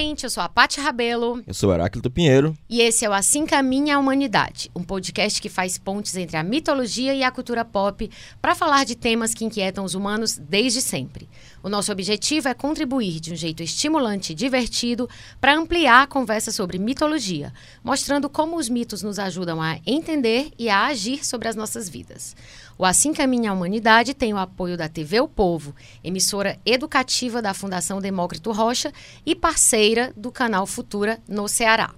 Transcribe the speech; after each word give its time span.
Gente, 0.00 0.24
eu 0.24 0.30
sou 0.30 0.42
a 0.42 0.48
Paty 0.48 0.80
Rabelo. 0.80 1.42
Eu 1.46 1.52
sou 1.52 1.70
Heráclito 1.74 2.10
Pinheiro. 2.10 2.56
E 2.70 2.80
esse 2.80 3.04
é 3.04 3.10
o 3.10 3.12
Assim 3.12 3.44
Caminha 3.44 3.96
a 3.96 3.98
Humanidade, 3.98 4.70
um 4.74 4.82
podcast 4.82 5.42
que 5.42 5.50
faz 5.50 5.76
pontes 5.76 6.16
entre 6.16 6.38
a 6.38 6.42
mitologia 6.42 7.14
e 7.14 7.22
a 7.22 7.30
cultura 7.30 7.66
pop 7.66 8.10
para 8.40 8.54
falar 8.54 8.86
de 8.86 8.96
temas 8.96 9.34
que 9.34 9.44
inquietam 9.44 9.84
os 9.84 9.94
humanos 9.94 10.38
desde 10.38 10.80
sempre. 10.80 11.28
O 11.62 11.68
nosso 11.68 11.92
objetivo 11.92 12.48
é 12.48 12.54
contribuir 12.54 13.20
de 13.20 13.32
um 13.32 13.36
jeito 13.36 13.62
estimulante 13.62 14.32
e 14.32 14.34
divertido 14.34 15.08
para 15.40 15.54
ampliar 15.54 16.02
a 16.02 16.06
conversa 16.06 16.50
sobre 16.50 16.78
mitologia, 16.78 17.52
mostrando 17.84 18.30
como 18.30 18.56
os 18.56 18.68
mitos 18.68 19.02
nos 19.02 19.18
ajudam 19.18 19.60
a 19.60 19.78
entender 19.86 20.50
e 20.58 20.70
a 20.70 20.86
agir 20.86 21.24
sobre 21.24 21.48
as 21.48 21.56
nossas 21.56 21.88
vidas. 21.88 22.34
O 22.78 22.84
Assim 22.84 23.12
Caminha 23.12 23.50
a 23.50 23.54
Humanidade 23.54 24.14
tem 24.14 24.32
o 24.32 24.38
apoio 24.38 24.76
da 24.76 24.88
TV 24.88 25.20
O 25.20 25.28
Povo, 25.28 25.74
emissora 26.02 26.58
educativa 26.64 27.42
da 27.42 27.52
Fundação 27.52 28.00
Demócrito 28.00 28.52
Rocha 28.52 28.90
e 29.26 29.34
parceira 29.34 30.14
do 30.16 30.32
canal 30.32 30.66
Futura 30.66 31.20
no 31.28 31.46
Ceará. 31.46 31.94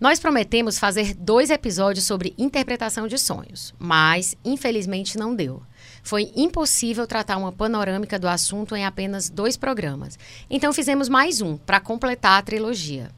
Nós 0.00 0.18
prometemos 0.18 0.78
fazer 0.78 1.14
dois 1.14 1.50
episódios 1.50 2.04
sobre 2.04 2.34
interpretação 2.36 3.06
de 3.06 3.16
sonhos, 3.16 3.72
mas 3.78 4.34
infelizmente 4.44 5.16
não 5.16 5.34
deu. 5.36 5.62
Foi 6.04 6.30
impossível 6.36 7.06
tratar 7.06 7.38
uma 7.38 7.50
panorâmica 7.50 8.18
do 8.18 8.28
assunto 8.28 8.76
em 8.76 8.84
apenas 8.84 9.30
dois 9.30 9.56
programas. 9.56 10.18
Então 10.50 10.70
fizemos 10.70 11.08
mais 11.08 11.40
um 11.40 11.56
para 11.56 11.80
completar 11.80 12.38
a 12.38 12.42
trilogia. 12.42 13.10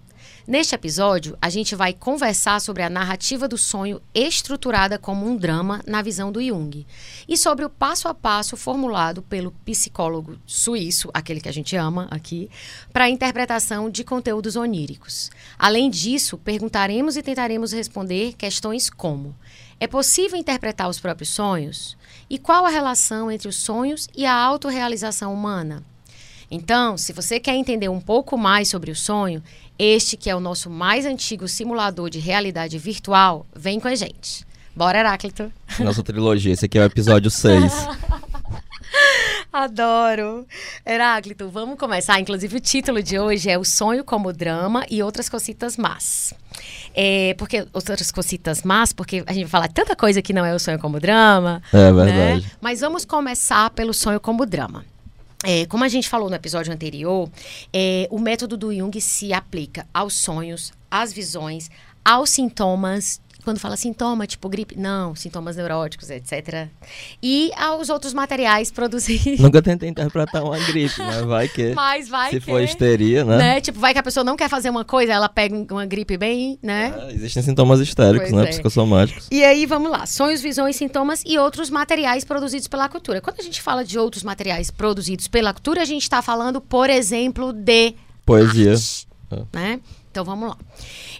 Neste 0.47 0.77
episódio, 0.77 1.36
a 1.42 1.50
gente 1.50 1.74
vai 1.74 1.92
conversar 1.92 2.61
sobre 2.61 2.84
a 2.84 2.88
narrativa 2.88 3.48
do 3.48 3.58
sonho 3.58 4.00
estruturada 4.14 4.96
como 4.96 5.27
um 5.27 5.36
drama 5.36 5.83
na 5.84 6.00
visão 6.00 6.30
do 6.30 6.41
Jung 6.41 6.86
e 7.28 7.36
sobre 7.36 7.64
o 7.64 7.70
passo 7.70 8.06
a 8.06 8.14
passo 8.14 8.56
formulado 8.56 9.22
pelo 9.22 9.50
psicólogo 9.64 10.39
suíço, 10.46 11.11
aquele 11.12 11.41
que 11.41 11.48
a 11.48 11.52
gente 11.52 11.74
ama 11.74 12.06
aqui, 12.12 12.48
para 12.92 13.06
a 13.06 13.11
interpretação 13.11 13.91
de 13.91 14.05
conteúdos 14.05 14.55
oníricos. 14.55 15.33
Além 15.58 15.91
disso, 15.91 16.39
perguntaremos 16.39 17.16
e 17.16 17.22
tentaremos 17.22 17.72
responder 17.72 18.34
questões 18.34 18.89
como: 18.89 19.34
é 19.80 19.89
possível 19.89 20.39
interpretar 20.39 20.89
os 20.89 21.00
próprios 21.00 21.30
sonhos? 21.30 21.96
E 22.28 22.38
qual 22.38 22.66
a 22.66 22.70
relação 22.70 23.30
entre 23.30 23.48
os 23.48 23.56
sonhos 23.56 24.08
e 24.16 24.27
a 24.27 24.34
autorrealização 24.34 25.32
humana? 25.32 25.82
Então, 26.50 26.96
se 26.96 27.12
você 27.12 27.38
quer 27.38 27.55
entender 27.55 27.88
um 27.88 28.00
pouco 28.00 28.36
mais 28.36 28.68
sobre 28.68 28.91
o 28.91 28.96
sonho, 28.96 29.42
este 29.78 30.16
que 30.16 30.30
é 30.30 30.34
o 30.34 30.41
nosso 30.41 30.68
mais 30.68 31.05
antigo 31.06 31.46
simulador 31.46 32.10
de 32.10 32.18
realidade 32.18 32.78
virtual, 32.78 33.46
vem 33.55 33.78
com 33.78 33.88
a 33.88 33.94
gente. 33.94 34.46
Bora, 34.74 34.98
Heráclito. 34.98 35.52
Nossa 35.80 36.02
trilogia, 36.02 36.52
esse 36.52 36.66
aqui 36.66 36.78
é 36.78 36.83
o 36.83 36.84
episódio 36.84 37.30
6. 37.30 37.72
Adoro. 39.64 40.46
Heráclito, 40.84 41.48
vamos 41.48 41.78
começar. 41.78 42.20
Inclusive, 42.20 42.58
o 42.58 42.60
título 42.60 43.02
de 43.02 43.18
hoje 43.18 43.48
é 43.48 43.58
O 43.58 43.64
Sonho 43.64 44.04
como 44.04 44.30
Drama 44.30 44.84
e 44.90 45.02
Outras 45.02 45.30
Cocitas 45.30 45.78
Más. 45.78 46.34
É, 46.94 47.34
porque 47.38 47.66
outras 47.72 48.10
cocitas 48.10 48.62
más, 48.62 48.92
porque 48.92 49.24
a 49.27 49.32
gente 49.32 49.48
fala 49.48 49.66
tanta 49.66 49.96
coisa 49.96 50.20
que 50.20 50.32
não 50.32 50.44
é 50.44 50.54
o 50.54 50.58
sonho 50.58 50.78
como 50.78 51.00
drama. 51.00 51.62
É 51.72 51.92
verdade. 51.92 52.42
Né? 52.42 52.50
Mas 52.60 52.80
vamos 52.80 53.04
começar 53.04 53.70
pelo 53.70 53.94
sonho 53.94 54.20
como 54.20 54.44
drama. 54.44 54.84
É, 55.42 55.64
como 55.66 55.84
a 55.84 55.88
gente 55.88 56.08
falou 56.08 56.28
no 56.28 56.36
episódio 56.36 56.72
anterior, 56.72 57.28
é, 57.72 58.06
o 58.10 58.18
método 58.18 58.56
do 58.56 58.74
Jung 58.74 58.98
se 59.00 59.32
aplica 59.32 59.86
aos 59.92 60.14
sonhos, 60.14 60.72
às 60.90 61.12
visões, 61.12 61.70
aos 62.04 62.30
sintomas 62.30 63.20
quando 63.46 63.61
fala 63.61 63.77
sintoma, 63.77 64.27
tipo 64.27 64.48
gripe, 64.48 64.77
não, 64.77 65.14
sintomas 65.14 65.55
neuróticos, 65.55 66.11
etc. 66.11 66.67
E 67.23 67.52
aos 67.57 67.89
outros 67.89 68.12
materiais 68.12 68.73
produzidos. 68.73 69.39
Nunca 69.40 69.62
tentei 69.62 69.89
interpretar 69.89 70.42
uma 70.42 70.58
gripe, 70.58 70.98
mas 70.98 71.20
vai 71.24 71.48
que. 71.48 71.73
Mas 71.77 72.08
vai 72.08 72.30
se 72.30 72.40
que. 72.40 72.46
for 72.46 72.61
histeria, 72.61 73.24
né? 73.24 73.36
né? 73.36 73.61
Tipo, 73.61 73.79
vai 73.79 73.92
que 73.92 74.01
a 74.01 74.02
pessoa 74.02 74.24
não 74.24 74.36
quer 74.36 74.48
fazer 74.48 74.68
uma 74.68 74.84
coisa, 74.84 75.12
ela 75.12 75.29
pega 75.29 75.55
uma 75.73 75.86
gripe 75.86 76.17
bem, 76.17 76.58
né? 76.61 76.92
É, 76.98 77.12
existem 77.12 77.40
sintomas 77.40 77.79
histéricos, 77.79 78.30
Pois 78.30 78.42
né? 78.42 78.48
é. 78.48 78.52
Psicossomáticos. 78.52 79.29
E 79.30 79.45
aí, 79.45 79.64
vamos 79.64 79.92
lá. 79.92 80.07
Sonhos, 80.07 80.40
visões, 80.40 80.74
sintomas 80.74 81.23
e 81.24 81.39
outros 81.39 81.70
materiais 81.70 82.24
produzidos 82.24 82.67
pela 82.67 82.89
cultura. 82.89 83.20
Quando 83.20 83.39
a 83.39 83.45
gente 83.45 83.63
fala 83.63 83.84
de 83.84 83.96
outros 83.96 84.24
materiais 84.24 84.73
produzidos 84.73 85.28
pela 85.28 85.52
cultura, 85.52 85.83
a 85.83 85.84
gente 85.84 86.02
está 86.02 86.20
falando, 86.20 86.61
por 86.61 86.90
exemplo, 86.90 87.52
de 87.52 87.95
Poesia. 88.24 88.73
arte, 88.73 89.07
né? 89.52 89.80
Então 90.16 90.24
vamos 90.24 90.48
lá. 90.48 90.56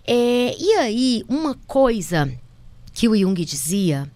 É, 0.06 0.56
e 0.58 0.72
aí, 0.78 1.22
uma 1.28 1.54
coisa 1.66 2.32
que 2.94 3.06
o 3.06 3.14
Jung 3.14 3.44
dizia, 3.44 4.10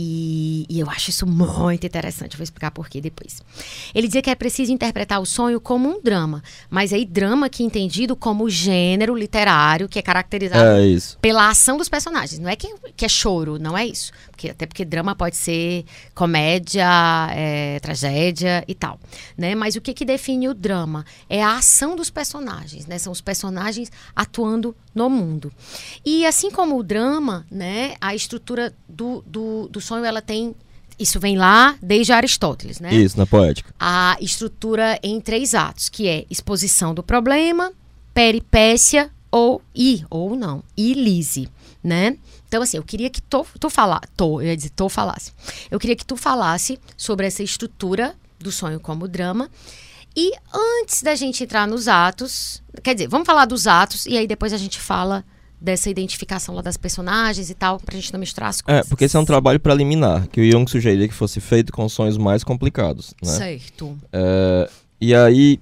e, 0.00 0.64
e 0.68 0.78
eu 0.78 0.88
acho 0.88 1.10
isso 1.10 1.26
muito 1.26 1.84
interessante, 1.84 2.34
eu 2.34 2.38
vou 2.38 2.44
explicar 2.44 2.70
por 2.70 2.88
quê 2.88 3.00
depois. 3.00 3.42
Ele 3.92 4.06
dizia 4.06 4.22
que 4.22 4.30
é 4.30 4.34
preciso 4.36 4.72
interpretar 4.72 5.20
o 5.20 5.26
sonho 5.26 5.60
como 5.60 5.88
um 5.88 6.00
drama, 6.00 6.40
mas 6.70 6.92
aí 6.92 7.04
drama 7.04 7.48
que 7.48 7.64
é 7.64 7.66
entendido 7.66 8.14
como 8.14 8.48
gênero 8.48 9.16
literário 9.16 9.88
que 9.88 9.98
é 9.98 10.02
caracterizado 10.02 10.62
É 10.62 10.98
pela 11.20 11.48
ação 11.48 11.76
dos 11.76 11.88
personagens. 11.88 12.38
Não 12.38 12.48
é 12.48 12.54
que, 12.54 12.72
que 12.96 13.04
é 13.04 13.08
choro, 13.08 13.58
não 13.58 13.76
é 13.76 13.84
isso. 13.86 14.12
Porque, 14.30 14.50
até 14.50 14.66
porque 14.66 14.84
drama 14.84 15.16
pode 15.16 15.36
ser 15.36 15.84
comédia, 16.14 16.86
é, 17.32 17.80
tragédia 17.80 18.64
e 18.68 18.74
tal. 18.76 19.00
Né? 19.36 19.56
Mas 19.56 19.74
o 19.74 19.80
que, 19.80 19.92
que 19.92 20.04
define 20.04 20.48
o 20.48 20.54
drama? 20.54 21.04
É 21.28 21.42
a 21.42 21.56
ação 21.56 21.96
dos 21.96 22.08
personagens. 22.08 22.86
Né? 22.86 22.98
São 22.98 23.12
os 23.12 23.20
personagens 23.20 23.90
atuando 24.14 24.76
no 24.94 25.10
mundo. 25.10 25.52
E 26.04 26.24
assim 26.24 26.50
como 26.50 26.78
o 26.78 26.82
drama, 26.82 27.46
né, 27.50 27.94
a 28.00 28.14
estrutura 28.14 28.74
do, 28.88 29.22
do, 29.26 29.68
do 29.68 29.80
sonho 29.88 30.04
ela 30.04 30.22
tem. 30.22 30.54
Isso 30.98 31.20
vem 31.20 31.36
lá 31.38 31.76
desde 31.80 32.12
Aristóteles, 32.12 32.80
né? 32.80 32.92
Isso, 32.92 33.16
na 33.16 33.24
poética. 33.26 33.72
a 33.78 34.16
estrutura 34.20 34.98
em 35.02 35.20
três 35.20 35.54
atos, 35.54 35.88
que 35.88 36.08
é 36.08 36.26
exposição 36.28 36.92
do 36.92 37.02
problema, 37.02 37.72
peripécia 38.12 39.10
ou 39.30 39.62
e 39.74 40.04
ou 40.10 40.34
não, 40.34 40.62
e 40.76 40.94
lise, 40.94 41.48
né? 41.82 42.16
Então 42.48 42.62
assim, 42.62 42.78
eu 42.78 42.82
queria 42.82 43.10
que 43.10 43.22
tu, 43.22 43.46
tu 43.60 43.70
falar, 43.70 44.00
tu, 44.16 44.40
eu 44.40 44.48
ia 44.48 44.56
dizer, 44.56 44.70
tu 44.70 44.88
falasse. 44.88 45.32
Eu 45.70 45.78
queria 45.78 45.94
que 45.94 46.04
tu 46.04 46.16
falasse 46.16 46.80
sobre 46.96 47.26
essa 47.26 47.42
estrutura 47.42 48.14
do 48.38 48.50
sonho 48.50 48.80
como 48.80 49.06
drama. 49.06 49.48
E 50.16 50.32
antes 50.52 51.02
da 51.02 51.14
gente 51.14 51.44
entrar 51.44 51.68
nos 51.68 51.86
atos, 51.86 52.60
quer 52.82 52.94
dizer, 52.94 53.08
vamos 53.08 53.26
falar 53.26 53.44
dos 53.44 53.66
atos 53.68 54.04
e 54.06 54.18
aí 54.18 54.26
depois 54.26 54.52
a 54.52 54.58
gente 54.58 54.80
fala 54.80 55.24
dessa 55.60 55.90
identificação 55.90 56.54
lá 56.54 56.62
das 56.62 56.76
personagens 56.76 57.50
e 57.50 57.54
tal, 57.54 57.78
pra 57.80 57.94
gente 57.96 58.12
não 58.12 58.20
misturar 58.20 58.50
as 58.50 58.60
É, 58.60 58.62
coisas. 58.62 58.88
porque 58.88 59.04
esse 59.04 59.16
é 59.16 59.20
um 59.20 59.24
trabalho 59.24 59.58
preliminar, 59.58 60.28
que 60.28 60.40
o 60.40 60.50
Jung 60.50 60.70
sugeria 60.70 61.08
que 61.08 61.14
fosse 61.14 61.40
feito 61.40 61.72
com 61.72 61.88
sonhos 61.88 62.16
mais 62.16 62.44
complicados, 62.44 63.14
né? 63.22 63.30
Certo. 63.32 63.98
É, 64.12 64.70
e 65.00 65.14
aí, 65.14 65.58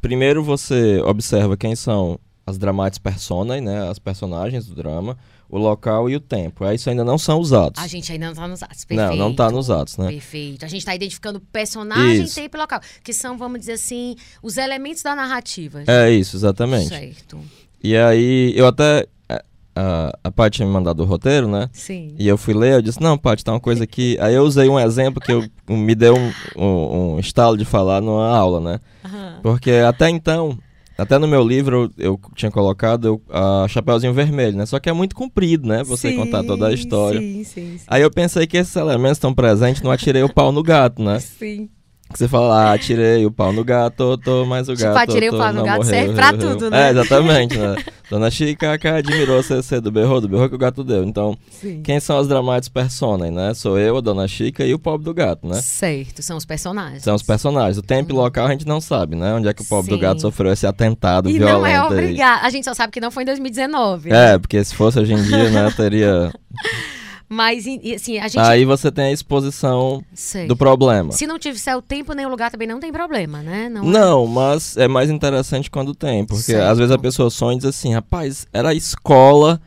primeiro 0.00 0.42
você 0.44 1.00
observa 1.00 1.56
quem 1.56 1.74
são 1.74 2.18
as 2.46 2.58
dramatis 2.58 2.98
personae, 2.98 3.60
né? 3.60 3.88
As 3.88 3.98
personagens 3.98 4.66
do 4.66 4.74
drama, 4.74 5.18
o 5.48 5.58
local 5.58 6.08
e 6.08 6.14
o 6.14 6.20
tempo. 6.20 6.64
Aí 6.64 6.76
isso 6.76 6.88
ainda 6.88 7.04
não 7.04 7.18
são 7.18 7.40
usados. 7.40 7.82
A 7.82 7.86
gente 7.88 8.12
ainda 8.12 8.26
não 8.26 8.34
tá 8.34 8.46
nos 8.46 8.62
atos. 8.62 8.86
Não, 8.88 8.96
Perfeito. 8.96 9.18
não 9.18 9.34
tá 9.34 9.50
nos 9.50 9.70
atos, 9.70 9.96
né? 9.96 10.08
Perfeito. 10.08 10.64
A 10.64 10.68
gente 10.68 10.80
está 10.80 10.94
identificando 10.94 11.40
personagem, 11.40 12.22
Isso. 12.22 12.34
tempo 12.36 12.56
e 12.56 12.60
local. 12.60 12.80
Que 13.02 13.12
são, 13.12 13.36
vamos 13.36 13.60
dizer 13.60 13.72
assim, 13.72 14.14
os 14.42 14.56
elementos 14.56 15.02
da 15.02 15.14
narrativa. 15.16 15.82
É 15.86 16.10
isso, 16.10 16.36
exatamente. 16.36 16.88
Certo. 16.88 17.40
E 17.82 17.96
aí, 17.96 18.52
eu 18.56 18.66
até. 18.66 19.06
a- 19.28 19.42
A, 19.78 20.18
a 20.24 20.30
Paty 20.32 20.56
tinha 20.56 20.66
me 20.66 20.72
mandado 20.72 21.02
o 21.02 21.04
roteiro, 21.06 21.46
né? 21.46 21.68
Sim. 21.72 22.14
E 22.18 22.26
eu 22.26 22.38
fui 22.38 22.54
ler, 22.54 22.72
eu 22.74 22.82
disse, 22.82 22.98
não, 23.02 23.18
Paty, 23.18 23.44
tá 23.44 23.52
uma 23.52 23.60
coisa 23.60 23.84
aqui. 23.84 24.16
Aí 24.22 24.34
eu 24.34 24.42
usei 24.42 24.68
um 24.70 24.80
exemplo 24.80 25.20
que 25.20 25.30
eu, 25.32 25.50
me 25.68 25.94
deu 25.94 26.16
um, 26.16 26.34
um, 26.56 27.14
um 27.16 27.20
estalo 27.20 27.58
de 27.58 27.64
falar 27.66 28.00
numa 28.00 28.26
aula, 28.34 28.58
né? 28.58 28.80
Aham. 29.04 29.40
Porque 29.42 29.70
até 29.86 30.08
então, 30.08 30.58
até 30.96 31.18
no 31.18 31.28
meu 31.28 31.46
livro 31.46 31.90
eu, 31.98 32.18
tinha 32.34 32.50
colocado 32.50 33.06
eu, 33.06 33.22
a 33.30 33.68
Chapeuzinho 33.68 34.14
Vermelho, 34.14 34.56
né? 34.56 34.64
Só 34.64 34.80
que 34.80 34.88
é 34.88 34.92
muito 34.94 35.14
comprido, 35.14 35.68
né? 35.68 35.84
Você 35.84 36.08
Sim, 36.08 36.16
contar 36.16 36.42
toda 36.42 36.68
a 36.68 36.72
história. 36.72 37.20
Sim, 37.20 37.44
sim, 37.44 37.76
sim. 37.76 37.84
Aí 37.86 38.00
eu 38.00 38.10
pensei 38.10 38.46
que 38.46 38.56
esses 38.56 38.74
elementos 38.76 39.18
estão 39.18 39.34
presentes 39.34 39.82
no 39.82 39.90
Atirei 39.90 40.22
o 40.22 40.32
Pau 40.32 40.50
no 40.52 40.62
Gato, 40.62 41.02
né? 41.02 41.20
Sim. 41.20 41.68
Que 42.16 42.20
você 42.24 42.28
fala, 42.28 42.70
ah, 42.70 42.72
atirei 42.72 43.26
o 43.26 43.30
pau 43.30 43.52
no 43.52 43.62
gato, 43.62 44.16
tô, 44.16 44.46
mas 44.46 44.68
o 44.70 44.74
Tipo, 44.74 44.88
gato. 44.88 45.10
atirei 45.10 45.28
o 45.28 45.36
pau 45.36 45.52
no 45.52 45.62
gato 45.62 45.84
morreu, 45.84 45.90
serve 45.92 46.14
pra 46.16 46.32
tudo, 46.32 46.70
né? 46.70 46.86
É, 46.88 46.90
exatamente, 46.92 47.58
né? 47.58 47.76
Dona 48.08 48.30
Chica 48.30 48.78
que 48.78 48.88
admirou 48.88 49.42
você 49.42 49.80
do 49.80 49.90
berro, 49.90 50.20
do 50.20 50.28
berro 50.28 50.48
que 50.48 50.54
o 50.54 50.58
gato 50.58 50.82
deu. 50.82 51.04
Então, 51.04 51.36
Sim. 51.50 51.82
quem 51.82 52.00
são 52.00 52.16
as 52.18 52.26
dramatis 52.26 52.68
personae, 52.70 53.30
né? 53.30 53.52
Sou 53.52 53.78
eu, 53.78 53.98
a 53.98 54.00
Dona 54.00 54.26
Chica 54.26 54.64
e 54.64 54.72
o 54.72 54.78
pobre 54.78 55.04
do 55.04 55.12
gato, 55.12 55.46
né? 55.46 55.60
Certo, 55.60 56.22
são 56.22 56.36
os 56.38 56.44
personagens. 56.46 57.02
São 57.02 57.14
os 57.14 57.22
personagens. 57.22 57.76
O 57.76 57.82
tempo 57.82 58.12
e 58.12 58.14
local 58.14 58.46
a 58.46 58.50
gente 58.52 58.66
não 58.66 58.80
sabe, 58.80 59.14
né? 59.16 59.34
Onde 59.34 59.48
é 59.48 59.52
que 59.52 59.60
o 59.62 59.66
pobre 59.66 59.90
do 59.90 59.96
Sim. 59.96 60.00
gato 60.02 60.20
sofreu 60.22 60.52
esse 60.52 60.66
atentado 60.66 61.28
E 61.28 61.34
violento 61.36 61.58
não 61.58 61.66
é 61.66 61.76
aí. 61.76 61.80
obrigado. 61.86 62.44
A 62.44 62.48
gente 62.50 62.64
só 62.64 62.72
sabe 62.72 62.92
que 62.92 63.00
não 63.00 63.10
foi 63.10 63.24
em 63.24 63.26
2019. 63.26 64.08
né? 64.08 64.34
É, 64.34 64.38
porque 64.38 64.62
se 64.64 64.74
fosse 64.74 64.98
hoje 65.00 65.12
em 65.12 65.22
dia, 65.22 65.50
né, 65.50 65.70
teria... 65.76 66.32
Mas, 67.28 67.66
assim, 67.94 68.18
a 68.18 68.28
gente... 68.28 68.38
Aí 68.38 68.64
você 68.64 68.90
tem 68.90 69.06
a 69.06 69.12
exposição 69.12 70.02
Sei. 70.14 70.46
do 70.46 70.56
problema. 70.56 71.10
Se 71.12 71.26
não 71.26 71.38
tiver 71.38 71.76
o 71.76 71.82
tempo 71.82 72.12
nem 72.12 72.24
o 72.24 72.28
lugar 72.28 72.50
também 72.50 72.68
não 72.68 72.78
tem 72.78 72.92
problema, 72.92 73.42
né? 73.42 73.68
Não, 73.68 73.82
é- 73.82 73.86
Não, 73.86 74.26
mas 74.26 74.76
é 74.76 74.86
mais 74.86 75.10
interessante 75.10 75.70
quando 75.70 75.94
tem, 75.94 76.24
porque 76.24 76.54
às 76.54 76.78
vezes 76.78 76.92
a 76.92 76.98
pessoa 76.98 77.28
sonha 77.28 77.56
e 77.56 77.58
diz 77.58 77.66
assim, 77.66 77.92
rapaz, 77.92 78.46
era 78.52 78.68
a 78.68 78.74
escola 78.74 79.60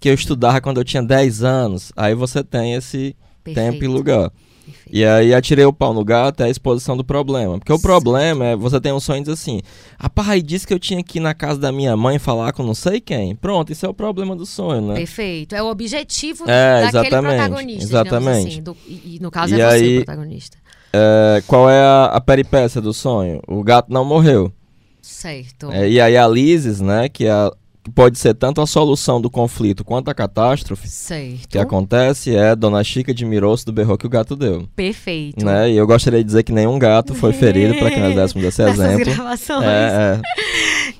que 0.00 0.08
eu 0.08 0.14
estudava 0.14 0.60
quando 0.60 0.78
eu 0.78 0.84
tinha 0.84 1.02
10 1.02 1.42
anos. 1.44 1.92
Aí 1.96 2.14
você 2.14 2.42
tem 2.42 2.74
esse 2.74 3.14
Perfeito. 3.42 3.72
tempo 3.72 3.84
e 3.84 3.88
lugar. 3.88 4.30
E 4.90 5.04
aí 5.04 5.34
atirei 5.34 5.64
o 5.64 5.72
pau 5.72 5.92
no 5.92 6.04
gato 6.04 6.42
é 6.42 6.46
a 6.46 6.48
exposição 6.50 6.96
do 6.96 7.04
problema. 7.04 7.58
Porque 7.58 7.72
o 7.72 7.78
problema 7.78 8.44
é 8.46 8.56
você 8.56 8.80
tem 8.80 8.92
um 8.92 9.00
sonho 9.00 9.18
e 9.18 9.22
diz 9.22 9.32
assim: 9.32 9.60
a 9.98 10.08
pai 10.08 10.40
disse 10.42 10.66
que 10.66 10.72
eu 10.74 10.78
tinha 10.78 11.02
que 11.02 11.18
ir 11.18 11.20
na 11.20 11.34
casa 11.34 11.58
da 11.58 11.72
minha 11.72 11.96
mãe 11.96 12.18
falar 12.18 12.52
com 12.52 12.62
não 12.62 12.74
sei 12.74 13.00
quem. 13.00 13.34
Pronto, 13.34 13.72
isso 13.72 13.84
é 13.84 13.88
o 13.88 13.94
problema 13.94 14.34
do 14.36 14.46
sonho, 14.46 14.80
né? 14.88 14.94
Perfeito. 14.94 15.54
É 15.54 15.62
o 15.62 15.66
objetivo 15.66 16.44
É, 16.48 16.90
daquele 16.90 17.06
exatamente, 17.08 17.34
protagonista. 17.36 17.84
exatamente. 17.84 18.48
Assim, 18.48 18.62
do- 18.62 18.76
e, 18.86 19.16
e 19.16 19.18
no 19.20 19.30
caso 19.30 19.54
E 19.54 19.60
é 19.60 19.68
você 19.68 19.74
aí- 19.76 19.98
o 19.98 20.04
protagonista. 20.04 20.56
É, 20.92 21.42
qual 21.46 21.68
é 21.68 21.80
a, 21.80 22.04
a 22.06 22.20
peripécia 22.20 22.80
do 22.80 22.92
sonho? 22.94 23.40
O 23.48 23.62
gato 23.64 23.92
não 23.92 24.04
morreu. 24.04 24.52
Certo. 25.02 25.70
É, 25.72 25.88
e 25.88 26.00
aí 26.00 26.16
a 26.16 26.26
Lises, 26.26 26.80
né, 26.80 27.08
que, 27.08 27.26
é 27.26 27.30
a- 27.30 27.52
pode 27.94 28.18
ser 28.18 28.34
tanto 28.34 28.60
a 28.60 28.66
solução 28.66 29.20
do 29.20 29.28
conflito 29.28 29.84
quanto 29.84 30.08
a 30.10 30.14
catástrofe 30.14 30.88
Certo. 30.88 31.48
que 31.48 31.58
acontece 31.58 32.34
é 32.34 32.54
Dona 32.56 32.82
Chica 32.84 33.12
de 33.12 33.24
Miroço 33.24 33.66
do 33.66 33.72
berro 33.72 33.98
que 33.98 34.06
o 34.06 34.10
gato 34.10 34.34
deu. 34.36 34.66
Perfeito. 34.74 35.44
Né? 35.44 35.70
E 35.72 35.76
eu 35.76 35.86
gostaria 35.86 36.20
de 36.20 36.24
dizer 36.24 36.42
que 36.42 36.52
nenhum 36.52 36.78
gato 36.78 37.14
foi 37.14 37.32
ferido, 37.32 37.74
para 37.78 37.90
que 37.90 38.00
nós 38.00 38.14
dessemos 38.16 38.46
esse 38.48 38.62
exemplo. 38.62 39.04
gravações. 39.04 39.64
É, 39.64 40.20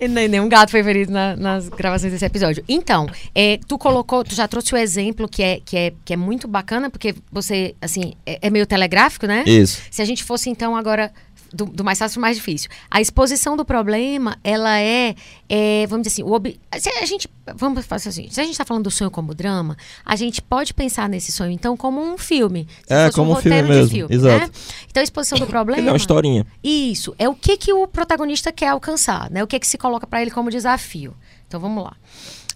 é. 0.01 0.05
E 0.05 0.09
Nenhum 0.09 0.49
gato 0.49 0.71
foi 0.71 0.83
ferido 0.83 1.13
na- 1.13 1.37
nas 1.37 1.69
gravações 1.69 2.13
desse 2.13 2.25
episódio. 2.25 2.63
Então, 2.69 3.07
é, 3.35 3.59
tu 3.67 3.79
colocou, 3.79 4.25
tu 4.25 4.35
já 4.35 4.47
trouxe 4.49 4.75
o 4.75 4.77
exemplo 4.77 5.29
que 5.29 5.43
é, 5.43 5.61
que 5.65 5.77
é, 5.77 5.93
que 6.05 6.13
é 6.13 6.17
muito 6.17 6.47
bacana, 6.49 6.91
porque 6.91 7.15
você, 7.31 7.75
assim, 7.81 8.13
é, 8.27 8.39
é 8.43 8.51
meio 8.51 8.67
telegráfico, 8.67 9.27
né? 9.27 9.45
Isso. 9.47 9.81
Se 9.91 10.03
a 10.03 10.05
gente 10.05 10.23
fosse, 10.25 10.51
então, 10.51 10.77
agora 10.77 11.13
do, 11.55 11.67
do 11.67 11.85
mais 11.85 11.99
fácil 11.99 12.15
pro 12.15 12.23
mais 12.23 12.37
difícil. 12.37 12.69
A 12.91 13.01
exposição 13.01 13.57
do 13.57 13.65
problema, 13.65 14.37
ela 14.43 14.79
é, 14.81 15.15
é, 15.49 15.87
vamos 15.87 16.07
dizer 16.07 16.23
assim, 16.23 16.29
o 16.29 16.35
ob... 16.35 16.59
se 16.79 16.89
a 16.89 17.07
gente, 17.07 17.29
vamos 17.55 17.85
fazer 17.87 18.09
assim, 18.09 18.29
se 18.31 18.41
a 18.41 18.45
gente 18.45 18.53
está 18.53 18.65
falando 18.65 18.85
do 18.85 18.91
sonho 18.91 19.11
como 19.11 19.35
drama, 19.35 19.77
a 20.05 20.17
gente 20.17 20.43
pode 20.43 20.75
pensar 20.75 21.09
nesse 21.09 21.33
sonho, 21.33 21.53
então, 21.53 21.77
como 21.77 22.03
um 22.03 22.19
filme. 22.19 22.67
É, 22.89 23.11
como 23.11 23.33
um 23.33 23.37
filme 23.37 23.57
roteiro 23.57 23.67
de 23.67 23.73
mesmo, 23.73 23.91
filme, 23.91 24.15
exato. 24.15 24.47
Né? 24.47 24.51
Então, 24.91 25.01
a 25.01 25.05
exposição 25.05 25.39
do 25.39 25.47
problema... 25.47 25.79
Ele 25.81 25.89
é 25.89 25.93
uma 25.93 25.97
historinha. 25.97 26.47
Isso, 26.63 27.15
é 27.19 27.29
o 27.29 27.35
que, 27.35 27.57
que 27.57 27.73
o 27.73 27.87
protagonista 27.87 28.51
quer 28.53 28.69
alcançar, 28.69 29.31
né? 29.31 29.43
O 29.43 29.47
que, 29.47 29.59
que 29.59 29.67
se 29.67 29.79
coloca 29.79 30.07
para 30.07 30.21
ele 30.23 30.31
como 30.31 30.51
desafio. 30.51 31.15
Então 31.47 31.61
vamos 31.61 31.85
lá. 31.85 31.97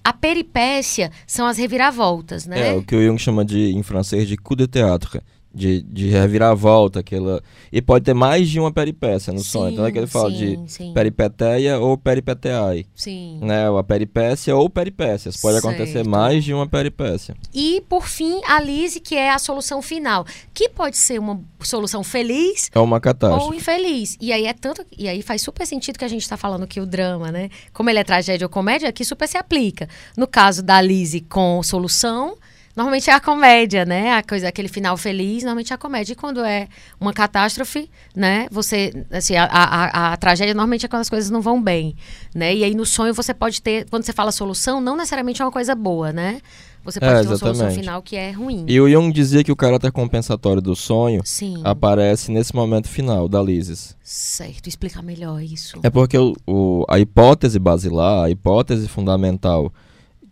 A 0.03 0.12
peripécia 0.12 1.11
são 1.27 1.47
as 1.47 1.59
reviravoltas, 1.59 2.47
né? 2.47 2.71
É, 2.71 2.75
o 2.75 2.83
que 2.83 2.97
o 2.97 3.06
Jung 3.06 3.19
chama 3.19 3.45
de, 3.45 3.73
em 3.73 3.83
francês, 3.83 4.27
de 4.27 4.37
coup 4.37 4.56
de 4.56 4.67
théâtre. 4.67 5.21
De, 5.59 5.83
de 5.83 6.09
reviravolta, 6.09 7.01
aquela. 7.01 7.43
E 7.73 7.83
pode 7.83 8.05
ter 8.05 8.15
mais 8.15 8.49
de 8.49 8.61
uma 8.61 8.71
peripécia 8.73 9.33
no 9.33 9.41
sonho. 9.41 9.73
Então 9.73 9.85
é 9.85 9.91
que 9.91 9.99
ele 9.99 10.07
fala 10.07 10.31
sim, 10.31 10.37
de 10.65 10.71
sim, 10.73 10.93
peripeteia 10.95 11.79
ou 11.81 11.99
peripeteai. 11.99 12.87
sim. 12.95 13.39
Né? 13.43 13.69
Ou 13.69 13.77
a 13.77 13.83
peripécia 13.83 14.55
ou 14.55 14.71
peripécias. 14.71 15.37
Pode 15.37 15.59
acontecer 15.59 15.93
Certo. 15.95 16.09
mais 16.09 16.45
de 16.45 16.55
uma 16.55 16.67
peripécia. 16.69 17.35
E 17.53 17.83
por 17.89 18.07
fim, 18.07 18.41
a 18.47 18.61
Lise, 18.61 19.01
que 19.01 19.17
é 19.17 19.31
a 19.31 19.39
solução 19.39 19.83
final, 19.83 20.25
que 20.55 20.69
pode 20.69 20.97
ser 20.97 21.19
uma 21.19 21.41
solução 21.61 22.05
feliz 22.05 22.71
É 22.73 22.79
uma 22.79 22.97
ou 22.97 23.01
catástrofe. 23.01 23.57
infeliz. 23.57 24.17
E 24.21 24.33
aí 24.33 24.47
é 24.47 24.53
tanto, 24.53 24.85
e 24.97 25.09
aí 25.09 25.23
faz 25.23 25.43
super 25.43 25.67
sentido 25.67 25.99
que 25.99 26.05
a 26.05 26.09
gente 26.09 26.23
está 26.23 26.37
falando 26.37 26.67
que 26.69 26.81
o 26.81 26.87
drama, 26.87 27.33
né? 27.33 27.49
Como 27.73 27.91
ele 27.91 27.99
é 27.99 28.05
tragédia 28.05 28.45
ou 28.45 28.49
comédia, 28.51 28.89
aqui 28.89 29.05
super 29.05 29.27
se 29.27 29.37
aplica. 29.37 29.89
No 30.17 30.27
caso 30.29 30.63
da 30.63 30.81
Lise 30.81 31.21
com 31.21 31.61
solução, 31.65 32.37
normalmente 32.76 33.11
é 33.11 33.12
a 33.12 33.20
comédia, 33.20 33.85
né? 33.85 34.12
A 34.15 34.23
coisa, 34.23 34.49
aquele 34.49 34.69
final 34.69 34.97
feliz, 34.97 35.43
normalmente 35.43 35.73
é 35.73 35.75
a 35.75 35.79
comédia. 35.79 36.12
E 36.12 36.17
quando 36.17 36.41
é 36.44 36.69
uma 37.00 37.12
catástrofe, 37.12 37.91
né? 38.15 38.47
Você, 38.50 38.93
assim, 39.11 39.37
a, 39.37 39.44
a, 39.44 40.12
a- 40.12 40.17
tragédia 40.17 40.55
normalmente 40.55 40.87
é 40.87 40.88
quando 40.88 41.00
as 41.03 41.11
coisas 41.11 41.31
não 41.31 41.41
vão 41.41 41.61
bem, 41.62 41.94
né? 42.35 42.55
E 42.55 42.65
aí 42.65 42.75
no 42.75 42.87
sonho 42.87 43.12
você 43.15 43.35
pode 43.35 43.61
ter, 43.62 43.87
quando 43.91 44.05
você 44.05 44.12
fala 44.12 44.31
solução, 44.32 44.81
não 44.81 44.97
necessariamente 44.97 45.43
é 45.43 45.44
uma 45.44 45.53
coisa 45.53 45.75
boa, 45.75 46.12
né? 46.12 46.41
Você 46.85 47.00
pode 47.00 47.12
É, 47.12 47.20
ter 47.23 47.26
uma 47.29 47.37
solução 47.37 47.70
final 47.73 48.00
que 48.00 48.17
é 48.17 48.31
ruim. 48.31 48.65
E 48.67 48.81
o 48.81 48.88
Jung 48.88 49.12
dizia 49.12 49.44
que 49.44 49.53
o 49.53 49.56
caráter 49.56 49.93
compensatório 49.93 50.62
do 50.62 50.75
sonho 50.75 51.21
Sim, 51.25 51.61
aparece 51.64 52.31
nesse 52.31 52.55
momento 52.55 52.88
final 52.88 53.29
da 53.29 53.43
Lises. 53.43 53.94
certo. 54.03 54.69
Explica 54.69 55.03
melhor 55.03 55.43
isso. 55.43 55.79
É 55.82 55.91
porque 55.91 56.17
o, 56.17 56.35
o- 56.47 56.85
a 56.88 56.99
hipótese 56.99 57.59
basilar, 57.59 58.25
a 58.25 58.31
hipótese 58.31 58.88
fundamental 58.88 59.71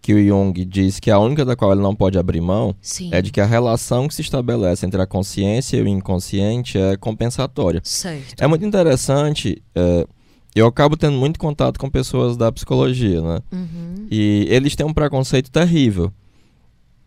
que 0.07 0.15
o 0.15 0.25
Jung 0.25 0.65
diz 0.65 1.01
que 1.01 1.11
a 1.11 1.19
única 1.19 1.45
da 1.45 1.57
qual 1.57 1.73
ele 1.73 1.83
não 1.83 1.93
pode 1.93 2.17
abrir 2.17 2.41
mão 2.41 2.77
Sim. 2.81 3.11
é 3.13 3.21
de 3.21 3.33
que 3.33 3.41
a 3.41 3.45
relação 3.45 4.07
que 4.07 4.15
se 4.15 4.23
estabelece 4.23 4.87
entre 4.87 5.03
a 5.03 5.07
consciência 5.07 5.79
e 5.79 5.83
o 5.83 5.89
inconsciente 5.89 6.79
é 6.79 6.97
compensatória. 6.97 7.81
Certo. 7.83 8.41
É 8.41 8.47
muito 8.47 8.65
interessante, 8.65 9.61
é, 9.75 10.07
eu 10.55 10.69
acabo 10.69 10.97
tendo 10.97 11.17
muito 11.19 11.41
contato 11.41 11.81
com 11.81 11.91
pessoas 11.91 12.37
da 12.37 12.53
psicologia, 12.53 13.21
né? 13.21 13.41
Uhum. 13.51 14.07
E 14.09 14.47
eles 14.49 14.77
têm 14.77 14.87
um 14.87 14.95
preconceito 14.95 15.51
terrível 15.51 16.13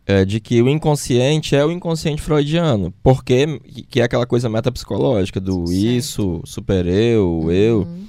é, 0.05 0.25
de 0.25 0.41
que 0.41 0.61
o 0.61 0.67
inconsciente 0.67 1.55
é 1.55 1.65
o 1.65 1.71
inconsciente 1.71 2.21
freudiano, 2.21 2.93
porque 3.01 3.61
que 3.89 4.01
é 4.01 4.03
aquela 4.03 4.25
coisa 4.25 4.49
metapsicológica 4.49 5.39
do 5.39 5.65
Certo. 5.65 5.71
isso, 5.71 6.41
super 6.43 6.85
eu, 6.85 7.43
o 7.45 7.49
eu. 7.49 7.83
Uhum. 7.83 8.07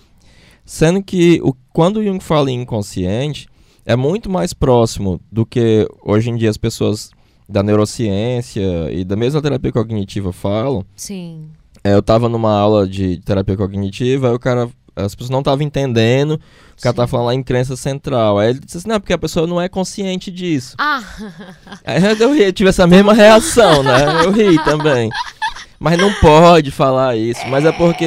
Sendo 0.65 1.01
que 1.01 1.41
o, 1.45 1.55
quando 1.73 1.99
o 1.99 2.05
Jung 2.05 2.19
fala 2.19 2.51
em 2.51 2.63
inconsciente, 2.63 3.49
é 3.93 3.97
muito 3.97 4.31
mais 4.31 4.53
próximo 4.53 5.21
do 5.33 5.45
que 5.45 5.87
hoje 6.05 6.31
em 6.31 6.37
dia 6.37 6.49
as 6.51 6.57
pessoas 6.57 7.11
da 7.49 7.63
neurociência 7.63 8.63
e 8.93 9.05
da 9.05 9.17
mesma 9.17 9.43
terapia 9.43 9.73
cognitiva 9.73 10.33
falam. 10.33 10.85
Sim. 10.95 11.49
É, 11.83 11.95
eu 11.95 11.99
estava 12.01 12.29
numa 12.29 12.53
aula 12.57 12.87
de 12.87 13.19
terapia 13.25 13.57
cognitiva, 13.57 14.29
aí 14.29 14.35
o 14.35 14.39
cara, 14.39 14.69
as 14.95 15.15
pessoas 15.15 15.31
não 15.31 15.41
estavam 15.41 15.65
entendendo, 15.67 16.35
o 16.35 16.81
cara 16.83 16.93
Sim. 16.93 16.97
tava 16.97 17.09
falando 17.09 17.27
lá 17.27 17.35
em 17.35 17.43
crença 17.43 17.75
central. 17.77 18.39
Aí 18.39 18.51
ele 18.51 18.61
disse 18.61 18.79
assim, 18.79 18.89
não, 18.89 19.01
porque 19.01 19.13
a 19.13 19.19
pessoa 19.19 19.47
não 19.47 19.61
é 19.61 19.69
consciente 19.69 20.31
disso. 20.31 20.77
Ah, 20.79 21.03
Aí 21.85 22.01
eu 22.21 22.33
ri, 22.35 22.43
eu 22.45 22.53
tive 22.53 22.71
essa 22.71 22.87
mesma 22.87 23.13
reação, 23.13 23.83
né? 23.83 24.25
Eu 24.25 24.31
ri 24.31 24.63
também. 24.63 25.11
Mas 25.79 25.99
não 25.99 26.13
pode 26.21 26.71
falar 26.71 27.17
isso, 27.17 27.41
mas 27.49 27.65
é 27.65 27.73
porque 27.73 28.05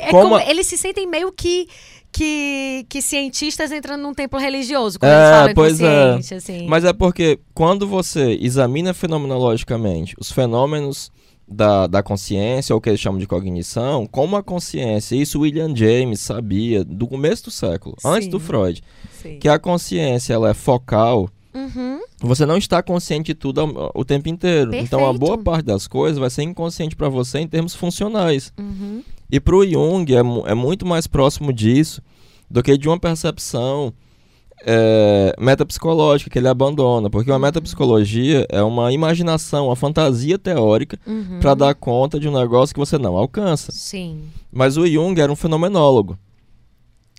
é 0.00 0.10
Como 0.10 0.22
como, 0.30 0.34
a- 0.36 0.50
eles 0.50 0.66
se 0.66 0.76
sentem 0.78 1.06
meio 1.06 1.30
que 1.30 1.68
que, 2.12 2.84
que 2.88 3.00
cientistas 3.00 3.72
entrando 3.72 4.02
num 4.02 4.12
templo 4.14 4.38
religioso 4.38 4.98
quando 4.98 5.10
É, 5.10 5.14
eles 5.16 5.30
falam 5.38 5.54
pois 5.54 5.80
é. 5.80 6.14
assim. 6.36 6.66
Mas 6.68 6.84
é 6.84 6.92
porque 6.92 7.38
quando 7.54 7.86
você 7.86 8.38
examina 8.40 8.92
fenomenologicamente 8.94 10.14
os 10.20 10.30
fenômenos 10.30 11.10
da, 11.48 11.86
da 11.86 12.02
consciência, 12.02 12.74
ou 12.74 12.78
o 12.78 12.80
que 12.80 12.88
eles 12.90 13.00
chamam 13.00 13.18
de 13.18 13.26
cognição, 13.26 14.06
como 14.06 14.36
a 14.36 14.42
consciência, 14.42 15.16
isso 15.16 15.40
William 15.40 15.74
James 15.74 16.20
sabia 16.20 16.84
do 16.84 17.06
começo 17.06 17.44
do 17.44 17.50
século, 17.50 17.96
antes 18.04 18.24
Sim. 18.26 18.30
do 18.30 18.40
Freud, 18.40 18.82
Sim. 19.22 19.38
que 19.38 19.48
a 19.48 19.58
consciência 19.58 20.34
ela 20.34 20.50
é 20.50 20.54
focal, 20.54 21.28
Uhum. 21.54 22.00
você 22.20 22.46
não 22.46 22.56
está 22.56 22.82
consciente 22.82 23.26
de 23.26 23.34
tudo 23.34 23.60
ao- 23.60 23.92
o 23.94 24.04
tempo 24.04 24.28
inteiro. 24.28 24.74
Então 24.74 25.00
a 25.00 25.10
Perfeito. 25.12 25.18
boa 25.18 25.36
parte 25.38 25.66
das 25.66 25.86
coisas 25.86 26.18
vai 26.18 26.30
ser 26.30 26.42
inconsciente 26.44 26.96
para 26.96 27.10
você 27.10 27.40
em 27.40 27.46
termos 27.48 27.74
funcionais. 27.74 28.52
Uhum. 28.58 29.02
E 29.30 29.38
para 29.38 29.56
o 29.56 29.66
Jung 29.66 30.06
é, 30.14 30.20
é 30.50 30.54
muito 30.54 30.86
mais 30.86 31.06
próximo 31.06 31.52
disso 31.52 32.00
do 32.52 32.62
que 32.62 32.76
de 32.76 32.86
uma 32.88 32.98
percepção 33.00 33.92
é, 34.64 35.34
metapsicológica 35.40 36.30
que 36.30 36.38
ele 36.38 36.48
abandona. 36.48 37.08
Porque 37.10 37.30
uma 37.30 37.38
metapsicologia 37.38 38.46
é 38.50 38.62
uma 38.62 38.92
imaginação, 38.92 39.66
uma 39.66 39.76
fantasia 39.76 40.38
teórica 40.38 40.98
Uhum. 41.06 41.40
para 41.40 41.54
dar 41.54 41.74
conta 41.74 42.20
de 42.20 42.28
um 42.28 42.38
negócio 42.38 42.74
que 42.74 42.78
você 42.80 42.98
não 42.98 43.16
alcança. 43.16 43.72
Sim. 43.72 44.20
Mas 44.52 44.76
o 44.76 44.86
Jung 44.86 45.18
era 45.20 45.32
um 45.32 45.36
fenomenólogo. 45.36 46.16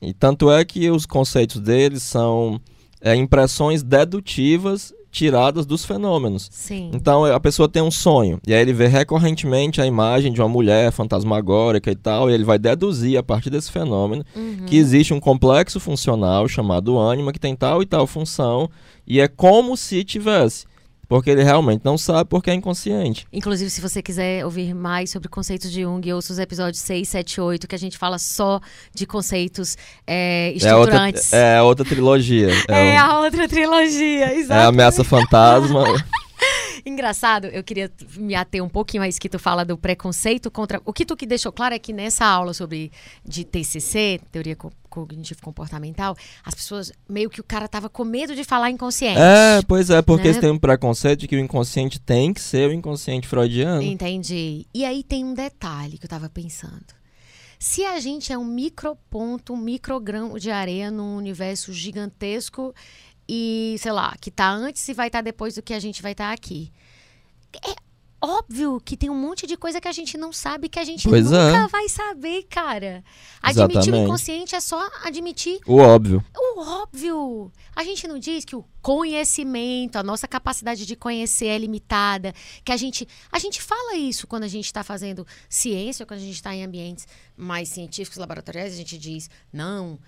E 0.01 0.13
tanto 0.13 0.51
é 0.51 0.63
que 0.63 0.89
os 0.91 1.05
conceitos 1.05 1.59
dele 1.59 1.99
são 1.99 2.59
é, 3.03 3.13
impressões 3.15 3.83
dedutivas 3.83 4.93
tiradas 5.11 5.67
dos 5.67 5.85
fenômenos. 5.85 6.49
Sim. 6.51 6.89
Então 6.91 7.23
a 7.23 7.39
pessoa 7.39 7.69
tem 7.69 7.83
um 7.83 7.91
sonho, 7.91 8.39
e 8.47 8.53
aí 8.53 8.59
ele 8.59 8.73
vê 8.73 8.87
recorrentemente 8.87 9.79
a 9.79 9.85
imagem 9.85 10.33
de 10.33 10.41
uma 10.41 10.49
mulher 10.49 10.91
fantasmagórica 10.91 11.91
e 11.91 11.95
tal, 11.95 12.31
e 12.31 12.33
ele 12.33 12.43
vai 12.43 12.57
deduzir 12.57 13.15
a 13.19 13.21
partir 13.21 13.51
desse 13.51 13.71
fenômeno 13.71 14.25
Uhum. 14.35 14.65
que 14.65 14.75
existe 14.75 15.13
um 15.13 15.19
complexo 15.19 15.79
funcional 15.79 16.47
chamado 16.47 16.97
ânima 16.97 17.31
que 17.31 17.39
tem 17.39 17.55
tal 17.55 17.83
e 17.83 17.85
tal 17.85 18.07
função, 18.07 18.67
e 19.05 19.19
é 19.19 19.27
como 19.27 19.77
se 19.77 20.03
tivesse. 20.03 20.65
Porque 21.07 21.29
ele 21.29 21.43
realmente 21.43 21.81
não 21.83 21.97
sabe 21.97 22.29
porque 22.29 22.49
é 22.49 22.53
inconsciente. 22.53 23.27
Inclusive, 23.31 23.69
se 23.69 23.81
você 23.81 24.01
quiser 24.01 24.43
ouvir 24.45 24.73
mais 24.73 25.11
sobre 25.11 25.27
conceitos 25.29 25.71
de 25.71 25.81
Jung, 25.83 26.11
ouça 26.13 26.31
os 26.33 26.39
episódios 26.39 26.81
6, 26.81 27.07
7 27.07 27.33
e 27.35 27.41
8, 27.41 27.67
que 27.67 27.75
a 27.75 27.79
gente 27.79 27.97
fala 27.97 28.17
só 28.17 28.59
de 28.93 29.05
conceitos 29.05 29.77
é, 30.07 30.53
É 30.61 30.73
outra, 30.75 30.93
estruturantes. 31.09 31.33
é 31.33 31.61
outra 31.61 31.85
trilogia. 31.85 32.49
É, 32.69 32.95
É 32.95 33.03
um- 33.03 33.05
a 33.05 33.19
outra 33.19 33.47
trilogia, 33.47 34.25
é 34.25 34.29
a 34.29 34.35
exato. 34.35 34.67
ameaça 34.69 35.03
fantasma. 35.03 35.83
Engraçado, 36.85 37.45
eu 37.47 37.63
queria 37.63 37.89
me 38.17 38.35
ater 38.35 38.63
um 38.63 38.67
pouquinho 38.69 39.03
a 39.03 39.07
isso 39.07 39.19
que 39.21 39.29
tu 39.29 39.39
fala 39.39 39.63
do 39.63 39.77
preconceito 39.77 40.51
contra. 40.51 40.81
O 40.85 40.91
que 40.91 41.05
tu 41.05 41.15
que 41.15 41.25
deixou 41.25 41.51
claro 41.51 41.73
é 41.73 41.79
que 41.79 41.93
nessa 41.93 42.25
aula 42.25 42.53
sobre 42.53 42.91
de 43.25 43.45
TCC, 43.45 44.19
teoria 44.31 44.55
co- 44.55 44.71
cognitivo 44.89 45.41
comportamental, 45.41 46.15
as 46.43 46.53
pessoas 46.53 46.91
meio 47.07 47.29
que 47.29 47.39
o 47.39 47.43
cara 47.43 47.67
tava 47.67 47.87
com 47.89 48.03
medo 48.03 48.35
de 48.35 48.43
falar 48.43 48.69
inconsciente. 48.69 49.17
é, 49.19 49.61
pois 49.67 49.89
é, 49.89 50.01
porque 50.01 50.23
Né? 50.23 50.29
eles 50.31 50.41
têm 50.41 50.51
um 50.51 50.59
preconceito 50.59 51.21
de 51.21 51.27
que 51.27 51.35
o 51.35 51.39
inconsciente 51.39 51.99
tem 51.99 52.33
que 52.33 52.41
ser 52.41 52.69
o 52.69 52.73
inconsciente 52.73 53.27
freudiano. 53.27 53.81
Entendi. 53.81 54.65
E 54.73 54.83
aí 54.83 55.03
tem 55.03 55.23
um 55.23 55.33
detalhe 55.33 55.97
que 55.97 56.05
eu 56.05 56.09
tava 56.09 56.29
pensando. 56.29 56.85
Se 57.57 57.85
a 57.85 57.97
gente 58.01 58.33
é 58.33 58.37
um 58.37 58.43
microponto, 58.43 59.53
um 59.53 59.57
microgrão 59.57 60.37
de 60.37 60.51
areia 60.51 60.91
num 60.91 61.15
universo 61.15 61.71
gigantesco 61.71 62.75
e, 63.35 63.75
sei 63.79 63.91
lá, 63.91 64.15
que 64.21 64.29
tá 64.29 64.51
antes 64.51 64.87
e 64.87 64.93
vai 64.93 65.07
estar 65.07 65.21
depois 65.21 65.55
do 65.55 65.61
que 65.63 65.73
a 65.73 65.79
gente 65.79 66.03
vai 66.03 66.11
estar 66.11 66.31
aqui. 66.31 66.71
É 67.65 67.73
óbvio 68.21 68.79
que 68.79 68.95
tem 68.95 69.09
um 69.09 69.19
monte 69.19 69.47
de 69.47 69.57
coisa 69.57 69.81
que 69.81 69.87
a 69.87 69.91
gente 69.91 70.17
não 70.17 70.31
sabe 70.31 70.69
que 70.69 70.79
a 70.79 70.83
gente 70.83 71.09
Pois 71.09 71.31
é. 71.31 71.51
nunca 71.51 71.67
vai 71.67 71.89
saber, 71.89 72.43
cara. 72.43 73.03
Admitir 73.41 73.75
o 73.75 73.79
Exatamente. 73.79 74.03
inconsciente 74.03 74.55
é 74.55 74.59
só 74.59 74.87
admitir 75.03 75.59
O 75.67 75.77
óbvio. 75.77 76.23
o 76.35 76.61
óbvio. 76.61 77.51
A 77.75 77.83
gente 77.83 78.07
não 78.07 78.19
diz 78.19 78.45
que 78.45 78.55
o 78.55 78.63
conhecimento, 78.81 79.97
a 79.97 80.03
nossa 80.03 80.27
capacidade 80.27 80.85
de 80.85 80.95
conhecer 80.95 81.47
é 81.47 81.57
limitada, 81.57 82.33
que 82.63 82.71
a 82.71 82.77
gente, 82.77 83.07
a 83.31 83.39
gente 83.39 83.59
fala 83.61 83.95
isso 83.95 84.27
quando 84.27 84.43
a 84.43 84.47
gente 84.47 84.65
está 84.65 84.83
fazendo 84.83 85.25
ciência, 85.49 86.05
quando 86.05 86.19
a 86.19 86.23
gente 86.23 86.35
está 86.35 86.53
em 86.55 86.63
ambientes 86.63 87.07
mais 87.35 87.67
científicos, 87.67 88.19
laboratoriais, 88.19 88.73
a 88.73 88.77
gente 88.77 88.97
diz, 88.97 89.29
não, 89.51 89.93
o 89.93 89.99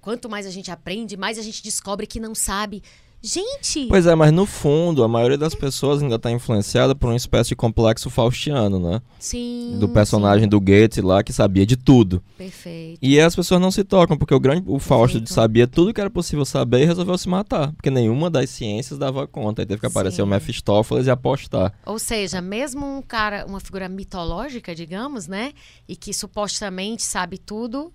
quanto 0.00 0.28
mais 0.28 0.46
a 0.46 0.50
gente 0.50 0.70
aprende, 0.70 1.16
mais 1.16 1.38
a 1.38 1.42
gente 1.42 1.62
descobre 1.62 2.06
que 2.06 2.20
não 2.20 2.34
sabe. 2.34 2.82
Gente, 3.24 3.86
Pois 3.86 4.04
é, 4.04 4.16
mas 4.16 4.32
no 4.32 4.44
fundo, 4.44 5.04
a 5.04 5.06
maioria 5.06 5.38
das 5.38 5.54
pessoas 5.54 6.02
ainda 6.02 6.16
está 6.16 6.28
influenciada 6.28 6.92
por 6.92 7.06
uma 7.06 7.14
espécie 7.14 7.50
de 7.50 7.56
complexo 7.56 8.10
faustiano, 8.10 8.80
né? 8.80 9.00
sim. 9.20 9.76
Do 9.78 9.88
personagem 9.88 10.48
do 10.48 10.60
Goethe 10.60 11.00
lá 11.00 11.22
que 11.22 11.32
sabia 11.32 11.64
de 11.64 11.76
tudo. 11.76 12.16
sim, 12.16 12.34
perfeito. 12.36 12.98
E 13.00 13.20
as 13.20 13.36
pessoas 13.36 13.60
não 13.60 13.70
se 13.70 13.84
tocam, 13.84 14.18
porque 14.18 14.34
o 14.34 14.40
grande 14.40 14.64
o 14.66 14.80
Fausto 14.80 15.18
Perfeito. 15.18 15.32
sabia 15.34 15.68
tudo 15.68 15.94
que 15.94 16.00
era 16.00 16.10
possível 16.10 16.44
saber 16.44 16.82
e 16.82 16.84
resolveu 16.84 17.16
se 17.16 17.28
matar. 17.28 17.72
Porque 17.74 17.90
nenhuma 17.90 18.28
das 18.28 18.50
ciências 18.50 18.98
dava 18.98 19.24
conta. 19.28 19.62
Aí 19.62 19.66
teve 19.66 19.78
que 19.78 19.86
aparecer 19.86 20.16
Sim. 20.16 20.22
o 20.22 20.26
Mephistófeles 20.26 21.06
e 21.06 21.10
apostar. 21.10 21.72
Ou 21.86 22.00
seja, 22.00 22.40
mesmo 22.40 22.84
um 22.84 23.00
cara, 23.00 23.46
uma 23.46 23.60
figura 23.60 23.88
mitológica, 23.88 24.74
digamos, 24.74 25.28
né? 25.28 25.52
E 25.88 25.94
que 25.94 26.12
supostamente 26.12 27.04
sabe 27.04 27.38
tudo, 27.38 27.92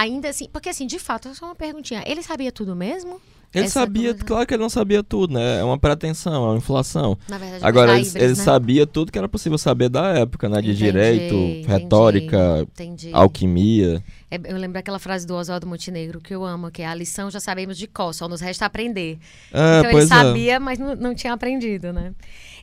ainda 0.00 0.28
assim. 0.28 0.48
Porque, 0.52 0.68
assim, 0.68 0.86
de 0.86 0.98
fato, 0.98 1.34
só 1.34 1.46
uma 1.46 1.54
perguntinha. 1.54 2.02
Ele 2.06 2.22
sabia 2.22 2.50
tudo 2.52 2.74
mesmo? 2.74 3.20
Ele 3.54 3.66
Essa 3.66 3.80
sabia, 3.80 4.10
coisa- 4.12 4.24
claro 4.24 4.46
que 4.46 4.54
ele 4.54 4.62
não 4.62 4.70
sabia 4.70 5.02
tudo, 5.02 5.34
né? 5.34 5.58
É 5.60 5.62
uma 5.62 5.76
pretensão, 5.78 6.32
é 6.32 6.38
uma 6.52 6.56
inflação. 6.56 7.18
Na 7.28 7.36
verdade, 7.36 7.62
Agora, 7.62 7.92
ele, 7.92 8.00
híbris, 8.00 8.14
ele 8.14 8.28
né? 8.28 8.34
sabia 8.34 8.86
tudo 8.86 9.12
que 9.12 9.18
era 9.18 9.28
possível 9.28 9.58
saber 9.58 9.90
da 9.90 10.06
época, 10.08 10.48
né? 10.48 10.62
De 10.62 10.68
Entendi, 10.70 10.84
direito, 10.84 11.34
entendi, 11.34 11.68
retórica, 11.68 12.60
Entendi. 12.62 13.10
alquimia. 13.12 14.02
É, 14.30 14.40
eu 14.42 14.56
lembro 14.56 14.78
aquela 14.78 14.98
frase 14.98 15.26
do 15.26 15.34
Oswaldo 15.34 15.66
Montenegro 15.66 16.18
que 16.18 16.34
eu 16.34 16.42
amo, 16.46 16.70
que 16.70 16.80
é 16.80 16.86
a 16.86 16.94
lição 16.94 17.30
já 17.30 17.40
sabemos 17.40 17.76
de 17.76 17.86
cor, 17.86 18.14
só 18.14 18.26
nos 18.26 18.40
resta 18.40 18.64
aprender. 18.64 19.18
É, 19.52 19.78
então 19.80 19.90
ele 19.90 20.00
é. 20.00 20.06
sabia, 20.06 20.58
mas 20.58 20.78
não, 20.78 20.96
não 20.96 21.14
tinha 21.14 21.34
aprendido, 21.34 21.92
né? 21.92 22.14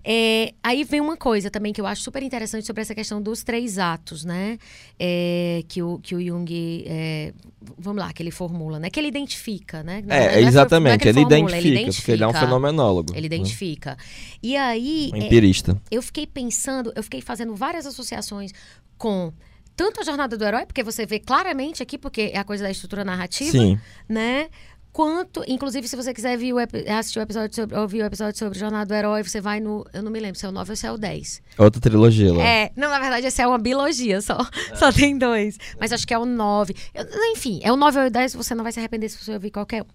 É, 0.03 0.53
aí 0.63 0.83
vem 0.83 1.01
uma 1.01 1.17
coisa 1.17 1.49
também 1.49 1.73
que 1.73 1.79
eu 1.81 1.85
acho 1.85 2.01
super 2.01 2.23
interessante 2.23 2.65
sobre 2.65 2.81
essa 2.81 2.95
questão 2.95 3.21
dos 3.21 3.43
três 3.43 3.77
atos, 3.77 4.23
né? 4.23 4.57
É, 4.97 5.63
que, 5.67 5.81
o, 5.81 5.99
que 5.99 6.15
o 6.15 6.21
Jung, 6.25 6.83
é, 6.87 7.33
vamos 7.77 8.01
lá, 8.01 8.11
que 8.13 8.23
ele 8.23 8.31
formula, 8.31 8.79
né? 8.79 8.89
Que 8.89 8.99
ele 8.99 9.07
identifica, 9.09 9.83
né? 9.83 10.01
Não 10.05 10.15
É, 10.15 10.19
não 10.19 10.25
é 10.25 10.29
que- 10.29 10.35
não 10.39 10.45
é 10.45 10.47
exatamente. 10.47 11.07
ele, 11.07 11.21
formula, 11.21 11.57
identifica, 11.57 11.91
porque 11.93 12.11
ele 12.11 12.23
é 12.23 12.27
um 12.27 12.29
identifica. 12.29 12.47
fenomenólogo. 12.47 13.13
Ele 13.13 13.29
né? 13.29 13.35
identifica. 13.35 13.97
E 14.41 14.55
aí, 14.55 15.11
Um 15.13 15.17
é, 15.17 15.25
empirista. 15.25 15.81
eu 15.91 16.01
fiquei 16.01 16.25
pensando, 16.25 16.91
eu 16.95 17.03
fiquei 17.03 17.21
fazendo 17.21 17.55
várias 17.55 17.85
associações 17.85 18.51
com 18.97 19.31
tanto 19.75 20.01
a 20.01 20.03
jornada 20.03 20.37
do 20.37 20.43
herói, 20.43 20.65
porque 20.65 20.83
você 20.83 21.05
vê 21.05 21.19
claramente 21.19 21.81
aqui, 21.81 21.97
porque 21.97 22.31
é 22.33 22.37
a 22.37 22.43
coisa 22.43 22.65
da 22.65 22.69
estrutura 22.69 23.05
narrativa, 23.05 23.51
Sim. 23.51 23.79
né? 24.09 24.49
Quanto, 24.91 25.43
inclusive, 25.47 25.87
se 25.87 25.95
você 25.95 26.13
quiser 26.13 26.37
ver 26.37 26.51
o 26.53 26.57
assistir 26.57 27.19
o 27.19 27.21
episódio 27.21 27.55
sobre, 27.55 27.77
ouvir 27.77 28.01
o 28.01 28.05
episódio 28.05 28.37
sobre 28.39 28.57
Jornada 28.57 28.85
do 28.87 28.93
Herói, 28.93 29.23
você 29.23 29.39
vai 29.39 29.59
no. 29.59 29.85
Eu 29.93 30.01
não 30.01 30.11
me 30.11 30.19
lembro 30.19 30.37
se 30.39 30.45
é 30.45 30.49
o 30.49 30.51
9 30.51 30.71
ou 30.71 30.75
se 30.75 30.87
é 30.87 30.91
o 30.91 30.97
10. 30.97 31.41
Outra 31.57 31.79
trilogia 31.79 32.33
lá. 32.33 32.43
É, 32.43 32.71
não, 32.75 32.89
na 32.89 32.99
verdade, 32.99 33.27
esse 33.27 33.41
é 33.41 33.47
uma 33.47 33.59
biologia 33.59 34.19
só. 34.21 34.37
Só 34.75 34.91
tem 34.91 35.17
dois. 35.17 35.57
Mas 35.79 35.93
acho 35.93 36.07
que 36.07 36.13
é 36.13 36.17
o 36.17 36.25
9. 36.25 36.75
Eu- 36.93 37.05
enfim, 37.31 37.59
é 37.63 37.71
o 37.71 37.75
9 37.75 37.99
ou 37.99 38.05
o 38.07 38.09
10, 38.09 38.33
você 38.33 38.55
não 38.55 38.63
vai 38.63 38.71
se 38.71 38.79
arrepender 38.79 39.09
se 39.09 39.23
você 39.23 39.33
ouvir 39.33 39.51
qualquer 39.51 39.83
um. 39.83 39.85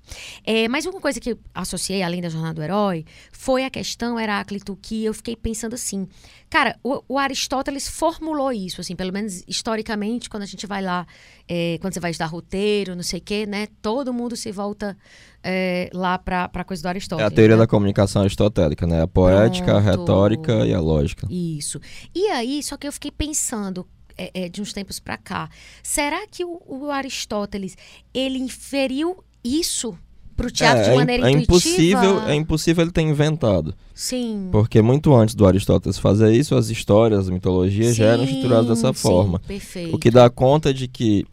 É, 0.44 0.68
mas 0.68 0.86
uma 0.86 1.00
coisa 1.00 1.18
que 1.20 1.32
eu 1.32 1.38
associei, 1.54 2.02
além 2.02 2.20
da 2.22 2.28
jornada 2.28 2.54
do 2.54 2.62
herói, 2.62 3.04
foi 3.32 3.64
a 3.64 3.70
questão 3.70 4.18
Heráclito, 4.18 4.78
que 4.80 5.04
eu 5.04 5.12
fiquei 5.12 5.34
pensando 5.36 5.74
assim. 5.74 6.06
Cara, 6.54 6.78
o, 6.84 7.02
o 7.08 7.18
Aristóteles 7.18 7.88
formulou 7.88 8.52
isso, 8.52 8.80
assim, 8.80 8.94
pelo 8.94 9.12
menos 9.12 9.42
historicamente, 9.48 10.30
quando 10.30 10.44
a 10.44 10.46
gente 10.46 10.68
vai 10.68 10.80
lá, 10.80 11.04
é, 11.48 11.78
quando 11.80 11.92
você 11.92 11.98
vai 11.98 12.12
estudar 12.12 12.26
roteiro, 12.26 12.94
não 12.94 13.02
sei 13.02 13.18
o 13.18 13.22
quê, 13.22 13.44
né? 13.44 13.66
Todo 13.82 14.14
mundo 14.14 14.36
se 14.36 14.52
volta 14.52 14.96
é, 15.42 15.90
lá 15.92 16.16
pra, 16.16 16.48
pra 16.48 16.62
coisa 16.62 16.80
do 16.80 16.86
É 16.86 16.90
Aristóteles. 16.90 17.32
a 17.32 17.34
teoria 17.34 17.56
né? 17.56 17.62
da 17.62 17.66
comunicação 17.66 18.22
aristotélica, 18.22 18.86
né? 18.86 19.02
A 19.02 19.08
poética, 19.08 19.76
a 19.76 19.82
Pronto. 19.82 19.98
retórica 19.98 20.64
e 20.64 20.72
a 20.72 20.78
lógica. 20.78 21.26
Isso. 21.28 21.80
E 22.14 22.28
aí, 22.28 22.62
só 22.62 22.76
que 22.76 22.86
eu 22.86 22.92
fiquei 22.92 23.10
pensando 23.10 23.84
é, 24.16 24.44
é, 24.44 24.48
de 24.48 24.62
uns 24.62 24.72
tempos 24.72 25.00
pra 25.00 25.16
cá, 25.18 25.50
será 25.82 26.24
que 26.28 26.44
o, 26.44 26.62
o 26.68 26.88
Aristóteles 26.88 27.76
ele 28.14 28.38
inferiu 28.38 29.24
isso 29.42 29.98
pro 30.36 30.50
teatro 30.50 30.80
é, 30.80 30.84
de 30.84 30.90
é 30.90 30.94
maneira 30.94 31.26
é 31.26 31.30
intuitiva? 31.30 31.54
impossível, 31.56 32.22
é 32.28 32.34
impossível 32.34 32.82
ele 32.84 32.92
ter 32.92 33.02
inventado. 33.02 33.74
Sim. 33.94 34.48
Porque 34.50 34.82
muito 34.82 35.14
antes 35.14 35.34
do 35.34 35.46
Aristóteles 35.46 35.98
fazer 35.98 36.32
isso, 36.32 36.54
as 36.54 36.68
histórias, 36.70 37.20
as 37.20 37.30
mitologias 37.30 37.94
já 37.94 38.06
eram 38.06 38.24
Sim, 38.24 38.30
estruturadas 38.30 38.66
dessa 38.68 38.88
sim, 38.88 38.94
forma. 38.94 39.38
Perfeito. 39.40 39.94
O 39.94 39.98
que 39.98 40.10
dá 40.10 40.28
conta 40.28 40.74
de 40.74 40.88
que 40.88 41.24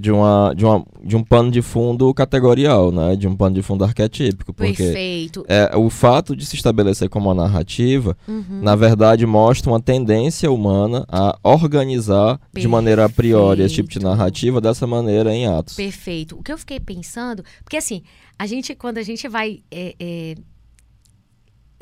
de 0.00 0.12
uma, 0.12 0.54
de 0.56 0.64
uma 0.64 0.84
de 1.02 1.16
um 1.16 1.24
pano 1.24 1.50
de 1.50 1.60
fundo 1.60 2.14
categorial, 2.14 2.92
né? 2.92 3.16
De 3.16 3.26
um 3.26 3.34
pano 3.34 3.56
de 3.56 3.62
fundo 3.62 3.82
arquetípico, 3.82 4.54
porque 4.54 4.76
Perfeito. 4.80 5.44
é, 5.48 5.76
o 5.76 5.90
fato 5.90 6.36
de 6.36 6.46
se 6.46 6.54
estabelecer 6.54 7.08
como 7.08 7.28
uma 7.28 7.34
narrativa, 7.34 8.16
Uhum. 8.28 8.60
na 8.62 8.76
verdade, 8.76 9.26
mostra 9.26 9.68
uma 9.72 9.80
tendência 9.80 10.52
humana 10.52 11.04
a 11.08 11.36
organizar 11.42 12.40
de 12.54 12.68
maneira 12.68 13.06
a 13.06 13.08
priori 13.08 13.62
esse 13.62 13.74
tipo 13.74 13.88
de 13.88 13.94
Perfeito. 13.98 14.16
narrativa 14.16 14.60
dessa 14.60 14.86
maneira 14.86 15.34
em 15.34 15.48
atos. 15.48 15.74
Perfeito. 15.74 16.36
O 16.38 16.44
que 16.44 16.52
eu 16.52 16.58
fiquei 16.58 16.78
pensando, 16.78 17.42
porque 17.64 17.76
assim, 17.76 18.02
a 18.38 18.46
gente, 18.46 18.74
quando 18.74 18.98
a 18.98 19.02
gente 19.02 19.26
vai 19.28 19.62
é, 19.70 19.94
é, 19.98 20.34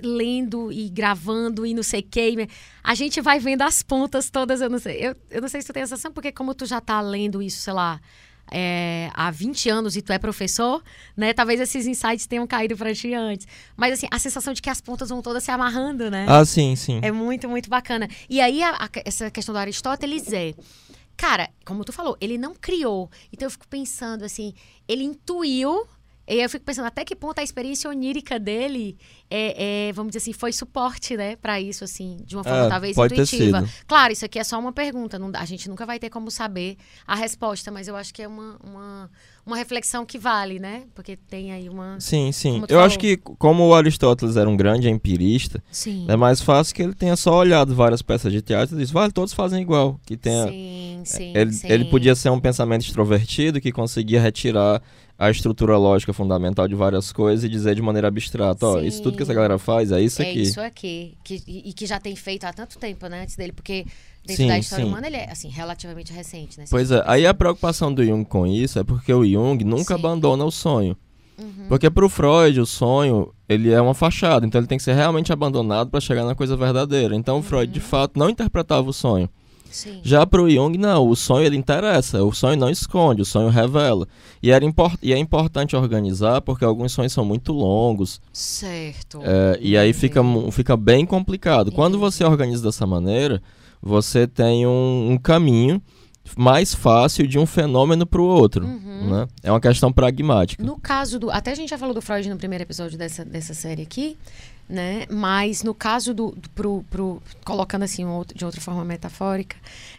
lendo 0.03 0.71
e 0.71 0.89
gravando 0.91 1.65
e 1.65 1.73
não 1.73 1.83
sei 1.83 2.01
o 2.01 2.03
que, 2.03 2.49
a 2.83 2.95
gente 2.95 3.21
vai 3.21 3.39
vendo 3.39 3.63
as 3.63 3.83
pontas 3.83 4.31
todas, 4.31 4.61
eu 4.61 4.69
não 4.69 4.79
sei. 4.79 4.99
Eu, 5.01 5.17
eu 5.31 5.41
não 5.41 5.49
sei 5.49 5.61
se 5.63 5.67
tu 5.67 5.73
tem 5.73 5.83
essa 5.83 5.97
sensação, 5.97 6.13
porque 6.13 6.31
como 6.33 6.55
tu 6.55 6.67
já 6.67 6.81
tá 6.81 7.01
lendo 7.01 7.41
isso, 7.43 7.59
sei 7.61 7.73
lá, 7.73 7.99
é, 8.53 9.11
há 9.15 9.31
20 9.31 9.69
anos 9.71 9.97
e 9.97 10.03
tu 10.03 10.13
é 10.13 10.19
professor, 10.19 10.83
né? 11.17 11.33
Talvez 11.33 11.61
esses 11.61 11.87
insights 11.87 12.27
tenham 12.27 12.47
caído 12.47 12.77
pra 12.77 12.95
ti 12.95 13.13
antes. 13.15 13.47
Mas 13.77 13.95
assim, 13.95 14.07
a 14.11 14.19
sensação 14.19 14.53
de 14.53 14.61
que 14.61 14.71
as 14.71 14.81
pontas 14.81 15.09
vão 15.09 15.23
todas 15.23 15.43
se 15.43 15.51
amarrando, 15.51 16.11
né? 16.11 16.27
Ah, 16.29 16.45
sim, 16.45 16.77
sim. 16.77 17.01
É 17.03 17.11
muito, 17.11 17.49
muito 17.49 17.69
bacana. 17.71 18.07
E 18.29 18.41
aí, 18.41 18.63
a- 18.63 18.71
a- 18.85 18.91
essa 19.05 19.31
questão 19.31 19.53
do 19.55 19.59
Aristóteles 19.59 20.33
é. 20.33 20.55
Cara, 21.17 21.49
como 21.65 21.83
tu 21.83 21.93
falou, 21.93 22.17
ele 22.21 22.37
não 22.37 22.55
criou. 22.55 23.11
Então 23.33 23.47
eu 23.47 23.51
fico 23.51 23.67
pensando 23.67 24.25
assim, 24.25 24.53
ele 24.87 25.03
intuiu. 25.05 25.87
E 26.29 26.35
aí 26.35 26.43
eu 26.43 26.51
fico 26.51 26.65
pensando 26.65 26.87
até 26.87 27.05
que 27.05 27.15
ponto 27.15 27.39
a 27.39 27.43
experiência 27.43 27.89
onírica 27.89 28.39
dele 28.39 28.97
é, 29.31 29.89
é, 29.89 29.93
vamos 29.93 30.11
dizer 30.11 30.19
assim, 30.19 30.33
foi 30.33 30.53
suporte, 30.53 31.17
né, 31.17 31.37
para 31.37 31.61
isso, 31.61 31.85
assim, 31.85 32.19
de 32.25 32.37
uma 32.37 32.45
forma 32.45 32.67
É, 32.67 32.69
talvez 32.69 32.97
intuitiva. 32.97 33.69
Claro, 33.87 34.13
isso 34.13 34.25
aqui 34.25 34.39
é 34.39 34.45
só 34.45 34.59
uma 34.59 34.73
pergunta, 34.73 35.19
não 35.19 35.31
a 35.35 35.45
gente 35.45 35.69
nunca 35.69 35.85
vai 35.87 35.99
ter 35.99 36.11
como 36.11 36.31
saber 36.31 36.77
a 37.07 37.15
resposta, 37.15 37.71
mas 37.71 37.89
eu 37.89 37.97
acho 37.97 38.13
que 38.13 38.23
é 38.23 38.29
uma, 38.29 38.57
uma, 38.63 39.11
uma 39.45 39.57
reflexão 39.57 40.05
que 40.05 40.19
vale, 40.19 40.59
né? 40.59 40.85
Porque 40.95 41.17
tem 41.17 41.53
aí 41.53 41.69
uma. 41.69 41.99
Sim, 42.01 42.33
sim. 42.33 42.63
Eu 42.69 42.81
acho 42.81 42.97
falou. 42.97 42.99
que, 42.99 43.17
como 43.39 43.67
o 43.69 43.75
Aristóteles 43.75 44.37
era 44.37 44.49
um 44.49 44.57
grande 44.57 44.89
empirista, 44.89 45.63
Sim. 45.71 46.07
é 46.09 46.17
mais 46.17 46.41
fácil 46.41 46.75
que 46.75 46.83
ele 46.83 46.95
tenha 46.95 47.17
só 47.17 47.37
olhado 47.37 47.75
várias 47.75 48.03
peças 48.03 48.33
de 48.33 48.43
teatro 48.43 48.77
e 48.77 48.79
disse, 48.81 48.93
vale, 48.93 49.13
todos 49.13 49.33
fazem 49.33 49.63
igual. 49.63 50.01
Que 50.05 50.17
tenha, 50.17 50.49
Sim, 50.49 51.03
sim. 51.05 51.33
ele, 51.37 51.53
sim. 51.53 51.69
ele 51.71 51.85
podia 51.87 52.15
ser 52.15 52.31
um 52.31 52.41
pensamento 52.41 52.83
extrovertido 52.83 53.61
que 53.61 53.71
conseguia 53.71 54.21
retirar 54.21 54.83
a 55.19 55.31
estrutura 55.31 55.77
lógica 55.79 56.13
fundamental 56.13 56.69
de 56.69 56.75
várias 56.75 57.11
coisas 57.13 57.45
e 57.45 57.49
dizer 57.49 57.75
de 57.75 57.83
maneira 57.83 58.09
abstrata, 58.09 58.67
ó, 58.67 58.81
isso 58.81 59.03
tudo 59.03 59.17
que 59.17 59.23
essa 59.23 59.33
galera 59.33 59.59
faz 59.59 59.91
é 59.91 60.01
isso 60.01 60.21
é 60.21 60.31
aqui. 60.31 60.43
isso 60.43 60.61
aqui. 60.61 61.15
Que, 61.25 61.43
e, 61.47 61.71
e 61.71 61.73
que 61.73 61.87
já 61.87 61.99
tem 61.99 62.15
feito 62.15 62.45
há 62.45 62.53
tanto 62.53 62.79
tempo, 62.79 63.07
né, 63.07 63.23
antes 63.23 63.35
dele, 63.37 63.53
porque 63.53 63.87
dentro 64.27 64.43
Sim, 64.43 64.49
da 64.49 64.59
história 64.59 64.85
sim. 64.85 64.91
humana 64.91 65.07
ele 65.07 65.17
é, 65.17 65.31
assim, 65.31 65.49
relativamente 65.49 66.13
recente, 66.13 66.59
né? 66.59 66.67
Pois 66.69 66.91
é, 66.91 67.03
aí 67.07 67.27
a 67.27 67.33
preocupação 67.33 67.93
do 67.95 68.05
Jung 68.05 68.25
com 68.25 68.47
isso 68.47 68.79
é 68.79 68.85
porque 68.85 69.13
o 69.13 69.25
Jung 69.25 69.65
nunca 69.65 69.95
Sim. 69.95 70.01
abandona 70.01 70.45
o 70.45 70.51
sonho. 70.51 70.97
Uhum. 71.39 71.67
Porque 71.69 71.91
pro 71.91 72.09
Freud 72.09 72.59
o 72.61 72.67
sonho, 72.67 73.33
ele 73.49 73.71
é 73.71 73.81
uma 73.81 73.95
fachada, 73.95 74.47
então 74.47 74.59
ele 74.59 74.67
tem 74.69 74.79
que 74.79 74.85
ser 74.85 74.95
realmente 74.95 75.33
abandonado 75.33 75.91
para 75.91 76.01
chegar 76.01 76.25
na 76.25 76.35
coisa 76.35 76.57
verdadeira. 76.57 77.15
Então 77.15 77.39
o 77.39 77.43
Freud 77.43 77.69
Uhum. 77.69 77.73
de 77.73 77.81
fato 77.81 78.19
não 78.19 78.29
interpretava 78.31 78.89
o 78.89 78.93
sonho. 78.93 79.29
Sim. 79.71 80.01
Já 80.03 80.27
pro 80.27 80.51
Jung, 80.51 80.77
não, 80.79 81.09
o 81.09 81.17
sonho 81.17 81.47
ele 81.47 81.57
interessa, 81.57 82.23
o 82.23 82.33
sonho 82.33 82.59
não 82.59 82.71
esconde, 82.71 83.23
o 83.23 83.25
sonho 83.25 83.49
revela. 83.49 84.07
E, 84.43 84.51
era 84.51 84.65
import 84.65 84.99
e 85.03 85.13
é 85.13 85.19
importante 85.19 85.77
organizar 85.77 86.41
porque 86.41 86.65
alguns 86.65 86.93
sonhos 86.93 87.13
são 87.13 87.25
muito 87.25 87.53
longos, 87.53 88.21
Certo. 88.33 89.21
é, 89.23 89.59
e 89.61 89.77
aí 89.77 89.93
fica, 89.93 90.21
fica 90.51 90.77
bem 90.77 91.05
complicado. 91.05 91.73
Quando 91.73 91.97
Entendi. 91.97 92.13
você 92.13 92.25
organiza 92.25 92.63
dessa 92.63 92.87
maneira, 92.87 93.43
você 93.83 94.27
tem 94.27 94.67
um, 94.67 95.13
um 95.13 95.19
caminho 95.19 95.81
mais 96.37 96.75
fácil 96.75 97.27
de 97.27 97.39
um 97.39 97.47
fenômeno 97.47 98.07
para 98.07 98.21
o 98.21 98.25
outro. 98.25 98.65
Uhum. 98.65 99.11
Né? 99.11 99.29
É 99.43 99.51
uma 99.51 99.61
questão 99.61 99.93
pragmática. 99.93 100.63
No 100.63 100.79
caso 100.79 101.19
do. 101.19 101.31
Até 101.31 101.53
a 101.53 101.55
gente 101.55 101.69
já 101.69 101.79
falou 101.79 101.95
do 101.95 102.03
Freud 102.03 102.29
no 102.29 102.37
primeiro 102.37 102.65
episódio 102.65 102.99
dessa, 102.99 103.25
dessa 103.25 103.55
série 103.55 103.83
aqui, 103.83 104.17
né? 104.69 105.07
Mas 105.11 105.63
no 105.63 105.75
caso 105.75 106.13
do. 106.13 106.33
do 106.33 106.51
pro, 106.51 106.85
pro, 106.91 107.23
colocando 107.45 107.85
assim 107.85 108.05
de 108.35 108.45
outra 108.45 108.61
forma 108.61 108.85
metafórica, 108.85 109.57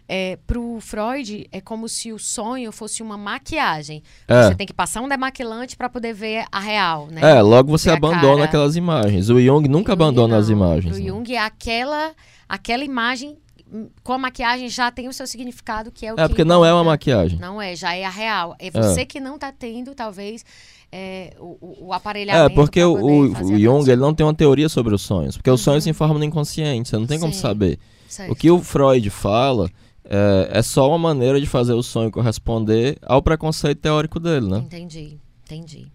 é, 0.07 0.37
pro 0.45 0.79
Freud 0.81 1.47
é 1.51 1.61
como 1.61 1.87
se 1.87 2.11
o 2.11 2.19
sonho 2.19 2.71
fosse 2.71 3.01
uma 3.01 3.17
maquiagem. 3.17 4.03
É. 4.27 4.43
Você 4.43 4.55
tem 4.55 4.67
que 4.67 4.73
passar 4.73 5.01
um 5.01 5.07
demaquilante 5.07 5.75
para 5.75 5.89
poder 5.89 6.13
ver 6.13 6.45
a 6.51 6.59
real, 6.59 7.07
né? 7.07 7.37
É, 7.37 7.41
logo 7.41 7.69
você 7.69 7.89
abandona 7.89 8.35
cara. 8.35 8.45
aquelas 8.45 8.75
imagens. 8.75 9.29
O 9.29 9.39
Jung 9.39 9.67
nunca 9.67 9.93
Jung 9.93 10.03
abandona 10.03 10.37
as 10.37 10.49
não. 10.49 10.55
imagens. 10.55 10.93
Pro 10.93 11.03
né? 11.03 11.09
Jung 11.09 11.33
é 11.33 11.39
aquela, 11.39 12.11
aquela 12.47 12.83
imagem 12.83 13.37
hum, 13.71 13.87
com 14.03 14.13
a 14.13 14.17
maquiagem 14.17 14.69
já 14.69 14.91
tem 14.91 15.07
o 15.07 15.13
seu 15.13 15.27
significado, 15.27 15.91
que 15.91 16.05
é 16.05 16.13
o 16.13 16.19
É 16.19 16.23
que 16.23 16.29
porque 16.29 16.43
não 16.43 16.65
é 16.65 16.73
uma 16.73 16.83
maquiagem. 16.83 17.39
Não 17.39 17.61
é, 17.61 17.75
já 17.75 17.93
é 17.95 18.03
a 18.03 18.09
real. 18.09 18.55
É 18.59 18.69
você 18.69 19.05
que 19.05 19.19
não 19.19 19.37
tá 19.37 19.51
tendo, 19.51 19.95
talvez, 19.95 20.43
é, 20.91 21.35
o, 21.39 21.57
o- 21.59 21.87
o 21.87 21.93
É, 21.93 21.95
aparelhamento. 21.97 22.55
porque 22.55 22.83
o, 22.83 22.93
o, 22.93 23.59
Jung 23.59 23.89
ele 23.89 24.01
não 24.01 24.13
tem 24.13 24.25
uma 24.25 24.33
teoria 24.33 24.69
sobre 24.69 24.93
os 24.95 25.01
sonhos. 25.01 25.35
Porque 25.37 25.49
os 25.51 25.61
sonhos 25.61 25.83
se 25.83 25.89
informam 25.89 26.17
no 26.17 26.23
inconsciente, 26.23 26.89
você 26.89 26.97
não 26.97 27.07
tem 27.07 27.19
como 27.19 27.33
Sim. 27.33 27.39
saber. 27.39 27.79
Certo. 28.07 28.31
O 28.31 28.35
que 28.35 28.49
o 28.49 28.59
Freud 28.61 29.09
fala 29.09 29.69
é, 30.05 30.49
é 30.59 30.61
só 30.61 30.87
uma 30.89 30.97
maneira 30.97 31.39
de 31.41 31.45
fazer 31.45 31.73
o 31.73 31.83
sonho 31.83 32.09
corresponder 32.11 32.97
ao 33.01 33.21
preconceito 33.21 33.79
teórico 33.79 34.19
dele, 34.19 34.47
né? 34.47 34.59
Entendi, 34.59 35.17
entendi. 35.45 35.87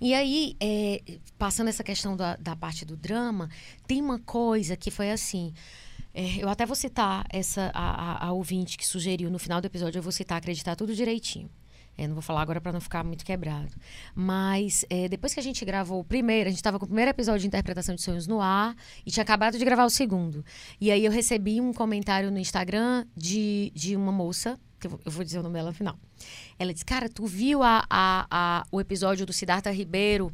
E 0.00 0.14
aí, 0.14 0.54
é, 0.60 1.02
passando 1.36 1.66
essa 1.68 1.82
questão 1.82 2.16
da, 2.16 2.36
da 2.36 2.54
parte 2.54 2.84
do 2.84 2.96
drama, 2.96 3.48
tem 3.86 4.00
uma 4.00 4.20
coisa 4.20 4.76
que 4.76 4.92
foi 4.92 5.10
assim. 5.10 5.52
é, 6.14 6.36
eu 6.38 6.48
até 6.48 6.64
vou 6.64 6.76
citar 6.76 7.26
essa 7.30 7.70
a, 7.74 8.24
a- 8.24 8.26
a 8.28 8.32
ouvinte 8.32 8.78
que 8.78 8.86
sugeriu 8.86 9.28
no 9.28 9.38
final 9.40 9.60
do 9.60 9.66
episódio, 9.66 9.98
eu 9.98 10.02
vou 10.02 10.12
citar, 10.12 10.38
acreditar 10.38 10.76
tudo 10.76 10.94
direitinho. 10.94 11.50
É, 11.98 12.06
não 12.06 12.14
vou 12.14 12.22
falar 12.22 12.42
agora 12.42 12.60
para 12.60 12.72
não 12.72 12.80
ficar 12.80 13.02
muito 13.04 13.24
quebrado. 13.24 13.72
Mas 14.14 14.84
é, 14.90 15.08
depois 15.08 15.32
que 15.32 15.40
a 15.40 15.42
gente 15.42 15.64
gravou 15.64 16.00
o 16.00 16.04
primeiro, 16.04 16.48
a 16.48 16.50
gente 16.50 16.58
estava 16.58 16.78
com 16.78 16.84
o 16.84 16.88
primeiro 16.88 17.10
episódio 17.10 17.40
de 17.40 17.46
interpretação 17.46 17.94
de 17.94 18.02
sonhos 18.02 18.26
no 18.26 18.40
ar 18.40 18.74
e 19.04 19.10
tinha 19.10 19.22
acabado 19.22 19.58
de 19.58 19.64
gravar 19.64 19.84
o 19.84 19.90
segundo. 19.90 20.44
E 20.80 20.90
aí 20.90 21.04
eu 21.04 21.10
recebi 21.12 21.60
um 21.60 21.72
comentário 21.72 22.30
no 22.30 22.38
Instagram 22.38 23.06
de, 23.16 23.72
de 23.74 23.96
uma 23.96 24.12
moça, 24.12 24.58
que 24.78 24.86
eu 24.86 25.00
vou, 25.06 25.24
dizer 25.24 25.38
o 25.38 25.42
nome 25.42 25.54
dela 25.54 25.70
no 25.70 25.74
final. 25.74 25.98
Ela 26.58 26.72
disse, 26.72 26.84
cara, 26.84 27.08
tu 27.08 27.24
viu 27.26 27.62
a, 27.62 27.84
a, 27.88 28.26
a- 28.30 28.66
o 28.70 28.80
episódio 28.80 29.24
do 29.24 29.32
Siddhartha 29.32 29.70
Ribeiro 29.70 30.30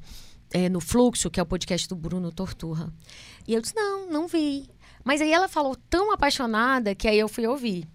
é, 0.52 0.68
no 0.68 0.80
Fluxo, 0.80 1.30
que 1.30 1.38
é 1.38 1.42
o 1.42 1.46
podcast 1.46 1.88
do 1.88 1.94
Bruno 1.94 2.32
Torturra? 2.32 2.92
E 3.46 3.54
eu 3.54 3.60
disse, 3.60 3.74
não, 3.76 4.10
não 4.10 4.26
vi. 4.26 4.68
Mas 5.04 5.20
aí 5.20 5.32
ela 5.32 5.48
falou 5.48 5.74
tão 5.88 6.12
apaixonada 6.12 6.94
que 6.94 7.08
aí 7.08 7.18
eu 7.18 7.28
fui 7.28 7.46
ouvir. 7.46 7.88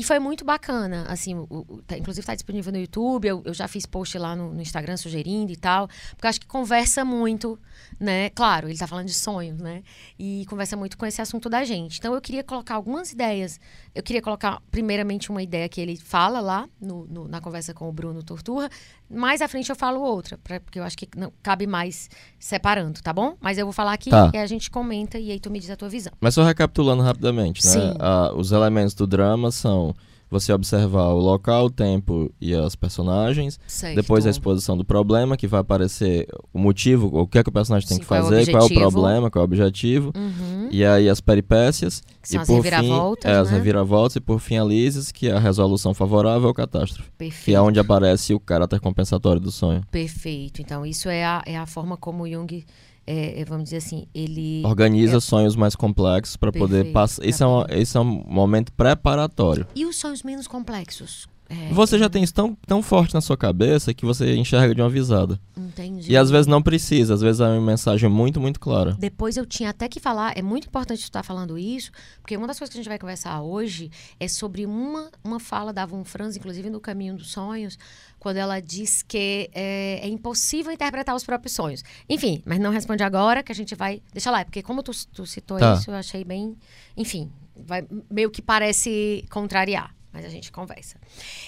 E 0.00 0.02
foi 0.02 0.18
muito 0.18 0.46
bacana, 0.46 1.04
assim, 1.08 1.34
o, 1.34 1.46
o- 1.50 1.82
tá- 1.86 1.98
inclusive 1.98 2.22
está 2.22 2.34
disponível 2.34 2.72
no 2.72 2.78
YouTube, 2.78 3.28
eu, 3.28 3.42
eu 3.44 3.52
já 3.52 3.68
fiz 3.68 3.84
post 3.84 4.16
lá 4.16 4.34
no, 4.34 4.54
no 4.54 4.62
Instagram 4.62 4.96
sugerindo 4.96 5.52
e 5.52 5.56
tal, 5.56 5.88
porque 6.12 6.24
eu 6.26 6.30
acho 6.30 6.40
que 6.40 6.46
conversa 6.46 7.04
muito, 7.04 7.58
né? 7.98 8.30
Claro, 8.30 8.66
ele 8.68 8.72
está 8.72 8.86
falando 8.86 9.08
de 9.08 9.12
sonhos, 9.12 9.58
né? 9.60 9.82
E 10.18 10.46
conversa 10.48 10.74
muito 10.74 10.96
com 10.96 11.04
esse 11.04 11.20
assunto 11.20 11.50
da 11.50 11.64
gente. 11.64 11.98
Então 11.98 12.14
eu 12.14 12.20
queria 12.22 12.42
colocar 12.42 12.76
algumas 12.76 13.12
ideias. 13.12 13.60
Eu 13.94 14.02
queria 14.02 14.22
colocar, 14.22 14.62
primeiramente, 14.70 15.30
uma 15.30 15.42
ideia 15.42 15.68
que 15.68 15.78
ele 15.82 15.96
fala 15.96 16.40
lá 16.40 16.66
no- 16.80 17.06
no- 17.06 17.28
na 17.28 17.38
conversa 17.42 17.74
com 17.74 17.86
o 17.86 17.92
Bruno 17.92 18.22
Torturra. 18.22 18.70
Mais 19.10 19.42
à 19.42 19.48
frente 19.48 19.68
eu 19.68 19.76
falo 19.76 20.00
outra, 20.00 20.38
pra- 20.38 20.60
porque 20.60 20.78
eu 20.78 20.84
acho 20.84 20.96
que 20.96 21.06
não 21.14 21.30
cabe 21.42 21.66
mais 21.66 22.08
separando, 22.38 23.02
tá 23.02 23.12
bom? 23.12 23.36
Mas 23.38 23.58
eu 23.58 23.66
vou 23.66 23.72
falar 23.72 23.92
aqui 23.92 24.08
Tá. 24.08 24.30
e 24.32 24.38
a 24.38 24.46
gente 24.46 24.70
comenta 24.70 25.18
e 25.18 25.30
aí 25.30 25.38
tu 25.40 25.50
me 25.50 25.58
diz 25.60 25.68
a 25.68 25.76
tua 25.76 25.90
visão. 25.90 26.12
Mas 26.20 26.32
só 26.34 26.42
recapitulando 26.42 27.02
rapidamente, 27.02 27.62
né? 27.66 27.70
Sim. 27.72 27.94
Ah, 27.98 28.32
os 28.34 28.50
elementos 28.52 28.94
do 28.94 29.06
drama 29.06 29.50
são 29.50 29.89
você 30.30 30.52
observar 30.52 31.08
o 31.08 31.18
local, 31.18 31.66
o 31.66 31.70
tempo 31.70 32.32
e 32.40 32.54
as 32.54 32.76
personagens. 32.76 33.58
Certo. 33.66 33.96
Depois 33.96 34.26
a 34.26 34.30
exposição 34.30 34.76
do 34.76 34.84
problema, 34.84 35.36
que 35.36 35.46
vai 35.46 35.60
aparecer 35.60 36.28
o 36.52 36.58
motivo, 36.58 37.08
o 37.12 37.26
que 37.26 37.38
é 37.38 37.42
que 37.42 37.48
o 37.48 37.52
personagem 37.52 37.88
tem 37.88 37.96
Sim, 37.96 38.02
que 38.02 38.06
qual 38.06 38.20
é 38.20 38.22
o 38.22 38.26
fazer, 38.26 38.50
qual 38.50 38.60
é 38.60 38.62
o 38.62 38.66
objetivo. 38.66 38.90
problema, 38.90 39.30
qual 39.30 39.40
é 39.40 39.42
o 39.42 39.44
objetivo. 39.44 40.12
Uhum. 40.16 40.68
E 40.70 40.84
aí 40.84 41.08
as 41.08 41.20
peripécias. 41.20 42.02
Que 42.22 42.36
e 42.36 42.38
as 42.38 42.46
por 42.46 42.56
reviravoltas, 42.56 43.30
fim, 43.30 43.36
é, 43.36 43.40
as 43.40 43.50
né? 43.50 43.56
reviravoltas. 43.56 44.16
E 44.16 44.20
por 44.20 44.38
fim 44.38 44.58
a 44.58 44.64
Lises, 44.64 45.10
que 45.10 45.28
é 45.28 45.32
a 45.32 45.40
resolução 45.40 45.92
favorável 45.92 46.48
ou 46.48 46.54
catástrofe. 46.54 47.10
Que 47.10 47.16
Perfeito. 47.18 47.56
é 47.56 47.60
onde 47.60 47.80
aparece 47.80 48.32
o 48.32 48.38
caráter 48.38 48.78
compensatório 48.78 49.40
do 49.40 49.50
sonho. 49.50 49.82
Perfeito. 49.90 50.62
Então, 50.62 50.86
isso 50.86 51.08
é 51.08 51.24
a, 51.24 51.42
é 51.44 51.58
a 51.58 51.66
forma 51.66 51.96
como 51.96 52.22
o 52.22 52.28
Jung, 52.30 52.64
é, 53.10 53.40
é, 53.40 53.44
vamos 53.44 53.64
dizer 53.64 53.78
assim, 53.78 54.06
ele. 54.14 54.62
Organiza 54.64 55.20
sonhos 55.20 55.56
mais 55.56 55.74
complexos 55.74 56.36
para 56.36 56.52
poder 56.52 56.92
passar. 56.92 57.24
Isso, 57.26 57.42
é 57.42 57.46
pra 57.46 57.48
uma- 57.48 57.66
isso 57.82 57.98
é 57.98 58.00
um 58.00 58.24
momento 58.26 58.72
preparatório. 58.72 59.66
E 59.74 59.84
os 59.84 59.96
sonhos 59.96 60.22
menos 60.22 60.46
complexos? 60.46 61.28
É, 61.52 61.72
Você 61.72 61.98
já 61.98 62.08
tem 62.08 62.22
isso 62.22 62.32
tão, 62.32 62.56
tão 62.64 62.80
forte 62.80 63.12
na 63.12 63.20
sua 63.20 63.36
cabeça 63.36 63.92
que 63.92 64.06
você 64.06 64.36
enxerga 64.36 64.72
de 64.72 64.80
uma 64.80 64.88
visada. 64.88 65.36
Entendi. 65.56 66.08
E 66.12 66.16
às 66.16 66.30
vezes 66.30 66.46
não 66.46 66.62
precisa, 66.62 67.12
às 67.14 67.20
vezes 67.20 67.40
é 67.40 67.44
uma 67.48 67.60
mensagem 67.60 68.08
muito, 68.08 68.40
muito 68.40 68.60
clara. 68.60 68.96
Depois 69.00 69.36
eu 69.36 69.44
tinha 69.44 69.70
até 69.70 69.88
que 69.88 69.98
falar, 69.98 70.32
é 70.38 70.42
muito 70.42 70.68
importante 70.68 71.00
estar 71.02 71.24
falando 71.24 71.58
isso, 71.58 71.90
porque 72.22 72.36
uma 72.36 72.46
das 72.46 72.56
coisas 72.56 72.72
que 72.72 72.78
a 72.78 72.80
gente 72.82 72.88
vai 72.88 73.00
conversar 73.00 73.42
hoje 73.42 73.90
é 74.20 74.28
sobre 74.28 74.64
uma, 74.64 75.10
uma 75.24 75.40
fala 75.40 75.72
da 75.72 75.84
Von 75.84 76.04
Franz, 76.04 76.36
inclusive 76.36 76.70
no 76.70 76.78
Caminho 76.78 77.16
dos 77.16 77.32
Sonhos, 77.32 77.76
quando 78.20 78.36
ela 78.36 78.60
diz 78.60 79.02
que 79.02 79.50
é, 79.52 80.00
é 80.02 80.08
impossível 80.08 80.70
interpretar 80.70 81.16
os 81.16 81.24
próprios 81.24 81.54
sonhos. 81.54 81.82
Enfim, 82.08 82.42
mas 82.44 82.60
não 82.60 82.70
responde 82.70 83.02
agora, 83.02 83.42
que 83.42 83.50
a 83.50 83.54
gente 83.54 83.74
vai. 83.74 84.02
Deixa 84.12 84.30
lá, 84.30 84.44
porque 84.44 84.62
como 84.62 84.82
tu, 84.82 84.92
tu 85.08 85.26
citou 85.26 85.58
Tá. 85.58 85.74
isso, 85.74 85.90
eu 85.90 85.94
achei 85.94 86.22
bem. 86.22 86.54
Enfim, 86.96 87.32
vai, 87.56 87.84
meio 88.10 88.30
que 88.30 88.42
parece 88.42 89.24
contrariar. 89.30 89.96
Mas 90.12 90.24
a 90.24 90.28
gente 90.28 90.50
conversa. 90.52 90.98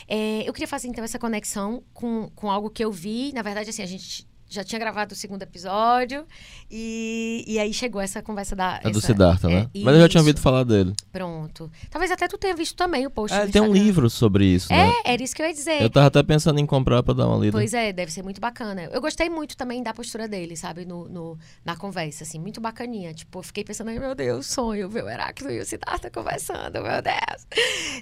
É, 0.08 0.48
eu 0.48 0.52
queria 0.52 0.68
fazer 0.68 0.88
então 0.88 1.02
essa 1.04 1.18
conexão 1.18 1.82
com, 1.92 2.30
com 2.34 2.50
algo 2.50 2.70
que 2.70 2.82
eu 2.84 2.90
vi. 2.92 3.32
Na 3.34 3.42
verdade, 3.42 3.70
assim, 3.70 3.82
a 3.82 3.86
gente 3.86 4.26
já 4.54 4.62
tinha 4.64 4.78
gravado 4.78 5.12
o 5.14 5.16
segundo 5.16 5.42
episódio 5.42 6.24
e, 6.70 7.44
e 7.46 7.58
aí 7.58 7.72
chegou 7.72 8.00
essa 8.00 8.22
conversa 8.22 8.54
da. 8.56 8.80
É 8.82 8.90
do 8.90 9.00
Siddhartha, 9.00 9.48
é, 9.50 9.54
né? 9.54 9.70
Mas 9.82 9.94
eu 9.94 10.00
já 10.02 10.08
tinha 10.08 10.20
ouvido 10.20 10.40
falar 10.40 10.64
dele. 10.64 10.92
Pronto. 11.10 11.70
Talvez 11.90 12.10
até 12.10 12.28
tu 12.28 12.38
tenha 12.38 12.54
visto 12.54 12.76
também 12.76 13.06
o 13.06 13.10
post 13.10 13.36
É, 13.36 13.46
tem 13.46 13.60
um 13.60 13.66
Instagram. 13.66 13.82
livro 13.84 14.10
sobre 14.10 14.44
isso, 14.46 14.72
né? 14.72 14.92
É, 15.04 15.12
era 15.14 15.22
isso 15.22 15.34
que 15.34 15.42
eu 15.42 15.46
ia 15.46 15.52
dizer. 15.52 15.82
Eu 15.82 15.90
tava 15.90 16.06
até 16.06 16.22
pensando 16.22 16.58
em 16.58 16.66
comprar 16.66 17.02
pra 17.02 17.14
dar 17.14 17.26
uma 17.28 17.36
lida. 17.38 17.52
Pois 17.52 17.74
é, 17.74 17.92
deve 17.92 18.12
ser 18.12 18.22
muito 18.22 18.40
bacana. 18.40 18.84
Eu 18.92 19.00
gostei 19.00 19.28
muito 19.28 19.56
também 19.56 19.82
da 19.82 19.92
postura 19.92 20.26
dele, 20.28 20.56
sabe, 20.56 20.84
no, 20.84 21.08
no- 21.08 21.38
na 21.64 21.76
conversa, 21.76 22.24
assim, 22.24 22.38
muito 22.38 22.60
bacaninha. 22.60 23.12
Tipo, 23.14 23.38
eu 23.38 23.42
fiquei 23.42 23.64
pensando, 23.64 23.90
meu 23.90 24.14
Deus, 24.14 24.46
sonho 24.46 24.88
ver 24.88 25.04
o 25.04 25.08
Heráclito 25.08 25.52
e 25.52 25.60
o 25.60 25.64
Siddhartha 25.64 26.10
conversando, 26.10 26.82
meu 26.82 27.02
Deus. 27.02 27.46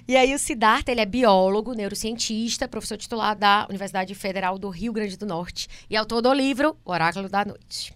E 0.07 0.15
aí 0.15 0.33
o 0.33 0.39
Siddhartha, 0.39 0.91
ele 0.91 1.01
é 1.01 1.05
biólogo, 1.05 1.73
neurocientista, 1.73 2.67
professor 2.67 2.97
titular 2.97 3.35
da 3.35 3.65
Universidade 3.69 4.13
Federal 4.15 4.57
do 4.57 4.69
Rio 4.69 4.93
Grande 4.93 5.17
do 5.17 5.25
Norte 5.25 5.67
e 5.89 5.95
autor 5.95 6.21
do 6.21 6.29
livro 6.41 6.75
O 6.83 6.91
Oráculo 6.91 7.29
da 7.29 7.45
Noite. 7.45 7.93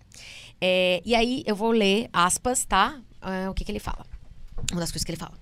É, 0.62 1.02
e 1.06 1.14
aí 1.16 1.44
eu 1.46 1.56
vou 1.56 1.72
ler 1.72 2.10
aspas, 2.14 2.66
tá? 2.66 3.00
Ah, 3.22 3.50
o 3.50 3.54
que, 3.54 3.66
que 3.66 3.72
ele 3.72 3.80
fala. 3.80 4.06
Uma 4.72 4.82
das 4.82 4.92
coisas 4.92 5.04
que 5.04 5.12
ele 5.12 5.18
fala. 5.18 5.34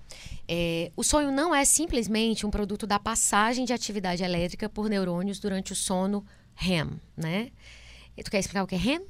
É, 0.47 0.91
o 0.95 1.03
sonho 1.03 1.31
não 1.31 1.53
é 1.53 1.63
simplesmente 1.63 2.45
um 2.45 2.49
produto 2.49 2.85
da 2.85 2.99
passagem 2.99 3.65
de 3.65 3.73
atividade 3.73 4.23
elétrica 4.23 4.67
por 4.67 4.89
neurônios 4.89 5.39
durante 5.39 5.71
o 5.71 5.75
sono 5.75 6.25
REM, 6.55 6.99
né? 7.15 7.49
E 8.17 8.23
Tu 8.23 8.31
quer 8.31 8.39
explicar 8.39 8.63
o 8.63 8.67
que 8.67 8.75
é 8.75 8.77
REM? 8.77 9.01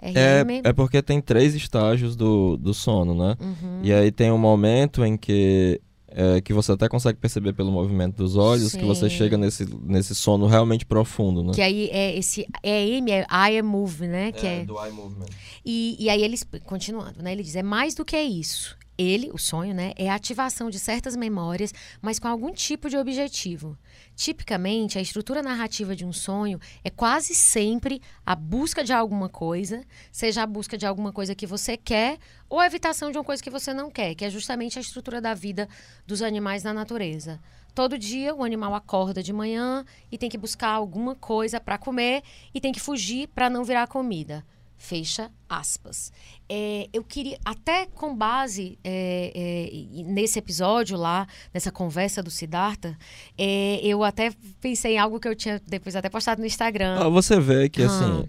É, 0.00 0.42
REM? 0.42 0.60
é 0.64 0.72
porque 0.72 1.02
tem 1.02 1.20
três 1.20 1.54
estágios 1.54 2.16
do, 2.16 2.56
do 2.56 2.72
sono, 2.74 3.14
né? 3.14 3.36
Uhum. 3.40 3.80
E 3.82 3.92
aí 3.92 4.10
tem 4.10 4.30
um 4.30 4.38
momento 4.38 5.04
em 5.04 5.16
que, 5.16 5.80
é, 6.14 6.40
que 6.40 6.52
você 6.52 6.70
até 6.70 6.88
consegue 6.88 7.18
perceber 7.18 7.52
pelo 7.52 7.72
movimento 7.72 8.16
dos 8.16 8.36
olhos 8.36 8.72
que 8.72 8.84
você 8.84 9.10
Sim. 9.10 9.16
chega 9.16 9.36
nesse, 9.36 9.66
nesse 9.82 10.14
sono 10.14 10.46
realmente 10.46 10.86
profundo, 10.86 11.42
né? 11.42 11.52
Que 11.52 11.60
aí 11.60 11.88
é 11.90 12.16
esse 12.16 12.46
EM, 12.62 13.10
é 13.10 13.26
eye 13.28 13.60
move, 13.60 14.06
né? 14.06 14.30
Que 14.30 14.46
é, 14.46 14.64
do 14.64 14.80
eye 14.82 14.92
movement. 14.92 15.26
E, 15.64 15.96
e 15.98 16.08
aí 16.08 16.22
ele, 16.22 16.38
continuando, 16.64 17.20
né? 17.20 17.32
Ele 17.32 17.42
diz, 17.42 17.56
é 17.56 17.62
mais 17.64 17.96
do 17.96 18.04
que 18.04 18.16
isso. 18.16 18.76
Ele, 18.96 19.30
o 19.32 19.38
sonho, 19.38 19.74
né, 19.74 19.92
é 19.96 20.08
a 20.08 20.14
ativação 20.14 20.70
de 20.70 20.78
certas 20.78 21.16
memórias, 21.16 21.74
mas 22.00 22.18
com 22.18 22.28
algum 22.28 22.52
tipo 22.52 22.88
de 22.88 22.96
objetivo. 22.96 23.76
Tipicamente, 24.14 24.98
a 24.98 25.02
estrutura 25.02 25.42
narrativa 25.42 25.96
de 25.96 26.04
um 26.04 26.12
sonho 26.12 26.60
é 26.84 26.90
quase 26.90 27.34
sempre 27.34 28.00
a 28.24 28.36
busca 28.36 28.84
de 28.84 28.92
alguma 28.92 29.28
coisa, 29.28 29.84
seja 30.12 30.44
a 30.44 30.46
busca 30.46 30.78
de 30.78 30.86
alguma 30.86 31.12
coisa 31.12 31.34
que 31.34 31.46
você 31.46 31.76
quer 31.76 32.18
ou 32.48 32.60
a 32.60 32.66
evitação 32.66 33.10
de 33.10 33.18
uma 33.18 33.24
coisa 33.24 33.42
que 33.42 33.50
você 33.50 33.74
não 33.74 33.90
quer, 33.90 34.14
que 34.14 34.24
é 34.24 34.30
justamente 34.30 34.78
a 34.78 34.82
estrutura 34.82 35.20
da 35.20 35.34
vida 35.34 35.68
dos 36.06 36.22
animais 36.22 36.62
na 36.62 36.72
natureza. 36.72 37.40
Todo 37.74 37.98
dia 37.98 38.32
o 38.32 38.44
animal 38.44 38.72
acorda 38.76 39.20
de 39.20 39.32
manhã 39.32 39.84
e 40.12 40.16
tem 40.16 40.30
que 40.30 40.38
buscar 40.38 40.68
alguma 40.68 41.16
coisa 41.16 41.60
para 41.60 41.76
comer 41.76 42.22
e 42.54 42.60
tem 42.60 42.72
que 42.72 42.78
fugir 42.78 43.26
para 43.26 43.50
não 43.50 43.64
virar 43.64 43.88
comida. 43.88 44.44
Fecha 44.84 45.30
aspas. 45.48 46.12
É, 46.48 46.88
eu 46.92 47.02
queria, 47.02 47.38
até 47.42 47.86
com 47.86 48.14
base 48.14 48.78
é, 48.84 49.32
é, 49.34 50.02
nesse 50.04 50.38
episódio 50.38 50.96
lá, 50.98 51.26
nessa 51.54 51.72
conversa 51.72 52.22
do 52.22 52.30
Siddhartha, 52.30 52.94
é, 53.38 53.80
eu 53.82 54.04
até 54.04 54.30
pensei 54.60 54.96
em 54.96 54.98
algo 54.98 55.18
que 55.18 55.26
eu 55.26 55.34
tinha 55.34 55.58
depois 55.66 55.96
até 55.96 56.10
postado 56.10 56.40
no 56.42 56.46
Instagram. 56.46 56.98
Ah, 57.00 57.08
você 57.08 57.40
vê 57.40 57.68
que, 57.70 57.82
Ah. 57.82 57.86
assim, 57.86 58.28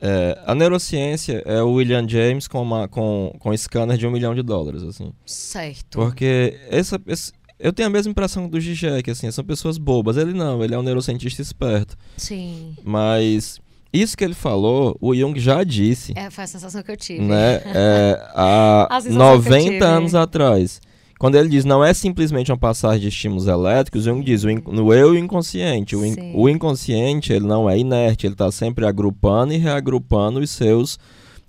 é, 0.00 0.38
a 0.44 0.54
neurociência 0.54 1.42
é 1.46 1.62
o 1.62 1.72
William 1.72 2.06
James 2.06 2.46
com, 2.46 2.60
uma, 2.60 2.86
com, 2.88 3.34
com 3.38 3.50
um 3.50 3.56
scanner 3.56 3.96
de 3.96 4.06
um 4.06 4.10
milhão 4.10 4.34
de 4.34 4.42
dólares, 4.42 4.82
assim. 4.82 5.10
Certo. 5.24 5.98
Porque 5.98 6.60
essa, 6.68 7.00
esse- 7.06 7.32
Eu 7.58 7.72
tenho 7.72 7.88
a 7.88 7.90
mesma 7.90 8.10
impressão 8.10 8.46
do 8.46 8.60
Zizek, 8.60 9.10
assim, 9.10 9.30
são 9.30 9.42
pessoas 9.42 9.78
bobas. 9.78 10.18
Ele 10.18 10.34
não, 10.34 10.62
ele 10.62 10.74
é 10.74 10.78
um 10.78 10.82
neurocientista 10.82 11.40
esperto. 11.40 11.96
Sim. 12.18 12.74
Mas 12.84 13.58
isso 14.00 14.16
que 14.16 14.24
ele 14.24 14.34
falou, 14.34 14.96
o 15.00 15.14
Jung 15.14 15.38
já 15.40 15.62
disse. 15.64 16.12
É, 16.16 16.30
foi 16.30 16.44
a 16.44 16.46
sensação 16.46 16.82
que 16.82 16.90
eu 16.90 16.96
tive. 16.96 17.22
Né, 17.22 17.60
é, 17.66 18.20
há 18.34 18.86
A 18.96 19.00
sensação 19.00 19.40
que 19.42 19.48
eu 19.48 19.52
90 19.52 19.70
tive. 19.70 19.84
anos 19.84 20.14
atrás. 20.14 20.80
Quando 21.18 21.34
ele 21.36 21.48
diz 21.48 21.64
não 21.64 21.82
é 21.82 21.94
simplesmente 21.94 22.52
uma 22.52 22.58
passagem 22.58 23.00
de 23.00 23.08
estímulos 23.08 23.46
elétricos, 23.46 24.04
Jung 24.04 24.22
diz 24.22 24.44
o 24.44 24.48
no 24.70 24.92
eu 24.92 25.14
e 25.14 25.18
o 25.18 25.24
inconsciente. 25.24 25.96
O, 25.96 26.04
in- 26.04 26.32
o 26.34 26.46
inconsciente 26.48 27.32
ele 27.32 27.46
não 27.46 27.70
é 27.70 27.78
inerte, 27.78 28.26
ele 28.26 28.34
está 28.34 28.52
sempre 28.52 28.84
agrupando 28.86 29.54
e 29.54 29.56
reagrupando 29.56 30.40
os 30.40 30.50
seus 30.50 30.98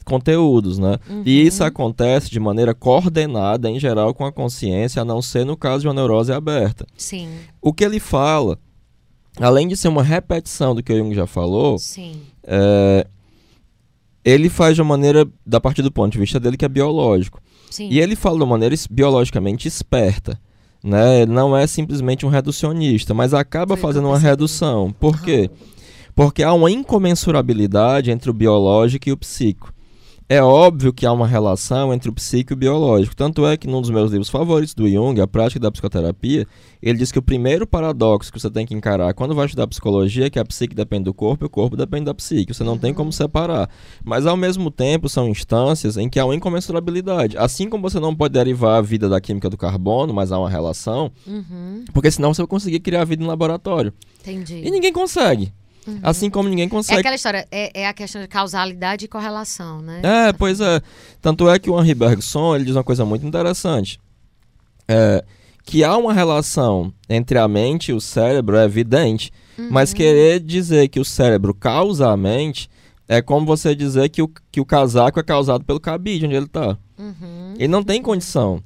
conteúdos, 0.05 0.79
né? 0.79 0.97
E 1.25 1.41
Uhum. 1.41 1.47
isso 1.47 1.63
acontece 1.65 2.29
de 2.29 2.39
maneira 2.39 2.73
coordenada, 2.73 3.69
em 3.69 3.77
geral, 3.77 4.13
com 4.13 4.25
a 4.25 4.31
consciência, 4.31 5.01
a 5.01 5.05
não 5.05 5.21
ser 5.21 5.45
no 5.45 5.57
caso 5.57 5.81
de 5.81 5.87
uma 5.89 5.93
neurose 5.93 6.31
aberta. 6.31 6.85
Sim, 6.97 7.27
O 7.61 7.73
que 7.73 7.83
ele 7.83 7.99
fala, 7.99 8.57
além 9.37 9.67
de 9.67 9.75
ser 9.75 9.89
uma 9.89 10.03
repetição 10.03 10.73
do 10.73 10.81
que 10.81 10.93
o 10.93 10.97
Jung 10.97 11.13
já 11.13 11.27
falou, 11.27 11.77
sim. 11.77 12.21
É, 12.47 13.05
ele 14.23 14.49
faz 14.49 14.75
de 14.75 14.81
uma 14.81 14.89
maneira, 14.89 15.27
da 15.45 15.59
partir 15.59 15.81
do 15.81 15.91
ponto 15.91 16.13
de 16.13 16.19
vista 16.19 16.39
dele, 16.39 16.57
que 16.57 16.65
é 16.65 16.69
biológico. 16.69 17.41
Sim. 17.69 17.89
E 17.91 17.99
ele 17.99 18.15
fala 18.15 18.37
de 18.37 18.43
uma 18.43 18.49
maneira 18.51 18.73
biologicamente 18.89 19.67
esperta. 19.67 20.39
Né? 20.83 21.21
Ele 21.21 21.31
não 21.31 21.55
é 21.55 21.67
simplesmente 21.67 22.25
um 22.25 22.29
reducionista, 22.29 23.13
mas 23.13 23.33
acaba 23.33 23.75
Foi 23.75 23.81
fazendo 23.81 24.07
uma 24.07 24.17
redução. 24.17 24.93
Por 24.97 25.21
quê? 25.21 25.49
Porque 26.15 26.41
há 26.43 26.53
uma 26.53 26.71
incomensurabilidade 26.71 28.09
entre 28.09 28.29
o 28.29 28.33
biológico 28.33 29.09
e 29.09 29.11
o 29.11 29.17
psíquico. 29.17 29.73
É 30.29 30.41
óbvio 30.43 30.91
que 30.91 31.05
há 31.05 31.11
uma 31.13 31.25
relação 31.25 31.93
entre 31.93 32.09
o 32.09 32.13
psíquico 32.13 32.51
e 32.51 32.55
o 32.55 32.57
biológico. 32.57 33.15
Tanto 33.15 33.47
é 33.47 33.55
que 33.55 33.65
num 33.65 33.79
dos 33.79 33.89
meus 33.89 34.11
livros 34.11 34.27
favoritos 34.29 34.73
do 34.73 34.85
Jung, 34.89 35.21
A 35.21 35.25
Prática 35.27 35.57
da 35.61 35.71
Psicoterapia, 35.71 36.45
ele 36.83 36.97
diz 36.97 37.13
que 37.13 37.19
o 37.19 37.21
primeiro 37.21 37.65
paradoxo 37.65 38.29
que 38.33 38.37
você 38.37 38.49
tem 38.51 38.65
que 38.65 38.73
encarar 38.73 39.13
quando 39.13 39.33
vai 39.33 39.45
estudar 39.45 39.67
psicologia 39.67 40.25
é 40.25 40.29
que 40.29 40.37
a 40.37 40.43
psique 40.43 40.75
depende 40.75 41.05
do 41.05 41.13
corpo 41.13 41.45
e 41.45 41.47
o 41.47 41.49
corpo 41.49 41.77
depende 41.77 42.05
da 42.05 42.13
psique. 42.13 42.53
Você 42.53 42.61
não 42.61 42.77
tem 42.77 42.93
como 42.93 43.09
separar. 43.13 43.69
Mas 44.03 44.25
ao 44.25 44.35
mesmo 44.35 44.69
tempo 44.69 45.07
são 45.07 45.29
instâncias 45.29 45.95
em 45.95 46.09
que 46.09 46.19
há 46.19 46.25
uma 46.25 46.35
incomensurabilidade. 46.35 47.37
Assim 47.37 47.69
como 47.69 47.89
você 47.89 47.97
não 47.97 48.13
pode 48.13 48.33
derivar 48.33 48.79
a 48.79 48.81
vida 48.81 49.07
da 49.07 49.21
química 49.21 49.49
do 49.49 49.55
carbono, 49.55 50.13
mas 50.13 50.33
há 50.33 50.37
uma 50.39 50.49
relação, 50.49 51.09
Uhum, 51.25 51.85
porque 51.93 52.11
senão 52.11 52.33
você 52.33 52.41
vai 52.41 52.47
conseguir 52.47 52.81
criar 52.81 53.05
vida 53.05 53.23
em 53.23 53.27
laboratório. 53.27 53.93
entendi. 54.19 54.61
E 54.65 54.69
ninguém 54.69 54.91
consegue. 54.91 55.53
Assim 56.03 56.29
como 56.29 56.49
ninguém 56.49 56.65
É 56.65 56.69
consegue 56.69 56.99
aquela 56.99 57.15
história, 57.15 57.47
é, 57.51 57.81
é 57.81 57.87
a 57.87 57.93
questão 57.93 58.21
de 58.21 58.27
causalidade 58.27 59.05
e 59.05 59.07
correlação, 59.07 59.81
né? 59.81 60.01
É, 60.03 60.33
pois 60.33 60.59
é. 60.59 60.81
Tanto 61.21 61.49
é 61.49 61.57
que 61.59 61.69
o 61.69 61.79
Henri 61.79 61.93
Bergson 61.93 62.55
ele 62.55 62.65
diz 62.65 62.75
uma 62.75 62.83
coisa 62.83 63.05
muito 63.05 63.25
interessante. 63.25 63.99
É, 64.87 65.23
que 65.63 65.83
há 65.83 65.97
uma 65.97 66.13
relação 66.13 66.93
entre 67.09 67.37
a 67.37 67.47
mente 67.47 67.91
e 67.91 67.93
o 67.93 67.99
cérebro 67.99 68.55
é 68.57 68.63
evidente, 68.63 69.31
mas 69.69 69.93
querer 69.93 70.39
dizer 70.39 70.87
que 70.87 70.99
o 70.99 71.05
cérebro 71.05 71.53
causa 71.53 72.09
a 72.09 72.15
mente 72.15 72.69
é 73.07 73.21
como 73.21 73.45
você 73.45 73.73
dizer 73.73 74.09
que 74.09 74.21
o, 74.21 74.29
que 74.51 74.59
o 74.59 74.65
casaco 74.65 75.19
é 75.19 75.23
causado 75.23 75.63
pelo 75.63 75.79
cabide 75.79 76.25
onde 76.25 76.35
ele 76.35 76.45
está. 76.45 76.77
Uhum. 76.97 77.53
Ele 77.57 77.67
não 77.67 77.83
tem 77.83 78.01
condição. 78.01 78.61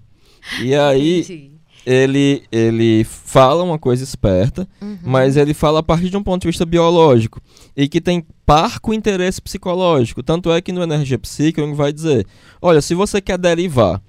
E 0.59 0.75
aí. 0.75 1.50
Ele, 1.85 2.43
ele 2.51 3.03
fala 3.03 3.63
uma 3.63 3.79
coisa 3.79 4.03
esperta, 4.03 4.67
Uhum. 4.81 4.97
mas 5.03 5.35
ele 5.37 5.53
fala 5.53 5.79
a 5.79 5.83
partir 5.83 6.09
de 6.09 6.17
um 6.17 6.23
ponto 6.23 6.41
de 6.41 6.47
vista 6.47 6.65
biológico 6.65 7.39
e 7.75 7.87
que 7.87 7.99
tem 8.01 8.25
parco 8.45 8.93
interesse 8.93 9.41
psicológico. 9.41 10.21
Tanto 10.21 10.51
é 10.51 10.61
que 10.61 10.71
no 10.71 10.83
Energia 10.83 11.17
Psíquica 11.17 11.61
ele 11.61 11.73
vai 11.73 11.91
dizer: 11.91 12.25
olha, 12.61 12.81
se 12.81 12.93
você 12.93 13.19
quer 13.21 13.37
derivar 13.37 14.01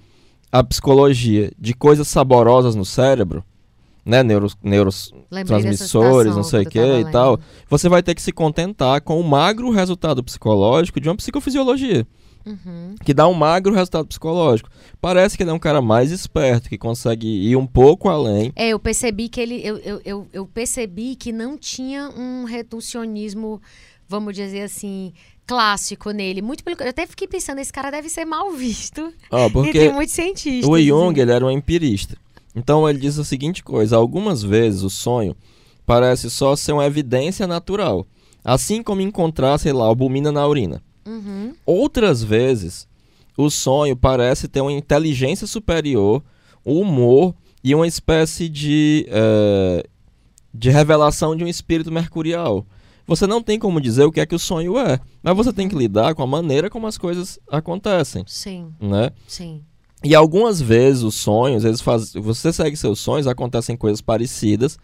a 0.50 0.62
psicologia 0.62 1.50
de 1.58 1.72
coisas 1.74 2.08
saborosas 2.08 2.74
no 2.74 2.84
cérebro, 2.84 3.42
né, 4.04 4.22
neuros, 4.22 4.56
neurotransmissores, 4.62 6.34
não 6.36 6.42
sei 6.42 6.62
o 6.62 6.68
que 6.68 6.78
e 6.78 7.10
tal, 7.10 7.38
você 7.70 7.88
vai 7.88 8.02
ter 8.02 8.14
que 8.14 8.22
se 8.22 8.32
contentar 8.32 9.00
com 9.00 9.18
o 9.18 9.24
magro 9.24 9.70
resultado 9.70 10.22
psicológico 10.22 11.00
de 11.00 11.08
uma 11.08 11.16
psicofisiologia 11.16 12.06
Uhum. 12.44 12.94
que 13.04 13.14
dá 13.14 13.26
um 13.28 13.34
magro 13.34 13.72
resultado 13.72 14.06
psicológico. 14.06 14.68
Parece 15.00 15.36
que 15.36 15.42
ele 15.42 15.50
é 15.50 15.52
um 15.52 15.58
cara 15.58 15.80
mais 15.80 16.10
esperto, 16.10 16.68
que 16.68 16.76
consegue 16.76 17.26
ir 17.26 17.56
um 17.56 17.66
pouco 17.66 18.08
além. 18.08 18.52
É, 18.56 18.68
eu 18.68 18.78
percebi 18.78 19.28
que 19.28 19.40
ele. 19.40 19.60
Eu, 19.64 19.78
eu, 19.78 20.00
eu, 20.04 20.26
eu 20.32 20.46
percebi 20.46 21.14
que 21.16 21.32
não 21.32 21.56
tinha 21.56 22.08
um 22.10 22.44
reducionismo, 22.44 23.60
vamos 24.08 24.34
dizer 24.34 24.62
assim, 24.62 25.12
clássico 25.46 26.10
nele. 26.10 26.42
Muito 26.42 26.64
pelo 26.64 26.76
Eu 26.80 26.90
até 26.90 27.06
fiquei 27.06 27.28
pensando, 27.28 27.58
esse 27.58 27.72
cara 27.72 27.90
deve 27.90 28.08
ser 28.08 28.24
mal 28.24 28.50
visto. 28.52 29.12
E 29.32 29.50
porque 29.50 29.72
tem 29.72 29.92
muitos 29.92 30.14
cientistas. 30.14 30.68
o 30.68 30.78
Jung 30.78 31.12
assim. 31.12 31.20
ele 31.20 31.32
era 31.32 31.44
um 31.44 31.50
empirista. 31.50 32.16
Então 32.54 32.88
ele 32.88 32.98
diz 32.98 33.18
a 33.18 33.24
seguinte 33.24 33.62
coisa: 33.62 33.96
algumas 33.96 34.42
vezes 34.42 34.82
o 34.82 34.90
sonho 34.90 35.34
parece 35.86 36.30
só 36.30 36.54
ser 36.54 36.72
uma 36.72 36.86
evidência 36.86 37.46
natural, 37.46 38.06
assim 38.44 38.82
como 38.82 39.00
encontrar, 39.00 39.58
sei 39.58 39.72
lá, 39.72 39.84
albumina 39.84 40.30
na 40.30 40.46
urina. 40.46 40.82
Uhum. 41.06 41.54
Outras 41.64 42.22
vezes, 42.22 42.86
o 43.36 43.50
sonho 43.50 43.96
parece 43.96 44.48
ter 44.48 44.60
uma 44.60 44.72
inteligência 44.72 45.46
superior, 45.46 46.22
um 46.64 46.80
humor 46.80 47.34
e 47.62 47.74
uma 47.74 47.86
espécie 47.86 48.48
de, 48.48 49.06
eh, 49.08 49.84
de 50.52 50.70
revelação 50.70 51.36
de 51.36 51.44
um 51.44 51.48
espírito 51.48 51.90
mercurial. 51.90 52.66
Você 53.06 53.26
não 53.26 53.42
tem 53.42 53.58
como 53.58 53.80
dizer 53.80 54.04
o 54.04 54.12
que 54.12 54.20
é 54.20 54.26
que 54.26 54.34
o 54.34 54.38
sonho 54.38 54.78
é, 54.78 55.00
mas 55.22 55.36
você 55.36 55.52
tem 55.52 55.68
que 55.68 55.76
lidar 55.76 56.14
com 56.14 56.22
a 56.22 56.26
maneira 56.26 56.70
como 56.70 56.86
as 56.86 56.96
coisas 56.96 57.38
acontecem, 57.50 58.24
Sim, 58.26 58.72
né? 58.80 59.10
sim. 59.26 59.62
E 60.04 60.14
algumas 60.14 60.60
vezes 60.60 61.02
os 61.02 61.14
sonhos, 61.14 61.64
eles 61.64 61.80
faz... 61.80 62.12
você 62.14 62.52
segue 62.52 62.76
seus 62.76 62.98
sonhos, 62.98 63.26
acontecem 63.26 63.76
coisas 63.76 64.00
parecidas 64.00 64.76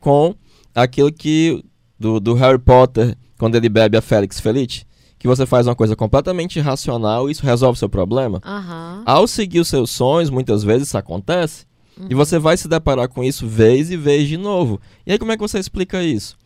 com 0.00 0.34
aquilo 0.74 1.10
que 1.10 1.64
do, 1.98 2.20
do 2.20 2.34
Harry 2.34 2.58
Potter, 2.58 3.16
quando 3.38 3.54
ele 3.54 3.68
bebe 3.68 3.96
a 3.96 4.02
Félix 4.02 4.38
Felice, 4.38 4.84
que 5.26 5.36
você 5.36 5.44
faz 5.44 5.66
uma 5.66 5.74
coisa 5.74 5.96
completamente 5.96 6.60
irracional 6.60 7.28
e 7.28 7.32
isso 7.32 7.44
resolve 7.44 7.76
seu 7.78 7.88
problema. 7.88 8.40
Aham. 8.44 9.02
Ao 9.04 9.26
seguir 9.26 9.58
os 9.58 9.66
seus 9.66 9.90
sonhos, 9.90 10.30
muitas 10.30 10.62
vezes 10.62 10.86
isso 10.86 10.96
acontece, 10.96 11.66
e 12.08 12.14
você 12.14 12.38
vai 12.38 12.56
se 12.56 12.68
deparar 12.68 13.08
com 13.08 13.24
isso 13.24 13.46
vez 13.46 13.90
e 13.90 13.96
vez 13.96 14.28
de 14.28 14.36
novo. 14.36 14.80
E 15.04 15.10
aí 15.10 15.18
como 15.18 15.32
é 15.32 15.36
que 15.36 15.42
você 15.42 15.58
explica 15.58 16.02
isso? 16.02 16.36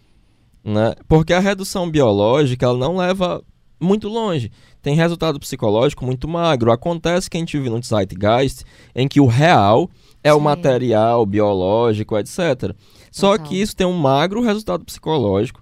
Né? 0.64 0.94
Porque 1.06 1.34
a 1.34 1.40
redução 1.40 1.90
biológica 1.90 2.64
ela 2.64 2.78
não 2.78 2.96
leva 2.96 3.42
muito 3.78 4.08
longe. 4.08 4.50
Tem 4.80 4.94
resultado 4.94 5.38
psicológico 5.38 6.06
muito 6.06 6.26
magro. 6.26 6.72
Acontece 6.72 7.28
que 7.28 7.36
a 7.36 7.40
gente 7.40 7.58
vive 7.58 7.68
num 7.68 7.82
zeitgeist 7.82 8.64
em 8.94 9.06
que 9.06 9.20
o 9.20 9.26
real 9.26 9.90
é 10.24 10.32
o 10.32 10.38
Sim. 10.38 10.44
material 10.44 11.26
biológico, 11.26 12.16
etc. 12.16 12.74
Só 13.10 13.36
que 13.36 13.60
isso 13.60 13.76
tem 13.76 13.86
um 13.86 13.98
magro 13.98 14.40
resultado 14.40 14.84
psicológico 14.84 15.60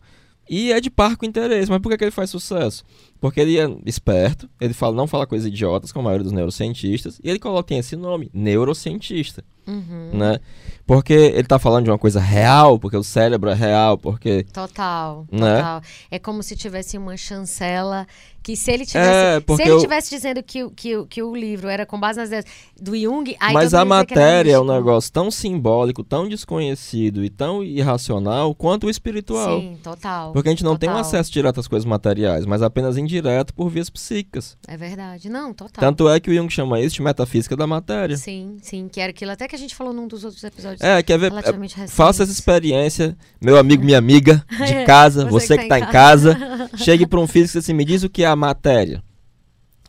e 0.48 0.72
é 0.72 0.80
de 0.80 0.90
parco 0.90 1.24
interesse. 1.24 1.70
Mas 1.70 1.80
por 1.80 1.90
que, 1.90 1.98
que 1.98 2.04
ele 2.04 2.10
faz 2.10 2.30
sucesso? 2.30 2.84
Porque 3.20 3.40
ele 3.40 3.58
é 3.58 3.68
esperto, 3.84 4.48
ele 4.60 4.72
fala, 4.72 4.94
não 4.94 5.06
fala 5.06 5.26
coisas 5.26 5.48
idiotas, 5.48 5.90
como 5.90 6.06
a 6.06 6.10
maioria 6.10 6.24
dos 6.24 6.32
neurocientistas, 6.32 7.18
e 7.22 7.28
ele 7.28 7.38
coloca 7.38 7.68
tem 7.68 7.78
esse 7.78 7.96
nome, 7.96 8.30
neurocientista, 8.32 9.42
Uhum. 9.66 10.10
né? 10.14 10.38
Porque 10.86 11.12
ele 11.12 11.40
está 11.40 11.58
falando 11.58 11.84
de 11.84 11.90
uma 11.90 11.98
coisa 11.98 12.20
real, 12.20 12.78
porque 12.78 12.96
o 12.96 13.02
cérebro 13.02 13.50
é 13.50 13.54
real, 13.54 13.98
porque... 13.98 14.44
Total, 14.52 15.26
Né? 15.30 15.56
total. 15.56 15.82
É 16.10 16.18
como 16.18 16.42
se 16.42 16.56
tivesse 16.56 16.96
uma 16.96 17.14
chancela 17.16 18.06
que 18.42 18.56
se 18.56 18.70
ele 18.70 18.86
tivesse, 18.86 19.10
É, 19.10 19.42
se 19.56 19.62
ele 19.62 19.70
eu- 19.72 19.78
tivesse 19.78 20.08
dizendo 20.08 20.42
que, 20.42 20.64
o- 20.64 20.70
que, 20.70 21.04
que 21.04 21.22
o 21.22 21.36
livro 21.36 21.68
era 21.68 21.84
com 21.84 22.00
base 22.00 22.18
nas 22.18 22.28
ideias 22.28 22.46
do 22.80 22.96
Jung, 22.96 23.36
aí 23.38 23.52
Mas 23.52 23.74
a 23.74 23.78
era 23.80 23.84
matéria 23.84 24.52
é 24.52 24.58
um 24.60 24.64
negócio 24.64 25.12
tão 25.12 25.30
simbólico, 25.30 26.02
tão 26.02 26.26
desconhecido 26.26 27.22
e 27.22 27.28
tão 27.28 27.62
irracional 27.62 28.54
quanto 28.54 28.86
o 28.86 28.90
espiritual. 28.90 29.60
Sim, 29.60 29.76
total. 29.82 30.32
Porque 30.32 30.48
a 30.48 30.52
gente 30.52 30.64
não 30.64 30.78
tem 30.78 30.88
um 30.88 30.92
total. 30.92 31.06
acesso 31.06 31.30
direto 31.30 31.60
às 31.60 31.68
coisas 31.68 31.84
materiais, 31.84 32.46
mas 32.46 32.62
apenas 32.62 32.96
indireto 33.08 33.54
por 33.54 33.68
vias 33.68 33.88
psíquicas. 33.88 34.56
É 34.66 34.76
verdade. 34.76 35.28
Não, 35.28 35.52
total. 35.54 35.80
Tanto 35.80 36.08
é 36.08 36.20
que 36.20 36.30
o 36.30 36.34
Jung 36.34 36.50
chama 36.50 36.80
isso 36.80 36.96
de 36.96 37.02
metafísica 37.02 37.56
da 37.56 37.66
matéria. 37.66 38.16
Sim, 38.16 38.58
sim, 38.62 38.88
que 38.88 39.00
era 39.00 39.10
aquilo 39.10 39.30
até 39.32 39.48
que 39.48 39.56
a 39.56 39.58
gente 39.58 39.74
falou 39.74 39.92
num 39.92 40.06
dos 40.06 40.24
outros 40.24 40.44
episódios. 40.44 40.80
É, 40.80 41.02
quer 41.02 41.18
ver? 41.18 41.32
recentes. 41.32 41.90
Faça 41.92 42.22
essa 42.22 42.32
experiência, 42.32 43.16
meu 43.40 43.56
amigo, 43.56 43.84
minha 43.84 43.98
amiga, 43.98 44.44
de 44.48 44.62
É, 44.62 44.84
casa, 44.86 45.24
você 45.24 45.48
você, 45.48 45.56
que 45.56 45.62
que 45.62 45.68
tá 45.68 45.78
está 45.78 45.88
em 45.88 45.92
casa, 45.92 46.36
chegue 46.76 47.06
para 47.06 47.20
um 47.20 47.26
físico 47.26 47.58
e 47.58 47.60
assim, 47.60 47.72
me 47.72 47.84
diz 47.84 48.02
o 48.02 48.10
que 48.10 48.22
é 48.22 48.26
a 48.26 48.36
matéria. 48.36 49.02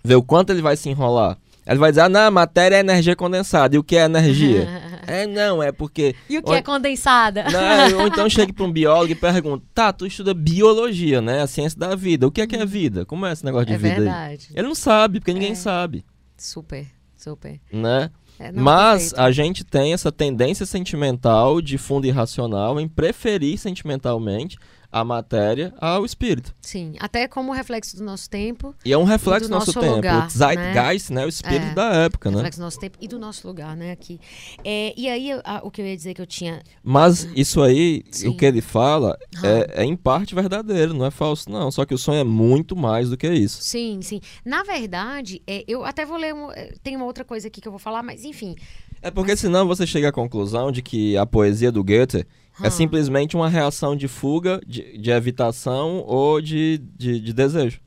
Vê 0.03 0.15
o 0.15 0.23
quanto 0.23 0.51
ele 0.51 0.61
vai 0.61 0.77
se 0.77 0.89
enrolar. 0.89 1.37
Ele 1.67 1.77
vai 1.77 1.91
dizer, 1.91 2.01
ah, 2.01 2.09
não, 2.09 2.21
a 2.21 2.31
matéria 2.31 2.77
é 2.77 2.79
energia 2.79 3.15
condensada. 3.15 3.75
E 3.75 3.79
o 3.79 3.83
que 3.83 3.95
é 3.95 4.05
energia? 4.05 4.67
é, 5.07 5.27
não, 5.27 5.61
é 5.61 5.71
porque... 5.71 6.15
E 6.29 6.37
o 6.37 6.43
que 6.43 6.53
é 6.53 6.61
condensada? 6.61 7.45
Não, 7.49 7.99
ou 8.01 8.07
então 8.07 8.29
chegue 8.29 8.53
para 8.53 8.65
um 8.65 8.71
biólogo 8.71 9.11
e 9.11 9.15
pergunta, 9.15 9.65
tá, 9.73 9.91
tu 9.93 10.05
estuda 10.05 10.33
biologia, 10.33 11.21
né? 11.21 11.41
A 11.41 11.47
ciência 11.47 11.77
da 11.79 11.95
vida. 11.95 12.27
O 12.27 12.31
que 12.31 12.41
é 12.41 12.47
que 12.47 12.55
é 12.55 12.65
vida? 12.65 13.05
Como 13.05 13.25
é 13.25 13.31
esse 13.33 13.43
negócio 13.45 13.67
de 13.67 13.73
é 13.73 13.77
vida 13.77 13.93
aí? 13.95 13.99
verdade. 14.01 14.49
Ele 14.53 14.67
não 14.67 14.75
sabe, 14.75 15.19
porque 15.19 15.33
ninguém 15.33 15.51
É. 15.51 15.55
sabe, 15.55 16.05
Super, 16.37 16.85
super. 17.15 17.59
né? 17.71 18.09
É, 18.39 18.53
Mas 18.53 19.13
a 19.15 19.31
gente 19.31 19.65
tem 19.65 19.91
essa 19.91 20.13
tendência 20.13 20.65
sentimental 20.65 21.61
de 21.61 21.77
fundo 21.77 22.07
irracional 22.07 22.79
em 22.79 22.87
preferir 22.87 23.57
sentimentalmente 23.57 24.57
a 24.91 25.03
matéria 25.03 25.73
ao 25.79 26.03
espírito. 26.05 26.53
Sim, 26.61 26.95
até 26.99 27.27
como 27.27 27.51
reflexo 27.51 27.95
do 27.97 28.03
nosso 28.03 28.29
tempo. 28.29 28.73
E 28.83 28.91
é 28.91 28.97
um 28.97 29.03
reflexo 29.03 29.47
do 29.47 29.51
nosso, 29.51 29.67
nosso 29.67 29.79
tempo. 29.79 29.95
lugar, 29.95 30.27
o 30.27 30.29
Zeitgeist, 30.29 31.11
né? 31.13 31.25
O 31.25 31.29
espírito 31.29 31.67
É. 31.67 31.73
da 31.73 31.93
época, 31.93 32.29
né? 32.31 32.37
Reflexo 32.37 32.59
do 32.59 32.63
nosso 32.63 32.79
tempo 32.79 32.97
e 32.99 33.07
do 33.07 33.19
nosso 33.19 33.47
lugar, 33.47 33.75
né? 33.77 33.91
Aqui. 33.91 34.19
É, 34.63 34.93
e 34.97 35.07
aí, 35.07 35.31
a- 35.43 35.61
o 35.63 35.69
que 35.69 35.81
eu 35.81 35.85
ia 35.85 35.95
dizer 35.95 36.13
que 36.13 36.21
eu 36.21 36.25
tinha. 36.27 36.61
Mas 36.83 37.27
isso 37.35 37.61
aí, 37.61 38.03
Sim. 38.11 38.29
o 38.29 38.37
que 38.37 38.45
ele 38.45 38.61
fala, 38.61 39.17
Ah. 39.37 39.47
é, 39.47 39.81
é 39.81 39.85
em 39.85 39.95
parte 39.95 40.33
verdadeiro, 40.33 40.93
não 40.93 41.05
é 41.05 41.11
falso, 41.11 41.49
não. 41.51 41.69
Só 41.71 41.85
que 41.85 41.93
o 41.93 41.97
sonho 41.97 42.19
é 42.19 42.23
muito 42.23 42.75
mais 42.75 43.09
do 43.09 43.17
que 43.17 43.27
isso. 43.31 43.61
Sim, 43.61 43.99
sim. 44.01 44.19
Na 44.43 44.63
verdade, 44.63 45.41
é, 45.45 45.63
eu 45.67 45.85
até 45.85 46.05
vou 46.05 46.17
ler. 46.17 46.33
Um, 46.33 46.51
é, 46.51 46.73
tem 46.81 46.95
uma 46.95 47.05
outra 47.05 47.23
coisa 47.23 47.47
aqui 47.47 47.61
que 47.61 47.67
eu 47.67 47.71
vou 47.71 47.79
falar, 47.79 48.01
mas 48.01 48.23
enfim. 48.25 48.55
É 49.01 49.09
porque 49.09 49.35
senão 49.37 49.65
você 49.67 49.87
chega 49.87 50.09
à 50.09 50.11
conclusão 50.11 50.71
de 50.71 50.81
que 50.81 51.15
a 51.15 51.25
poesia 51.25 51.71
do 51.71 51.83
Goethe 51.83 52.25
é 52.63 52.67
Ah. 52.67 52.71
simplesmente 52.71 53.35
uma 53.35 53.49
reação 53.49 53.95
de 53.95 54.07
fuga, 54.07 54.59
de, 54.65 54.97
de 54.97 55.11
evitação 55.11 56.03
ou 56.05 56.41
de, 56.41 56.77
de, 56.97 57.19
de 57.19 57.33
desejo. 57.33 57.79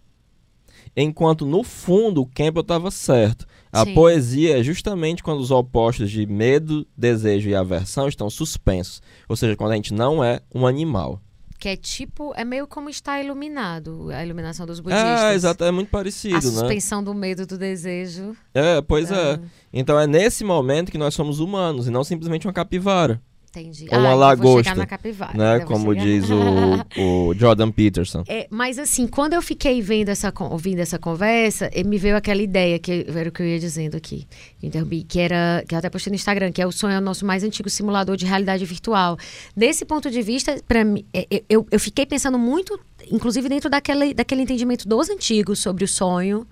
Enquanto, 0.94 1.46
no 1.46 1.62
fundo, 1.62 2.20
o 2.22 2.26
Campbell 2.26 2.60
estava 2.60 2.90
certo. 2.90 3.46
A 3.72 3.84
Sim. 3.84 3.94
poesia 3.94 4.58
é 4.58 4.62
justamente 4.62 5.22
quando 5.22 5.40
os 5.40 5.50
opostos 5.50 6.10
de 6.10 6.26
medo, 6.26 6.86
desejo 6.96 7.48
e 7.48 7.54
aversão 7.54 8.06
estão 8.08 8.28
suspensos. 8.28 9.00
Ou 9.26 9.34
seja, 9.34 9.56
quando 9.56 9.72
a 9.72 9.76
gente 9.76 9.94
não 9.94 10.22
é 10.22 10.40
um 10.54 10.66
animal. 10.66 11.18
Que 11.58 11.68
é 11.70 11.76
tipo. 11.76 12.34
É 12.36 12.44
meio 12.44 12.66
como 12.66 12.90
está 12.90 13.22
iluminado 13.22 14.10
a 14.10 14.22
iluminação 14.22 14.66
dos 14.66 14.80
budistas. 14.80 15.20
É, 15.22 15.34
exato, 15.34 15.64
é 15.64 15.70
muito 15.70 15.88
A 15.88 15.92
parecido, 15.92 16.34
né? 16.34 16.40
suspensão 16.40 17.02
do 17.02 17.14
medo 17.14 17.46
do 17.46 17.56
desejo. 17.56 18.36
É, 18.52 18.82
pois 18.82 19.10
é. 19.10 19.34
Ah. 19.34 19.40
Então 19.72 19.98
é 19.98 20.06
nesse 20.06 20.44
momento 20.44 20.90
que 20.92 20.98
nós 20.98 21.14
somos 21.14 21.38
humanos 21.40 21.86
e 21.86 21.90
não 21.90 22.02
simplesmente 22.04 22.46
uma 22.46 22.52
capivara, 22.52 23.22
Entendi. 23.54 23.86
Ou 23.92 23.98
uma 23.98 24.06
eu 24.06 24.10
Vou 24.12 24.18
lagosta, 24.18 24.86
capivara. 24.86 25.36
né? 25.36 25.58
vou 25.58 25.66
Como 25.66 25.92
chegar- 25.92 26.04
diz 26.06 26.24
o, 26.30 27.00
o 27.28 27.34
Jordan 27.34 27.70
Peterson. 27.70 28.24
É, 28.26 28.46
mas 28.50 28.78
assim, 28.78 29.06
quando 29.06 29.34
eu 29.34 29.42
fiquei 29.42 29.82
vendo 29.82 30.08
essa, 30.08 30.32
ouvindo 30.50 30.78
essa 30.78 30.98
conversa, 30.98 31.68
eh, 31.74 31.84
me 31.84 31.98
veio 31.98 32.16
aquela 32.16 32.40
ideia 32.40 32.78
que 32.78 33.04
era 33.14 33.28
o 33.28 33.32
que 33.32 33.42
eu 33.42 33.46
ia 33.46 33.58
dizendo 33.58 33.94
aqui, 33.94 34.26
que 34.58 34.66
interrompi, 34.66 35.02
que 35.02 35.20
era 35.20 35.62
que 35.68 35.74
eu 35.74 35.78
até 35.78 35.90
postei 35.90 36.10
no 36.10 36.14
Instagram, 36.14 36.50
que 36.50 36.62
é 36.62 36.66
o 36.66 36.72
sonho 36.72 36.94
é 36.94 36.98
o 36.98 37.02
nosso 37.02 37.26
mais 37.26 37.44
antigo 37.44 37.68
simulador 37.68 38.16
de 38.16 38.24
realidade 38.24 38.64
virtual. 38.64 39.18
Desse 39.54 39.84
ponto 39.84 40.10
de 40.10 40.22
vista, 40.22 40.58
para 40.66 40.82
mim, 40.82 41.04
é, 41.12 41.26
é, 41.30 41.42
eu, 41.46 41.66
eu 41.70 41.78
fiquei 41.78 42.06
pensando 42.06 42.38
muito, 42.38 42.80
inclusive 43.10 43.50
dentro 43.50 43.68
daquele, 43.68 44.14
daquele 44.14 44.40
entendimento 44.42 44.88
dos 44.88 45.10
antigos 45.10 45.58
sobre 45.58 45.84
o 45.84 45.88
sonho. 45.88 46.46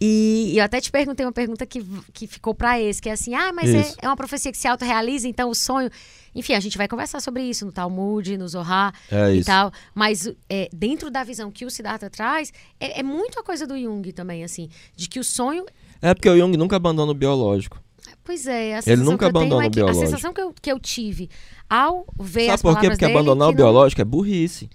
E, 0.00 0.52
e 0.54 0.58
eu 0.58 0.64
até 0.64 0.80
te 0.80 0.92
perguntei 0.92 1.26
uma 1.26 1.32
pergunta 1.32 1.66
que, 1.66 1.84
que 2.12 2.28
ficou 2.28 2.54
para 2.54 2.80
esse, 2.80 3.02
que 3.02 3.08
é 3.08 3.12
assim, 3.12 3.34
ah, 3.34 3.52
mas 3.52 3.74
é, 3.74 3.92
é 4.02 4.06
uma 4.08 4.16
profecia 4.16 4.52
que 4.52 4.58
se 4.58 4.68
autorrealiza, 4.68 5.26
então 5.26 5.50
o 5.50 5.54
sonho. 5.56 5.90
Enfim, 6.38 6.54
a 6.54 6.60
gente 6.60 6.78
vai 6.78 6.86
conversar 6.86 7.20
sobre 7.20 7.42
isso 7.42 7.66
no 7.66 7.72
Talmud, 7.72 8.38
no 8.38 8.46
Zohar 8.48 8.94
É 9.10 9.32
e 9.34 9.38
isso. 9.38 9.46
tal. 9.46 9.72
Mas 9.94 10.30
é, 10.48 10.68
dentro 10.72 11.10
da 11.10 11.24
visão 11.24 11.50
que 11.50 11.64
o 11.64 11.70
Siddhartha 11.70 12.08
traz, 12.08 12.52
é, 12.78 13.00
é 13.00 13.02
muito 13.02 13.38
a 13.40 13.42
coisa 13.42 13.66
do 13.66 13.76
Jung 13.76 14.12
também, 14.12 14.44
assim. 14.44 14.68
De 14.96 15.08
que 15.08 15.18
o 15.18 15.24
sonho. 15.24 15.66
É 16.00 16.14
porque 16.14 16.28
o 16.30 16.38
Jung 16.38 16.56
nunca 16.56 16.76
abandona 16.76 17.10
o 17.10 17.14
biológico. 17.14 17.82
Pois 18.24 18.46
é, 18.46 18.76
a 18.76 18.82
sensação 18.82 19.04
nunca 19.12 19.26
abandona 19.26 19.64
é 19.64 19.68
o 19.68 19.70
que, 19.70 19.80
A 19.80 19.84
biológico. 19.84 20.06
sensação 20.06 20.32
que 20.32 20.40
eu, 20.40 20.54
que 20.62 20.70
eu 20.72 20.78
tive 20.78 21.28
ao 21.68 22.06
ver 22.18 22.42
Sabe 22.46 22.52
as 22.54 22.62
por 22.62 22.78
quê? 22.80 22.88
Porque 22.88 23.04
dele, 23.06 23.18
abandonar 23.18 23.48
o 23.48 23.50
não- 23.50 23.56
biológico 23.56 24.00
é 24.00 24.04
burrice. 24.04 24.70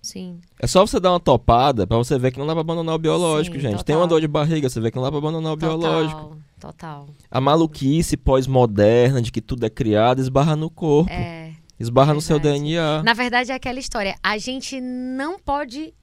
Sim. 0.00 0.38
É 0.60 0.66
só 0.66 0.86
você 0.86 1.00
dar 1.00 1.10
uma 1.12 1.20
topada 1.20 1.86
pra 1.86 1.96
você 1.96 2.18
ver 2.18 2.30
que 2.30 2.38
não 2.38 2.46
dá 2.46 2.52
pra 2.52 2.60
abandonar 2.60 2.94
o 2.94 2.98
biológico, 2.98 3.56
Sim, 3.56 3.62
gente. 3.62 3.70
total. 3.72 3.84
Tem 3.84 3.96
uma 3.96 4.06
dor 4.06 4.20
de 4.20 4.28
barriga, 4.28 4.68
você 4.68 4.80
vê 4.80 4.90
que 4.90 4.96
não 4.96 5.02
dá 5.02 5.10
pra 5.10 5.18
abandonar 5.18 5.52
o 5.52 5.56
biológico. 5.56 6.38
Total. 6.58 7.06
A 7.30 7.40
maluquice 7.40 8.16
pós-moderna 8.16 9.22
de 9.22 9.30
que 9.30 9.40
tudo 9.40 9.64
é 9.64 9.70
criado 9.70 10.20
esbarra 10.20 10.56
no 10.56 10.68
corpo, 10.70 11.10
É. 11.10 11.52
esbarra 11.78 12.12
no 12.14 12.20
seu. 12.20 12.38
DNA. 12.38 13.02
Na 13.02 13.12
verdade, 13.14 13.52
é 13.52 13.54
aquela 13.54 13.78
história. 13.78 14.16
A 14.22 14.36
gente 14.38 14.80
não 14.80 15.38
pode. 15.38 15.94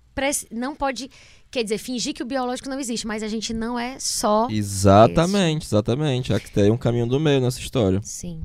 Não 0.51 0.73
pode. 0.75 1.09
Quer 1.51 1.63
dizer, 1.63 1.77
fingir 1.77 2.13
que 2.13 2.23
o 2.23 2.25
biológico 2.25 2.69
não 2.69 2.79
existe, 2.79 3.05
mas 3.05 3.21
a 3.21 3.27
gente 3.27 3.53
não 3.53 3.77
é 3.77 3.97
só. 3.99 4.47
Exatamente, 4.49 5.65
exatamente. 5.65 6.31
É 6.33 6.39
que 6.39 6.49
tem 6.51 6.71
um 6.71 6.77
caminho 6.77 7.05
do 7.07 7.19
meio 7.19 7.41
nessa 7.41 7.59
história. 7.59 7.99
Sim. 8.03 8.41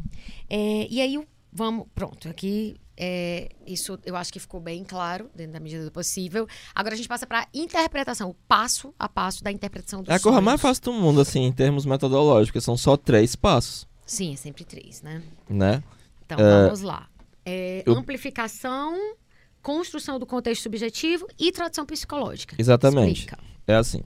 É, 0.49 0.87
e 0.91 1.01
aí, 1.01 1.19
vamos. 1.53 1.87
Pronto, 1.95 2.29
aqui. 2.29 2.75
É, 3.03 3.49
isso 3.67 3.99
eu 4.05 4.15
acho 4.15 4.31
que 4.31 4.39
ficou 4.39 4.61
bem 4.61 4.85
claro, 4.85 5.31
dentro 5.35 5.55
da 5.55 5.61
medida 5.61 5.83
do 5.87 5.91
possível. 5.91 6.47
Agora 6.75 6.95
a 6.95 6.97
gente 6.99 7.09
passa 7.09 7.27
para 7.27 7.47
interpretação, 7.55 8.29
o 8.29 8.35
passo 8.47 8.95
a 8.99 9.09
passo 9.09 9.43
da 9.43 9.51
interpretação 9.51 10.03
dos 10.03 10.11
É 10.13 10.17
a 10.17 10.21
coisa 10.21 10.39
mais 10.43 10.61
fácil 10.61 10.85
do 10.85 10.93
mundo, 10.93 11.19
assim, 11.23 11.41
em 11.45 11.53
termos 11.53 11.87
metodológicos. 11.87 12.63
São 12.63 12.77
só 12.77 12.99
três 12.99 13.35
passos, 13.35 13.89
Sim, 14.05 14.35
é 14.35 14.37
sempre 14.37 14.65
três, 14.65 15.01
né? 15.01 15.23
né? 15.49 15.83
Então, 16.27 16.39
É, 16.39 16.65
vamos 16.65 16.83
lá. 16.83 17.09
É, 17.47 17.83
eu- 17.87 17.95
Amplificação, 17.97 19.15
construção 19.63 20.19
do 20.19 20.27
contexto 20.27 20.63
subjetivo 20.63 21.27
e 21.39 21.51
tradução 21.51 21.87
psicológica. 21.87 22.55
Exatamente. 22.59 23.21
Explica. 23.21 23.39
É 23.67 23.77
assim. 23.77 24.03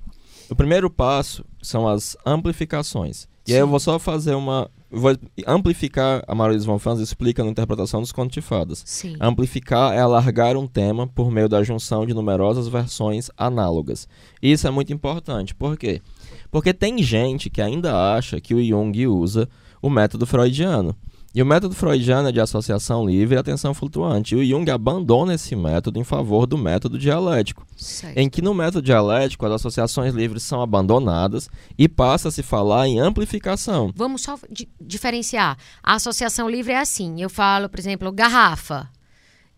O 0.48 0.54
primeiro 0.54 0.88
passo 0.90 1.44
são 1.62 1.88
as 1.88 2.16
amplificações. 2.24 3.26
E 3.46 3.52
aí 3.52 3.58
eu 3.60 3.66
vou 3.68 3.80
só 3.80 3.98
fazer 3.98 4.34
uma. 4.34 4.70
Vou 4.94 5.16
amplificar, 5.46 6.22
a 6.26 6.34
Maria 6.34 6.58
von 6.60 6.78
Franz 6.78 7.00
explica 7.00 7.42
na 7.42 7.50
interpretação 7.50 8.00
dos 8.00 8.12
contos 8.12 8.34
de 8.34 8.40
fadas. 8.40 8.82
Sim. 8.86 9.16
Amplificar 9.20 9.92
é 9.92 9.98
alargar 9.98 10.56
um 10.56 10.68
tema 10.68 11.06
por 11.06 11.30
meio 11.30 11.48
da 11.48 11.62
junção 11.64 12.06
de 12.06 12.14
numerosas 12.14 12.68
versões 12.68 13.28
análogas. 13.36 14.08
Isso 14.40 14.68
é 14.68 14.70
muito 14.70 14.92
importante. 14.92 15.54
Por 15.54 15.76
quê? 15.76 16.00
Porque 16.50 16.72
tem 16.72 17.02
gente 17.02 17.50
que 17.50 17.60
ainda 17.60 18.14
acha 18.14 18.40
que 18.40 18.54
o 18.54 18.64
Jung 18.64 19.06
usa 19.08 19.48
o 19.82 19.90
método 19.90 20.26
freudiano. 20.26 20.94
E 21.34 21.42
o 21.42 21.46
método 21.46 21.74
freudiano 21.74 22.28
é 22.28 22.32
de 22.32 22.38
associação 22.40 23.04
livre 23.04 23.34
e 23.34 23.38
atenção 23.38 23.74
flutuante. 23.74 24.36
E 24.36 24.38
o 24.38 24.44
Jung 24.46 24.70
abandona 24.70 25.34
esse 25.34 25.56
método 25.56 25.98
em 25.98 26.04
favor 26.04 26.46
do 26.46 26.56
método 26.56 26.96
dialético 26.96 27.66
Certo. 27.76 28.16
em 28.16 28.30
que 28.30 28.40
no 28.40 28.54
método 28.54 28.80
dialético 28.82 29.44
as 29.44 29.52
associações 29.52 30.14
livres 30.14 30.44
são 30.44 30.62
abandonadas 30.62 31.50
e 31.76 31.88
passa 31.88 32.28
a 32.28 32.30
se 32.30 32.42
falar 32.42 32.86
em 32.86 33.00
amplificação. 33.00 33.92
Vamos 33.96 34.22
só 34.22 34.38
di- 34.48 34.68
diferenciar. 34.80 35.58
A 35.82 35.94
associação 35.94 36.48
livre 36.48 36.72
é 36.72 36.78
assim. 36.78 37.20
Eu 37.20 37.28
falo, 37.28 37.68
por 37.68 37.80
exemplo, 37.80 38.12
garrafa. 38.12 38.88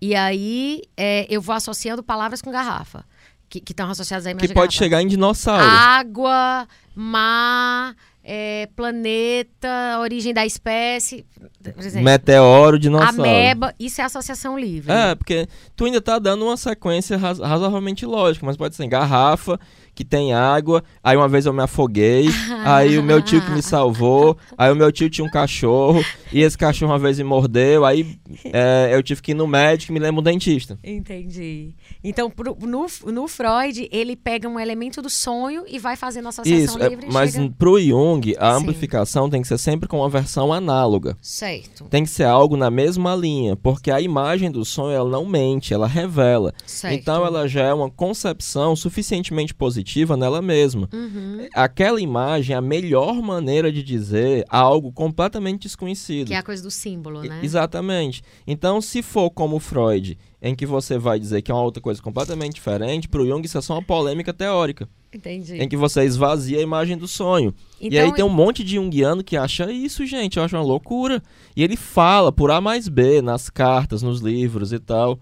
E 0.00 0.14
aí 0.14 0.80
é, 0.96 1.26
eu 1.28 1.42
vou 1.42 1.54
associando 1.54 2.02
palavras 2.02 2.40
com 2.40 2.50
garrafa. 2.50 3.04
Que 3.48 3.58
estão 3.70 3.88
associadas 3.90 4.26
à 4.26 4.30
imagem 4.30 4.48
Que 4.48 4.54
da 4.54 4.60
pode 4.60 4.72
garrafa. 4.74 4.84
chegar 4.84 5.02
em 5.02 5.06
dinossauro. 5.06 5.62
Água, 5.62 6.66
mar, 6.94 7.94
é, 8.28 8.68
planeta, 8.74 9.98
origem 10.00 10.34
da 10.34 10.44
espécie. 10.44 11.24
Por 11.62 11.78
exemplo, 11.84 12.04
Meteoro, 12.04 12.78
dinossauro. 12.78 13.22
ameba. 13.22 13.72
Isso 13.78 14.00
é 14.00 14.04
associação 14.04 14.58
livre. 14.58 14.92
É, 14.92 15.14
porque 15.14 15.46
tu 15.76 15.84
ainda 15.84 16.00
tá 16.00 16.18
dando 16.18 16.44
uma 16.44 16.56
sequência 16.56 17.16
raz- 17.16 17.38
razoavelmente 17.38 18.04
lógica, 18.04 18.44
mas 18.44 18.56
pode 18.56 18.74
ser 18.74 18.86
garrafa, 18.88 19.58
que 19.96 20.04
tem 20.04 20.34
água, 20.34 20.84
aí 21.02 21.16
uma 21.16 21.26
vez 21.26 21.46
eu 21.46 21.52
me 21.54 21.62
afoguei, 21.62 22.26
aí 22.64 22.98
o 22.98 23.02
meu 23.02 23.22
tio 23.22 23.40
que 23.40 23.50
me 23.50 23.62
salvou, 23.62 24.36
aí 24.58 24.70
o 24.70 24.76
meu 24.76 24.92
tio 24.92 25.08
tinha 25.08 25.26
um 25.26 25.30
cachorro, 25.30 26.04
e 26.30 26.42
esse 26.42 26.56
cachorro 26.56 26.92
uma 26.92 26.98
vez 26.98 27.16
me 27.16 27.24
mordeu, 27.24 27.82
aí 27.84 28.18
é, 28.44 28.90
eu 28.92 29.02
tive 29.02 29.22
que 29.22 29.30
ir 29.30 29.34
no 29.34 29.46
médico 29.46 29.90
e 29.90 29.94
me 29.94 29.98
lembro 29.98 30.20
um 30.20 30.22
dentista. 30.22 30.78
Entendi. 30.84 31.74
Então, 32.04 32.30
pro- 32.30 32.56
no, 32.60 32.86
no 33.12 33.26
Freud, 33.26 33.88
ele 33.90 34.14
pega 34.14 34.46
um 34.46 34.60
elemento 34.60 35.00
do 35.00 35.08
sonho 35.08 35.64
e 35.66 35.78
vai 35.78 35.96
fazendo 35.96 36.28
associação 36.28 36.74
Isso, 36.76 36.82
é, 36.82 36.88
livre. 36.90 37.06
e 37.08 37.12
mas 37.12 37.32
chega... 37.32 37.54
pro 37.58 37.80
Jung, 37.80 38.36
a 38.38 38.52
Sim. 38.52 38.60
amplificação 38.62 39.30
tem 39.30 39.40
que 39.40 39.48
ser 39.48 39.56
sempre 39.58 39.88
com 39.88 39.98
uma 40.00 40.10
versão 40.10 40.52
análoga. 40.52 41.16
Certo, 41.22 41.84
Tem 41.84 42.04
que 42.04 42.10
ser 42.10 42.24
algo 42.24 42.54
na 42.56 42.70
mesma 42.70 43.14
linha, 43.16 43.56
porque 43.56 43.90
a 43.90 44.00
imagem 44.00 44.50
do 44.50 44.62
sonho 44.64 44.94
ela 44.94 45.08
não 45.08 45.24
mente, 45.24 45.72
ela 45.72 45.86
revela. 45.86 46.52
certo. 46.66 46.92
Então 46.94 47.24
ela 47.24 47.48
já 47.48 47.62
é 47.62 47.72
uma 47.72 47.88
concepção 47.90 48.76
suficientemente 48.76 49.54
positiva 49.54 49.85
nela 50.16 50.42
mesma. 50.42 50.88
Uhum. 50.92 51.46
Aquela 51.54 52.00
imagem 52.00 52.54
é 52.54 52.58
a 52.58 52.62
melhor 52.62 53.14
maneira 53.22 53.70
de 53.72 53.82
dizer 53.82 54.44
algo 54.48 54.92
completamente 54.92 55.62
desconhecido. 55.62 56.28
Que 56.28 56.34
é 56.34 56.38
a 56.38 56.42
coisa 56.42 56.62
do 56.62 56.70
símbolo, 56.70 57.24
E- 57.24 57.28
né? 57.28 57.40
Exatamente. 57.42 58.22
Então, 58.46 58.80
se 58.80 59.02
for 59.02 59.30
como 59.30 59.58
Freud, 59.58 60.18
em 60.42 60.54
que 60.54 60.66
você 60.66 60.98
vai 60.98 61.18
dizer 61.18 61.42
que 61.42 61.50
é 61.50 61.54
uma 61.54 61.62
outra 61.62 61.82
coisa 61.82 62.00
completamente 62.02 62.54
diferente, 62.54 63.08
para 63.08 63.20
o 63.22 63.26
Jung 63.26 63.44
isso 63.44 63.58
é 63.58 63.60
só 63.60 63.74
uma 63.74 63.82
polêmica 63.82 64.32
teórica, 64.32 64.88
Entendi. 65.12 65.54
em 65.54 65.68
que 65.68 65.76
você 65.76 66.04
esvazia 66.04 66.58
a 66.58 66.62
imagem 66.62 66.96
do 66.96 67.08
sonho. 67.08 67.54
e 67.80 67.88
Então, 67.88 68.04
aí 68.04 68.12
tem 68.14 68.24
um 68.24 68.28
monte 68.28 68.62
de 68.62 68.74
Jungiano 68.76 69.24
que 69.24 69.36
acha 69.36 69.70
isso, 69.72 70.04
gente, 70.06 70.36
eu 70.36 70.42
acho 70.44 70.56
uma 70.56 70.62
loucura. 70.62 71.22
E 71.56 71.62
ele 71.64 71.76
fala 71.76 72.30
por 72.30 72.50
A 72.50 72.60
mais 72.60 72.88
B, 72.88 73.22
nas 73.22 73.48
cartas, 73.50 74.02
nos 74.02 74.20
livros 74.20 74.72
e 74.72 74.78
tal. 74.78 75.18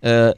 É, 0.00 0.34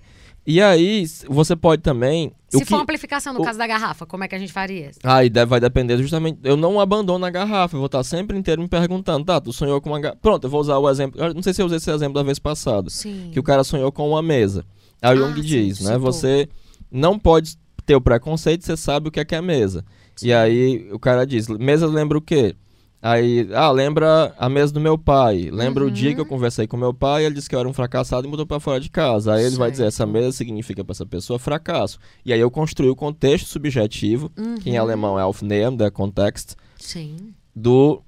e 0.47 0.61
aí, 0.61 1.05
você 1.29 1.55
pode 1.57 1.83
também... 1.83 2.33
Se 2.59 2.65
que- 2.65 2.71
for 2.71 2.81
amplificação 2.81 3.33
no 3.33 3.41
o- 3.41 3.45
caso 3.45 3.59
da 3.59 3.67
garrafa, 3.67 4.05
como 4.07 4.25
é 4.25 4.29
que 4.29 4.35
a 4.35 4.39
gente 4.39 4.53
faria? 4.53 4.91
Aí 5.03 5.29
deve- 5.31 5.49
vai 5.51 5.61
depender 5.61 5.97
justamente. 5.99 6.39
Eu 6.45 6.57
não 6.57 6.79
abandono 6.81 7.25
a 7.25 7.31
garrafa, 7.31 7.75
eu 7.77 7.81
vou 7.81 7.87
estar 7.87 8.03
sempre 8.05 8.39
inteiro 8.39 8.61
me 8.63 8.69
perguntando, 8.69 9.25
tá? 9.25 9.41
Tu 9.41 9.53
sonhou 9.53 9.81
com 9.81 9.91
uma 9.91 10.01
garrafa. 10.01 10.21
Pronto, 10.21 10.45
eu 10.45 10.51
vou 10.51 10.61
usar 10.61 10.79
o 10.79 10.89
exemplo. 10.91 11.21
eu 11.21 11.35
não 11.35 11.43
sei 11.43 11.53
se 11.55 11.61
eu 11.63 11.67
usei 11.67 11.79
esse 11.79 11.91
exemplo 11.91 12.15
da 12.15 12.23
vez 12.23 12.39
passada. 12.39 12.89
Sim. 12.91 13.31
Que 13.33 13.41
o 13.41 13.43
cara 13.43 13.63
sonhou 13.65 13.91
com 13.93 14.09
uma 14.09 14.23
mesa. 14.23 14.65
Aí 15.03 15.19
o 15.19 15.25
Ah, 15.25 15.29
Jung 15.29 15.41
sim, 15.43 15.47
diz, 15.47 15.81
né? 15.81 15.95
citou. 15.95 16.01
Você 16.01 16.49
não 16.91 17.19
pode 17.19 17.57
ter 17.85 17.95
o 17.95 18.01
preconceito, 18.01 18.65
você 18.65 18.77
sabe 18.77 19.09
o 19.09 19.11
que 19.11 19.21
é 19.21 19.25
que 19.25 19.35
é 19.35 19.43
mesa. 19.43 19.85
Sim. 20.17 20.29
E 20.29 20.33
aí 20.33 20.89
o 20.93 20.99
cara 20.99 21.27
diz: 21.27 21.49
mesa 21.49 21.87
lembra 21.87 22.17
o 22.17 22.21
quê? 22.23 22.55
Aí, 23.07 23.47
ah, 23.53 23.71
lembra 23.71 24.35
a 24.39 24.49
mesa 24.49 24.73
do 24.73 24.81
meu 24.81 24.97
pai. 24.97 25.51
Lembra 25.53 25.85
Uhum. 25.85 25.91
o 25.91 25.93
dia 25.93 26.15
que 26.15 26.21
eu 26.23 26.25
conversei 26.25 26.67
com 26.67 26.75
meu 26.75 26.95
pai, 26.95 27.27
ele 27.27 27.35
disse 27.35 27.51
que 27.51 27.55
eu 27.55 27.61
era 27.61 27.69
um 27.69 27.73
fracassado 27.75 28.27
e 28.27 28.31
mudou 28.31 28.47
pra 28.47 28.59
fora 28.59 28.81
de 28.81 28.89
casa. 28.89 29.35
Aí 29.35 29.45
ele 29.45 29.57
vai 29.57 29.71
dizer, 29.71 29.85
essa 29.85 29.99
Certo. 29.99 30.11
mesa 30.11 30.33
significa 30.33 30.83
pra 30.83 30.93
essa 30.93 31.05
pessoa 31.05 31.39
fracasso. 31.39 31.99
E 32.25 32.33
aí 32.33 32.41
eu 32.41 32.51
construí 32.51 32.89
o 32.89 32.97
contexto 32.97 33.47
subjetivo, 33.47 34.31
que 34.63 34.71
em 34.71 34.77
Uhum. 34.79 34.81
alemão 34.81 35.19
é 35.19 35.23
Aufnehmen, 35.23 35.77
der 35.77 35.91
Kontext, 35.91 36.55
Sim. 36.79 37.35
do, 37.55 38.01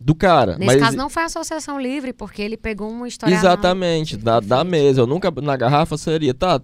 do 0.00 0.12
cara. 0.12 0.58
Nesse 0.58 0.66
Mas 0.74 0.80
caso 0.80 0.96
não 0.96 1.08
foi 1.08 1.22
associação 1.22 1.80
livre, 1.80 2.12
porque 2.12 2.42
ele 2.42 2.56
pegou 2.56 2.90
uma 2.90 3.06
história. 3.06 3.32
Exatamente, 3.32 4.16
da, 4.16 4.40
da 4.40 4.64
mesa. 4.64 5.02
Eu 5.02 5.06
nunca, 5.06 5.30
na 5.40 5.56
garrafa 5.56 5.96
seria, 5.96 6.34
tá, 6.34 6.60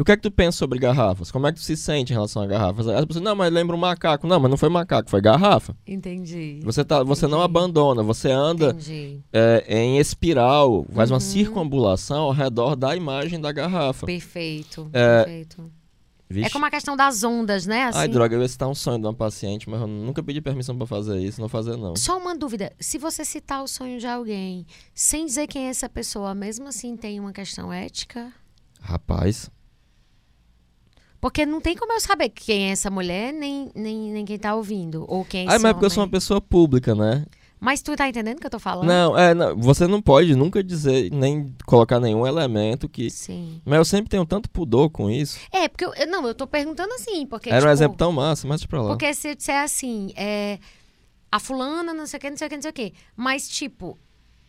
o 0.00 0.04
que 0.04 0.12
é 0.12 0.16
que 0.16 0.22
tu 0.22 0.30
pensa 0.30 0.58
sobre 0.58 0.78
garrafas? 0.78 1.30
Como 1.30 1.46
é 1.46 1.52
que 1.52 1.58
tu 1.58 1.62
se 1.64 1.76
sente 1.76 2.12
em 2.12 2.14
relação 2.14 2.42
a 2.42 2.46
garrafas? 2.46 2.88
As 2.88 3.04
pessoas, 3.04 3.24
não, 3.24 3.36
mas 3.36 3.52
lembra 3.52 3.76
um 3.76 3.78
macaco. 3.78 4.26
Não, 4.26 4.40
mas 4.40 4.50
não 4.50 4.56
foi 4.56 4.68
macaco, 4.68 5.10
foi 5.10 5.20
garrafa. 5.20 5.76
Entendi. 5.86 6.60
Você, 6.62 6.84
tá, 6.84 7.02
você 7.02 7.26
não 7.26 7.42
abandona, 7.42 8.02
você 8.02 8.30
anda 8.30 8.76
é, 9.32 9.64
em 9.68 9.98
espiral, 9.98 10.86
faz 10.92 11.10
uma 11.10 11.16
Uhum. 11.16 11.20
circunambulação 11.20 12.22
ao 12.24 12.32
redor 12.32 12.74
da 12.76 12.96
imagem 12.96 13.40
da 13.40 13.52
garrafa. 13.52 14.06
Perfeito. 14.06 14.88
É, 14.92 15.24
Perfeito. 15.24 15.70
Vixe. 16.32 16.46
É 16.46 16.50
como 16.50 16.64
a 16.64 16.70
questão 16.70 16.96
das 16.96 17.24
ondas, 17.24 17.66
né? 17.66 17.86
Assim, 17.86 17.98
Ai, 17.98 18.08
droga, 18.08 18.36
eu 18.36 18.40
ia 18.40 18.46
citar 18.48 18.68
um 18.68 18.74
sonho 18.74 19.00
de 19.00 19.04
uma 19.06 19.12
paciente, 19.12 19.68
mas 19.68 19.80
eu 19.80 19.88
nunca 19.88 20.22
pedi 20.22 20.40
permissão 20.40 20.78
pra 20.78 20.86
fazer 20.86 21.18
isso, 21.18 21.40
não 21.40 21.48
fazer 21.48 21.76
não. 21.76 21.96
Só 21.96 22.16
uma 22.16 22.36
dúvida. 22.36 22.72
Se 22.78 22.98
você 22.98 23.24
citar 23.24 23.64
o 23.64 23.66
sonho 23.66 23.98
de 23.98 24.06
alguém 24.06 24.64
sem 24.94 25.26
dizer 25.26 25.48
quem 25.48 25.66
é 25.66 25.70
essa 25.70 25.88
pessoa, 25.88 26.32
mesmo 26.32 26.68
assim 26.68 26.96
tem 26.96 27.18
uma 27.18 27.32
questão 27.32 27.72
ética? 27.72 28.32
Rapaz, 28.80 29.50
Porque 31.20 31.44
não 31.44 31.60
tem 31.60 31.76
como 31.76 31.92
eu 31.92 32.00
saber 32.00 32.30
quem 32.30 32.68
é 32.68 32.70
essa 32.70 32.90
mulher, 32.90 33.32
nem, 33.32 33.70
nem, 33.74 34.12
nem 34.12 34.24
quem 34.24 34.38
tá 34.38 34.54
ouvindo. 34.54 35.04
Ou 35.08 35.24
quem 35.24 35.40
é 35.40 35.44
esse 35.44 35.52
ai, 35.52 35.58
mas 35.58 35.70
é 35.70 35.74
porque 35.74 35.86
eu 35.86 35.90
sou 35.90 36.00
uma 36.00 36.04
homem. 36.04 36.12
pessoa 36.12 36.40
pública, 36.40 36.94
né? 36.94 37.24
Mas 37.60 37.82
tu 37.82 37.94
tá 37.94 38.08
entendendo 38.08 38.38
o 38.38 38.40
que 38.40 38.46
eu 38.46 38.50
tô 38.50 38.58
falando? 38.58 38.86
Não, 38.86 39.18
é, 39.18 39.34
não, 39.34 39.54
você 39.54 39.86
não 39.86 40.00
pode 40.00 40.34
nunca 40.34 40.64
dizer, 40.64 41.10
nem 41.12 41.54
colocar 41.66 42.00
nenhum 42.00 42.26
elemento 42.26 42.88
que 42.88 43.10
Sim. 43.10 43.60
Mas 43.66 43.76
eu 43.76 43.84
sempre 43.84 44.08
tenho 44.08 44.24
tanto 44.24 44.48
pudor 44.48 44.88
com 44.88 45.10
isso. 45.10 45.38
É, 45.52 45.68
porque 45.68 45.84
eu, 45.84 45.92
não, 46.06 46.26
eu 46.26 46.34
tô 46.34 46.46
perguntando 46.46 46.94
assim, 46.94 47.26
porque 47.26 47.50
Era 47.50 47.58
um 47.58 47.60
tipo, 47.60 47.72
exemplo 47.72 47.98
tão 47.98 48.12
massa, 48.12 48.48
mas 48.48 48.64
pra 48.64 48.80
lá. 48.80 48.88
Porque 48.88 49.12
se 49.12 49.28
eu 49.28 49.34
disser 49.34 49.62
assim, 49.62 50.10
é, 50.16 50.58
a 51.30 51.38
fulana, 51.38 51.92
não 51.92 52.06
sei 52.06 52.16
o 52.16 52.20
que, 52.20 52.30
não 52.30 52.36
sei 52.38 52.46
o 52.46 52.50
que, 52.50 52.56
não 52.56 52.62
sei 52.62 52.70
o 52.70 52.74
que. 52.74 52.94
Mas, 53.14 53.46
tipo, 53.46 53.98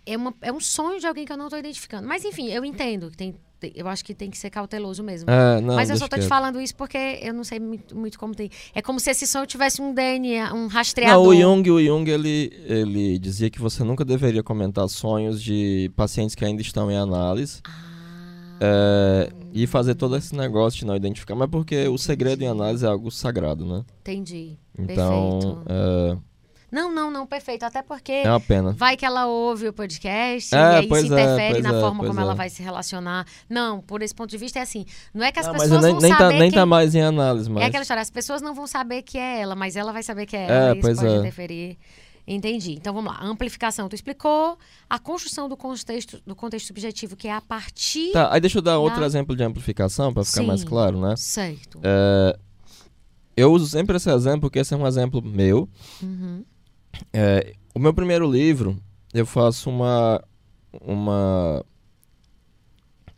é, 0.05 0.15
uma, 0.15 0.33
é 0.41 0.51
um 0.51 0.59
sonho 0.59 0.99
de 0.99 1.05
alguém 1.05 1.25
que 1.25 1.33
eu 1.33 1.37
não 1.37 1.49
tô 1.49 1.57
identificando. 1.57 2.07
Mas, 2.07 2.23
enfim, 2.23 2.49
eu 2.49 2.63
entendo 2.63 3.11
que 3.11 3.17
tem. 3.17 3.35
Eu 3.75 3.87
acho 3.87 4.03
que 4.03 4.13
tem 4.13 4.29
que 4.29 4.37
ser 4.37 4.49
cauteloso 4.49 5.03
mesmo. 5.03 5.29
É, 5.29 5.59
não, 5.61 5.75
Mas 5.75 5.89
eu 5.89 5.97
só 5.97 6.07
tô 6.07 6.17
te 6.17 6.25
falando 6.27 6.59
isso 6.61 6.75
porque 6.75 7.19
eu 7.21 7.33
não 7.33 7.43
sei 7.43 7.59
muito, 7.59 7.95
muito 7.95 8.17
como 8.19 8.33
tem. 8.33 8.49
É 8.73 8.81
como 8.81 8.99
se 8.99 9.09
esse 9.11 9.27
sonho 9.27 9.45
tivesse 9.45 9.81
um 9.81 9.93
DNA, 9.93 10.53
um 10.53 10.61
Não, 10.61 10.67
rastreador. 10.67 11.27
o 11.27 11.35
Jung, 11.35 11.69
o 11.71 11.81
Jung 11.83 12.09
ele, 12.09 12.51
ele 12.65 13.19
dizia 13.19 13.49
que 13.49 13.59
você 13.59 13.83
nunca 13.83 14.03
deveria 14.05 14.43
comentar 14.43 14.87
sonhos 14.89 15.41
de 15.41 15.91
pacientes 15.95 16.35
que 16.35 16.43
ainda 16.45 16.61
estão 16.61 16.89
em 16.91 16.97
análise 16.97 17.61
Ah, 17.63 17.71
é, 18.61 19.29
e 19.53 19.65
fazer 19.67 19.95
todo 19.95 20.15
esse 20.15 20.35
negócio 20.35 20.79
de 20.79 20.85
não 20.85 20.95
identificar. 20.95 21.35
Mas 21.35 21.49
porque 21.49 21.87
o 21.87 21.97
segredo 21.97 22.41
em 22.43 22.47
análise 22.47 22.85
é 22.85 22.89
algo 22.89 23.09
sagrado, 23.11 23.65
né? 23.65 23.83
entendi. 24.01 24.57
Então, 24.77 25.39
Perfeito. 25.39 25.63
é, 25.69 26.17
Não, 26.71 26.91
não, 26.91 27.11
não, 27.11 27.27
perfeito. 27.27 27.63
Até 27.63 27.81
porque 27.81 28.11
é 28.11 28.29
uma 28.29 28.39
pena. 28.39 28.71
vai 28.71 28.95
que 28.95 29.05
ela 29.05 29.25
ouve 29.25 29.67
o 29.67 29.73
podcast 29.73 30.55
É, 30.55 30.57
e 30.57 30.63
aí 30.63 30.87
se 30.87 30.95
é, 30.95 31.01
interfere 31.01 31.53
pois 31.55 31.63
na 31.63 31.77
é, 31.77 31.81
forma 31.81 32.05
como 32.05 32.19
é. 32.19 32.23
ela 32.23 32.33
vai 32.33 32.49
se 32.49 32.63
relacionar. 32.63 33.25
Não, 33.49 33.81
por 33.81 34.01
esse 34.01 34.15
ponto 34.15 34.29
de 34.29 34.37
vista 34.37 34.59
é 34.59 34.61
assim. 34.61 34.85
Não 35.13 35.25
é 35.25 35.31
que 35.31 35.39
as 35.39 35.47
Não, 35.47 35.53
pessoas 35.53 35.81
nem, 35.81 35.91
vão 35.91 36.01
nem, 36.01 36.11
tá, 36.11 36.17
saber 36.17 36.39
nem 36.39 36.49
quem... 36.49 36.59
tá 36.59 36.65
mais 36.65 36.95
em 36.95 37.01
análise, 37.01 37.49
mas... 37.49 37.63
É 37.63 37.65
aquela 37.67 37.81
história, 37.81 38.01
as 38.01 38.09
pessoas 38.09 38.41
não 38.41 38.53
vão 38.53 38.65
saber 38.67 39.01
que 39.01 39.17
é 39.17 39.41
ela, 39.41 39.55
mas 39.55 39.75
ela 39.75 39.91
vai 39.91 40.01
saber 40.03 40.25
que 40.25 40.35
é 40.37 40.45
É, 40.47 40.51
ela. 40.51 40.75
e 40.75 40.79
isso 40.79 40.95
pode 40.95 41.05
é. 41.07 41.17
interferir. 41.17 41.77
Entendi. 42.27 42.73
Então 42.73 42.93
vamos 42.93 43.11
lá. 43.11 43.19
A 43.19 43.25
amplificação, 43.25 43.89
tu 43.89 43.95
explicou. 43.95 44.57
A 44.89 44.99
construção 44.99 45.49
do 45.49 45.57
contexto, 45.57 46.21
do 46.25 46.35
contexto 46.35 46.67
subjetivo, 46.67 47.15
que 47.17 47.27
é 47.27 47.33
a 47.33 47.41
partir. 47.41 48.11
Tá, 48.13 48.31
aí 48.31 48.39
deixa 48.39 48.59
eu 48.59 48.61
dar 48.61 48.77
outro 48.77 48.99
Tá. 48.99 49.05
exemplo 49.05 49.35
de 49.35 49.43
amplificação 49.43 50.13
pra 50.13 50.23
ficar 50.23 50.43
mais 50.43 50.61
Sim. 50.61 50.67
claro, 50.67 51.01
né? 51.01 51.15
Certo. 51.17 51.79
É, 51.83 52.37
eu 53.35 53.51
uso 53.51 53.67
sempre 53.67 53.97
esse 53.97 54.09
exemplo 54.09 54.41
porque 54.41 54.59
esse 54.59 54.73
é 54.73 54.77
um 54.77 54.85
exemplo 54.87 55.21
meu. 55.21 55.67
Uhum. 56.01 56.45
É, 57.13 57.53
o 57.75 57.79
meu 57.79 57.93
primeiro 57.93 58.29
livro, 58.29 58.77
eu 59.13 59.25
faço 59.25 59.69
uma, 59.69 60.23
uma 60.81 61.63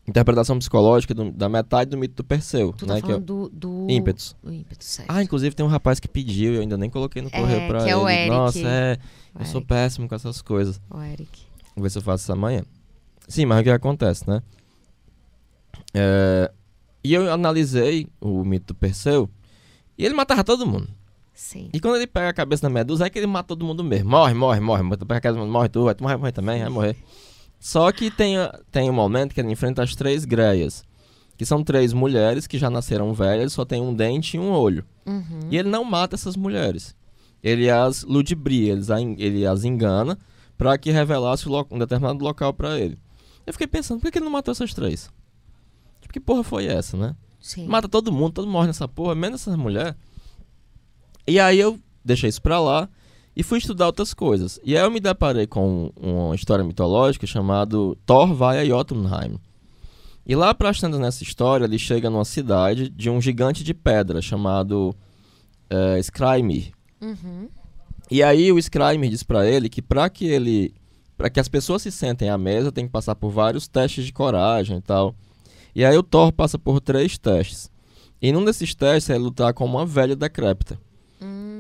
interpretação 0.08 0.58
psicológica 0.60 1.13
do- 1.13 1.32
da 1.32 1.47
metade 1.47 1.91
do 1.91 1.97
mito 1.97 2.15
do 2.15 2.23
Perseu, 2.23 2.73
Tu 2.73 2.86
tá 2.86 2.95
né? 2.95 3.01
Que 3.01 3.12
é 3.12 3.19
do, 3.19 3.49
do. 3.49 3.88
ímpetos. 3.89 4.36
O 4.43 4.51
ímpeto, 4.51 4.84
certo. 4.84 5.10
Ah, 5.10 5.23
inclusive 5.23 5.56
tem 5.56 5.65
um 5.65 5.69
rapaz 5.69 5.99
que 5.99 6.08
pediu, 6.08 6.53
eu 6.56 6.62
ainda 6.62 6.77
nem 6.77 6.89
coloquei 6.89 7.21
no 7.21 7.29
É, 7.32 7.39
correio 7.39 7.67
pra 7.67 7.84
que 7.84 7.89
é 7.89 7.93
ele. 7.93 8.01
o 8.01 8.10
Eric. 8.10 8.29
Nossa, 8.29 8.60
é, 8.67 8.97
O 9.36 9.39
eu 9.41 9.45
sou 9.45 9.60
Eric. 9.60 9.67
péssimo 9.67 10.08
com 10.10 10.15
essas 10.15 10.41
coisas. 10.41 10.82
O 10.89 11.01
Eric. 11.01 11.43
Vou 11.75 11.84
ver 11.84 11.89
se 11.89 11.97
eu 11.97 12.01
faço 12.01 12.23
isso 12.23 12.34
amanhã. 12.34 12.63
Sim, 13.27 13.45
mas 13.45 13.62
o 13.62 13.63
que 13.63 13.69
acontece, 13.69 14.27
né? 14.29 14.41
É, 15.93 16.51
e 17.03 17.13
eu 17.13 17.32
analisei 17.32 18.08
o 18.19 18.43
mito 18.43 18.73
do 18.73 18.75
Perseu 18.75 19.29
e 19.97 20.06
ele 20.06 20.13
matava 20.15 20.43
todo 20.43 20.65
mundo. 20.65 20.88
Sim. 21.34 21.69
E 21.74 21.80
quando 21.80 21.96
ele 21.96 22.08
pega 22.08 22.30
a 22.30 22.34
cabeça 22.34 22.63
da 22.63 22.69
medusa, 22.69 23.06
é 23.06 23.10
que 23.10 23.17
ele 23.17 23.28
mata 23.28 23.48
todo 23.48 23.65
mundo 23.65 23.84
mesmo. 23.84 24.10
Morre, 24.10 24.34
morre, 24.34 24.60
morre. 24.60 24.84
pega 24.98 25.17
a 25.17 25.22
cabeça, 25.22 25.46
morre 25.46 25.69
tu, 25.69 25.84
vai 25.84 25.96
tu 25.96 26.04
vai 26.04 26.15
morrer 26.15 26.32
também, 26.32 26.62
vai 26.62 26.69
morrer. 26.69 26.96
Só 27.60 27.91
que 27.91 28.12
tem, 28.12 28.36
tem 28.72 28.89
um 28.89 28.93
momento 28.93 29.34
que 29.34 29.41
ele 29.41 29.52
enfrenta 29.52 29.82
as 29.82 29.96
três 29.96 30.26
greias. 30.26 30.84
Que 31.36 31.46
são 31.46 31.63
três 31.63 31.93
mulheres 31.93 32.46
que 32.46 32.60
já 32.60 32.69
nasceram 32.69 33.13
velhas, 33.13 33.54
só 33.54 33.65
tem 33.65 33.82
um 33.82 33.93
dente 33.93 34.38
e 34.38 34.39
um 34.39 34.52
olho. 34.52 34.86
Uhum. 35.06 35.39
E 35.50 35.58
ele 35.58 35.69
não 35.69 35.84
mata 35.84 36.15
essas 36.15 36.36
mulheres. 36.36 36.96
Ele 37.41 37.69
as 37.69 38.04
ludibria, 38.04 38.78
ele 39.17 39.46
as, 39.46 39.63
engana 39.65 40.17
pra 40.58 40.78
que 40.78 40.91
revelasse 40.91 41.48
um 41.50 41.80
determinado 41.80 42.24
local 42.24 42.54
pra 42.54 42.80
ele. 42.80 42.98
Eu 43.46 43.52
fiquei 43.52 43.67
pensando, 43.67 44.00
por 44.00 44.12
que 44.12 44.19
ele 44.19 44.26
não 44.26 44.32
matou 44.32 44.52
essas 44.52 44.74
três? 44.74 45.10
Tipo, 46.00 46.13
que 46.13 46.19
porra 46.19 46.43
foi 46.43 46.67
essa, 46.67 46.96
né? 46.96 47.15
Sim. 47.41 47.67
Mata 47.67 47.89
todo 47.89 48.12
mundo, 48.12 48.34
todo 48.34 48.46
mundo 48.46 48.54
morre 48.54 48.67
nessa 48.67 48.88
porra, 48.88 49.15
menos 49.15 49.41
essas 49.41 49.58
mulheres. 49.58 49.96
E 51.26 51.40
aí 51.40 51.60
eu 51.60 51.80
deixei 52.04 52.30
isso 52.30 52.42
pra 52.42 52.60
lá 52.60 52.90
e 53.36 53.42
fui 53.44 53.58
estudar 53.58 53.88
outras 53.88 54.14
coisas. 54.14 54.60
E 54.64 54.78
aí 54.78 54.84
eu 54.84 54.92
me 54.92 55.00
deparei 55.00 55.48
com 55.48 55.92
uma 56.00 56.36
história 56.36 56.64
mitológica 56.64 57.26
chamada 57.26 57.78
Thor 58.06 58.34
vai 58.34 58.60
a 58.60 58.66
Jotunheim. 58.66 59.40
E 60.26 60.36
lá 60.36 60.54
pra 60.54 60.74
tantas 60.74 61.00
nessa 61.00 61.24
história, 61.24 61.66
ele 61.66 61.78
chega 61.78 62.10
numa 62.10 62.24
cidade 62.24 62.90
de 62.90 63.10
um 63.10 63.20
gigante 63.20 63.64
de 63.64 63.74
pedra 63.74 64.22
chamado 64.22 64.96
é, 65.70 66.00
Skrymir. 66.00 66.72
Uhum. 67.02 67.50
E 68.10 68.24
aí 68.24 68.52
o 68.52 68.60
Skrymir 68.60 69.10
diz 69.10 69.24
pra 69.24 69.46
ele 69.46 69.68
que 69.68 69.82
pra 69.82 70.10
que 70.10 70.26
ele 70.26 70.74
para 71.18 71.30
que 71.30 71.40
as 71.40 71.48
pessoas 71.48 71.82
se 71.82 71.92
sentem 71.92 72.30
à 72.30 72.38
mesa, 72.38 72.72
tem 72.72 72.86
que 72.86 72.92
passar 72.92 73.16
por 73.16 73.30
vários 73.30 73.68
testes 73.68 74.06
de 74.06 74.12
coragem 74.12 74.78
e 74.78 74.82
tal. 74.82 75.16
E 75.76 75.86
aí 75.86 75.98
o 75.98 76.04
Thor 76.04 76.32
passa 76.32 76.58
por 76.58 76.80
três 76.80 77.18
testes. 77.18 77.72
E 78.22 78.32
num 78.32 78.44
desses 78.44 78.74
testes 78.74 79.10
é 79.10 79.18
lutar 79.18 79.54
com 79.54 79.66
uma 79.66 79.86
velha 79.86 80.16
decrépita. 80.16 80.80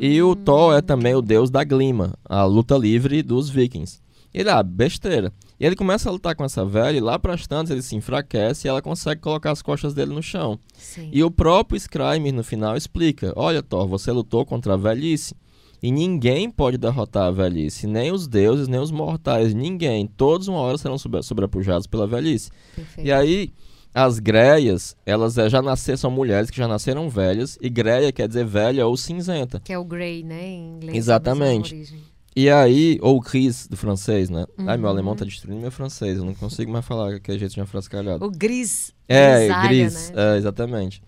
E 0.05 0.21
o 0.21 0.35
Thor 0.35 0.75
é 0.75 0.81
também 0.81 1.15
o 1.15 1.21
deus 1.21 1.49
da 1.49 1.63
glima, 1.63 2.13
a 2.25 2.43
luta 2.43 2.75
livre 2.77 3.23
dos 3.23 3.49
vikings. 3.49 4.01
Ele, 4.33 4.49
ah, 4.49 4.61
besteira. 4.61 5.31
E 5.57 5.65
ele 5.65 5.77
começa 5.77 6.09
a 6.09 6.11
lutar 6.11 6.35
com 6.35 6.43
essa 6.43 6.65
velha 6.65 6.97
e 6.97 6.99
lá 6.99 7.17
pras 7.17 7.47
tantas 7.47 7.71
ele 7.71 7.81
se 7.81 7.95
enfraquece 7.95 8.67
e 8.67 8.69
ela 8.69 8.81
consegue 8.81 9.21
colocar 9.21 9.51
as 9.51 9.61
costas 9.61 9.93
dele 9.93 10.13
no 10.13 10.21
chão. 10.21 10.59
Sim. 10.73 11.09
E 11.13 11.23
o 11.23 11.31
próprio 11.31 11.77
Skrymir 11.77 12.33
no 12.33 12.43
final 12.43 12.75
explica: 12.75 13.31
Olha, 13.33 13.63
Thor, 13.63 13.87
você 13.87 14.11
lutou 14.11 14.45
contra 14.45 14.73
a 14.73 14.77
velhice. 14.77 15.35
E 15.81 15.89
ninguém 15.91 16.49
pode 16.49 16.77
derrotar 16.77 17.27
a 17.27 17.31
velhice, 17.31 17.87
nem 17.87 18.11
os 18.11 18.27
deuses, 18.27 18.67
nem 18.67 18.79
os 18.79 18.89
mortais, 18.91 19.53
ninguém. 19.53 20.07
Todos 20.07 20.47
uma 20.49 20.59
hora 20.59 20.77
serão 20.77 20.97
sobre- 20.97 21.21
sobrepujados 21.23 21.87
pela 21.87 22.07
velhice. 22.07 22.49
Perfeito. 22.75 23.07
E 23.07 23.11
aí, 23.11 23.53
as 23.93 24.17
greias, 24.19 24.95
elas 25.05 25.37
eh, 25.37 25.49
já 25.49 25.61
nasceram, 25.61 25.97
são 25.97 26.09
mulheres 26.11 26.49
que 26.49 26.57
já 26.57 26.67
nasceram 26.67 27.09
velhas, 27.09 27.57
e 27.61 27.69
greia 27.69 28.11
quer 28.11 28.27
dizer 28.27 28.45
velha 28.45 28.85
ou 28.87 28.97
cinzenta. 28.97 29.59
Que 29.63 29.73
é 29.73 29.77
o 29.77 29.83
Grey, 29.85 30.23
né? 30.23 30.47
Em 30.47 30.69
inglês. 30.75 30.97
Exatamente. 30.97 31.93
E 32.35 32.49
aí, 32.49 32.97
ou 33.03 33.19
gris 33.19 33.67
do 33.67 33.77
francês, 33.77 34.27
né? 34.31 34.45
Ai, 34.57 34.75
meu 34.77 34.85
Uhum. 34.85 34.91
alemão 34.93 35.15
tá 35.15 35.23
destruindo 35.23 35.61
meu 35.61 35.71
francês, 35.71 36.17
eu 36.17 36.25
não 36.25 36.33
consigo 36.33 36.71
mais 36.71 36.83
falar 36.83 37.13
aquele 37.13 37.37
jeito 37.37 37.53
de 37.53 37.59
uma 37.59 37.67
frase 37.67 37.87
calhada. 37.87 38.25
O 38.25 38.31
gris. 38.31 38.91
É, 39.07 39.39
grisalho, 39.45 39.67
gris, 39.67 40.09
Né? 40.09 40.33
é, 40.33 40.37
exatamente. 40.37 41.03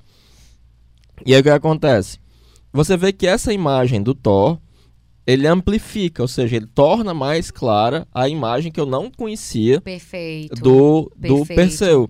E 1.26 1.34
aí 1.34 1.40
o 1.40 1.44
que 1.44 1.50
acontece? 1.50 2.20
Você 2.72 2.96
vê 2.96 3.12
que 3.12 3.26
essa 3.26 3.52
imagem 3.52 4.04
do 4.04 4.14
Thor, 4.14 4.60
ele 5.26 5.48
amplifica, 5.48 6.22
ou 6.22 6.28
seja, 6.28 6.58
ele 6.58 6.68
torna 6.68 7.14
mais 7.14 7.50
clara 7.50 8.08
a 8.14 8.30
imagem 8.30 8.72
que 8.72 8.80
eu 8.80 8.86
não 8.86 9.10
conhecia 9.10 9.82
Perfeito. 9.82 10.62
do, 10.62 11.12
do 11.16 11.38
Perfeito. 11.38 11.56
Perseu. 11.56 12.10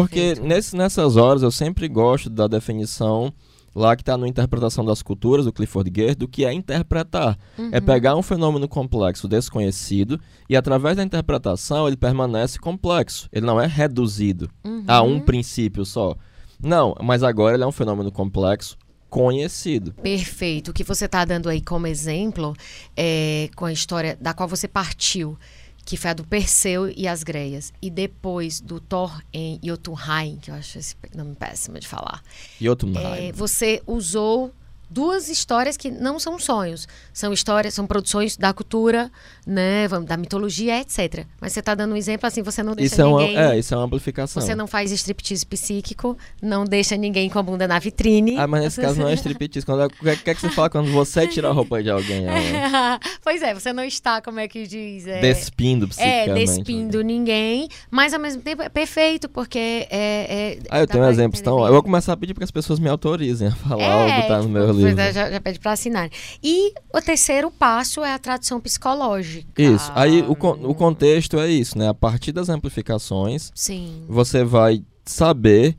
Porque 0.00 0.34
nesse, 0.40 0.74
nessas 0.76 1.16
horas 1.16 1.42
eu 1.42 1.50
sempre 1.50 1.86
gosto 1.88 2.30
da 2.30 2.46
definição 2.46 3.32
lá 3.74 3.94
que 3.96 4.02
está 4.02 4.16
na 4.16 4.26
interpretação 4.26 4.84
das 4.84 5.02
culturas 5.02 5.44
do 5.44 5.52
Clifford 5.52 5.90
Geertz 5.94 6.16
do 6.16 6.28
que 6.28 6.44
é 6.44 6.52
interpretar. 6.52 7.38
É 7.70 7.78
Uhum. 7.78 7.84
pegar 7.84 8.16
um 8.16 8.22
fenômeno 8.22 8.66
complexo 8.68 9.28
desconhecido 9.28 10.18
e 10.48 10.56
através 10.56 10.96
da 10.96 11.02
interpretação 11.02 11.86
ele 11.86 11.96
permanece 11.96 12.58
complexo. 12.58 13.28
Ele 13.32 13.44
não 13.44 13.60
é 13.60 13.66
reduzido 13.66 14.50
Uhum. 14.64 14.84
a 14.86 15.02
um 15.02 15.20
princípio 15.20 15.84
só. 15.84 16.16
Não, 16.58 16.94
mas 17.02 17.22
agora 17.22 17.54
ele 17.56 17.64
é 17.64 17.66
um 17.66 17.72
fenômeno 17.72 18.10
complexo, 18.12 18.76
conhecido. 19.10 19.92
Perfeito. 20.02 20.70
O 20.70 20.74
que 20.74 20.84
você 20.84 21.04
está 21.04 21.22
dando 21.24 21.48
aí 21.50 21.60
como 21.60 21.86
exemplo 21.86 22.54
é 22.96 23.50
com 23.54 23.66
a 23.66 23.72
história 23.72 24.16
da 24.20 24.32
qual 24.32 24.48
você 24.48 24.66
partiu, 24.66 25.36
que 25.84 25.96
foi 25.96 26.10
a 26.10 26.14
do 26.14 26.24
Perseu 26.24 26.88
e 26.88 27.08
as 27.08 27.22
Greias, 27.22 27.72
e 27.82 27.90
depois 27.90 28.60
do 28.60 28.80
Thor 28.80 29.20
em 29.32 29.58
Jotunheim, 29.62 30.38
que 30.40 30.50
eu 30.50 30.54
acho 30.54 30.78
esse 30.78 30.96
nome 31.14 31.34
péssimo 31.34 31.78
de 31.78 31.88
falar. 31.88 32.22
Jotunheim. 32.60 33.28
É, 33.28 33.32
você 33.32 33.82
usou 33.86 34.52
duas 34.92 35.28
histórias 35.28 35.76
que 35.76 35.90
não 35.90 36.18
são 36.18 36.38
sonhos, 36.38 36.86
são 37.12 37.32
histórias, 37.32 37.74
são 37.74 37.86
produções 37.86 38.36
da 38.36 38.52
cultura, 38.52 39.10
né, 39.46 39.88
da 40.06 40.16
mitologia, 40.16 40.80
etc. 40.80 41.26
Mas 41.40 41.52
você 41.52 41.60
está 41.60 41.74
dando 41.74 41.92
um 41.92 41.96
exemplo 41.96 42.26
assim, 42.26 42.42
você 42.42 42.62
não 42.62 42.74
deixa 42.74 42.94
isso 42.94 43.04
ninguém. 43.04 43.36
É, 43.36 43.40
uma, 43.40 43.54
é, 43.54 43.58
isso 43.58 43.74
é 43.74 43.76
uma 43.76 43.86
amplificação. 43.86 44.42
Você 44.42 44.54
não 44.54 44.66
faz 44.66 44.92
striptease 44.92 45.46
psíquico, 45.46 46.16
não 46.40 46.64
deixa 46.64 46.96
ninguém 46.96 47.28
com 47.30 47.38
a 47.38 47.42
bunda 47.42 47.66
na 47.66 47.78
vitrine. 47.78 48.36
Ah, 48.36 48.46
mas 48.46 48.62
nesse 48.64 48.80
caso 48.80 49.00
não 49.00 49.08
é 49.08 49.14
striptease. 49.14 49.64
Quando, 49.64 49.82
é, 49.82 49.86
o 49.86 49.90
que, 49.90 50.30
é 50.30 50.34
que 50.34 50.40
você 50.40 50.50
fala 50.50 50.68
quando 50.68 50.92
você 50.92 51.26
tira 51.26 51.48
a 51.48 51.52
roupa 51.52 51.82
de 51.82 51.90
alguém? 51.90 52.28
É, 52.28 52.98
pois 53.24 53.42
é, 53.42 53.54
você 53.54 53.72
não 53.72 53.84
está, 53.84 54.20
como 54.20 54.38
é 54.40 54.46
que 54.46 54.66
diz? 54.66 55.06
É, 55.06 55.20
despindo 55.20 55.88
psiquicamente. 55.88 56.30
É, 56.30 56.34
despindo 56.34 57.02
ninguém, 57.02 57.68
mas 57.90 58.12
ao 58.12 58.20
mesmo 58.20 58.42
tempo 58.42 58.62
é 58.62 58.68
perfeito, 58.68 59.28
porque 59.28 59.58
é... 59.58 59.88
é 59.90 60.58
ah, 60.70 60.80
eu 60.80 60.86
tenho 60.86 61.04
um 61.04 61.08
exemplo. 61.08 61.38
Então, 61.40 61.64
eu 61.66 61.72
vou 61.72 61.82
começar 61.82 62.12
a 62.12 62.16
pedir 62.16 62.34
para 62.34 62.40
que 62.40 62.44
as 62.44 62.50
pessoas 62.50 62.78
me 62.78 62.88
autorizem 62.88 63.48
a 63.48 63.52
falar 63.52 63.82
é, 63.82 64.16
ou 64.16 64.22
botar 64.22 64.42
no 64.42 64.48
meu 64.48 64.66
livro. 64.70 64.81
Já, 64.90 65.30
já 65.30 65.40
pede 65.40 65.58
para 65.58 65.72
assinar. 65.72 66.10
E 66.42 66.72
o 66.92 67.00
terceiro 67.00 67.50
passo 67.50 68.04
é 68.04 68.12
a 68.12 68.18
tradução 68.18 68.60
psicológica. 68.60 69.60
Isso. 69.60 69.90
Aí 69.94 70.22
o, 70.22 70.32
o 70.32 70.74
contexto 70.74 71.38
é 71.38 71.50
isso, 71.50 71.78
né? 71.78 71.88
A 71.88 71.94
partir 71.94 72.32
das 72.32 72.48
amplificações, 72.48 73.50
Sim. 73.54 74.04
você 74.08 74.44
vai 74.44 74.82
saber 75.04 75.76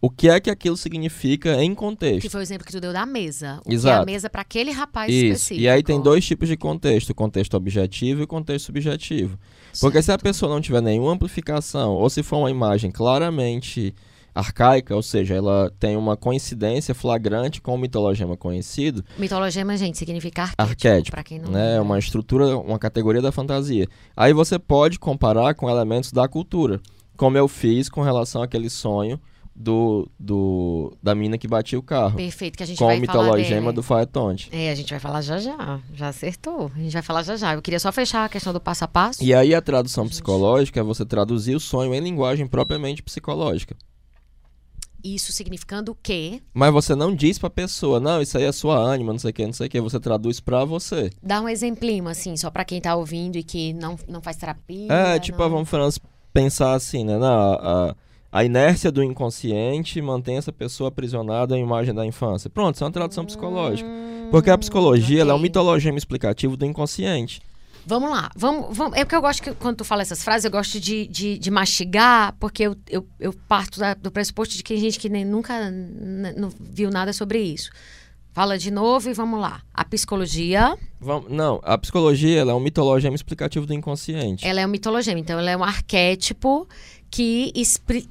o 0.00 0.10
que 0.10 0.28
é 0.28 0.38
que 0.38 0.50
aquilo 0.50 0.76
significa 0.76 1.62
em 1.62 1.74
contexto. 1.74 2.22
Que 2.22 2.28
foi 2.28 2.40
o 2.40 2.42
exemplo 2.42 2.66
que 2.66 2.72
tu 2.72 2.80
deu 2.80 2.92
da 2.92 3.06
mesa. 3.06 3.60
O 3.64 3.72
Exato. 3.72 3.94
Que 3.94 3.98
é 3.98 4.02
a 4.02 4.06
mesa 4.14 4.30
para 4.30 4.42
aquele 4.42 4.70
rapaz 4.70 5.12
Isso. 5.12 5.24
específico. 5.24 5.60
E 5.60 5.68
aí 5.68 5.82
tem 5.82 6.00
dois 6.00 6.24
tipos 6.24 6.48
de 6.48 6.56
contexto, 6.56 7.10
o 7.10 7.14
contexto 7.14 7.54
objetivo 7.56 8.20
e 8.20 8.24
o 8.24 8.26
contexto 8.26 8.66
subjetivo. 8.66 9.38
Porque 9.80 10.02
certo. 10.02 10.04
se 10.04 10.12
a 10.12 10.18
pessoa 10.18 10.52
não 10.52 10.60
tiver 10.60 10.80
nenhuma 10.80 11.12
amplificação, 11.12 11.94
ou 11.94 12.08
se 12.08 12.22
for 12.22 12.38
uma 12.38 12.50
imagem 12.50 12.90
claramente 12.90 13.94
arcaica, 14.36 14.94
ou 14.94 15.02
seja, 15.02 15.34
ela 15.34 15.72
tem 15.80 15.96
uma 15.96 16.16
coincidência 16.16 16.94
flagrante 16.94 17.60
com 17.60 17.74
o 17.74 17.78
mitologema 17.78 18.36
conhecido. 18.36 19.02
Mitologema, 19.16 19.76
gente, 19.78 19.96
significa 19.96 20.50
arquétipo. 20.58 21.16
Arquétipo, 21.16 21.24
quem 21.24 21.38
não 21.38 21.50
né? 21.50 21.76
É 21.76 21.80
uma 21.80 21.98
estrutura, 21.98 22.58
uma 22.58 22.78
categoria 22.78 23.22
da 23.22 23.32
fantasia. 23.32 23.88
Aí 24.14 24.34
você 24.34 24.58
pode 24.58 24.98
comparar 24.98 25.54
com 25.54 25.70
elementos 25.70 26.12
da 26.12 26.28
cultura, 26.28 26.80
como 27.16 27.38
eu 27.38 27.48
fiz 27.48 27.88
com 27.88 28.02
relação 28.02 28.42
àquele 28.42 28.68
sonho 28.68 29.18
do, 29.54 30.06
do 30.20 30.94
da 31.02 31.14
mina 31.14 31.38
que 31.38 31.48
batia 31.48 31.78
o 31.78 31.82
carro. 31.82 32.16
Perfeito, 32.16 32.58
que 32.58 32.62
a 32.62 32.66
gente 32.66 32.76
com 32.76 32.84
vai 32.84 32.98
o 32.98 33.00
mitologema 33.00 33.60
falar 33.60 33.72
do 33.72 33.82
Faetonte. 33.82 34.50
É, 34.52 34.70
a 34.70 34.74
gente 34.74 34.90
vai 34.90 35.00
falar 35.00 35.22
já 35.22 35.38
já. 35.38 35.80
Já 35.94 36.08
acertou. 36.08 36.70
A 36.76 36.78
gente 36.78 36.92
vai 36.92 37.02
falar 37.02 37.22
já 37.22 37.36
já. 37.36 37.54
Eu 37.54 37.62
queria 37.62 37.80
só 37.80 37.90
fechar 37.90 38.26
a 38.26 38.28
questão 38.28 38.52
do 38.52 38.60
passo 38.60 38.84
a 38.84 38.88
passo. 38.88 39.24
E 39.24 39.32
aí 39.32 39.54
a 39.54 39.62
tradução 39.62 40.04
gente... 40.04 40.12
psicológica 40.12 40.78
é 40.78 40.82
você 40.82 41.06
traduzir 41.06 41.56
o 41.56 41.60
sonho 41.60 41.94
em 41.94 42.00
linguagem 42.00 42.46
propriamente 42.46 43.02
psicológica. 43.02 43.74
Isso 45.14 45.32
significando 45.32 45.92
o 45.92 45.94
quê? 45.94 46.42
Mas 46.52 46.72
você 46.72 46.96
não 46.96 47.14
diz 47.14 47.38
pra 47.38 47.48
pessoa, 47.48 48.00
não, 48.00 48.20
isso 48.20 48.36
aí 48.36 48.42
é 48.42 48.50
sua 48.50 48.76
ânima, 48.76 49.12
não 49.12 49.20
sei 49.20 49.30
o 49.30 49.32
que, 49.32 49.46
não 49.46 49.52
sei 49.52 49.68
o 49.68 49.70
que. 49.70 49.80
Você 49.80 50.00
traduz 50.00 50.40
pra 50.40 50.64
você. 50.64 51.10
Dá 51.22 51.40
um 51.40 51.48
exemplinho, 51.48 52.08
assim, 52.08 52.36
só 52.36 52.50
pra 52.50 52.64
quem 52.64 52.80
tá 52.80 52.96
ouvindo 52.96 53.36
e 53.36 53.44
que 53.44 53.72
não, 53.72 53.96
não 54.08 54.20
faz 54.20 54.36
terapia. 54.36 54.92
É, 54.92 55.18
tipo, 55.20 55.38
não... 55.38 55.64
vamos 55.64 56.00
pensar 56.32 56.74
assim, 56.74 57.04
né? 57.04 57.16
Não, 57.18 57.28
a, 57.28 57.96
a 58.32 58.44
inércia 58.44 58.90
do 58.90 59.00
inconsciente 59.00 60.02
mantém 60.02 60.38
essa 60.38 60.52
pessoa 60.52 60.88
aprisionada 60.88 61.54
à 61.54 61.58
imagem 61.58 61.94
da 61.94 62.04
infância. 62.04 62.50
Pronto, 62.50 62.74
isso 62.74 62.82
é 62.82 62.86
uma 62.86 62.92
tradução 62.92 63.22
hum, 63.22 63.26
psicológica. 63.26 63.88
Porque 64.32 64.50
a 64.50 64.58
psicologia 64.58 65.22
okay. 65.22 65.30
é 65.30 65.34
um 65.34 65.38
mitologema 65.38 65.98
explicativo 65.98 66.56
do 66.56 66.66
inconsciente. 66.66 67.40
Vamos 67.86 68.10
lá, 68.10 68.30
vamos, 68.34 68.76
vamos. 68.76 68.98
É 68.98 69.04
porque 69.04 69.14
eu 69.14 69.20
gosto 69.20 69.40
que 69.40 69.52
quando 69.52 69.76
tu 69.76 69.84
fala 69.84 70.02
essas 70.02 70.22
frases, 70.22 70.44
eu 70.44 70.50
gosto 70.50 70.80
de, 70.80 71.06
de, 71.06 71.38
de 71.38 71.50
mastigar, 71.52 72.34
porque 72.40 72.64
eu, 72.64 72.76
eu, 72.90 73.06
eu 73.20 73.32
parto 73.32 73.78
da, 73.78 73.94
do 73.94 74.10
pressuposto 74.10 74.56
de 74.56 74.64
que 74.64 74.74
tem 74.74 74.82
gente 74.82 74.98
que 74.98 75.08
nem, 75.08 75.24
nunca 75.24 75.70
não 75.70 76.50
viu 76.58 76.90
nada 76.90 77.12
sobre 77.12 77.38
isso. 77.38 77.70
Fala 78.32 78.58
de 78.58 78.70
novo 78.70 79.08
e 79.08 79.14
vamos 79.14 79.40
lá. 79.40 79.62
A 79.72 79.82
psicologia. 79.84 80.76
Não, 81.30 81.58
a 81.62 81.78
psicologia 81.78 82.40
é 82.40 82.44
um 82.44 82.60
mitologema 82.60 83.14
explicativo 83.14 83.64
do 83.64 83.72
inconsciente. 83.72 84.46
Ela 84.46 84.60
é 84.60 84.66
um 84.66 84.68
mitologema, 84.68 85.18
então 85.18 85.38
ela 85.38 85.50
é 85.50 85.56
um 85.56 85.64
arquétipo 85.64 86.68
que 87.10 87.52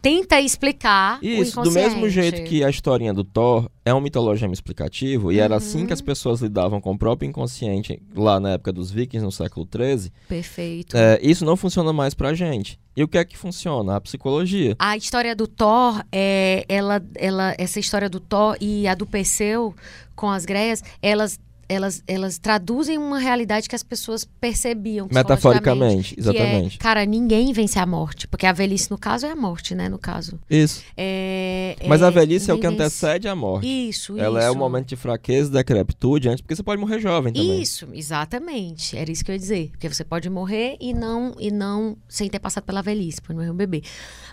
tenta 0.02 0.40
explicar 0.40 1.20
Isso, 1.22 1.62
do 1.62 1.72
mesmo 1.72 2.10
jeito 2.10 2.44
que 2.44 2.64
a 2.64 2.70
historinha 2.70 3.14
do 3.14 3.24
Thor 3.24 3.70
é 3.84 3.94
um 3.94 4.02
mitologema 4.02 4.54
explicativo, 4.54 5.32
e 5.32 5.38
uhum. 5.38 5.44
era 5.44 5.56
assim 5.56 5.86
que 5.86 5.94
as 5.94 6.02
pessoas 6.02 6.42
lidavam 6.42 6.82
com 6.82 6.92
o 6.92 6.98
próprio 6.98 7.30
inconsciente 7.30 8.02
lá 8.16 8.40
na 8.40 8.52
época 8.52 8.74
dos 8.74 8.90
vikings, 8.92 9.24
no 9.24 9.32
século 9.32 9.68
XIII. 9.72 10.12
Perfeito. 10.28 10.98
É, 10.98 11.20
isso 11.22 11.46
não 11.46 11.56
funciona 11.56 11.94
mais 11.94 12.14
pra 12.14 12.34
gente. 12.34 12.80
E 12.96 13.04
o 13.04 13.08
que 13.08 13.18
é 13.18 13.26
que 13.26 13.38
funciona? 13.38 13.96
A 13.96 14.02
psicologia. 14.02 14.76
A 14.80 14.96
história 14.96 15.36
do 15.36 15.48
Thor, 15.48 16.02
é, 16.12 16.66
ela, 16.70 17.04
ela, 17.16 17.54
essa 17.58 17.80
história 17.80 18.10
do 18.10 18.20
Thor 18.20 18.58
e 18.60 18.88
a 18.88 18.96
do 18.96 19.06
Perseu 19.06 19.76
com 20.16 20.30
as 20.32 20.46
greias, 20.46 20.82
elas 21.02 21.38
elas, 21.68 22.04
elas 22.08 22.38
traduzem 22.38 22.98
uma 22.98 23.20
realidade 23.20 23.68
que 23.68 23.76
as 23.76 23.84
pessoas 23.84 24.24
percebiam. 24.24 25.08
Metaforicamente, 25.12 26.16
exatamente. 26.18 26.78
É, 26.78 26.80
cara, 26.80 27.06
ninguém 27.06 27.52
vence 27.54 27.80
a 27.80 27.86
morte. 27.86 28.28
Porque 28.28 28.46
a 28.46 28.52
velhice, 28.52 28.90
no 28.92 28.98
caso, 28.98 29.26
é 29.26 29.32
a 29.32 29.36
morte, 29.36 29.74
né? 29.74 29.90
No 29.90 29.98
caso. 29.98 30.40
Isso. 30.50 30.84
É, 30.96 31.76
Mas 31.88 32.02
é, 32.02 32.06
a 32.06 32.10
velhice 32.10 32.52
é 32.52 32.54
o 32.54 32.60
que 32.60 32.68
antecede 32.68 33.28
a 33.28 33.36
morte. 33.36 33.68
Isso, 33.68 34.18
Ela 34.20 34.40
isso. 34.40 34.48
é 34.48 34.52
o 34.52 34.56
momento 34.56 34.88
de 34.88 34.96
fraqueza, 34.96 35.50
decrepitude, 35.50 36.30
antes, 36.30 36.42
porque 36.42 36.56
você 36.56 36.64
pode 36.64 36.80
morrer 36.80 37.00
jovem 37.00 37.34
também. 37.34 37.62
Isso, 37.62 37.88
exatamente. 37.94 38.98
Era 38.98 39.12
isso 39.12 39.24
que 39.26 39.32
eu 39.32 39.36
ia 39.36 39.40
dizer. 39.40 39.70
Porque 39.72 39.90
você 39.90 40.04
pode 40.04 40.30
morrer 40.30 40.78
e 40.80 40.94
não, 40.94 41.36
e 41.40 41.52
não 41.52 41.98
sem 42.08 42.30
ter 42.30 42.40
passado 42.40 42.64
pela 42.64 42.82
velhice, 42.82 43.22
pode 43.22 43.38
morrer 43.38 43.52
um 43.52 43.56
bebê. 43.56 43.82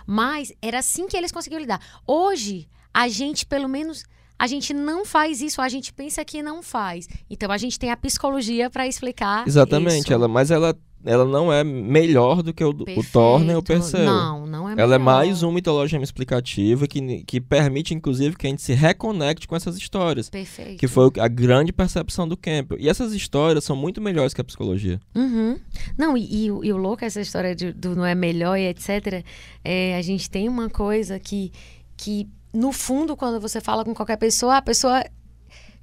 Mas 0.05 0.53
era 0.61 0.79
assim 0.79 1.07
que 1.07 1.17
eles 1.17 1.31
conseguiam 1.31 1.59
lidar. 1.59 1.79
Hoje, 2.05 2.67
a 2.93 3.07
gente, 3.07 3.45
pelo 3.45 3.67
menos 3.67 4.05
a 4.37 4.47
gente 4.47 4.73
não 4.73 5.05
faz 5.05 5.41
isso, 5.41 5.61
a 5.61 5.69
gente 5.69 5.93
pensa 5.93 6.23
que 6.25 6.41
não 6.41 6.61
faz. 6.61 7.07
Então 7.29 7.51
a 7.51 7.57
gente 7.57 7.79
tem 7.79 7.91
a 7.91 7.97
psicologia 7.97 8.69
para 8.69 8.87
explicar. 8.87 9.47
Exatamente, 9.47 10.05
isso. 10.05 10.13
ela, 10.13 10.27
mas 10.27 10.51
ela, 10.51 10.75
ela 11.05 11.25
não 11.25 11.51
é 11.51 11.63
melhor 11.63 12.41
do 12.41 12.53
que 12.53 12.63
o, 12.63 12.69
o 12.69 13.03
Thor 13.11 13.39
nem 13.39 13.55
o 13.55 13.63
Perseu. 13.63 14.03
Não, 14.03 14.45
não 14.45 14.69
é 14.69 14.73
Ela 14.73 14.75
melhor. 14.75 14.95
é 14.95 14.97
mais 14.97 15.43
um 15.43 15.51
mitologema 15.51 16.03
explicativo 16.03 16.87
que, 16.87 17.23
que 17.23 17.41
permite, 17.41 17.93
inclusive, 17.93 18.35
que 18.35 18.47
a 18.47 18.49
gente 18.49 18.61
se 18.61 18.73
reconecte 18.73 19.47
com 19.47 19.55
essas 19.55 19.77
histórias. 19.77 20.29
Perfeito. 20.29 20.79
Que 20.79 20.87
foi 20.87 21.09
a 21.19 21.27
grande 21.27 21.73
percepção 21.73 22.27
do 22.27 22.37
Campbell. 22.37 22.79
E 22.79 22.89
essas 22.89 23.13
histórias 23.13 23.63
são 23.63 23.75
muito 23.75 24.01
melhores 24.01 24.33
que 24.33 24.41
a 24.41 24.43
psicologia. 24.43 24.99
Uhum. 25.13 25.59
Não, 25.97 26.17
e, 26.17 26.23
e, 26.23 26.45
e, 26.45 26.49
o 26.73 26.77
louco, 26.77 27.03
essa 27.03 27.21
história 27.21 27.55
de, 27.55 27.73
do 27.73 27.95
não 27.95 28.05
é 28.05 28.15
melhor 28.15 28.57
e 28.57 28.67
etc. 28.67 29.23
É, 29.63 29.97
a 29.97 30.01
gente 30.01 30.29
tem 30.29 30.47
uma 30.47 30.69
coisa 30.69 31.19
que. 31.19 31.51
que 31.97 32.27
no 32.53 32.71
fundo, 32.71 33.17
quando 33.17 33.39
você 33.39 33.59
fala 33.59 33.83
com 33.83 33.93
qualquer 33.93 34.17
pessoa, 34.17 34.57
a 34.57 34.61
pessoa, 34.61 35.03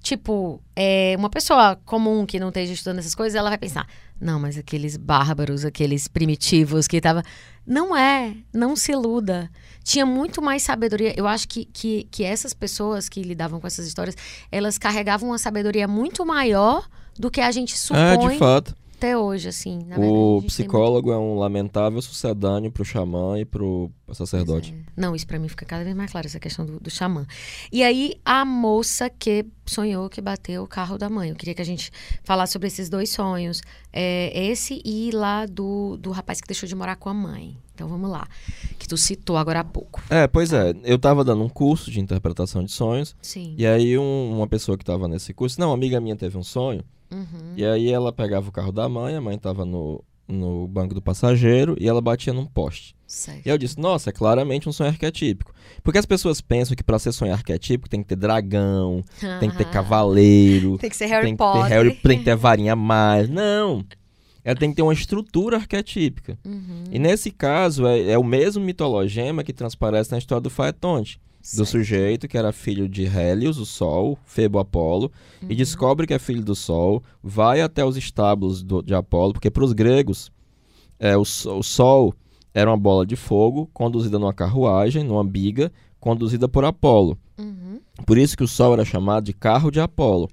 tipo, 0.00 0.62
é 0.76 1.14
uma 1.18 1.28
pessoa 1.28 1.76
comum 1.84 2.24
que 2.24 2.38
não 2.38 2.48
esteja 2.48 2.72
estudando 2.72 3.00
essas 3.00 3.14
coisas, 3.14 3.36
ela 3.36 3.48
vai 3.48 3.58
pensar: 3.58 3.86
não, 4.20 4.38
mas 4.38 4.56
aqueles 4.56 4.96
bárbaros, 4.96 5.64
aqueles 5.64 6.06
primitivos 6.06 6.86
que 6.86 7.00
tava. 7.00 7.22
Não 7.66 7.96
é, 7.96 8.34
não 8.52 8.74
se 8.74 8.92
iluda. 8.92 9.50
Tinha 9.84 10.04
muito 10.04 10.42
mais 10.42 10.62
sabedoria. 10.62 11.14
Eu 11.16 11.26
acho 11.26 11.46
que, 11.48 11.64
que, 11.66 12.08
que 12.10 12.24
essas 12.24 12.52
pessoas 12.52 13.08
que 13.08 13.22
lidavam 13.22 13.60
com 13.60 13.66
essas 13.66 13.86
histórias, 13.86 14.16
elas 14.50 14.76
carregavam 14.76 15.28
uma 15.28 15.38
sabedoria 15.38 15.86
muito 15.86 16.24
maior 16.26 16.88
do 17.18 17.30
que 17.30 17.40
a 17.40 17.50
gente 17.50 17.76
supõe. 17.78 18.00
É, 18.00 18.16
de 18.16 18.38
fato 18.38 18.74
até 19.00 19.16
hoje, 19.16 19.48
assim. 19.48 19.78
o 19.78 19.86
verdade, 19.86 20.46
psicólogo 20.46 21.08
muito... 21.08 21.18
é 21.18 21.18
um 21.18 21.38
lamentável 21.38 22.02
sucedâneo 22.02 22.70
pro 22.70 22.84
xamã 22.84 23.40
e 23.40 23.46
pro 23.46 23.90
sacerdote. 24.12 24.74
É. 24.74 25.00
Não, 25.00 25.16
isso 25.16 25.26
para 25.26 25.38
mim 25.38 25.48
fica 25.48 25.64
cada 25.64 25.82
vez 25.82 25.96
mais 25.96 26.12
claro, 26.12 26.26
essa 26.26 26.38
questão 26.38 26.66
do, 26.66 26.78
do 26.78 26.90
xamã. 26.90 27.26
E 27.72 27.82
aí, 27.82 28.14
a 28.22 28.44
moça 28.44 29.08
que 29.08 29.46
sonhou 29.64 30.10
que 30.10 30.20
bateu 30.20 30.62
o 30.62 30.66
carro 30.66 30.98
da 30.98 31.08
mãe. 31.08 31.30
Eu 31.30 31.36
queria 31.36 31.54
que 31.54 31.62
a 31.62 31.64
gente 31.64 31.90
falasse 32.22 32.52
sobre 32.52 32.68
esses 32.68 32.90
dois 32.90 33.08
sonhos. 33.08 33.62
É, 33.90 34.48
esse 34.48 34.82
e 34.84 35.10
lá 35.12 35.46
do, 35.46 35.96
do 35.96 36.10
rapaz 36.10 36.40
que 36.40 36.46
deixou 36.46 36.68
de 36.68 36.74
morar 36.74 36.96
com 36.96 37.08
a 37.08 37.14
mãe. 37.14 37.56
Então 37.74 37.88
vamos 37.88 38.10
lá. 38.10 38.28
Que 38.78 38.86
tu 38.86 38.98
citou 38.98 39.38
agora 39.38 39.60
há 39.60 39.64
pouco. 39.64 40.02
É, 40.10 40.26
pois 40.26 40.52
é. 40.52 40.74
Eu 40.84 40.98
tava 40.98 41.24
dando 41.24 41.42
um 41.42 41.48
curso 41.48 41.90
de 41.90 42.00
interpretação 42.00 42.62
de 42.62 42.70
sonhos. 42.70 43.16
Sim. 43.22 43.54
E 43.56 43.66
aí 43.66 43.96
um, 43.96 44.36
uma 44.36 44.46
pessoa 44.46 44.76
que 44.76 44.84
tava 44.84 45.08
nesse 45.08 45.32
curso, 45.32 45.58
não, 45.58 45.68
uma 45.68 45.74
amiga 45.74 45.98
minha 46.00 46.16
teve 46.16 46.36
um 46.36 46.42
sonho. 46.42 46.84
Uhum. 47.10 47.54
E 47.56 47.64
aí 47.64 47.90
ela 47.90 48.12
pegava 48.12 48.48
o 48.48 48.52
carro 48.52 48.72
da 48.72 48.88
mãe, 48.88 49.14
a 49.14 49.20
mãe 49.20 49.36
tava 49.38 49.64
no, 49.64 50.02
no 50.28 50.66
banco 50.68 50.94
do 50.94 51.02
passageiro 51.02 51.76
e 51.78 51.88
ela 51.88 52.00
batia 52.00 52.32
num 52.32 52.46
poste. 52.46 52.94
Certo. 53.06 53.44
E 53.44 53.48
eu 53.48 53.58
disse, 53.58 53.78
nossa, 53.78 54.10
é 54.10 54.12
claramente 54.12 54.68
um 54.68 54.72
sonho 54.72 54.90
arquetípico. 54.90 55.52
Porque 55.82 55.98
as 55.98 56.06
pessoas 56.06 56.40
pensam 56.40 56.76
que 56.76 56.84
para 56.84 56.98
ser 56.98 57.12
sonho 57.12 57.32
arquetípico 57.32 57.88
tem 57.88 58.02
que 58.02 58.08
ter 58.08 58.16
dragão, 58.16 59.04
tem 59.40 59.50
que 59.50 59.56
ter 59.56 59.68
cavaleiro, 59.70 60.78
tem 60.78 60.90
que 60.90 60.96
ser 60.96 61.06
Harry 61.06 61.26
tem 61.26 61.36
Potter. 61.36 61.62
Que 61.62 61.68
ter 61.68 61.74
Harry, 61.74 61.94
tem 61.96 62.18
que 62.18 62.24
ter 62.24 62.36
varinha 62.36 62.76
mais. 62.76 63.28
Não! 63.28 63.84
ela 64.44 64.56
tem 64.56 64.70
que 64.70 64.76
ter 64.76 64.82
uma 64.82 64.92
estrutura 64.92 65.56
arquetípica. 65.56 66.38
Uhum. 66.44 66.84
E 66.90 66.98
nesse 66.98 67.30
caso, 67.30 67.86
é, 67.86 68.12
é 68.12 68.18
o 68.18 68.24
mesmo 68.24 68.62
mitologema 68.64 69.44
que 69.44 69.52
transparece 69.52 70.12
na 70.12 70.18
história 70.18 70.40
do 70.40 70.50
Faetonte. 70.50 71.20
Do 71.56 71.64
sujeito 71.64 72.28
que 72.28 72.36
era 72.36 72.52
filho 72.52 72.88
de 72.88 73.06
Hélios, 73.06 73.58
o 73.58 73.64
Sol, 73.64 74.18
Febo 74.24 74.58
Apolo, 74.58 75.10
Uhum. 75.42 75.48
e 75.50 75.54
descobre 75.54 76.06
que 76.06 76.12
é 76.14 76.18
filho 76.18 76.42
do 76.44 76.54
Sol, 76.54 77.02
vai 77.22 77.60
até 77.62 77.84
os 77.84 77.96
estábulos 77.96 78.62
do- 78.62 78.82
de 78.82 78.94
Apolo, 78.94 79.32
porque 79.32 79.50
para 79.50 79.64
os 79.64 79.72
gregos, 79.72 80.30
é, 80.98 81.16
o, 81.16 81.22
o 81.22 81.62
Sol 81.62 82.14
era 82.52 82.70
uma 82.70 82.76
bola 82.76 83.06
de 83.06 83.16
fogo 83.16 83.70
conduzida 83.72 84.18
numa 84.18 84.34
carruagem, 84.34 85.02
numa 85.02 85.24
biga, 85.24 85.72
conduzida 85.98 86.46
por 86.48 86.64
Apolo. 86.64 87.16
Uhum. 87.38 87.80
Por 88.06 88.18
isso 88.18 88.36
que 88.36 88.44
o 88.44 88.48
Sol 88.48 88.74
era 88.74 88.84
chamado 88.84 89.24
de 89.24 89.32
carro 89.32 89.70
de 89.70 89.80
Apolo. 89.80 90.28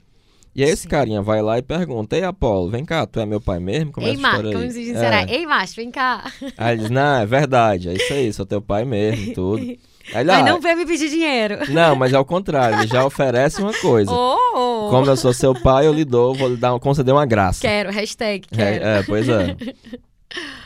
E 0.53 0.63
aí 0.63 0.69
esse 0.71 0.83
Sim. 0.83 0.89
carinha 0.89 1.21
vai 1.21 1.41
lá 1.41 1.57
e 1.57 1.61
pergunta, 1.61 2.15
Ei 2.17 2.23
Apolo, 2.23 2.69
vem 2.69 2.83
cá, 2.83 3.05
tu 3.05 3.19
é 3.19 3.25
meu 3.25 3.39
pai 3.39 3.59
mesmo? 3.59 3.91
Como 3.91 4.07
é 4.07 4.09
Ei, 4.11 4.17
macho, 4.17 4.41
como 4.43 4.57
aí?" 4.57 4.71
se 4.71 4.83
diz, 4.83 4.95
É. 4.95 5.25
Ei, 5.29 5.45
macho, 5.45 5.75
vem 5.75 5.91
cá. 5.91 6.29
Aí 6.57 6.73
ele 6.73 6.81
diz, 6.81 6.89
não, 6.89 7.15
é 7.17 7.25
verdade, 7.25 7.89
é 7.89 7.93
isso 7.93 8.11
aí, 8.13 8.33
sou 8.33 8.45
teu 8.45 8.61
pai 8.61 8.83
mesmo 8.83 9.23
e 9.23 9.33
tudo. 9.35 9.63
Ele, 10.13 10.23
Mas 10.25 10.39
"Ah, 10.41 10.43
não 10.43 10.61
veio 10.61 10.77
me 10.77 10.85
pedir 10.85 11.09
dinheiro. 11.09 11.71
não, 11.71 11.95
mas 11.95 12.13
é 12.13 12.19
o 12.19 12.23
contrário, 12.25 12.79
ele 12.79 12.87
já 12.87 13.05
oferece 13.05 13.61
uma 13.61 13.73
coisa. 13.73 14.11
Oh! 14.59 14.89
Como 14.89 15.05
eu 15.05 15.15
sou 15.17 15.33
seu 15.33 15.53
pai, 15.53 15.85
eu 15.85 15.93
lhe 15.93 16.03
dou, 16.05 16.33
vou 16.33 16.49
lhe 16.49 16.55
dar, 16.57 16.77
conceder 16.79 17.13
uma 17.13 17.25
graça. 17.27 17.61
Quero, 17.61 17.91
hashtag 17.91 18.47
É, 18.51 18.55
quero. 18.55 18.85
é, 18.85 19.03
pois 19.03 19.27
é. 19.29 19.55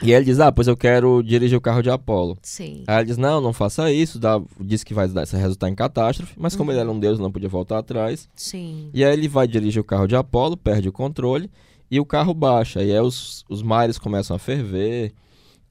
E 0.01 0.11
ele 0.11 0.25
diz, 0.25 0.39
ah, 0.39 0.51
pois 0.51 0.67
eu 0.67 0.75
quero 0.75 1.21
dirigir 1.21 1.55
o 1.57 1.61
carro 1.61 1.83
de 1.83 1.89
Apolo. 1.89 2.35
Sim. 2.41 2.83
Aí 2.87 2.97
ele 2.97 3.05
diz, 3.05 3.17
não, 3.17 3.39
não 3.39 3.53
faça 3.53 3.91
isso, 3.91 4.17
dá, 4.17 4.41
diz 4.59 4.83
que 4.83 4.93
vai 4.93 5.07
dar, 5.07 5.25
se 5.27 5.35
resultar 5.37 5.69
em 5.69 5.75
catástrofe, 5.75 6.33
mas 6.35 6.55
como 6.55 6.71
ele 6.71 6.79
era 6.79 6.89
um 6.91 6.99
deus, 6.99 7.19
não 7.19 7.31
podia 7.31 7.47
voltar 7.47 7.77
atrás. 7.77 8.27
Sim. 8.35 8.89
E 8.93 9.03
aí 9.05 9.13
ele 9.13 9.27
vai 9.27 9.47
dirigir 9.47 9.79
o 9.79 9.85
carro 9.85 10.07
de 10.07 10.15
Apolo, 10.15 10.57
perde 10.57 10.89
o 10.89 10.91
controle, 10.91 11.49
e 11.91 11.99
o 11.99 12.05
carro 12.05 12.33
baixa. 12.33 12.81
E 12.81 12.91
aí 12.91 12.99
os, 12.99 13.45
os 13.49 13.61
mares 13.61 13.99
começam 13.99 14.35
a 14.35 14.39
ferver, 14.39 15.13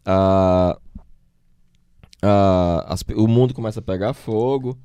a, 0.06 0.78
a- 2.22 2.84
as 2.88 3.02
o 3.14 3.26
mundo 3.26 3.54
começa 3.54 3.80
a 3.80 3.82
pegar 3.82 4.12
fogo, 4.14 4.78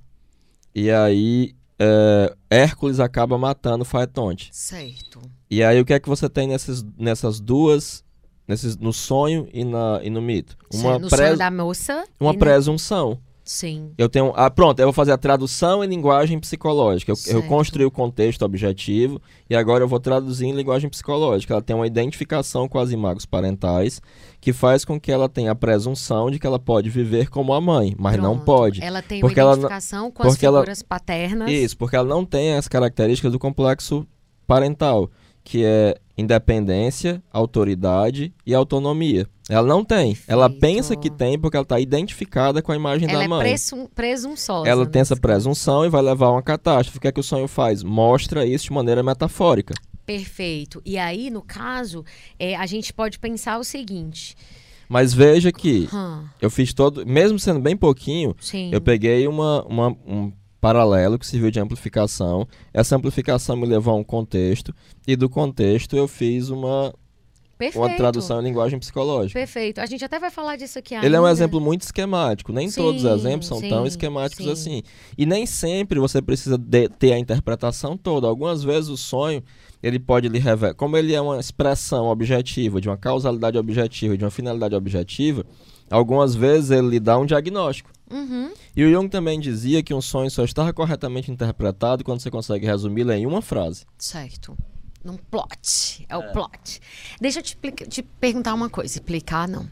e 0.73 0.89
aí 0.91 1.55
é, 1.79 2.33
Hércules 2.49 2.99
acaba 2.99 3.37
matando 3.37 3.83
Faetonte. 3.83 4.49
Certo. 4.53 5.21
E 5.49 5.61
aí 5.63 5.79
o 5.81 5.85
que 5.85 5.93
é 5.93 5.99
que 5.99 6.07
você 6.07 6.29
tem 6.29 6.47
nessas, 6.47 6.83
nessas 6.97 7.39
duas, 7.41 8.03
nesses, 8.47 8.77
no 8.77 8.93
sonho 8.93 9.47
e, 9.53 9.63
na, 9.65 9.99
e 10.01 10.09
no 10.09 10.21
mito? 10.21 10.57
Uma, 10.73 10.95
Sim, 10.95 10.99
no 11.01 11.09
pres- 11.09 11.19
sonho 11.27 11.37
da 11.37 11.51
moça. 11.51 12.05
uma 12.19 12.33
presunção. 12.33 13.19
Sim. 13.47 13.91
Eu 13.95 14.09
tenho. 14.09 14.33
Ah, 14.35 14.49
pronto, 14.49 14.79
eu 14.79 14.87
vou 14.87 14.93
fazer 14.93 15.11
a 15.11 15.17
tradução 15.19 15.83
em 15.83 15.87
linguagem 15.87 16.39
psicológica. 16.39 17.11
Eu, 17.11 17.35
eu 17.35 17.43
construí 17.43 17.85
o 17.85 17.91
contexto 17.91 18.41
objetivo 18.43 19.21
e 19.47 19.55
agora 19.55 19.83
eu 19.83 19.87
vou 19.87 19.99
traduzir 19.99 20.47
em 20.47 20.51
linguagem 20.51 20.89
psicológica. 20.89 21.53
Ela 21.53 21.61
tem 21.61 21.75
uma 21.75 21.85
identificação 21.85 22.67
com 22.67 22.79
as 22.79 22.89
imagens 22.89 23.25
parentais 23.27 24.01
que 24.41 24.51
faz 24.51 24.83
com 24.83 24.99
que 24.99 25.11
ela 25.11 25.29
tenha 25.29 25.51
a 25.51 25.55
presunção 25.55 26.31
de 26.31 26.39
que 26.39 26.47
ela 26.47 26.57
pode 26.57 26.89
viver 26.89 27.29
como 27.29 27.53
a 27.53 27.61
mãe, 27.61 27.93
mas 27.99 28.17
não 28.17 28.31
Pronto. 28.35 28.45
pode. 28.45 28.83
Ela 28.83 29.03
tem 29.03 29.21
Porque 29.21 29.39
uma 29.39 29.41
ela 29.41 29.51
não- 29.51 29.59
identificação 29.59 30.09
com 30.09 30.23
as 30.23 30.29
porque 30.29 30.45
ela- 30.45 30.59
figuras 30.61 30.81
paternas. 30.81 31.51
Isso, 31.51 31.77
porque 31.77 31.95
ela 31.95 32.07
não 32.09 32.25
tem 32.25 32.55
as 32.55 32.67
características 32.67 33.31
do 33.31 33.37
complexo 33.37 34.07
parental, 34.47 35.09
que 35.43 35.63
é 35.63 35.95
independência, 36.17 37.21
autoridade 37.31 38.33
e 38.45 38.53
autonomia. 38.53 39.27
Ela 39.47 39.67
não 39.67 39.83
tem. 39.83 40.17
Ela 40.27 40.49
Perfeito. 40.49 40.61
pensa 40.75 40.95
que 40.95 41.09
tem 41.09 41.37
porque 41.37 41.55
ela 41.55 41.63
está 41.63 41.79
identificada 41.79 42.61
com 42.61 42.71
a 42.71 42.75
imagem 42.75 43.07
Ela 43.07 43.19
da 43.19 43.23
é 43.23 43.27
mãe. 43.27 43.39
presum, 43.41 43.85
presunçosa. 43.87 44.67
Ela 44.69 44.85
tem 44.85 44.99
né? 44.99 45.01
essa 45.01 45.15
presunção 45.15 45.85
e 45.85 45.89
vai 45.89 46.01
levar 46.01 46.27
a 46.27 46.31
uma 46.31 46.41
catástrofe. 46.41 46.97
O 46.97 47.01
que 47.01 47.07
é 47.07 47.11
que 47.11 47.19
o 47.19 47.23
sonho 47.23 47.47
faz? 47.47 47.83
Mostra 47.83 48.45
isso 48.45 48.65
de 48.65 48.73
maneira 48.73 49.03
metafórica. 49.03 49.73
Perfeito. 50.05 50.81
E 50.85 50.97
aí, 50.97 51.29
no 51.29 51.41
caso, 51.41 52.03
é, 52.39 52.55
a 52.55 52.65
gente 52.65 52.93
pode 52.93 53.19
pensar 53.19 53.59
o 53.59 53.63
seguinte. 53.63 54.35
Mas 54.87 55.13
veja 55.13 55.51
que 55.51 55.89
Hum, 55.91 56.23
eu 56.39 56.49
fiz 56.49 56.71
todo, 56.73 57.05
mesmo 57.07 57.39
sendo 57.39 57.59
bem 57.59 57.75
pouquinho, 57.75 58.35
sim. 58.39 58.69
eu 58.71 58.79
peguei 58.79 59.27
uma, 59.27 59.63
uma- 59.65 59.95
um 60.07 60.31
paralelo 60.65 61.19
que 61.19 61.27
serviu 61.27 61.51
de 61.51 61.59
amplificação. 61.59 62.47
Essa 62.73 62.95
amplificação 62.95 63.55
me 63.55 63.67
levou 63.67 63.93
a 63.93 63.97
um 63.97 64.03
contexto 64.03 64.73
e 65.07 65.15
do 65.15 65.29
contexto 65.29 65.95
eu 65.95 66.07
fiz 66.07 66.49
uma, 66.49 66.91
Perfeito. 67.55 67.77
uma 67.85 67.95
tradução 67.95 68.41
em 68.41 68.45
linguagem 68.45 68.79
psicológica. 68.79 69.39
Perfeito. 69.39 69.79
A 69.79 69.85
gente 69.85 70.03
até 70.03 70.17
vai 70.17 70.31
falar 70.31 70.55
disso 70.55 70.79
aqui 70.79 70.95
Ele 70.95 71.15
é 71.15 71.19
um 71.21 71.25
ainda. 71.25 71.31
exemplo 71.37 71.61
muito 71.61 71.83
esquemático. 71.83 72.51
Nem 72.51 72.71
todos 72.71 73.03
os 73.03 73.11
Sim, 73.11 73.15
exemplos 73.15 73.47
são 73.47 73.59
sim, 73.59 73.69
tão 73.69 73.85
esquemáticos 73.85 74.43
sim. 74.45 74.51
assim. 74.51 74.83
E 75.15 75.23
nem 75.27 75.45
sempre 75.45 75.99
você 75.99 76.19
precisa 76.19 76.57
de- 76.57 76.89
ter 76.89 77.13
a 77.13 77.19
interpretação 77.19 77.95
toda. 77.95 78.25
Algumas 78.25 78.63
vezes 78.63 78.89
o 78.89 78.97
sonho, 78.97 79.43
ele 79.83 79.99
pode 79.99 80.27
lhe 80.27 80.39
revelar. 80.39 80.73
Como 80.73 80.97
ele 80.97 81.13
é 81.13 81.21
uma 81.21 81.39
expressão 81.39 82.07
objetiva, 82.07 82.81
de 82.81 82.89
uma 82.89 82.97
causalidade 82.97 83.55
objetiva, 83.55 84.17
de 84.17 84.23
uma 84.25 84.31
finalidade 84.31 84.73
objetiva, 84.73 85.45
algumas 85.91 86.33
vezes 86.33 86.71
ele 86.71 86.87
lhe 86.89 86.99
dá 86.99 87.19
um 87.19 87.25
diagnóstico. 87.27 87.91
Uhum. 88.09 88.53
E 88.75 88.83
o 88.83 88.91
Jung 88.91 89.09
também 89.09 89.39
dizia 89.39 89.81
que 89.81 89.93
um 89.93 90.01
sonho 90.01 90.29
só 90.29 90.43
está 90.43 90.71
corretamente 90.71 91.31
interpretado 91.31 92.03
quando 92.03 92.21
você 92.21 92.29
consegue 92.29 92.65
resumi-lo 92.65 93.11
em 93.11 93.25
uma 93.25 93.41
frase. 93.41 93.85
Certo. 93.97 94.57
Num 95.03 95.17
plot. 95.17 96.05
É 96.09 96.17
o 96.17 96.31
plot. 96.31 96.81
Deixa 97.21 97.39
eu 97.39 97.43
te, 97.43 97.57
te 97.87 98.01
perguntar 98.01 98.53
uma 98.53 98.69
coisa. 98.69 98.93
Explicar, 98.93 99.47
não. 99.47 99.69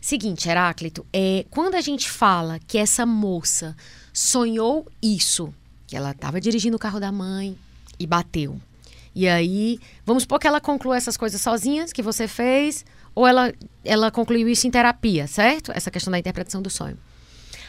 Seguinte, 0.00 0.48
Heráclito. 0.48 1.06
É, 1.12 1.46
quando 1.50 1.74
a 1.74 1.80
gente 1.80 2.10
fala 2.10 2.58
que 2.58 2.76
essa 2.76 3.06
moça 3.06 3.74
sonhou 4.12 4.86
isso, 5.02 5.52
que 5.86 5.96
ela 5.96 6.10
estava 6.10 6.40
dirigindo 6.40 6.76
o 6.76 6.80
carro 6.80 7.00
da 7.00 7.10
mãe 7.10 7.56
e 7.98 8.06
bateu. 8.06 8.60
E 9.14 9.28
aí, 9.28 9.78
vamos 10.04 10.24
supor 10.24 10.38
que 10.38 10.46
ela 10.46 10.60
conclua 10.60 10.96
essas 10.96 11.16
coisas 11.16 11.40
sozinhas 11.40 11.92
que 11.92 12.02
você 12.02 12.26
fez, 12.26 12.84
ou 13.14 13.26
ela, 13.26 13.52
ela 13.84 14.10
concluiu 14.10 14.48
isso 14.48 14.66
em 14.66 14.70
terapia, 14.70 15.26
certo? 15.26 15.70
Essa 15.72 15.90
questão 15.90 16.10
da 16.10 16.18
interpretação 16.18 16.60
do 16.60 16.68
sonho. 16.68 16.98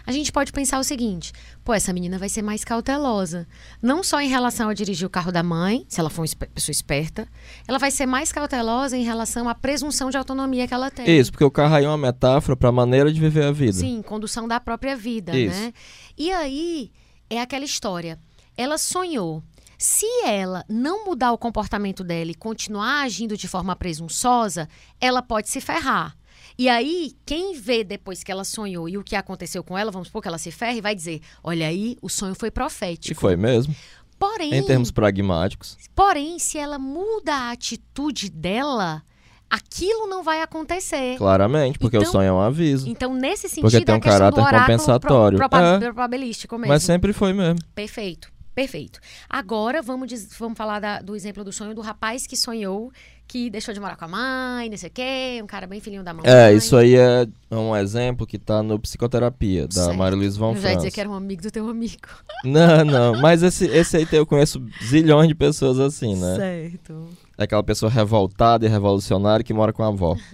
A 0.05 0.11
gente 0.11 0.31
pode 0.31 0.51
pensar 0.51 0.79
o 0.79 0.83
seguinte: 0.83 1.33
pô, 1.63 1.73
essa 1.73 1.91
menina 1.91 2.19
vai 2.19 2.29
ser 2.29 2.41
mais 2.41 2.63
cautelosa. 2.63 3.47
Não 3.81 4.03
só 4.03 4.21
em 4.21 4.27
relação 4.27 4.69
a 4.69 4.73
dirigir 4.73 5.07
o 5.07 5.09
carro 5.09 5.31
da 5.31 5.41
mãe, 5.41 5.85
se 5.87 5.99
ela 5.99 6.09
for 6.09 6.21
uma 6.21 6.47
pessoa 6.53 6.71
esperta, 6.71 7.27
ela 7.67 7.79
vai 7.79 7.91
ser 7.91 8.05
mais 8.05 8.31
cautelosa 8.31 8.95
em 8.95 9.03
relação 9.03 9.49
à 9.49 9.55
presunção 9.55 10.09
de 10.09 10.17
autonomia 10.17 10.67
que 10.67 10.73
ela 10.73 10.91
tem. 10.91 11.19
Isso, 11.19 11.31
porque 11.31 11.43
o 11.43 11.51
carro 11.51 11.75
aí 11.75 11.85
é 11.85 11.87
uma 11.87 11.97
metáfora 11.97 12.55
para 12.55 12.69
a 12.69 12.71
maneira 12.71 13.11
de 13.11 13.19
viver 13.19 13.45
a 13.45 13.51
vida. 13.51 13.73
Sim, 13.73 14.01
condução 14.01 14.47
da 14.47 14.59
própria 14.59 14.95
vida, 14.95 15.35
Isso. 15.35 15.55
né? 15.55 15.73
E 16.17 16.31
aí 16.31 16.91
é 17.29 17.41
aquela 17.41 17.65
história. 17.65 18.19
Ela 18.57 18.77
sonhou. 18.77 19.43
Se 19.77 20.05
ela 20.23 20.63
não 20.69 21.05
mudar 21.05 21.33
o 21.33 21.37
comportamento 21.37 22.03
dela 22.03 22.31
e 22.31 22.35
continuar 22.35 23.01
agindo 23.01 23.35
de 23.35 23.47
forma 23.47 23.75
presunçosa, 23.75 24.69
ela 25.01 25.21
pode 25.21 25.49
se 25.49 25.59
ferrar. 25.59 26.15
E 26.57 26.69
aí, 26.69 27.13
quem 27.25 27.53
vê 27.53 27.83
depois 27.83 28.23
que 28.23 28.31
ela 28.31 28.43
sonhou 28.45 28.87
e 28.87 28.97
o 28.97 29.03
que 29.03 29.15
aconteceu 29.15 29.63
com 29.63 29.77
ela, 29.77 29.91
vamos 29.91 30.07
supor 30.07 30.21
que 30.21 30.27
ela 30.27 30.37
se 30.37 30.51
ferre, 30.51 30.79
vai 30.81 30.95
dizer: 30.95 31.21
olha 31.43 31.67
aí, 31.67 31.97
o 32.01 32.09
sonho 32.09 32.33
foi 32.35 32.47
E 32.47 32.51
profético. 32.51 33.19
foi 33.19 33.35
mesmo. 33.35 33.75
Porém, 34.17 34.53
Em 34.55 34.63
termos 34.65 34.91
pragmáticos. 34.91 35.77
porém, 35.93 36.39
se 36.39 36.57
ela 36.57 36.79
muda 36.79 37.33
a 37.33 37.51
atitude 37.51 38.29
dela, 38.29 39.03
aquilo 39.49 40.07
não 40.07 40.23
vai 40.23 40.41
acontecer. 40.41 41.17
Claramente, 41.17 41.77
porque 41.77 41.97
o 41.97 41.99
Então- 41.99 42.11
sonho 42.13 42.27
é 42.29 42.31
um 42.31 42.39
aviso. 42.39 42.87
Então, 42.89 43.13
nesse 43.13 43.49
sentido, 43.49 43.61
Porque 43.69 43.83
tem 43.83 43.93
é 43.93 43.97
um 43.97 44.01
caráter 44.01 44.41
compensatório. 44.41 45.37
Pro, 45.37 45.49
proba- 45.49 45.67
É. 45.75 45.79
probabilístico 45.79 46.57
mesmo. 46.57 46.69
Mas 46.73 46.83
sempre 46.83 47.11
foi 47.11 47.33
mesmo. 47.33 47.59
Perfeito, 47.75 48.31
perfeito. 48.55 48.99
Agora 49.29 49.81
vamos, 49.81 50.09
vamos 50.39 50.57
falar 50.57 50.79
da- 50.79 51.01
do 51.01 51.13
exemplo 51.13 51.43
do 51.43 51.51
sonho 51.51 51.75
do 51.75 51.81
rapaz 51.81 52.25
que 52.25 52.37
sonhou 52.37 52.91
que 53.27 53.49
deixou 53.49 53.73
de 53.73 53.79
morar 53.79 53.95
com 53.95 54.05
a 54.05 54.07
mãe, 54.07 54.69
não 54.69 54.77
sei 54.77 54.89
o 54.89 54.91
quê, 54.91 55.39
um 55.43 55.47
cara 55.47 55.67
bem 55.67 55.79
filhinho 55.79 56.03
da 56.03 56.13
mamãe. 56.13 56.31
É, 56.31 56.53
isso 56.53 56.75
aí 56.77 56.95
é 56.95 57.27
um 57.51 57.75
exemplo 57.75 58.25
que 58.25 58.37
tá 58.37 58.61
no 58.61 58.79
Psicoterapia, 58.79 59.67
da 59.67 60.09
Luiz 60.09 60.37
Von 60.37 60.53
Eu 60.53 60.61
já 60.61 60.69
ia 60.71 60.77
dizer 60.77 60.91
que 60.91 60.99
era 60.99 61.09
um 61.09 61.13
amigo 61.13 61.41
do 61.41 61.51
teu 61.51 61.67
amigo. 61.69 62.07
Não, 62.45 62.85
não. 62.85 63.21
Mas 63.21 63.41
esse, 63.41 63.65
esse 63.65 63.97
aí 63.97 64.05
tem- 64.05 64.19
eu 64.19 64.25
conheço 64.25 64.63
zilhões 64.83 65.27
de 65.27 65.33
pessoas 65.33 65.79
assim, 65.79 66.15
né? 66.15 66.35
Certo. 66.35 67.09
É 67.37 67.43
aquela 67.43 67.63
pessoa 67.63 67.91
revoltada 67.91 68.65
e 68.65 68.69
revolucionária 68.69 69.43
que 69.43 69.53
mora 69.53 69.73
com 69.73 69.83
a 69.83 69.87
avó. 69.87 70.15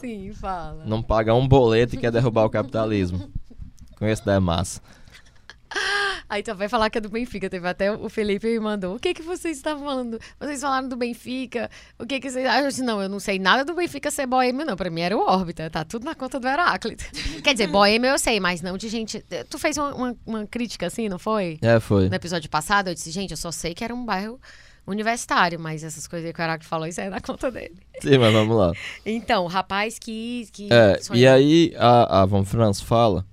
Sim, 0.00 0.32
fala. 0.32 0.84
Não 0.86 1.02
paga 1.02 1.34
um 1.34 1.46
boleto 1.46 1.94
e 1.94 1.98
quer 1.98 2.12
derrubar 2.12 2.44
o 2.44 2.50
capitalismo. 2.50 3.28
Conheço 3.98 4.24
da 4.24 4.40
massa. 4.40 4.80
Aí 6.30 6.44
tu 6.44 6.54
vai 6.54 6.68
falar 6.68 6.88
que 6.90 6.96
é 6.96 7.00
do 7.00 7.08
Benfica. 7.08 7.50
Teve 7.50 7.66
até 7.68 7.90
o 7.90 8.08
Felipe 8.08 8.46
me 8.46 8.60
mandou. 8.60 8.94
O 8.94 9.00
que 9.00 9.12
que 9.12 9.20
vocês 9.22 9.56
estavam 9.56 9.84
falando? 9.84 10.16
Vocês 10.38 10.60
falaram 10.60 10.88
do 10.88 10.96
Benfica. 10.96 11.68
O 11.98 12.06
que 12.06 12.20
que 12.20 12.30
vocês... 12.30 12.46
Ah, 12.46 12.60
eu 12.60 12.68
disse, 12.68 12.82
não, 12.84 13.02
eu 13.02 13.08
não 13.08 13.18
sei 13.18 13.36
nada 13.40 13.64
do 13.64 13.74
Benfica 13.74 14.12
ser 14.12 14.26
boêmio, 14.26 14.64
não. 14.64 14.76
Pra 14.76 14.88
mim 14.90 15.00
era 15.00 15.16
o 15.16 15.20
órbita. 15.26 15.68
Tá 15.68 15.84
tudo 15.84 16.04
na 16.04 16.14
conta 16.14 16.38
do 16.38 16.46
Heráclito. 16.46 17.04
Quer 17.42 17.52
dizer, 17.54 17.66
boêmio 17.66 18.08
eu 18.10 18.18
sei, 18.18 18.38
mas 18.38 18.62
não 18.62 18.78
de 18.78 18.88
gente... 18.88 19.24
Tu 19.50 19.58
fez 19.58 19.76
uma, 19.76 19.92
uma- 19.92 20.16
uma 20.24 20.46
crítica 20.46 20.86
assim, 20.86 21.08
não 21.08 21.18
foi? 21.18 21.58
É, 21.60 21.80
foi. 21.80 22.08
No 22.08 22.14
episódio 22.14 22.48
passado, 22.48 22.86
eu 22.88 22.94
disse, 22.94 23.10
gente, 23.10 23.32
eu 23.32 23.36
só 23.36 23.50
sei 23.50 23.74
que 23.74 23.82
era 23.82 23.92
um 23.92 24.04
bairro 24.04 24.38
universitário, 24.86 25.58
mas 25.60 25.84
essas 25.84 26.06
coisas 26.06 26.26
aí 26.26 26.32
que 26.32 26.40
o 26.40 26.42
Heráclito 26.42 26.68
falou, 26.68 26.86
isso 26.86 27.00
aí 27.00 27.06
é 27.06 27.10
na 27.10 27.20
conta 27.20 27.50
dele. 27.50 27.74
Sim, 28.00 28.18
mas 28.18 28.32
vamos 28.32 28.56
lá. 28.56 28.72
Então, 29.04 29.44
o 29.44 29.46
rapaz 29.48 29.98
que... 29.98 30.48
que 30.52 30.68
É, 30.72 30.98
sonhou- 31.00 31.20
e 31.22 31.26
aí 31.28 31.74
a, 31.76 32.22
a 32.22 32.26
Von 32.26 32.44
Franz 32.44 32.80
fala 32.80 33.24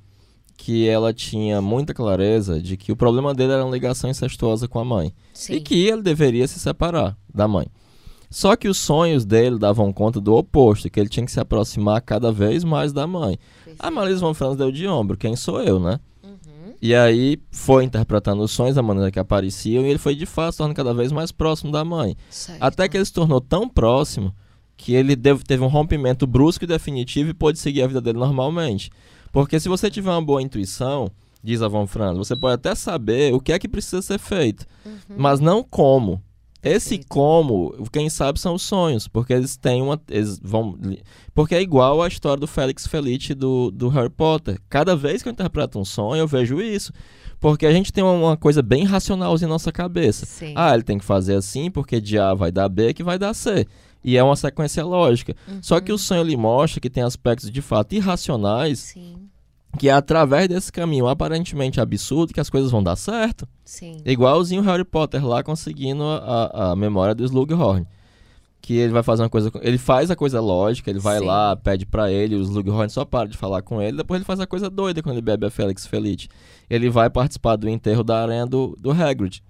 que 0.67 0.85
ela 0.85 1.13
tinha 1.13 1.61
muita 1.61 1.93
clareza 1.93 2.61
de 2.61 2.75
que 2.75 2.91
o 2.91 2.95
problema 2.97 3.33
dele 3.33 3.53
era 3.53 3.63
uma 3.63 3.71
ligação 3.71 4.09
incestuosa 4.09 4.67
com 4.67 4.77
a 4.77 4.83
mãe. 4.83 5.13
Sim. 5.31 5.53
E 5.53 5.61
que 5.61 5.87
ele 5.87 6.01
deveria 6.01 6.45
se 6.45 6.59
separar 6.59 7.17
da 7.33 7.47
mãe. 7.47 7.67
Só 8.29 8.53
que 8.53 8.67
os 8.67 8.77
sonhos 8.77 9.23
dele 9.23 9.57
davam 9.57 9.93
conta 9.93 10.19
do 10.19 10.35
oposto, 10.35 10.89
que 10.89 10.99
ele 10.99 11.07
tinha 11.07 11.25
que 11.25 11.31
se 11.31 11.39
aproximar 11.39 12.01
cada 12.01 12.33
vez 12.33 12.65
mais 12.65 12.91
da 12.91 13.07
mãe. 13.07 13.39
A 13.79 13.89
Marisa 13.89 14.19
von 14.19 14.33
Franz 14.33 14.57
deu 14.57 14.69
de 14.69 14.85
ombro, 14.85 15.15
quem 15.15 15.37
sou 15.37 15.61
eu, 15.61 15.79
né? 15.79 16.01
Uhum. 16.21 16.73
E 16.81 16.93
aí 16.93 17.39
foi 17.49 17.85
interpretando 17.85 18.43
os 18.43 18.51
sonhos 18.51 18.75
da 18.75 18.83
maneira 18.83 19.09
que 19.09 19.19
apareciam 19.19 19.85
e 19.85 19.89
ele 19.89 19.97
foi 19.97 20.15
de 20.15 20.25
fato 20.25 20.51
se 20.51 20.57
tornando 20.57 20.75
cada 20.75 20.93
vez 20.93 21.13
mais 21.13 21.31
próximo 21.31 21.71
da 21.71 21.85
mãe. 21.85 22.17
Certo. 22.29 22.61
Até 22.61 22.89
que 22.89 22.97
ele 22.97 23.05
se 23.05 23.13
tornou 23.13 23.39
tão 23.39 23.69
próximo 23.69 24.35
que 24.75 24.93
ele 24.93 25.15
teve 25.15 25.63
um 25.63 25.67
rompimento 25.67 26.27
brusco 26.27 26.65
e 26.65 26.67
definitivo 26.67 27.29
e 27.29 27.33
pôde 27.33 27.57
seguir 27.57 27.83
a 27.83 27.87
vida 27.87 28.01
dele 28.01 28.19
normalmente. 28.19 28.91
Porque 29.31 29.59
se 29.59 29.69
você 29.69 29.89
tiver 29.89 30.11
uma 30.11 30.21
boa 30.21 30.41
intuição, 30.41 31.11
diz 31.43 31.61
a 31.61 31.67
Von 31.67 31.87
Franz, 31.87 32.17
você 32.17 32.35
pode 32.35 32.55
até 32.55 32.75
saber 32.75 33.33
o 33.33 33.39
que 33.39 33.51
é 33.51 33.59
que 33.59 33.67
precisa 33.67 34.01
ser 34.01 34.19
feito, 34.19 34.65
mas 35.15 35.39
não 35.39 35.63
como. 35.63 36.21
Esse 36.63 36.89
Perfeito. 36.89 37.07
como, 37.07 37.87
quem 37.91 38.09
sabe 38.09 38.39
são 38.39 38.55
os 38.55 38.63
sonhos, 38.63 39.07
porque 39.07 39.31
eles 39.31 39.55
têm 39.55 39.81
uma. 39.81 40.01
Eles 40.09 40.39
vão, 40.39 40.77
porque 41.33 41.53
é 41.55 41.61
igual 41.61 42.01
a 42.01 42.07
história 42.07 42.39
do 42.39 42.47
Félix 42.47 42.87
Felice 42.87 43.33
do, 43.33 43.69
do 43.71 43.87
Harry 43.89 44.09
Potter. 44.09 44.59
Cada 44.67 44.95
vez 44.95 45.21
que 45.21 45.29
eu 45.29 45.33
interpreto 45.33 45.79
um 45.79 45.85
sonho, 45.85 46.19
eu 46.19 46.27
vejo 46.27 46.59
isso. 46.59 46.91
Porque 47.39 47.67
a 47.67 47.71
gente 47.71 47.93
tem 47.93 48.03
uma, 48.03 48.13
uma 48.13 48.37
coisa 48.37 48.63
bem 48.63 48.83
racionalzinha 48.83 49.47
em 49.47 49.51
nossa 49.51 49.71
cabeça. 49.71 50.25
Sim. 50.25 50.53
Ah, 50.55 50.73
ele 50.73 50.83
tem 50.83 50.97
que 50.97 51.05
fazer 51.05 51.35
assim, 51.35 51.69
porque 51.69 52.01
de 52.01 52.17
A 52.17 52.33
vai 52.33 52.51
dar 52.51 52.67
B 52.67 52.93
que 52.93 53.03
vai 53.03 53.19
dar 53.19 53.33
C. 53.35 53.67
E 54.03 54.15
é 54.17 54.23
uma 54.23 54.35
sequência 54.35 54.85
lógica. 54.85 55.35
Só 55.61 55.79
que 55.79 55.91
o 55.91 55.97
sonho 55.97 56.21
ele 56.21 56.37
mostra 56.37 56.79
que 56.79 56.89
tem 56.89 57.03
aspectos 57.03 57.51
de 57.51 57.61
fato 57.61 57.93
irracionais, 57.93 58.79
Sim, 58.79 59.15
que 59.77 59.89
é 59.89 59.91
através 59.91 60.47
desse 60.47 60.71
caminho 60.71 61.07
aparentemente 61.07 61.79
absurdo 61.81 62.33
que 62.33 62.39
as 62.39 62.49
coisas 62.49 62.71
vão 62.71 62.81
dar 62.81 62.95
certo. 62.95 63.47
sim. 63.65 63.97
Igualzinho 64.05 64.61
o 64.61 64.65
Harry 64.65 64.83
Potter 64.85 65.25
lá 65.25 65.43
conseguindo 65.43 66.03
a, 66.03 66.71
a- 66.71 66.75
memória 66.75 67.13
do 67.13 67.23
Slughorn. 67.23 67.85
Que 68.61 68.73
ele 68.75 68.91
vai 68.91 69.03
fazer 69.03 69.21
uma 69.23 69.29
coisa. 69.29 69.51
Ele 69.61 69.77
faz 69.77 70.09
a 70.11 70.15
coisa 70.15 70.41
lógica, 70.41 70.89
ele 70.89 70.99
vai 70.99 71.19
Sim. 71.19 71.25
lá, 71.25 71.55
pede 71.55 71.85
pra 71.85 72.11
ele, 72.11 72.35
o 72.35 72.41
Slughorn 72.41 72.89
só 72.89 73.05
para 73.05 73.29
de 73.29 73.37
falar 73.37 73.61
com 73.61 73.81
ele, 73.81 73.97
depois 73.97 74.17
ele 74.17 74.25
faz 74.25 74.39
a 74.39 74.47
coisa 74.47 74.69
doida 74.69 75.01
quando 75.01 75.13
ele 75.15 75.21
bebe 75.21 75.45
a 75.45 75.49
Félix 75.51 75.85
Felice. 75.85 76.27
Ele 76.69 76.89
vai 76.89 77.09
participar 77.09 77.55
do 77.55 77.69
enterro 77.69 78.03
da 78.03 78.21
aranha 78.21 78.45
do, 78.45 78.75
do 78.79 78.91
Hagrid. 78.91 79.41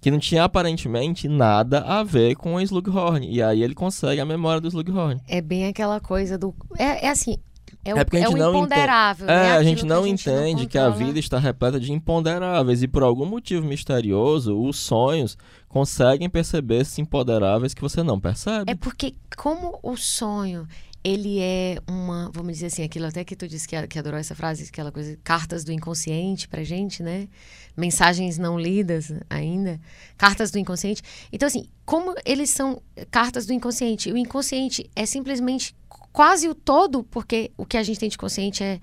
Que 0.00 0.10
não 0.10 0.18
tinha 0.18 0.44
aparentemente 0.44 1.26
nada 1.28 1.80
a 1.80 2.02
ver 2.04 2.36
com 2.36 2.54
o 2.54 2.60
Slughorn. 2.60 3.28
E 3.28 3.42
aí 3.42 3.62
ele 3.62 3.74
consegue 3.74 4.20
a 4.20 4.24
memória 4.24 4.60
do 4.60 4.68
Slughorn. 4.68 5.20
É 5.26 5.40
bem 5.40 5.66
aquela 5.66 5.98
coisa 6.00 6.38
do. 6.38 6.54
É, 6.78 7.06
é 7.06 7.10
assim. 7.10 7.36
É, 7.84 7.94
o, 7.94 7.98
É 7.98 8.04
porque 8.04 8.16
a 8.16 8.20
gente 8.20 8.28
é 8.32 8.34
o 8.34 8.38
não 8.38 8.48
entende- 8.50 8.64
imponderável. 8.66 9.26
né? 9.26 9.48
É, 9.48 9.50
a 9.52 9.62
gente 9.62 9.82
que 9.82 9.86
não 9.86 10.04
gente 10.04 10.28
entende 10.28 10.66
que 10.66 10.78
a 10.78 10.88
vida 10.88 11.18
está 11.18 11.38
repleta 11.38 11.78
de 11.80 11.92
imponderáveis 11.92 12.82
e 12.82 12.88
por 12.88 13.02
algum 13.02 13.26
motivo 13.26 13.66
misterioso, 13.66 14.58
os 14.60 14.78
sonhos 14.78 15.36
conseguem 15.68 16.28
perceber 16.30 16.80
esses 16.80 16.98
imponderáveis 16.98 17.74
que 17.74 17.80
você 17.82 18.02
não 18.02 18.18
percebe. 18.18 18.70
É 18.70 18.74
porque, 18.74 19.14
como 19.36 19.78
o 19.82 19.96
sonho, 19.96 20.66
ele 21.02 21.38
é 21.40 21.78
uma, 21.88 22.30
vamos 22.32 22.54
dizer 22.54 22.66
assim, 22.66 22.82
aquilo 22.82 23.06
até 23.06 23.24
que 23.24 23.36
tu 23.36 23.46
disse 23.46 23.66
que, 23.68 23.86
que 23.86 23.98
adorou 23.98 24.18
essa 24.18 24.34
frase, 24.34 24.68
aquela 24.68 24.90
coisa, 24.90 25.16
cartas 25.22 25.64
do 25.64 25.72
inconsciente 25.72 26.48
pra 26.48 26.64
gente, 26.64 27.02
né? 27.02 27.28
Mensagens 27.76 28.36
não 28.36 28.58
lidas 28.58 29.12
ainda, 29.30 29.80
cartas 30.16 30.50
do 30.50 30.58
inconsciente. 30.58 31.02
Então, 31.32 31.46
assim, 31.46 31.66
como 31.84 32.14
eles 32.24 32.50
são 32.50 32.82
cartas 33.10 33.46
do 33.46 33.52
inconsciente? 33.52 34.12
O 34.12 34.16
inconsciente 34.16 34.90
é 34.96 35.06
simplesmente 35.06 35.74
quase 36.12 36.48
o 36.48 36.54
todo, 36.54 37.04
porque 37.04 37.52
o 37.56 37.64
que 37.64 37.76
a 37.76 37.82
gente 37.82 38.00
tem 38.00 38.08
de 38.08 38.18
consciente 38.18 38.62
é 38.64 38.80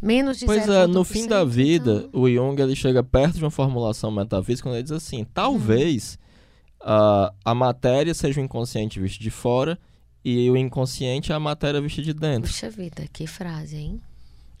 menos 0.00 0.38
de 0.38 0.46
Pois 0.46 0.68
é, 0.68 0.86
no 0.86 1.02
0,1%, 1.02 1.04
fim 1.04 1.26
da 1.26 1.44
vida, 1.44 2.06
então- 2.08 2.20
o 2.20 2.30
Jung 2.30 2.60
ele 2.62 2.76
chega 2.76 3.02
perto 3.02 3.38
de 3.38 3.44
uma 3.44 3.50
formulação 3.50 4.10
metafísica 4.10 4.68
quando 4.68 4.76
ele 4.76 4.84
diz 4.84 4.92
assim: 4.92 5.26
talvez 5.34 6.18
ah, 6.80 7.32
a 7.44 7.54
matéria 7.54 8.14
seja 8.14 8.40
o 8.40 8.44
inconsciente 8.44 9.00
visto 9.00 9.20
de 9.20 9.30
fora 9.30 9.76
e 10.28 10.50
o 10.50 10.56
inconsciente 10.56 11.30
é 11.30 11.34
a 11.36 11.40
matéria 11.40 11.80
vista 11.80 12.02
de 12.02 12.12
dentro. 12.12 12.50
Puxa 12.50 12.68
vida, 12.68 13.06
que 13.12 13.28
frase, 13.28 13.76
hein? 13.76 14.00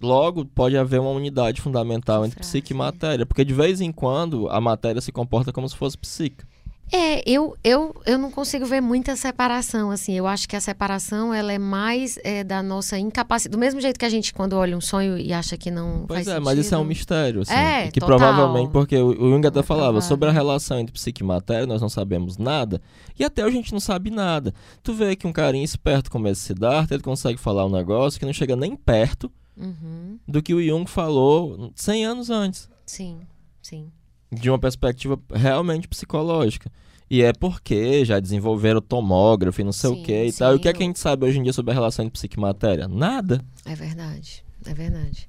Logo, 0.00 0.44
pode 0.44 0.76
haver 0.76 1.00
uma 1.00 1.10
unidade 1.10 1.60
fundamental 1.60 2.20
Que 2.20 2.28
entre 2.28 2.40
psique 2.40 2.72
e 2.72 2.76
frase. 2.76 2.92
matéria, 2.92 3.26
porque 3.26 3.44
de 3.44 3.52
vez 3.52 3.80
em 3.80 3.90
quando 3.90 4.48
a 4.48 4.60
matéria 4.60 5.00
se 5.00 5.10
comporta 5.10 5.52
como 5.52 5.68
se 5.68 5.76
fosse 5.76 5.98
psíquica. 5.98 6.46
É, 6.92 7.28
eu, 7.28 7.56
eu, 7.64 7.94
eu 8.06 8.16
não 8.16 8.30
consigo 8.30 8.64
ver 8.64 8.80
muita 8.80 9.16
separação, 9.16 9.90
assim. 9.90 10.12
Eu 10.12 10.26
acho 10.26 10.48
que 10.48 10.54
a 10.54 10.60
separação, 10.60 11.34
ela 11.34 11.52
é 11.52 11.58
mais 11.58 12.16
é, 12.22 12.44
da 12.44 12.62
nossa 12.62 12.96
incapacidade. 12.98 13.50
Do 13.56 13.58
mesmo 13.58 13.80
jeito 13.80 13.98
que 13.98 14.04
a 14.04 14.08
gente, 14.08 14.32
quando 14.32 14.52
olha 14.52 14.76
um 14.76 14.80
sonho 14.80 15.18
e 15.18 15.32
acha 15.32 15.56
que 15.56 15.70
não 15.70 16.04
Pois 16.06 16.18
faz 16.18 16.28
é, 16.28 16.30
sentido. 16.32 16.44
mas 16.44 16.58
isso 16.58 16.74
é 16.74 16.78
um 16.78 16.84
mistério, 16.84 17.40
assim. 17.42 17.52
É, 17.52 17.90
que 17.90 17.98
total. 17.98 18.18
provavelmente, 18.18 18.70
porque 18.70 18.96
o 18.96 19.16
o 19.16 19.30
Jung 19.30 19.46
até 19.46 19.62
falava 19.62 20.00
sobre 20.00 20.28
a 20.28 20.32
relação 20.32 20.78
entre 20.78 20.92
psique 20.92 21.22
e 21.22 21.26
matéria, 21.26 21.66
nós 21.66 21.80
não 21.80 21.88
sabemos 21.88 22.36
nada, 22.38 22.80
e 23.18 23.24
até 23.24 23.42
a 23.42 23.50
gente 23.50 23.72
não 23.72 23.80
sabe 23.80 24.10
nada. 24.10 24.54
Tu 24.82 24.94
vê 24.94 25.16
que 25.16 25.26
um 25.26 25.32
carinha 25.32 25.64
esperto 25.64 26.10
como 26.10 26.28
esse 26.28 26.42
Siddhartha, 26.42 26.94
ele 26.94 27.02
consegue 27.02 27.38
falar 27.38 27.66
um 27.66 27.70
negócio 27.70 28.20
que 28.20 28.26
não 28.26 28.32
chega 28.32 28.54
nem 28.54 28.76
perto 28.76 29.30
Uhum, 29.56 30.18
do 30.28 30.42
que 30.42 30.52
o 30.52 30.62
Jung 30.62 30.86
falou 30.88 31.72
100 31.74 32.04
anos 32.04 32.28
antes, 32.30 32.68
sim, 32.84 33.20
sim. 33.62 33.90
De 34.30 34.50
uma 34.50 34.58
perspectiva 34.58 35.18
realmente 35.32 35.88
psicológica. 35.88 36.70
E 37.08 37.22
é 37.22 37.32
porque 37.32 38.04
já 38.04 38.18
desenvolveram 38.18 38.80
tomógrafo 38.80 39.60
e 39.60 39.64
não 39.64 39.72
sei 39.72 39.90
Sim, 39.90 40.00
o 40.00 40.04
que 40.04 40.24
e 40.24 40.32
tal. 40.32 40.52
E 40.52 40.56
o 40.56 40.60
que 40.60 40.68
é 40.68 40.72
sim. 40.72 40.76
que 40.76 40.82
a 40.82 40.86
gente 40.86 40.98
sabe 40.98 41.24
hoje 41.24 41.38
em 41.38 41.42
dia 41.42 41.52
sobre 41.52 41.70
a 41.70 41.74
relação 41.74 42.04
entre 42.04 42.14
psique 42.14 42.36
e 42.36 42.40
matéria? 42.40 42.88
Nada. 42.88 43.44
É 43.64 43.74
verdade, 43.76 44.44
é 44.66 44.74
verdade. 44.74 45.28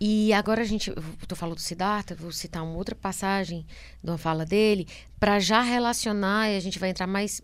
E 0.00 0.32
agora 0.32 0.62
a 0.62 0.64
gente, 0.64 0.90
tu 1.26 1.36
falou 1.36 1.54
do 1.54 1.60
Siddhartha, 1.60 2.14
vou 2.14 2.32
citar 2.32 2.62
uma 2.62 2.76
outra 2.76 2.94
passagem 2.94 3.66
de 4.02 4.10
uma 4.10 4.16
fala 4.16 4.46
dele, 4.46 4.86
para 5.20 5.38
já 5.38 5.60
relacionar, 5.60 6.48
e 6.50 6.56
a 6.56 6.60
gente 6.60 6.78
vai 6.78 6.90
entrar 6.90 7.06
mais, 7.06 7.42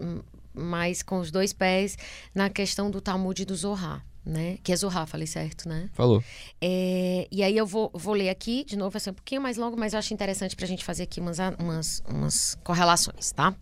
mais 0.54 1.02
com 1.02 1.18
os 1.18 1.30
dois 1.30 1.52
pés 1.52 1.98
na 2.34 2.48
questão 2.48 2.90
do 2.90 3.02
Talmud 3.02 3.42
e 3.42 3.44
do 3.44 3.54
Zohar, 3.54 4.02
né? 4.24 4.58
Que 4.62 4.72
é 4.72 4.76
Zohar, 4.76 5.06
falei 5.06 5.26
certo, 5.26 5.68
né? 5.68 5.90
Falou. 5.92 6.22
É, 6.60 7.26
e 7.30 7.42
aí 7.42 7.56
eu 7.56 7.66
vou, 7.66 7.90
vou 7.92 8.14
ler 8.14 8.30
aqui, 8.30 8.64
de 8.64 8.76
novo, 8.76 8.90
vai 8.90 9.00
ser 9.00 9.10
um 9.10 9.14
pouquinho 9.14 9.40
mais 9.40 9.56
longo, 9.56 9.76
mas 9.76 9.92
eu 9.92 9.98
acho 9.98 10.14
interessante 10.14 10.56
para 10.56 10.64
a 10.64 10.68
gente 10.68 10.84
fazer 10.84 11.02
aqui 11.02 11.20
umas, 11.20 11.38
umas, 11.58 12.02
umas 12.08 12.56
correlações, 12.64 13.32
tá? 13.32 13.54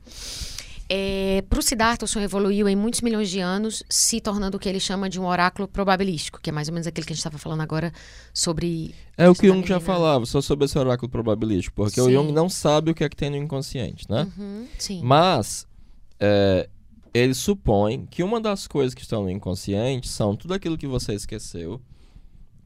É, 0.88 1.42
para 1.48 1.58
o 1.58 1.62
Siddhartha, 1.62 2.04
o 2.04 2.08
sonho 2.08 2.24
evoluiu 2.24 2.68
em 2.68 2.76
muitos 2.76 3.00
milhões 3.00 3.30
de 3.30 3.40
anos, 3.40 3.82
se 3.88 4.20
tornando 4.20 4.58
o 4.58 4.60
que 4.60 4.68
ele 4.68 4.80
chama 4.80 5.08
de 5.08 5.18
um 5.18 5.24
oráculo 5.24 5.66
probabilístico, 5.66 6.38
que 6.40 6.50
é 6.50 6.52
mais 6.52 6.68
ou 6.68 6.74
menos 6.74 6.86
aquele 6.86 7.06
que 7.06 7.12
a 7.12 7.14
gente 7.14 7.20
estava 7.20 7.38
falando 7.38 7.62
agora 7.62 7.92
sobre... 8.34 8.94
É 9.16 9.26
o 9.28 9.34
que 9.34 9.48
o 9.48 9.54
Jung 9.54 9.66
já 9.66 9.76
menina. 9.76 9.80
falava, 9.80 10.26
só 10.26 10.42
sobre 10.42 10.66
esse 10.66 10.78
oráculo 10.78 11.08
probabilístico, 11.10 11.74
porque 11.76 11.98
o 12.00 12.06
Sim. 12.06 12.12
Jung 12.12 12.32
não 12.32 12.48
sabe 12.48 12.90
o 12.90 12.94
que 12.94 13.04
é 13.04 13.08
que 13.08 13.16
tem 13.16 13.30
no 13.30 13.36
inconsciente, 13.36 14.04
né? 14.10 14.28
Uhum, 14.36 14.66
sim. 14.78 15.00
Mas 15.02 15.66
é, 16.20 16.68
ele 17.14 17.34
supõe 17.34 18.06
que 18.06 18.22
uma 18.22 18.40
das 18.40 18.66
coisas 18.66 18.94
que 18.94 19.02
estão 19.02 19.22
no 19.24 19.30
inconsciente 19.30 20.08
são 20.08 20.34
tudo 20.36 20.54
aquilo 20.54 20.78
que 20.78 20.86
você 20.86 21.14
esqueceu, 21.14 21.80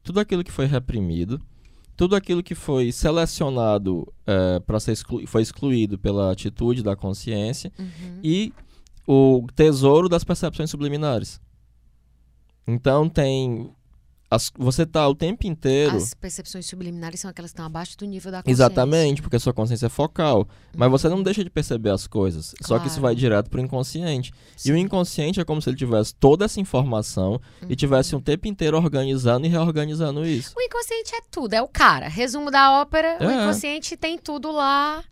tudo 0.03 0.19
aquilo 0.19 0.43
que 0.43 0.51
foi 0.51 0.65
reprimido, 0.65 1.41
tudo 1.95 2.15
aquilo 2.15 2.41
que 2.43 2.55
foi 2.55 2.91
selecionado 2.91 4.07
para 4.65 4.79
ser 4.79 4.91
exclu 4.93 5.25
foi 5.27 5.41
excluído 5.41 5.97
pela 5.97 6.31
atitude 6.31 6.81
da 6.83 6.95
consciência 6.95 7.71
Uhum. 7.77 8.19
e 8.23 8.53
o 9.07 9.45
tesouro 9.55 10.07
das 10.07 10.23
percepções 10.23 10.69
subliminares. 10.69 11.41
Então 12.67 13.09
tem 13.09 13.71
as- 14.29 14.51
você 14.57 14.85
tá 14.85 15.07
o 15.07 15.15
tempo 15.15 15.47
inteiro 15.47 15.95
As 15.95 16.13
percepções 16.13 16.65
subliminares 16.65 17.19
são 17.21 17.29
aquelas 17.31 17.51
que 17.51 17.55
estão 17.55 17.65
abaixo 17.65 17.97
do 17.97 18.05
nível 18.05 18.31
da 18.31 18.43
consciência. 18.43 18.63
Exatamente, 18.63 19.21
porque 19.21 19.37
a 19.37 19.39
sua 19.39 19.53
consciência 19.53 19.85
é 19.85 19.89
focal. 19.89 20.47
Mas 20.75 20.91
você 20.91 21.07
não 21.07 21.23
deixa 21.23 21.43
de 21.43 21.49
perceber 21.49 21.89
as 21.91 22.07
coisas. 22.07 22.53
Só 22.61 22.77
que 22.79 22.87
isso 22.87 22.95
Claro. 22.99 23.01
vai 23.01 23.15
direto 23.15 23.49
pro 23.49 23.61
inconsciente. 23.61 24.33
E 24.57 24.61
Sim. 24.61 24.71
o 24.73 24.77
inconsciente 24.77 25.39
é 25.39 25.45
como 25.45 25.61
se 25.61 25.69
ele 25.69 25.77
tivesse 25.77 26.13
toda 26.15 26.45
essa 26.45 26.59
informação 26.59 27.39
e 27.69 27.75
tivesse 27.75 28.15
um 28.15 28.19
tempo 28.19 28.47
inteiro 28.47 28.75
organizando 28.77 29.45
e 29.45 29.49
reorganizando 29.49 30.25
isso. 30.25 30.53
O 30.57 30.61
inconsciente 30.61 31.15
é 31.15 31.21
tudo, 31.31 31.53
é 31.53 31.61
o 31.61 31.67
cara. 31.67 32.07
Resumo 32.07 32.51
da 32.51 32.81
ópera, 32.81 33.17
o 33.21 33.23
É. 33.23 33.43
inconsciente 33.43 33.95
tem 33.95 34.17
tudo 34.17 34.51
lá 34.51 35.03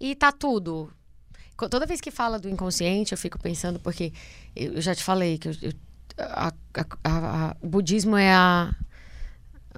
e 0.00 0.14
tá 0.14 0.32
tudo. 0.32 0.90
Toda 1.70 1.86
vez 1.86 2.00
que 2.00 2.10
fala 2.10 2.40
do 2.40 2.48
inconsciente, 2.48 3.12
eu 3.12 3.18
fico 3.18 3.38
pensando, 3.38 3.78
porque 3.78 4.12
eu 4.56 4.72
eu 4.74 4.80
já 4.80 4.94
te 4.96 5.02
falei 5.04 5.38
que 5.38 5.46
eu- 5.48 5.54
eu- 5.62 5.72
a- 6.18 6.52
a- 6.74 6.86
a- 7.04 7.56
o 7.60 7.68
budismo 7.68 8.16
é 8.16 8.32
a, 8.32 8.74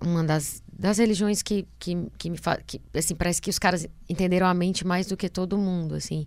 uma 0.02 0.24
das, 0.24 0.62
das 0.72 0.98
religiões 0.98 1.42
que, 1.42 1.66
que, 1.78 1.96
que 2.18 2.30
me 2.30 2.36
faz. 2.38 2.60
Que, 2.66 2.80
assim, 2.94 3.14
parece 3.14 3.40
que 3.40 3.50
os 3.50 3.58
caras 3.58 3.86
entenderam 4.08 4.46
a 4.46 4.54
mente 4.54 4.86
mais 4.86 5.06
do 5.06 5.16
que 5.16 5.28
todo 5.28 5.56
mundo, 5.58 5.94
assim. 5.94 6.26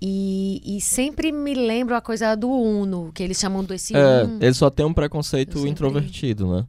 E, 0.00 0.60
e 0.76 0.80
sempre 0.80 1.32
me 1.32 1.54
lembro 1.54 1.94
a 1.94 2.00
coisa 2.00 2.34
do 2.34 2.50
Uno, 2.50 3.10
que 3.14 3.22
eles 3.22 3.38
chamam 3.38 3.64
desse 3.64 3.96
É, 3.96 4.24
um. 4.24 4.38
ele 4.40 4.54
só 4.54 4.68
tem 4.68 4.84
um 4.84 4.92
preconceito 4.92 5.54
sempre- 5.58 5.70
introvertido, 5.70 6.50
né? 6.54 6.66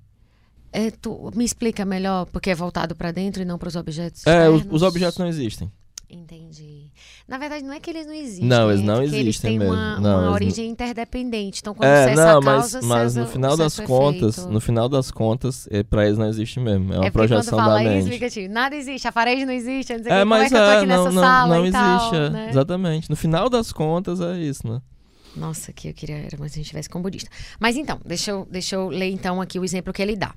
É, 0.71 0.91
tu 0.91 1.32
me 1.36 1.43
explica 1.43 1.84
melhor, 1.86 2.25
porque 2.28 2.49
é 2.51 2.55
voltado 2.55 2.95
pra 2.95 3.11
dentro 3.11 3.41
e 3.41 3.45
não 3.45 3.57
para 3.57 3.67
os 3.69 3.75
objetos 3.75 4.25
É, 4.28 4.47
os, 4.49 4.63
os 4.69 4.82
objetos 4.84 5.17
não 5.17 5.25
existem. 5.28 5.71
Entendi. 6.10 6.89
Na 7.28 7.38
verdade, 7.38 7.66
não 7.66 7.74
é 7.74 7.82
que 7.82 7.89
eles 7.89 8.08
não 8.08 8.14
existem. 8.14 8.45
Não, 8.47 8.70
eles 8.72 8.82
é 8.82 8.86
não 8.86 9.01
Eles 9.03 9.14
existem 9.14 9.49
têm 9.51 9.60
mesmo. 9.60 9.74
uma, 9.74 9.99
Não, 9.99 10.10
uma 10.10 10.10
eles 10.20 10.26
não- 10.26 10.34
origem 10.34 10.70
interdependente. 10.70 11.60
Então, 11.60 11.74
quando 11.74 11.89
É, 11.89 12.16
não, 12.16 12.41
mas, 12.41 12.72
causa, 12.72 12.82
mas 12.82 13.16
no 13.16 13.28
final 13.28 13.58
das 13.58 13.78
contas, 13.80 14.38
efeito. 14.38 14.51
no 14.53 14.62
final 14.62 14.88
das 14.88 15.12
contas, 15.12 15.68
é, 15.70 15.84
pra 15.84 16.05
eles 16.05 16.18
não 16.18 16.28
existe 16.30 16.62
mesmo. 16.62 16.93
É 16.93 16.97
uma 16.97 17.08
é 17.08 17.12
projeção 17.12 17.58
da 17.58 17.84
isso, 17.84 17.89
mente. 18.05 18.10
fica 18.14 18.30
tipo, 18.30 18.53
nada 18.53 18.76
existe, 18.76 19.05
a 19.05 19.12
parede 19.12 19.45
não 19.45 19.51
existe, 19.51 19.93
não 19.97 20.01
sei 20.03 20.12
É, 20.14 20.20
quê, 20.20 20.24
mas 20.24 20.43
como 20.43 20.45
é 20.45 20.49
que 20.49 20.55
eu 20.55 20.60
tô 20.60 20.72
é, 20.72 20.78
aqui 20.78 20.86
não, 20.86 21.03
nessa 21.03 21.12
não, 21.16 21.22
sala 21.22 21.55
não 21.58 21.66
existe, 21.66 21.78
tal, 22.12 22.16
é, 22.16 22.30
né? 22.30 22.49
exatamente. 22.51 23.10
No 23.10 23.16
final 23.18 23.49
das 23.49 23.72
contas 23.74 24.22
é 24.22 24.38
isso, 24.39 24.66
né? 24.66 24.82
Nossa, 25.36 25.74
que 25.74 25.89
eu 25.89 25.93
queria 25.93 26.16
era 26.16 26.38
mais 26.38 26.53
se 26.53 26.60
a 26.60 26.62
gente 26.62 26.70
tivesse 26.70 26.89
com 26.89 27.01
budista. 27.01 27.30
Mas 27.60 27.76
então, 27.76 27.99
deixa 28.05 28.32
eu, 28.32 28.47
deixa 28.49 28.76
eu 28.76 28.88
ler 28.88 29.12
então 29.12 29.39
aqui 29.41 29.60
o 29.60 29.64
exemplo 29.66 29.91
que 29.93 30.01
ele 30.01 30.16
dá. 30.16 30.34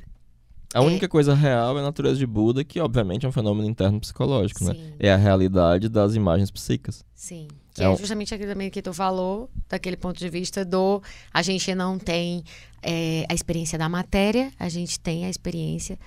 A 0.73 0.81
única 0.81 1.09
coisa 1.09 1.35
real 1.35 1.77
é 1.77 1.81
a 1.81 1.85
natureza 1.85 2.17
de 2.19 2.27
Buda, 2.27 2.63
que 2.63 2.79
obviamente 2.79 3.27
é 3.27 3.29
um 3.29 3.33
fenômeno 3.33 3.69
interno 3.69 3.99
psicológico, 4.01 4.63
né? 4.65 4.75
Sim. 4.75 4.93
É 5.01 5.13
a 5.13 5.17
realidade 5.17 5.89
das 5.89 6.15
imagens 6.15 6.51
psíquicas. 6.51 7.05
Sim. 7.15 7.49
Que 7.75 7.83
É 7.83 7.93
é, 7.93 7.97
justamente 7.97 8.33
aquilo 8.35 8.51
também 8.53 8.71
que 8.71 8.81
tu 8.81 8.93
falou, 8.93 9.51
daquele 9.69 9.97
ponto 9.97 10.19
de 10.19 10.29
vista 10.29 10.65
do 10.65 11.03
a 11.35 11.43
gente 11.43 11.75
não 11.75 11.99
tem 11.99 12.45
é, 12.83 13.25
a 13.29 13.35
experiência 13.35 13.77
da 13.79 13.89
matéria, 13.89 14.53
a 14.59 14.69
gente 14.69 14.99
tem 15.01 15.25
a 15.25 15.31
experiência 15.31 15.99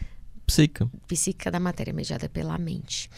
Psíquica. 0.46 0.90
psíquica 1.08 1.52
da 1.52 1.60
matéria 1.60 1.94
mediada 1.94 2.30
pela 2.30 2.58
mente. 2.58 3.10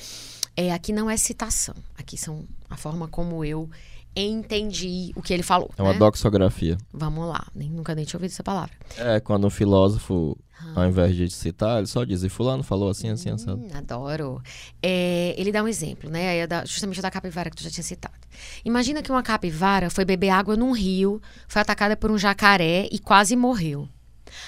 É, 0.58 0.72
aqui 0.74 0.94
não 0.94 1.10
é 1.10 1.18
citação, 1.18 1.76
aqui 1.98 2.18
são 2.18 2.46
a 2.70 2.78
forma 2.78 3.08
como 3.08 3.44
eu 3.44 3.70
entendi 4.16 5.12
o 5.16 5.22
que 5.22 5.34
ele 5.34 5.44
falou. 5.44 5.70
É 5.78 5.82
uma 5.82 5.94
né? 5.94 6.00
doxografia. 6.00 6.78
Vamos 6.94 7.28
lá, 7.28 7.46
nem, 7.54 7.70
nunca 7.70 7.94
nem 7.96 8.06
tinha 8.06 8.18
ouvido 8.18 8.32
essa 8.32 8.44
palavra. 8.44 8.72
É 8.98 9.20
quando 9.20 9.46
um 9.46 9.50
filósofo, 9.50 10.38
Ah. 10.58 10.82
ao 10.82 10.88
invés 10.88 11.16
de 11.16 11.30
citar, 11.30 11.80
ele 11.80 11.88
só 11.88 12.04
diz, 12.04 12.24
e 12.24 12.30
fulano 12.30 12.64
falou 12.64 12.90
assim, 12.90 13.10
assim, 13.10 13.30
assado. 13.30 13.58
Hum, 13.62 13.68
adoro. 13.74 14.42
É, 14.82 15.36
ele 15.38 15.52
dá 15.52 15.62
um 15.62 15.68
exemplo, 15.68 16.10
né? 16.10 16.38
É 16.38 16.48
da- 16.48 16.64
justamente 16.66 17.02
da 17.02 17.12
capivara 17.12 17.50
que 17.50 17.58
tu 17.58 17.64
já 17.64 17.70
tinha 17.70 17.84
citado. 17.84 18.16
Imagina 18.64 19.02
que 19.02 19.12
uma 19.12 19.22
capivara 19.24 19.90
foi 19.90 20.06
beber 20.06 20.30
água 20.30 20.56
num 20.56 20.72
rio, 20.72 21.22
foi 21.48 21.62
atacada 21.62 21.98
por 21.98 22.10
um 22.10 22.18
jacaré 22.18 22.88
e 22.92 23.00
quase 23.00 23.36
morreu. 23.36 23.88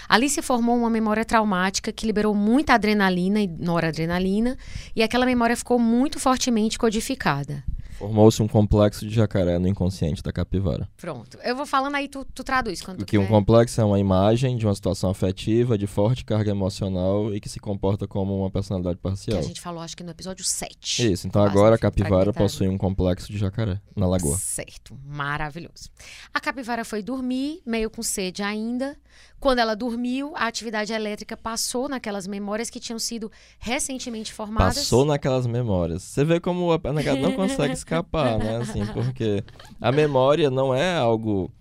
Ali 0.10 0.30
se 0.30 0.42
formou 0.42 0.76
uma 0.78 0.90
memória 0.90 1.24
traumática 1.24 1.92
que 1.94 2.06
liberou 2.06 2.34
muita 2.36 2.74
adrenalina 2.74 3.40
e 3.42 3.48
noradrenalina, 3.48 4.58
e 4.96 5.02
aquela 5.04 5.26
memória 5.26 5.56
ficou 5.56 5.78
muito 5.80 6.20
fortemente 6.20 6.78
codificada. 6.78 7.64
Formou-se 7.98 8.42
um 8.44 8.48
complexo 8.48 9.08
de 9.08 9.14
jacaré 9.14 9.58
no 9.58 9.68
inconsciente 9.68 10.22
da 10.22 10.32
capivara. 10.32 10.88
Pronto. 10.98 11.38
Eu 11.44 11.56
vou 11.56 11.66
falando 11.66 11.96
aí, 11.96 12.08
tu, 12.08 12.24
tu 12.26 12.44
traduz 12.44 12.82
quando 12.82 13.00
tu 13.00 13.06
Que 13.06 13.18
um 13.18 13.26
complexo 13.26 13.82
é 13.82 13.84
uma 13.84 14.00
imagem 14.00 14.56
de 14.56 14.66
uma 14.66 14.76
situação 14.76 15.10
afetiva 15.10 15.78
de 15.78 15.88
forte 15.88 16.24
carga 16.24 16.52
emocional 16.52 17.34
e 17.34 17.40
que 17.40 17.50
se 17.50 17.60
comporta 17.60 18.08
como 18.08 18.38
uma 18.38 18.52
personalidade 18.52 18.98
Que 18.98 19.02
parcial. 19.02 19.40
a 19.40 19.42
gente 19.42 19.60
falou, 19.60 19.82
acho 19.82 19.98
que 19.98 20.04
no 20.04 20.12
episódio 20.12 20.46
7. 20.46 21.12
Isso, 21.12 21.28
então 21.28 21.44
agora 21.44 21.76
a 21.76 21.78
que 21.78 21.82
capivara 21.82 22.32
possui 22.32 22.68
um 22.68 22.78
complexo 22.78 23.32
de 23.32 23.38
jacaré 23.38 23.82
na 23.96 24.08
lagoa. 24.08 24.38
Certo, 24.38 24.98
maravilhoso. 25.04 25.90
A 26.34 26.40
capivara 26.40 26.86
foi 26.86 27.02
dormir, 27.02 27.62
meio 27.66 27.90
com 27.90 28.04
sede 28.04 28.44
ainda. 28.44 28.96
Quando 29.40 29.60
ela 29.60 29.76
dormiu, 29.76 30.34
a 30.36 30.48
atividade 30.48 30.92
elétrica 30.92 31.38
passou 31.38 31.88
naquelas 31.88 32.26
memórias 32.26 32.70
que 32.70 32.80
tinham 32.80 32.98
sido 32.98 33.32
recentemente 33.60 34.34
formadas. 34.34 34.78
Passou 34.78 35.06
naquelas 35.06 35.46
memórias. 35.46 36.02
Você 36.04 36.26
vê 36.26 36.40
como 36.40 36.72
a 36.72 36.94
negada 36.94 37.18
não 37.22 37.34
consegue 37.34 37.74
escapar, 37.74 38.40
né? 38.40 38.58
Assim, 38.58 38.86
porque 38.88 39.44
a 39.80 39.92
memória 39.92 40.50
não 40.50 40.74
é 40.74 40.96
algo. 40.98 41.52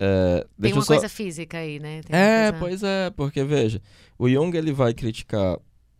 é, 0.00 0.44
Tem 0.60 0.72
uma 0.72 0.82
só... 0.82 0.94
coisa 0.94 1.08
física 1.08 1.58
aí, 1.58 1.78
né? 1.78 2.00
É, 2.08 2.50
coisa- 2.50 2.58
pois 2.58 2.82
é, 2.82 3.10
porque 3.10 3.44
veja, 3.44 3.80
o 4.18 4.28
Jung 4.28 4.56
ele 4.56 4.72
vai 4.72 4.92
criticar 4.92 5.58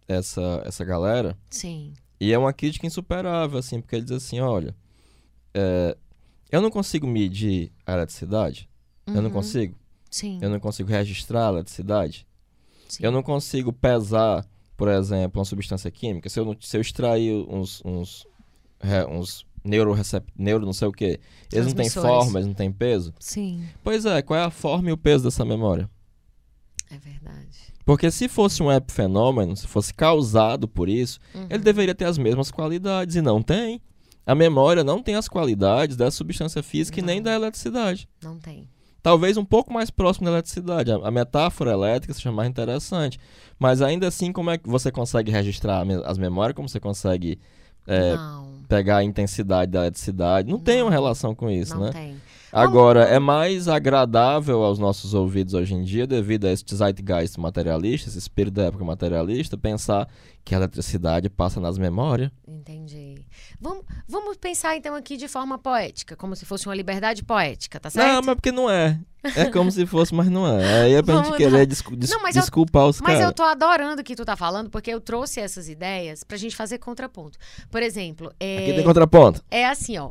essa, 0.09 0.63
essa 0.67 0.85
galera 0.85 1.39
Sim. 1.49 1.93
e 2.21 2.33
é 2.33 2.39
uma 2.39 2.53
crítica 2.53 2.85
insuperável, 2.87 3.59
assim, 3.61 3.81
porque 3.81 3.95
ele 3.95 4.05
diz 4.05 4.17
assim: 4.17 4.41
olha, 4.41 4.75
é, 5.55 5.97
eu 6.51 6.61
não 6.61 6.71
consigo 6.71 7.07
medir 7.07 7.73
a 7.87 7.93
eletricidade, 7.93 8.69
eu 9.07 9.15
não 9.15 9.25
Uhum, 9.25 9.31
consigo, 9.31 9.77
Sim. 10.13 10.39
eu 10.41 10.49
não 10.49 10.61
consigo 10.61 10.89
registrar 10.91 11.49
a 11.49 11.53
eletricidade, 11.53 12.25
sim. 12.89 13.03
eu 13.05 13.11
não 13.11 13.23
consigo 13.23 13.73
pesar, 13.73 14.47
por 14.77 14.87
exemplo, 14.89 15.41
uma 15.41 15.45
substância 15.45 15.91
química. 15.91 16.29
Se 16.29 16.39
eu, 16.39 16.45
não- 16.45 16.57
se 16.61 16.77
eu 16.77 16.81
extrair 16.81 17.33
uns, 17.49 17.83
uns, 17.85 18.25
re- 18.81 19.07
uns 19.07 19.45
neurorecept... 19.65 20.31
neuro 20.37 20.67
não 20.67 20.73
sei 20.73 20.87
o 20.89 20.93
que, 20.93 21.19
eles 21.53 21.67
não 21.69 21.75
têm 21.75 21.89
forma, 21.91 22.39
eles 22.39 22.47
não 22.49 22.55
têm 22.55 22.71
peso. 22.71 23.13
Sim, 23.19 23.65
Pois 23.83 24.05
é, 24.05 24.21
qual 24.23 24.39
é 24.39 24.45
a 24.45 24.51
forma 24.51 24.91
e 24.91 24.93
o 24.93 24.97
peso 24.99 25.25
dessa 25.25 25.45
memória? 25.45 25.89
é 26.91 26.99
verdade. 26.99 27.73
Porque 27.85 28.11
se 28.11 28.29
fosse 28.29 28.63
um 28.63 28.71
epifenômeno, 28.71 29.57
se 29.57 29.67
fosse 29.67 29.93
causado 29.95 30.69
por 30.69 30.89
isso, 30.89 31.19
Uhum. 31.35 31.47
ele 31.49 31.59
deveria 31.63 31.95
ter 31.95 32.05
as 32.05 32.19
mesmas 32.19 32.51
qualidades 32.51 33.17
e 33.17 33.23
não 33.23 33.43
tem. 33.43 33.81
A 34.27 34.35
memória 34.37 34.85
não 34.85 35.03
tem 35.03 35.15
as 35.17 35.27
qualidades 35.27 35.97
da 35.97 36.09
substância 36.11 36.63
física 36.63 37.01
e 37.01 37.03
nem 37.03 37.17
Não. 37.17 37.25
da 37.25 37.35
eletricidade. 37.35 38.09
Não 38.23 38.39
tem. 38.39 38.69
Talvez 39.03 39.37
um 39.37 39.45
pouco 39.45 39.73
mais 39.73 39.91
próximo 39.91 40.27
da 40.27 40.33
eletricidade. 40.33 40.93
A, 40.93 41.11
metáfora 41.11 41.73
elétrica 41.73 42.15
seja 42.15 42.31
mais 42.31 42.49
interessante. 42.49 43.19
Mas 43.59 43.83
ainda 43.83 44.07
assim, 44.07 44.33
como 44.33 44.51
é 44.51 44.59
que 44.59 44.69
você 44.69 44.93
consegue 44.93 45.31
registrar 45.31 45.85
as 46.05 46.19
memórias? 46.19 46.55
Como 46.55 46.69
você 46.69 46.79
consegue 46.79 47.39
é, 47.87 48.15
não, 48.15 48.61
pegar 48.69 48.99
a 48.99 49.05
intensidade 49.05 49.73
da 49.73 49.81
eletricidade? 49.81 50.51
Não, 50.51 50.59
tem 50.59 50.77
uma 50.83 50.85
Não. 50.85 50.91
relação 50.91 51.35
com 51.35 51.51
isso, 51.51 51.75
não 51.75 51.87
né? 51.87 51.91
tem. 51.93 52.17
Agora, 52.53 53.05
é 53.05 53.19
mais 53.19 53.67
agradável 53.67 54.63
aos 54.63 54.79
nossos 54.79 55.15
ouvidos 55.15 55.55
hoje 55.55 55.75
em 55.75 55.83
dia, 55.83 56.07
devido 56.07 56.45
a 56.47 56.53
esse 56.53 56.65
zeitgeist 56.75 57.39
materialista, 57.41 58.09
esse 58.11 58.19
espírito 58.19 58.55
da 58.55 58.65
época 58.65 58.85
materialista, 58.85 59.57
pensar 59.57 60.07
que 60.45 60.55
a 60.55 60.59
eletricidade 60.59 61.31
passa 61.31 61.59
nas 61.61 61.79
memórias. 61.79 62.31
Entendi. 62.47 63.25
Vamos, 63.61 63.85
vamos 64.09 64.37
pensar 64.37 64.77
então 64.77 64.95
aqui 64.95 65.17
de 65.17 65.29
forma 65.29 65.57
poética, 65.57 66.15
como 66.17 66.37
se 66.37 66.45
fosse 66.45 66.67
uma 66.67 66.75
liberdade 66.75 67.23
poética, 67.25 67.81
tá 67.81 67.89
certo? 67.89 68.07
Não, 68.07 68.23
mas 68.23 68.35
porque 68.35 68.53
não 68.53 68.69
é. 68.69 68.99
É 69.37 69.45
como 69.47 69.71
se 69.71 69.87
fosse, 69.87 70.13
mas 70.13 70.29
não 70.29 70.47
é. 70.47 70.83
Aí 70.83 70.95
é 70.95 71.03
pra 71.03 71.23
gente 71.23 71.37
querer 71.37 71.65
descu- 71.65 71.97
des- 71.97 72.11
Não, 72.11 72.21
mas 72.23 72.35
eu- 72.37 72.43
desculpar 72.43 72.87
os 72.87 73.01
Mas 73.01 73.15
eu 73.15 73.21
caras. 73.21 73.35
tô 73.35 73.43
adorando 73.45 74.01
o 74.03 74.05
que 74.05 74.17
tu 74.17 74.25
tá 74.25 74.35
falando, 74.37 74.69
porque 74.69 74.91
eu 74.91 75.01
trouxe 75.01 75.39
essas 75.41 75.69
ideias 75.69 76.25
pra 76.25 76.37
gente 76.37 76.57
fazer 76.57 76.79
contraponto. 76.79 77.39
Por 77.71 77.83
exemplo, 77.83 78.33
é, 78.41 78.59
Aqui 78.59 78.73
tem 78.75 78.85
contraponto. 78.85 79.41
é 79.51 79.65
assim, 79.65 79.97
ó. 79.97 80.11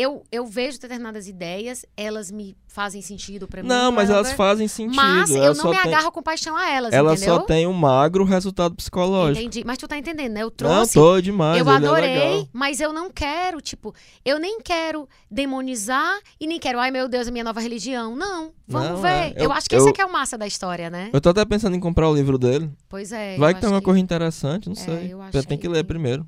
Eu, 0.00 0.22
eu 0.32 0.46
vejo 0.46 0.78
determinadas 0.80 1.28
ideias, 1.28 1.84
elas 1.96 2.30
me 2.30 2.56
fazem 2.66 3.02
sentido 3.02 3.46
pra 3.46 3.62
mim. 3.62 3.68
Não, 3.68 3.90
mas 3.92 4.08
elas 4.08 4.32
fazem 4.32 4.66
sentido. 4.68 4.96
Mas 4.96 5.30
eu 5.30 5.54
não 5.54 5.70
me 5.70 5.76
têm- 5.82 5.92
agarro 5.92 6.10
com 6.12 6.22
paixão 6.22 6.56
a 6.56 6.70
elas, 6.70 6.92
Ela 6.94 7.12
entendeu? 7.14 7.34
só 7.34 7.40
tem 7.42 7.66
um 7.66 7.72
magro 7.72 8.24
resultado 8.24 8.74
psicológico. 8.74 9.40
Entendi. 9.44 9.62
Mas 9.66 9.76
tu 9.76 9.86
tá 9.86 9.98
entendendo, 9.98 10.32
né? 10.32 10.40
Eu 10.40 10.44
Não, 10.46 10.50
trouxe. 10.50 10.94
tô 10.94 11.20
demais. 11.20 11.60
eu 11.60 11.70
é 11.70 11.76
adorei, 11.76 12.08
legal. 12.30 12.48
mas 12.52 12.80
eu 12.80 12.92
não 12.92 13.10
quero, 13.10 13.60
tipo, 13.60 13.94
eu 14.24 14.38
nem 14.38 14.60
quero 14.62 15.08
demonizar 15.30 16.18
e 16.40 16.46
nem 16.46 16.58
quero, 16.58 16.78
ai 16.78 16.90
meu 16.90 17.08
Deus, 17.08 17.28
a 17.28 17.30
minha 17.30 17.44
nova 17.44 17.60
religião. 17.60 18.14
Não, 18.16 18.52
vamos 18.68 18.88
Não, 18.90 18.96
ver. 19.02 19.08
é. 19.08 19.32
Eu, 19.36 19.44
Eu- 19.44 19.52
acho 19.52 19.68
que 19.68 19.74
esse 19.74 19.84
eu- 19.86 19.90
aqui 19.90 20.00
é 20.00 20.06
o 20.06 20.12
massa 20.12 20.38
da 20.38 20.46
história, 20.46 20.88
né? 20.88 21.10
Eu 21.12 21.20
tô 21.20 21.28
até 21.30 21.44
pensando 21.44 21.76
em 21.76 21.80
comprar 21.80 22.08
o 22.08 22.14
livro 22.14 22.38
dele. 22.38 22.70
Pois 22.88 23.12
é. 23.12 23.36
Vai 23.36 23.52
que 23.52 23.60
tem 23.60 23.68
uma 23.68 23.82
coisa 23.82 23.98
interessante, 24.00 24.66
não 24.68 24.74
É, 24.74 24.76
sei. 24.76 25.12
eu 25.12 25.42
tenho 25.44 25.44
que- 25.46 25.56
que 25.58 25.68
ler 25.68 25.84
primeiro. 25.84 26.26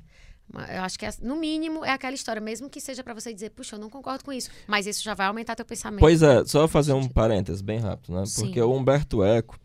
Eu 0.53 0.83
acho 0.83 0.99
que, 0.99 1.05
é- 1.05 1.13
no 1.21 1.35
mínimo, 1.35 1.83
é 1.83 1.91
aquela 1.91 2.13
história, 2.13 2.41
mesmo 2.41 2.69
que 2.69 2.79
seja 2.79 3.03
pra 3.03 3.13
você 3.13 3.33
dizer, 3.33 3.49
puxa, 3.51 3.75
eu 3.75 3.79
não 3.79 3.89
concordo 3.89 4.23
com 4.23 4.31
isso. 4.31 4.49
Mas 4.67 4.85
isso 4.85 5.03
já 5.03 5.13
vai 5.13 5.25
aumentar 5.27 5.55
teu 5.55 5.65
pensamento. 5.65 5.99
Pois 5.99 6.21
é, 6.21 6.45
só 6.45 6.67
fazer 6.67 6.93
um 6.93 7.07
parênteses 7.07 7.61
bem 7.61 7.79
rápido, 7.79 8.13
né? 8.13 8.25
Sim. 8.25 8.43
Porque 8.45 8.61
o 8.61 8.71
Humberto 8.73 9.23
Eco, 9.23 9.57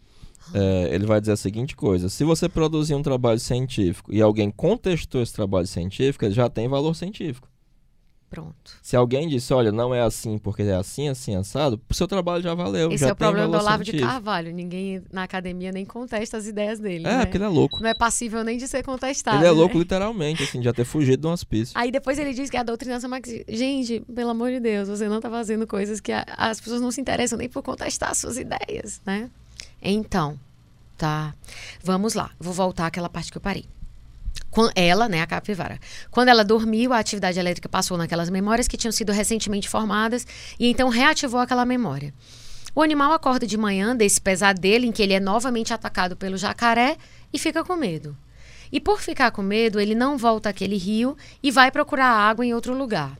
é, 0.54 0.88
ele 0.94 1.04
vai 1.04 1.20
dizer 1.20 1.32
a 1.32 1.36
seguinte 1.36 1.76
coisa: 1.76 2.08
se 2.08 2.24
você 2.24 2.48
produzir 2.48 2.94
um 2.94 3.02
trabalho 3.02 3.38
científico 3.40 4.12
e 4.12 4.22
alguém 4.22 4.50
contestou 4.50 5.20
esse 5.22 5.32
trabalho 5.32 5.66
científico, 5.66 6.24
ele 6.24 6.34
já 6.34 6.48
tem 6.48 6.68
valor 6.68 6.94
científico. 6.94 7.47
Pronto. 8.30 8.54
Se 8.82 8.94
alguém 8.94 9.26
disse, 9.26 9.54
olha, 9.54 9.72
não 9.72 9.94
é 9.94 10.02
assim 10.02 10.36
porque 10.36 10.62
é 10.62 10.74
assim, 10.74 11.08
assim, 11.08 11.34
assado, 11.34 11.80
o 11.88 11.94
seu 11.94 12.06
trabalho 12.06 12.42
já 12.42 12.54
valeu. 12.54 12.92
Esse 12.92 13.00
já 13.04 13.08
é 13.08 13.12
o 13.12 13.16
problema 13.16 13.48
do 13.48 13.56
Olavo 13.58 13.82
de. 13.82 13.98
Carvalho. 13.98 14.52
Ninguém 14.52 15.02
na 15.10 15.22
academia 15.22 15.72
nem 15.72 15.86
contesta 15.86 16.36
as 16.36 16.46
ideias 16.46 16.78
dele. 16.78 17.06
É, 17.06 17.10
né? 17.18 17.24
porque 17.24 17.38
ele 17.38 17.44
é 17.44 17.48
louco. 17.48 17.80
Não 17.80 17.88
é 17.88 17.94
passível 17.94 18.44
nem 18.44 18.58
de 18.58 18.68
ser 18.68 18.82
contestado. 18.82 19.38
Ele 19.38 19.46
é 19.46 19.48
né? 19.48 19.54
louco 19.54 19.78
literalmente, 19.78 20.42
assim, 20.42 20.58
de 20.58 20.66
já 20.66 20.74
ter 20.74 20.84
fugido 20.84 21.22
de 21.22 21.26
um 21.26 21.30
hospício. 21.32 21.72
Aí 21.76 21.90
depois 21.90 22.18
ele 22.18 22.34
diz 22.34 22.50
que 22.50 22.56
a 22.56 22.62
doutrinação 22.62 23.08
marxista. 23.08 23.44
Gente, 23.48 24.00
pelo 24.14 24.30
amor 24.30 24.50
de 24.50 24.60
Deus, 24.60 24.88
você 24.88 25.08
não 25.08 25.20
tá 25.20 25.30
fazendo 25.30 25.66
coisas 25.66 25.98
que 25.98 26.12
a- 26.12 26.26
as 26.36 26.60
pessoas 26.60 26.82
não 26.82 26.90
se 26.90 27.00
interessam 27.00 27.38
nem 27.38 27.48
por 27.48 27.62
contestar 27.62 28.14
suas 28.14 28.36
ideias, 28.36 29.00
né? 29.06 29.30
Então, 29.80 30.38
tá. 30.98 31.34
Vamos 31.82 32.12
lá. 32.12 32.30
Vou 32.38 32.52
voltar 32.52 32.86
àquela 32.86 33.08
parte 33.08 33.30
que 33.32 33.38
eu 33.38 33.42
parei. 33.42 33.64
Ela, 34.74 35.08
né, 35.08 35.22
a 35.22 35.26
capivara. 35.26 35.78
Quando 36.10 36.28
ela 36.28 36.42
dormiu, 36.44 36.92
a 36.92 36.98
atividade 36.98 37.38
elétrica 37.38 37.68
passou 37.68 37.96
naquelas 37.96 38.30
memórias 38.30 38.66
que 38.66 38.76
tinham 38.76 38.92
sido 38.92 39.12
recentemente 39.12 39.68
formadas 39.68 40.26
e 40.58 40.68
então 40.68 40.88
reativou 40.88 41.40
aquela 41.40 41.64
memória. 41.64 42.12
O 42.74 42.82
animal 42.82 43.12
acorda 43.12 43.46
de 43.46 43.56
manhã 43.56 43.94
desse 43.94 44.20
pesadelo 44.20 44.84
em 44.84 44.92
que 44.92 45.02
ele 45.02 45.12
é 45.12 45.20
novamente 45.20 45.72
atacado 45.72 46.16
pelo 46.16 46.36
jacaré 46.36 46.96
e 47.32 47.38
fica 47.38 47.64
com 47.64 47.76
medo. 47.76 48.16
E 48.70 48.80
por 48.80 49.00
ficar 49.00 49.30
com 49.30 49.42
medo, 49.42 49.80
ele 49.80 49.94
não 49.94 50.18
volta 50.18 50.48
àquele 50.48 50.76
rio 50.76 51.16
e 51.42 51.50
vai 51.50 51.70
procurar 51.70 52.06
água 52.06 52.44
em 52.44 52.54
outro 52.54 52.76
lugar. 52.76 53.16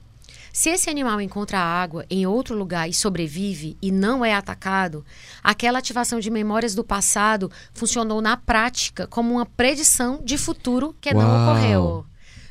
Se 0.59 0.71
esse 0.71 0.91
animal 0.91 1.21
encontra 1.21 1.61
água 1.61 2.05
em 2.11 2.27
outro 2.27 2.53
lugar 2.57 2.89
e 2.89 2.93
sobrevive 2.93 3.79
e 3.81 3.93
não 3.93 4.25
é 4.25 4.35
atacado, 4.35 5.07
aquela 5.41 5.79
ativação 5.79 6.19
de 6.19 6.33
memórias 6.33 6.75
do 6.75 6.83
passado 6.83 7.49
funcionou 7.73 8.21
na 8.21 8.37
prática 8.37 9.07
como 9.07 9.35
uma 9.35 9.47
predição 9.47 10.21
de 10.21 10.37
futuro 10.37 10.97
que 11.01 11.15
não 11.15 11.21
Uau. 11.21 11.53
ocorreu. 11.53 12.07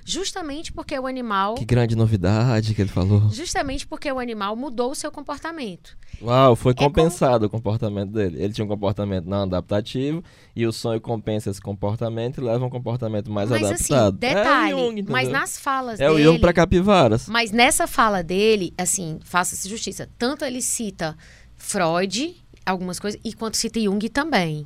Justamente 0.10 0.72
porque 0.72 0.98
o 0.98 1.06
animal. 1.06 1.56
Que 1.56 1.66
grande 1.66 1.94
novidade 1.94 2.74
que 2.74 2.82
ele 2.82 2.90
falou. 2.90 3.30
Justamente 3.30 3.86
porque 3.86 4.10
o 4.10 4.20
animal 4.20 4.56
mudou 4.56 4.92
o 4.92 4.96
seu 4.96 5.12
comportamento. 5.12 5.98
Uau, 6.22 6.56
foi 6.56 6.74
compensado 6.74 7.46
é 7.46 7.50
como... 7.50 7.60
o 7.60 7.62
comportamento 7.62 8.14
dele. 8.14 8.42
Ele 8.42 8.54
tinha 8.54 8.64
um 8.64 8.70
comportamento 8.70 9.26
não 9.26 9.44
adaptativo 9.44 10.24
e 10.56 10.66
o 10.66 10.72
sonho 10.72 11.02
compensa 11.02 11.50
esse 11.50 11.60
comportamento 11.60 12.40
e 12.40 12.44
leva 12.44 12.64
a 12.64 12.68
um 12.68 12.70
comportamento 12.70 13.30
mais 13.30 13.50
mas, 13.50 13.64
assim, 13.64 13.94
adaptado. 13.94 14.24
Assim, 14.24 14.36
detalhe, 14.36 14.72
é 14.72 14.76
o 14.76 14.80
Jung, 14.80 15.06
mas 15.10 15.28
nas 15.28 15.60
falas 15.60 16.00
é 16.00 16.08
dele... 16.08 16.22
É 16.22 16.22
o 16.22 16.24
Jung 16.24 16.40
pra 16.40 16.54
capivaras. 16.54 17.28
Mas 17.28 17.52
nessa 17.52 17.86
fala 17.86 18.24
dele, 18.24 18.74
assim, 18.78 19.20
faça-se 19.26 19.68
justiça. 19.68 20.10
Tanto 20.18 20.46
ele 20.46 20.62
cita 20.62 21.18
Freud, 21.58 22.34
algumas 22.66 22.98
coisas, 22.98 23.20
e 23.26 23.34
quanto 23.34 23.58
cita 23.58 23.78
Jung 23.78 24.08
também. 24.08 24.66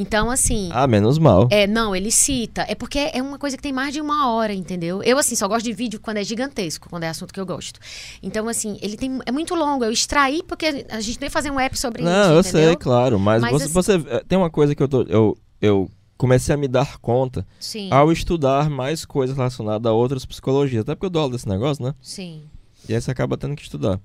Então, 0.00 0.30
assim. 0.30 0.70
Ah, 0.72 0.86
menos 0.86 1.18
mal. 1.18 1.46
É, 1.50 1.66
não, 1.66 1.94
ele 1.94 2.10
cita. 2.10 2.64
É 2.66 2.74
porque 2.74 2.98
é 3.12 3.20
uma 3.20 3.38
coisa 3.38 3.54
que 3.54 3.62
tem 3.62 3.72
mais 3.72 3.92
de 3.92 4.00
uma 4.00 4.30
hora, 4.32 4.54
entendeu? 4.54 5.02
Eu, 5.02 5.18
assim, 5.18 5.34
só 5.36 5.46
gosto 5.46 5.64
de 5.66 5.74
vídeo 5.74 6.00
quando 6.00 6.16
é 6.16 6.24
gigantesco, 6.24 6.88
quando 6.88 7.02
é 7.04 7.08
assunto 7.10 7.34
que 7.34 7.38
eu 7.40 7.44
gosto. 7.44 7.78
Então, 8.22 8.48
assim, 8.48 8.78
ele 8.80 8.96
tem. 8.96 9.18
É 9.26 9.30
muito 9.30 9.54
longo. 9.54 9.84
Eu 9.84 9.92
extraí 9.92 10.42
porque 10.42 10.86
a 10.88 11.00
gente 11.00 11.20
nem 11.20 11.28
fazer 11.28 11.50
um 11.50 11.60
app 11.60 11.78
sobre 11.78 12.02
não, 12.02 12.10
isso. 12.10 12.18
Não, 12.28 12.34
eu 12.34 12.40
entendeu? 12.40 12.68
sei, 12.68 12.76
claro. 12.76 13.20
Mas, 13.20 13.42
Mas 13.42 13.52
você, 13.52 13.64
assim- 13.64 13.72
você. 13.72 13.92
eh, 14.16 14.24
Tem 14.26 14.38
uma 14.38 14.48
coisa 14.50 14.74
que 14.74 14.82
eu 14.82 14.88
tô. 14.88 15.02
Eu, 15.02 15.36
eu 15.60 15.90
comecei 16.16 16.54
a 16.54 16.58
me 16.58 16.66
dar 16.66 16.98
conta 16.98 17.46
Sim. 17.58 17.88
ao 17.92 18.10
estudar 18.10 18.70
mais 18.70 19.04
coisas 19.04 19.36
relacionadas 19.36 19.90
a 19.90 19.92
outras 19.94 20.24
psicologias. 20.24 20.80
Até 20.82 20.94
porque 20.94 21.06
eu 21.06 21.10
dou 21.10 21.22
aula 21.22 21.32
desse 21.32 21.48
negócio, 21.48 21.84
né? 21.84 21.94
Sim. 22.00 22.42
E 22.88 22.94
aí 22.94 23.00
você 23.00 23.10
acaba 23.10 23.36
tendo 23.36 23.54
que 23.54 23.62
estudar. 23.62 24.00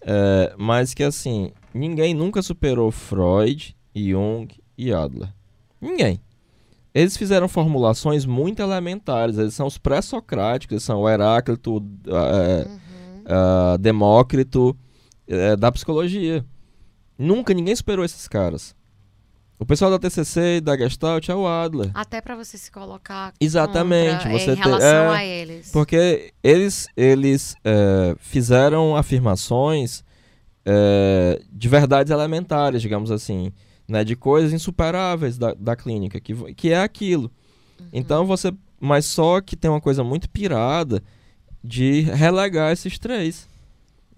É, 0.00 0.54
mas 0.56 0.94
que 0.94 1.02
assim, 1.02 1.50
ninguém 1.74 2.14
nunca 2.14 2.40
superou 2.40 2.90
Freud, 2.90 3.76
Jung 3.94 4.48
e 4.76 4.92
Adler. 4.92 5.32
Ninguém. 5.80 6.20
Eles 6.94 7.16
fizeram 7.16 7.46
formulações 7.48 8.24
muito 8.24 8.62
elementares. 8.62 9.36
Eles 9.36 9.52
são 9.54 9.66
os 9.66 9.76
pré-socráticos, 9.76 10.72
eles 10.74 10.82
são 10.82 11.00
o 11.02 11.08
Heráclito, 11.08 11.84
é, 12.06 12.66
Uhum. 12.68 12.78
é, 13.74 13.78
Demócrito 13.78 14.76
é, 15.28 15.54
da 15.56 15.70
psicologia. 15.70 16.44
Nunca 17.18 17.52
ninguém 17.52 17.74
superou 17.76 18.04
esses 18.04 18.26
caras. 18.26 18.74
O 19.58 19.64
pessoal 19.64 19.90
da 19.90 19.98
TCC 19.98 20.56
e 20.56 20.60
da 20.60 20.76
Gestalt 20.76 21.28
é 21.30 21.34
o 21.34 21.46
Adler. 21.46 21.90
Até 21.94 22.20
pra 22.20 22.36
você 22.36 22.58
se 22.58 22.70
colocar. 22.70 23.32
Exatamente, 23.40 24.28
você 24.28 24.52
em 24.52 24.56
ter- 24.56 24.62
relação 24.64 24.88
é, 25.14 25.16
a 25.16 25.24
eles. 25.24 25.70
Porque 25.72 26.32
eles, 26.42 26.86
eles 26.94 27.54
fizeram 28.18 28.94
afirmações 28.96 30.04
de 31.52 31.68
verdades 31.68 32.10
elementares, 32.10 32.82
digamos 32.82 33.10
assim, 33.10 33.52
né, 33.88 34.04
de 34.04 34.16
coisas 34.16 34.52
insuperáveis 34.52 35.38
da, 35.38 35.54
da 35.54 35.76
clínica, 35.76 36.20
que, 36.20 36.34
que 36.54 36.70
é 36.70 36.82
aquilo. 36.82 37.30
Então 37.92 38.26
você. 38.26 38.52
Mas 38.78 39.06
só 39.06 39.40
que 39.40 39.56
tem 39.56 39.70
uma 39.70 39.80
coisa 39.80 40.04
muito 40.04 40.28
pirada 40.28 41.02
de 41.62 42.02
relegar 42.02 42.72
esses 42.72 42.98
três. 42.98 43.48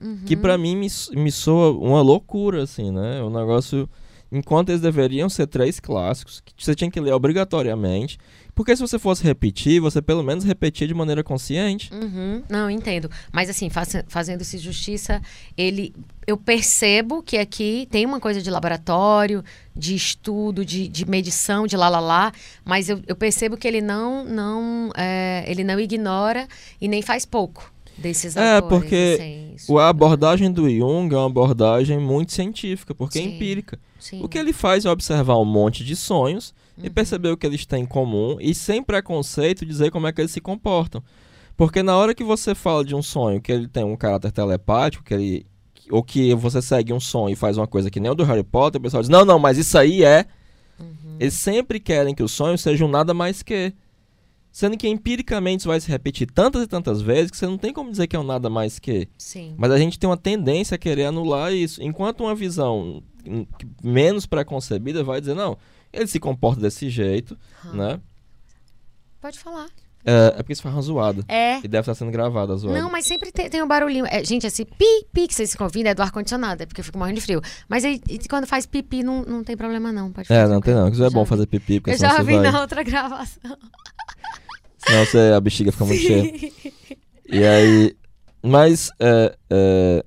Uhum. 0.00 0.22
Que 0.24 0.36
pra 0.36 0.56
mim 0.56 0.76
me, 0.76 0.88
me 1.12 1.32
soa 1.32 1.72
uma 1.72 2.02
loucura, 2.02 2.62
assim, 2.62 2.90
né? 2.90 3.22
Um 3.22 3.30
negócio. 3.30 3.88
Enquanto 4.30 4.68
eles 4.68 4.80
deveriam 4.80 5.28
ser 5.28 5.46
três 5.46 5.80
clássicos, 5.80 6.42
que 6.44 6.52
você 6.62 6.74
tinha 6.74 6.90
que 6.90 7.00
ler 7.00 7.12
obrigatoriamente. 7.12 8.18
Porque 8.58 8.74
se 8.74 8.82
você 8.82 8.98
fosse 8.98 9.22
repetir, 9.22 9.80
você 9.80 10.02
pelo 10.02 10.20
menos 10.20 10.42
repetia 10.42 10.84
de 10.84 10.92
maneira 10.92 11.22
consciente. 11.22 11.94
Uhum. 11.94 12.42
Não, 12.48 12.68
entendo. 12.68 13.08
Mas 13.30 13.48
assim, 13.48 13.70
faz- 13.70 14.02
fazendo-se 14.08 14.58
justiça, 14.58 15.22
ele. 15.56 15.94
Eu 16.26 16.36
percebo 16.36 17.22
que 17.22 17.38
aqui 17.38 17.86
tem 17.88 18.04
uma 18.04 18.18
coisa 18.18 18.42
de 18.42 18.50
laboratório, 18.50 19.44
de 19.76 19.94
estudo, 19.94 20.64
de, 20.64 20.88
de 20.88 21.08
medição, 21.08 21.68
de 21.68 21.76
lá 21.76 21.88
lá 21.88 22.00
lá, 22.00 22.32
mas 22.64 22.88
eu, 22.88 23.00
eu 23.06 23.14
percebo 23.14 23.56
que 23.56 23.68
ele 23.68 23.80
não, 23.80 24.24
não, 24.24 24.90
é, 24.96 25.44
ele 25.46 25.62
não 25.62 25.78
ignora 25.78 26.48
e 26.80 26.88
nem 26.88 27.00
faz 27.00 27.24
pouco 27.24 27.72
desses 27.96 28.36
É, 28.36 28.56
autores. 28.56 28.80
porque 28.82 29.54
assim, 29.54 29.78
A 29.78 29.88
abordagem 29.88 30.50
do 30.50 30.68
Jung 30.68 31.14
é 31.14 31.16
uma 31.16 31.26
abordagem 31.26 31.98
muito 32.00 32.32
científica, 32.32 32.92
porque 32.92 33.20
é 33.20 33.22
Sim. 33.22 33.36
empírica. 33.36 33.78
Sim. 34.00 34.20
O 34.20 34.28
que 34.28 34.36
ele 34.36 34.52
faz 34.52 34.84
é 34.84 34.90
observar 34.90 35.38
um 35.38 35.44
monte 35.44 35.84
de 35.84 35.94
sonhos 35.94 36.52
Uhum. 36.78 36.86
e 36.86 36.90
perceber 36.90 37.30
o 37.30 37.36
que 37.36 37.46
eles 37.46 37.66
têm 37.66 37.82
em 37.82 37.86
comum 37.86 38.36
e 38.40 38.54
sem 38.54 38.82
preconceito 38.82 39.66
dizer 39.66 39.90
como 39.90 40.06
é 40.06 40.12
que 40.12 40.20
eles 40.20 40.30
se 40.30 40.40
comportam. 40.40 41.02
Porque 41.56 41.82
na 41.82 41.96
hora 41.96 42.14
que 42.14 42.22
você 42.22 42.54
fala 42.54 42.84
de 42.84 42.94
um 42.94 43.02
sonho 43.02 43.40
que 43.40 43.50
ele 43.50 43.66
tem 43.66 43.84
um 43.84 43.96
caráter 43.96 44.30
telepático, 44.30 45.04
que 45.04 45.14
ele 45.14 45.46
ou 45.90 46.02
que 46.02 46.34
você 46.34 46.60
segue 46.60 46.92
um 46.92 47.00
sonho 47.00 47.32
e 47.32 47.36
faz 47.36 47.56
uma 47.56 47.66
coisa 47.66 47.90
que 47.90 47.98
nem 47.98 48.10
o 48.10 48.14
do 48.14 48.22
Harry 48.22 48.44
Potter, 48.44 48.78
o 48.78 48.82
pessoal 48.82 49.02
diz: 49.02 49.08
"Não, 49.08 49.24
não, 49.24 49.38
mas 49.38 49.58
isso 49.58 49.76
aí 49.76 50.04
é". 50.04 50.26
Uhum. 50.78 51.16
Eles 51.18 51.34
sempre 51.34 51.80
querem 51.80 52.14
que 52.14 52.22
os 52.22 52.30
sonhos 52.30 52.60
sejam 52.60 52.86
nada 52.86 53.12
mais 53.12 53.42
que 53.42 53.72
Sendo 54.50 54.76
que 54.76 54.88
empiricamente 54.88 55.60
isso 55.60 55.68
vai 55.68 55.80
se 55.80 55.88
repetir 55.88 56.26
tantas 56.30 56.62
e 56.62 56.66
tantas 56.66 57.00
vezes 57.00 57.30
que 57.30 57.36
você 57.36 57.46
não 57.46 57.58
tem 57.58 57.72
como 57.72 57.90
dizer 57.90 58.06
que 58.06 58.16
é 58.16 58.18
um 58.18 58.24
nada 58.24 58.48
mais 58.48 58.78
que. 58.78 59.08
Sim. 59.16 59.54
Mas 59.56 59.70
a 59.70 59.78
gente 59.78 59.98
tem 59.98 60.08
uma 60.08 60.16
tendência 60.16 60.74
a 60.74 60.78
querer 60.78 61.04
anular 61.04 61.52
isso. 61.52 61.82
Enquanto 61.82 62.22
uma 62.22 62.34
visão 62.34 63.02
hum, 63.26 63.46
menos 63.82 64.26
preconcebida 64.26 65.04
vai 65.04 65.20
dizer, 65.20 65.34
não, 65.34 65.56
ele 65.92 66.06
se 66.06 66.18
comporta 66.20 66.60
desse 66.60 66.88
jeito, 66.90 67.36
né? 67.72 68.00
Pode 69.20 69.38
falar. 69.38 69.68
É, 70.04 70.28
é 70.28 70.30
porque 70.36 70.52
isso 70.52 70.62
foi 70.62 70.70
uma 70.70 70.80
zoada. 70.80 71.24
É. 71.28 71.58
E 71.58 71.68
deve 71.68 71.80
estar 71.80 71.94
sendo 71.94 72.10
gravada 72.10 72.52
a 72.52 72.56
zoada. 72.56 72.80
Não, 72.80 72.90
mas 72.90 73.04
sempre 73.04 73.32
tem, 73.32 73.50
tem 73.50 73.62
um 73.62 73.66
barulhinho. 73.66 74.06
É, 74.08 74.24
gente, 74.24 74.46
esse 74.46 74.64
pi, 74.64 75.06
pi 75.12 75.26
que 75.26 75.34
vocês 75.34 75.50
ficam 75.50 75.66
ouvindo 75.66 75.86
é 75.88 75.94
do 75.94 76.00
ar-condicionado, 76.02 76.62
é 76.62 76.66
porque 76.66 76.80
eu 76.80 76.84
fico 76.84 76.98
morrendo 76.98 77.16
de 77.16 77.20
frio. 77.22 77.42
Mas 77.68 77.84
aí, 77.84 78.00
quando 78.30 78.46
faz 78.46 78.64
pipi, 78.64 79.02
não, 79.02 79.22
não 79.22 79.44
tem 79.44 79.56
problema, 79.56 79.92
não. 79.92 80.10
Pode 80.12 80.32
É, 80.32 80.42
ficar 80.42 80.48
não 80.48 80.60
tem 80.60 80.74
não. 80.74 80.88
Isso 80.88 81.04
é 81.04 81.10
bom 81.10 81.24
vi. 81.24 81.28
fazer 81.28 81.46
pipi, 81.46 81.80
porque 81.80 81.92
Eu 81.94 81.98
já 81.98 82.22
vi 82.22 82.34
vai... 82.34 82.50
na 82.50 82.60
outra 82.60 82.82
gravação. 82.82 83.58
Senão 84.78 85.04
você, 85.04 85.32
a 85.36 85.40
bexiga 85.40 85.72
fica 85.72 85.84
muito 85.84 86.00
cheia. 86.00 86.32
E 87.30 87.44
aí... 87.44 87.94
Mas, 88.42 88.90
é, 89.00 89.36
é, 89.50 90.04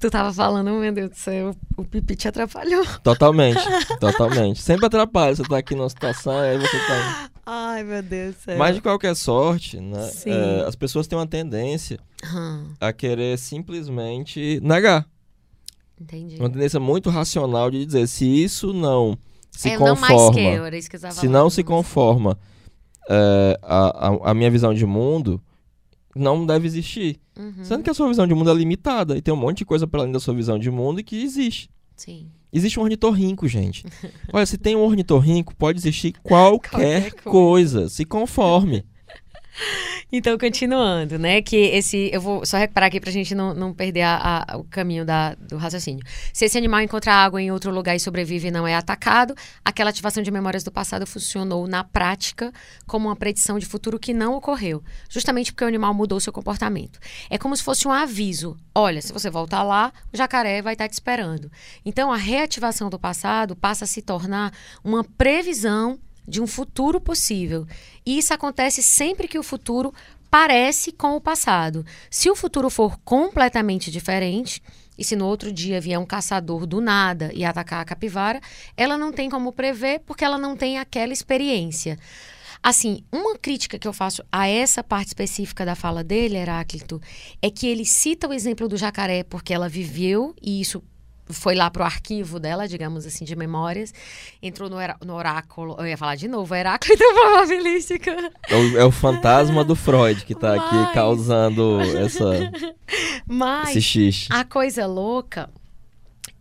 Tu 0.00 0.08
tava 0.10 0.32
falando, 0.32 0.70
meu 0.70 0.92
Deus 0.92 1.10
do 1.10 1.16
céu, 1.16 1.56
o 1.76 1.84
pipi 1.84 2.14
te 2.14 2.28
atrapalhou. 2.28 2.84
totalmente, 3.02 3.58
totalmente. 3.98 4.62
Sempre 4.62 4.86
atrapalha. 4.86 5.34
Você 5.34 5.42
tá 5.42 5.58
aqui 5.58 5.74
numa 5.74 5.88
situação 5.88 6.38
aí 6.38 6.56
você 6.56 6.78
tá... 6.86 7.30
Ai, 7.44 7.82
meu 7.82 8.00
Deus 8.02 8.34
do 8.36 8.40
céu. 8.42 8.58
Mas 8.58 8.76
de 8.76 8.80
qualquer 8.82 9.16
sorte, 9.16 9.80
né? 9.80 10.08
É, 10.26 10.64
as 10.68 10.76
pessoas 10.76 11.06
têm 11.08 11.18
uma 11.18 11.26
tendência 11.26 11.98
Hum, 12.32 12.74
a 12.80 12.92
querer 12.92 13.38
simplesmente 13.38 14.60
negar. 14.62 15.06
entendi. 16.00 16.36
Uma 16.38 16.50
tendência 16.50 16.78
muito 16.80 17.10
racional 17.10 17.70
de 17.70 17.84
dizer 17.84 18.06
se 18.08 18.24
isso 18.26 18.72
não 18.72 19.16
se 19.50 19.70
é, 19.70 19.78
não 19.78 19.96
mais 19.96 20.12
que 20.12 20.18
conforma, 20.18 20.40
eu, 20.40 20.64
era 20.64 20.76
isso 20.78 20.90
que 20.90 20.96
eu 20.96 21.00
tava 21.00 21.14
se 21.14 21.26
não 21.28 21.48
se 21.50 21.64
conforma 21.64 22.38
é, 23.10 23.58
a, 23.62 24.08
a, 24.08 24.30
a 24.30 24.34
minha 24.34 24.50
visão 24.50 24.72
de 24.74 24.84
mundo, 24.86 25.40
não 26.14 26.44
deve 26.46 26.66
existir. 26.66 27.20
Uhum, 27.38 27.64
Sendo 27.64 27.82
que 27.82 27.90
a 27.90 27.94
sua 27.94 28.08
visão 28.08 28.26
de 28.26 28.34
mundo 28.34 28.50
é 28.50 28.54
limitada 28.54 29.16
e 29.16 29.22
tem 29.22 29.32
um 29.32 29.36
monte 29.36 29.58
de 29.58 29.64
coisa 29.64 29.86
para 29.86 30.00
além 30.00 30.12
da 30.12 30.20
sua 30.20 30.34
visão 30.34 30.58
de 30.58 30.70
mundo 30.70 31.00
e 31.00 31.04
que 31.04 31.22
existe. 31.22 31.70
Sim. 31.96 32.28
Existe 32.52 32.78
um 32.80 32.82
ornitorrinco, 32.82 33.46
gente. 33.46 33.84
Olha, 34.32 34.46
se 34.46 34.56
tem 34.56 34.74
um 34.74 34.80
ornitorrinco, 34.82 35.54
pode 35.54 35.78
existir 35.78 36.14
qualquer, 36.22 37.10
Qualquer 37.10 37.22
coisa. 37.22 37.88
Se 37.88 38.04
conforme. 38.04 38.84
Então, 40.10 40.38
continuando, 40.38 41.18
né? 41.18 41.42
Que 41.42 41.56
esse. 41.56 42.08
Eu 42.10 42.20
vou 42.22 42.46
só 42.46 42.56
reparar 42.56 42.86
aqui 42.86 42.98
pra 42.98 43.10
gente 43.12 43.34
não, 43.34 43.52
não 43.52 43.74
perder 43.74 44.00
a- 44.02 44.44
a- 44.48 44.56
o 44.56 44.64
caminho 44.64 45.04
da, 45.04 45.34
do 45.34 45.58
raciocínio. 45.58 46.02
Se 46.32 46.46
esse 46.46 46.56
animal 46.56 46.80
encontra 46.80 47.12
água 47.12 47.42
em 47.42 47.50
outro 47.50 47.70
lugar 47.70 47.94
e 47.94 48.00
sobrevive 48.00 48.48
e 48.48 48.50
não 48.50 48.66
é 48.66 48.74
atacado, 48.74 49.34
aquela 49.62 49.90
ativação 49.90 50.22
de 50.22 50.30
memórias 50.30 50.64
do 50.64 50.72
passado 50.72 51.06
funcionou 51.06 51.66
na 51.68 51.84
prática 51.84 52.50
como 52.86 53.08
uma 53.08 53.16
predição 53.16 53.58
de 53.58 53.66
futuro 53.66 53.98
que 53.98 54.14
não 54.14 54.34
ocorreu, 54.34 54.82
justamente 55.10 55.52
porque 55.52 55.64
o 55.64 55.68
animal 55.68 55.92
mudou 55.92 56.18
seu 56.20 56.32
comportamento. 56.32 56.98
É 57.28 57.36
como 57.36 57.54
se 57.54 57.62
fosse 57.62 57.86
um 57.86 57.92
aviso. 57.92 58.56
Olha, 58.74 59.02
se 59.02 59.12
você 59.12 59.28
voltar 59.28 59.62
lá, 59.62 59.92
o 60.10 60.16
jacaré 60.16 60.62
vai 60.62 60.72
estar 60.72 60.88
te 60.88 60.94
esperando. 60.94 61.50
Então, 61.84 62.10
a 62.10 62.16
reativação 62.16 62.88
do 62.88 62.98
passado 62.98 63.54
passa 63.54 63.84
a 63.84 63.88
se 63.88 64.00
tornar 64.00 64.54
uma 64.82 65.04
previsão 65.04 65.98
de 66.28 66.40
um 66.40 66.46
futuro 66.46 67.00
possível. 67.00 67.66
E 68.04 68.18
isso 68.18 68.34
acontece 68.34 68.82
sempre 68.82 69.26
que 69.26 69.38
o 69.38 69.42
futuro 69.42 69.92
parece 70.30 70.92
com 70.92 71.16
o 71.16 71.20
passado. 71.20 71.84
Se 72.10 72.30
o 72.30 72.36
futuro 72.36 72.68
for 72.68 72.98
completamente 73.04 73.90
diferente, 73.90 74.62
e 74.98 75.04
se 75.04 75.16
no 75.16 75.26
outro 75.26 75.52
dia 75.52 75.80
vier 75.80 75.98
um 75.98 76.04
caçador 76.04 76.66
do 76.66 76.80
nada 76.80 77.30
e 77.32 77.44
atacar 77.44 77.80
a 77.80 77.84
capivara, 77.84 78.40
ela 78.76 78.98
não 78.98 79.12
tem 79.12 79.30
como 79.30 79.52
prever 79.52 80.00
porque 80.00 80.24
ela 80.24 80.36
não 80.36 80.56
tem 80.56 80.78
aquela 80.78 81.12
experiência. 81.12 81.98
Assim, 82.60 83.04
uma 83.12 83.38
crítica 83.38 83.78
que 83.78 83.86
eu 83.86 83.92
faço 83.92 84.22
a 84.32 84.48
essa 84.48 84.82
parte 84.82 85.08
específica 85.08 85.64
da 85.64 85.76
fala 85.76 86.02
dele, 86.02 86.36
Heráclito, 86.36 87.00
é 87.40 87.48
que 87.50 87.68
ele 87.68 87.84
cita 87.84 88.26
o 88.26 88.32
exemplo 88.32 88.66
do 88.66 88.76
jacaré 88.76 89.22
porque 89.22 89.54
ela 89.54 89.68
viveu 89.68 90.34
e 90.42 90.60
isso 90.60 90.82
foi 91.30 91.54
lá 91.54 91.70
pro 91.70 91.84
arquivo 91.84 92.38
dela, 92.40 92.66
digamos 92.66 93.04
assim, 93.06 93.24
de 93.24 93.34
memórias, 93.36 93.92
entrou 94.42 94.68
no, 94.70 94.76
no 95.04 95.14
oráculo, 95.14 95.76
eu 95.78 95.86
ia 95.86 95.96
falar 95.96 96.14
de 96.16 96.26
novo, 96.28 96.54
Heráclito 96.54 97.02
probabilística. 97.14 98.10
É 98.48 98.54
o, 98.56 98.78
é 98.78 98.84
o 98.84 98.90
fantasma 98.90 99.64
do 99.64 99.76
Freud 99.76 100.24
que 100.24 100.34
tá 100.34 100.54
aqui 100.54 100.74
Mas- 100.74 100.94
causando 100.94 101.80
essa, 101.80 102.24
Mas 103.26 103.70
esse 103.70 103.82
xixi. 103.82 104.28
a 104.30 104.44
coisa 104.44 104.86
louca 104.86 105.50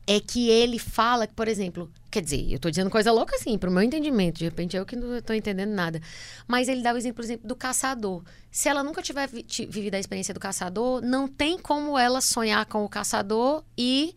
é 0.10 0.22
que 0.22 0.50
ele 0.50 0.80
fala 0.80 1.28
que, 1.28 1.34
por 1.34 1.50
exemplo, 1.50 1.92
quer 2.10 2.22
dizer, 2.22 2.50
eu 2.50 2.58
tô 2.60 2.70
dizendo 2.70 2.90
coisa 2.90 3.12
louca 3.12 3.36
assim, 3.36 3.58
pro 3.58 3.70
meu 3.70 3.84
entendimento, 3.84 4.38
de 4.38 4.46
repente 4.46 4.78
eu 4.78 4.86
que 4.86 4.96
não 4.96 5.22
tô 5.22 5.34
entendendo 5.34 5.72
nada. 5.72 6.02
Mas 6.48 6.70
ele 6.70 6.82
dá 6.82 6.94
o 6.94 6.98
exemplo, 6.98 7.18
por 7.18 7.26
exemplo, 7.26 7.46
do 7.46 7.56
caçador. 7.58 8.24
Se 8.50 8.70
ela 8.70 8.84
nunca 8.84 9.02
tiver 9.02 9.28
vi- 9.28 9.46
vivido 9.70 9.96
a 9.96 10.00
experiência 10.00 10.34
do 10.34 10.40
caçador, 10.40 11.02
não 11.02 11.28
tem 11.28 11.58
como 11.60 11.98
ela 12.00 12.22
sonhar 12.22 12.66
com 12.68 12.86
o 12.86 12.90
caçador 12.90 13.64
e 13.78 14.16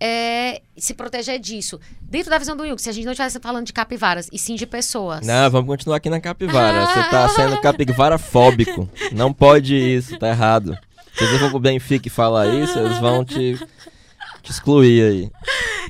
é, 0.00 0.60
se 0.76 0.94
proteger 0.94 1.38
disso. 1.38 1.80
Dentro 2.00 2.30
da 2.30 2.38
visão 2.38 2.56
do 2.56 2.66
Jung, 2.66 2.80
se 2.80 2.88
a 2.88 2.92
gente 2.92 3.04
não 3.04 3.12
estivesse 3.12 3.38
falando 3.40 3.66
de 3.66 3.72
capivaras, 3.72 4.28
e 4.32 4.38
sim 4.38 4.54
de 4.54 4.66
pessoas. 4.66 5.26
Não, 5.26 5.50
vamos 5.50 5.68
continuar 5.68 5.96
aqui 5.96 6.10
na 6.10 6.20
capivara. 6.20 6.86
Você 6.86 7.10
tá 7.10 7.28
sendo 7.34 7.60
capivara 7.60 8.18
fóbico. 8.18 8.88
Não 9.12 9.32
pode 9.32 9.74
isso, 9.74 10.18
tá 10.18 10.28
errado. 10.28 10.76
Se 11.14 11.26
você 11.26 11.38
for 11.38 11.50
pro 11.50 11.60
Benfica 11.60 12.08
e 12.08 12.10
falar 12.10 12.48
isso, 12.48 12.76
eles 12.78 12.98
vão 12.98 13.24
te, 13.24 13.58
te 14.44 14.50
excluir 14.52 15.02
aí. 15.02 15.30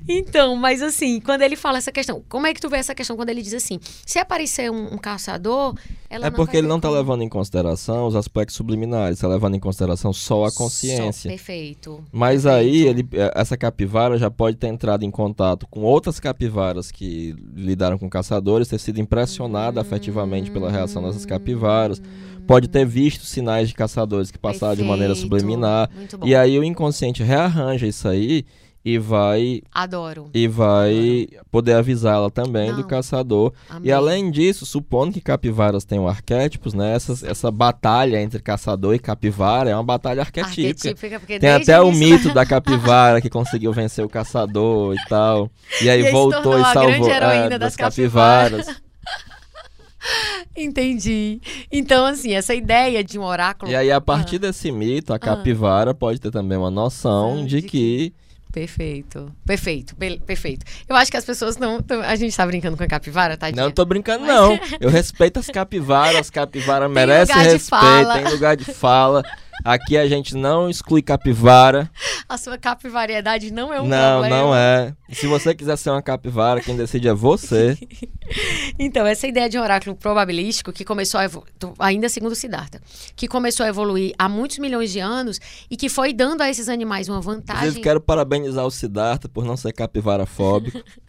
Então, 0.09 0.55
mas 0.57 0.83
assim, 0.83 1.21
quando 1.21 1.43
ele 1.43 1.57
fala 1.57 1.79
essa 1.79 1.91
questão, 1.93 2.23
como 2.29 2.47
é 2.47 2.53
que 2.53 2.61
tu 2.61 2.69
vê 2.69 2.77
essa 2.77 2.95
questão 2.95 3.17
quando 3.17 3.31
ele 3.31 3.41
diz 3.43 3.55
assim, 3.55 3.79
se 4.05 4.19
aparecer 4.19 4.71
um, 4.71 4.95
um 4.95 4.99
caçador, 4.99 5.75
ela 6.11 6.27
É 6.27 6.31
porque 6.31 6.57
ele 6.57 6.67
não 6.67 6.79
tá 6.79 6.89
como- 6.89 7.01
levando 7.01 7.23
em 7.23 7.29
consideração 7.29 8.07
os 8.07 8.15
aspectos 8.17 8.57
subliminares, 8.57 9.19
tá 9.21 9.29
levando 9.29 9.55
em 9.55 9.61
consideração 9.61 10.13
só 10.13 10.45
a 10.45 10.51
Só, 10.51 10.59
consciência. 10.59 11.31
perfeito. 11.31 12.05
Mas 12.13 12.45
aí 12.45 12.85
perfeito. 12.85 13.15
ele, 13.17 13.31
essa 13.35 13.57
capivara 13.57 14.19
já 14.19 14.31
pode 14.31 14.57
ter 14.57 14.67
entrado 14.69 15.05
em 15.05 15.11
contato 15.11 15.67
com 15.71 15.83
outras 15.83 16.21
capivaras 16.21 16.91
que 16.91 17.35
lidaram 17.55 17.97
com 17.97 18.09
caçadores, 18.11 18.69
ter 18.69 18.79
sido 18.79 19.01
impressionada 19.01 19.81
afetivamente 19.81 20.51
pela 20.51 20.71
reação 20.71 21.03
dessas 21.03 21.25
capivaras, 21.25 22.03
pode 22.47 22.69
ter 22.69 22.85
visto 22.87 23.25
sinais 23.25 23.69
de 23.69 23.75
caçadores 23.75 24.31
que 24.31 24.39
passaram 24.39 24.77
de 24.77 24.83
maneira 24.83 25.15
Perfeito. 25.15 25.23
subliminar. 25.23 25.91
Muito 25.95 26.19
bom. 26.19 26.27
E 26.27 26.35
aí 26.35 26.59
o 26.59 26.65
inconsciente 26.65 27.23
rearranja 27.23 27.87
isso 27.87 28.09
aí 28.09 28.45
e 28.85 28.99
vai 28.99 29.63
Adoro. 29.73 30.29
e 30.35 30.47
vai 30.47 31.27
poder 31.51 31.73
avisá-la 31.73 32.29
também 32.29 32.71
do 32.71 32.83
Não. 32.83 32.87
caçador. 32.87 33.53
Amei. 33.69 33.89
E 33.89 33.93
além 33.93 34.31
disso, 34.31 34.67
supondo 34.67 35.13
que 35.15 35.23
capivaras 35.23 35.87
tenham 35.87 36.07
arquétipos, 36.07 36.75
né? 36.75 36.95
Essa, 36.95 37.27
essa 37.27 37.51
batalha 37.51 38.21
entre 38.21 38.43
caçador 38.43 38.95
e 38.95 38.99
capivara 38.99 39.71
é 39.71 39.75
uma 39.75 39.83
batalha 39.83 40.21
arquetípica. 40.21 40.91
Arquetípica, 40.91 41.41
Tem 41.41 41.51
até 41.51 41.81
o 41.81 41.91
mito 41.91 42.35
da 42.35 42.45
capivara 42.45 43.23
que 43.23 43.31
conseguiu 43.31 43.73
vencer 43.73 44.05
o 44.05 44.09
caçador 44.09 44.95
e 44.95 45.09
tal. 45.09 45.51
E 45.81 45.89
aí 45.89 46.05
E 46.05 46.11
voltou 46.11 46.59
e 46.59 46.61
a 46.61 46.73
salvou 46.73 47.11
é, 47.11 47.49
das 47.49 47.61
das 47.61 47.77
capivaras. 47.77 48.83
Entendi. 50.57 51.41
Então, 51.71 52.05
assim, 52.07 52.33
essa 52.33 52.55
ideia 52.55 53.03
de 53.03 53.19
um 53.19 53.23
oráculo. 53.23 53.71
E 53.71 53.77
aí, 53.77 53.91
a 53.91 54.01
partir 54.01 54.39
desse 54.39 54.71
mito, 54.71 55.13
a 55.13 55.19
capivara 55.19 55.95
pode 55.95 56.21
ter 56.21 56.31
também 56.31 56.57
uma 56.59 56.71
noção 56.71 57.41
Ah, 57.41 57.47
de 57.47 57.61
de 57.61 57.63
que. 57.63 58.15
Perfeito. 58.53 59.33
Perfeito. 59.45 59.97
Perfeito. 60.25 60.65
Eu 60.89 60.95
acho 60.95 61.11
que 61.11 61.17
as 61.17 61.25
pessoas 61.25 61.57
não. 61.57 61.85
A 62.05 62.15
gente 62.15 62.37
tá 62.37 62.47
brincando 62.47 62.77
com 62.77 62.85
a 62.85 62.87
capivara, 62.87 63.37
tadinha. 63.37 63.65
Não 63.65 63.71
tô 63.71 63.85
brincando, 63.85 64.25
não. 64.25 64.57
Eu 64.81 64.91
respeito 64.91 65.41
as 65.41 65.49
capivaras, 65.49 66.21
as 66.21 66.31
capivaras 66.31 66.89
merecem 66.91 67.35
respeito, 67.37 68.13
tem 68.15 68.29
lugar 68.31 68.57
de 68.57 68.65
fala. 68.65 69.25
Aqui 69.63 69.97
a 69.97 70.09
gente 70.09 70.35
não 70.35 70.69
exclui 70.69 71.03
capivara. 71.03 71.91
A 72.29 72.39
sua 72.39 72.57
capivariedade 72.57 73.53
não 73.53 73.73
é 73.73 73.81
um 73.81 73.87
não, 73.87 74.21
problema. 74.21 74.37
não 74.37 74.55
é. 74.55 74.95
E 75.09 75.15
se 75.15 75.27
você 75.27 75.55
quiser 75.55 75.77
ser 75.77 75.91
uma 75.91 76.03
capivara, 76.03 76.61
quem 76.61 76.77
decide 76.77 77.09
é 77.09 77.15
você. 77.15 77.77
Então, 78.79 79.07
essa 79.07 79.27
ideia 79.27 79.49
de 79.49 79.59
oráculo 79.59 79.95
probabilístico, 79.95 80.73
que 80.73 80.85
começou 80.85 81.21
ainda 81.79 82.09
segundo 82.09 82.35
Siddhartha, 82.35 82.81
que 83.15 83.29
começou 83.29 83.65
a 83.65 83.69
evoluir 83.69 84.15
há 84.19 84.29
muitos 84.29 84.59
milhões 84.59 84.91
de 84.91 84.99
anos 84.99 85.39
e 85.71 85.77
que 85.77 85.89
foi 85.89 86.13
dando 86.13 86.41
a 86.41 86.51
esses 86.51 86.69
animais 86.69 87.09
uma 87.09 87.21
vantagem. 87.21 87.65
Inclusive, 87.65 87.83
quero 87.83 88.01
parabenizar 88.01 88.65
o 88.65 88.71
Siddhartha 88.71 89.29
por 89.29 89.45
não 89.45 89.57
ser 89.57 89.73
capivara 89.73 90.27
fóbico. 90.27 90.83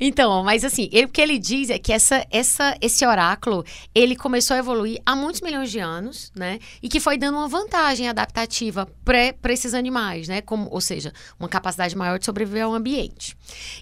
Então, 0.00 0.44
mas 0.44 0.64
assim, 0.64 0.88
ele- 0.92 1.06
o 1.06 1.08
que 1.08 1.20
ele 1.20 1.38
diz 1.38 1.70
é 1.70 1.78
que 1.78 1.92
essa, 1.92 2.24
essa, 2.30 2.76
esse 2.80 3.04
oráculo, 3.04 3.64
ele 3.94 4.14
começou 4.14 4.54
a 4.54 4.58
evoluir 4.58 5.00
há 5.04 5.16
muitos 5.16 5.40
milhões 5.40 5.70
de 5.70 5.78
anos, 5.80 6.30
né? 6.36 6.58
E 6.82 6.88
que 6.88 7.00
foi 7.00 7.18
dando 7.18 7.36
uma 7.38 7.48
vantagem 7.48 8.08
adaptativa 8.08 8.86
para 9.04 9.52
esses 9.52 9.74
animais, 9.74 10.28
né? 10.28 10.40
Como, 10.40 10.68
ou 10.70 10.80
seja, 10.80 11.12
uma 11.38 11.48
capacidade 11.48 11.96
maior 11.96 12.18
de 12.18 12.24
sobreviver 12.24 12.64
ao 12.64 12.74
ambiente. 12.74 13.36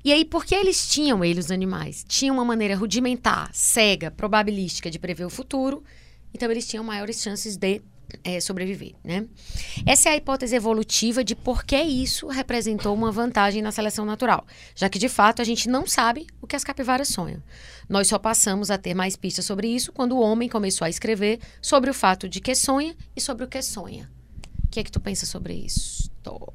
E 0.05 0.13
aí, 0.13 0.25
porque 0.25 0.55
eles 0.55 0.89
tinham, 0.89 1.25
eles, 1.25 1.47
os 1.47 1.51
animais, 1.51 2.05
tinham 2.09 2.35
uma 2.37 2.45
maneira 2.45 2.75
rudimentar, 2.77 3.51
cega, 3.53 4.11
probabilística 4.11 4.91
de 4.91 4.99
prever 4.99 5.25
o 5.25 5.31
futuro, 5.31 5.83
então 6.33 6.51
eles 6.51 6.67
tinham 6.67 6.85
maiores 6.85 7.23
chances 7.23 7.57
de 7.57 7.81
eh, 8.25 8.41
sobreviver, 8.41 8.95
né? 9.05 9.27
Essa 9.85 10.09
é 10.09 10.13
a 10.13 10.17
hipótese 10.17 10.55
evolutiva 10.55 11.25
de 11.25 11.35
por 11.35 11.65
que 11.65 11.81
isso 11.81 12.29
representou 12.29 12.95
uma 12.95 13.11
vantagem 13.11 13.63
na 13.63 13.73
seleção 13.73 14.05
natural, 14.05 14.47
já 14.75 14.89
que 14.89 14.99
de 14.99 15.09
fato 15.09 15.43
a 15.43 15.45
gente 15.45 15.69
não 15.69 15.87
sabe 15.87 16.27
o 16.41 16.47
que 16.47 16.57
as 16.57 16.65
capivaras 16.65 17.09
sonham. 17.09 17.43
Nós 17.89 18.09
só 18.09 18.19
passamos 18.19 18.71
a 18.71 18.79
ter 18.79 18.95
mais 18.95 19.17
pistas 19.17 19.45
sobre 19.45 19.69
isso 19.69 19.93
quando 19.93 20.13
o 20.13 20.21
homem 20.21 20.49
começou 20.49 20.85
a 20.85 20.91
escrever 20.91 21.41
sobre 21.61 21.91
o 21.91 21.95
fato 21.95 22.29
de 22.29 22.41
que 22.41 22.55
sonha 22.55 22.97
e 23.15 23.21
sobre 23.21 23.45
o 23.45 23.49
que 23.49 23.63
sonha. 23.63 24.11
O 24.65 24.69
que 24.69 24.81
é 24.81 24.85
que 24.85 24.91
tu 24.93 25.01
pensa 25.01 25.25
sobre 25.25 25.55
isso? 25.55 26.11
Tô. 26.23 26.53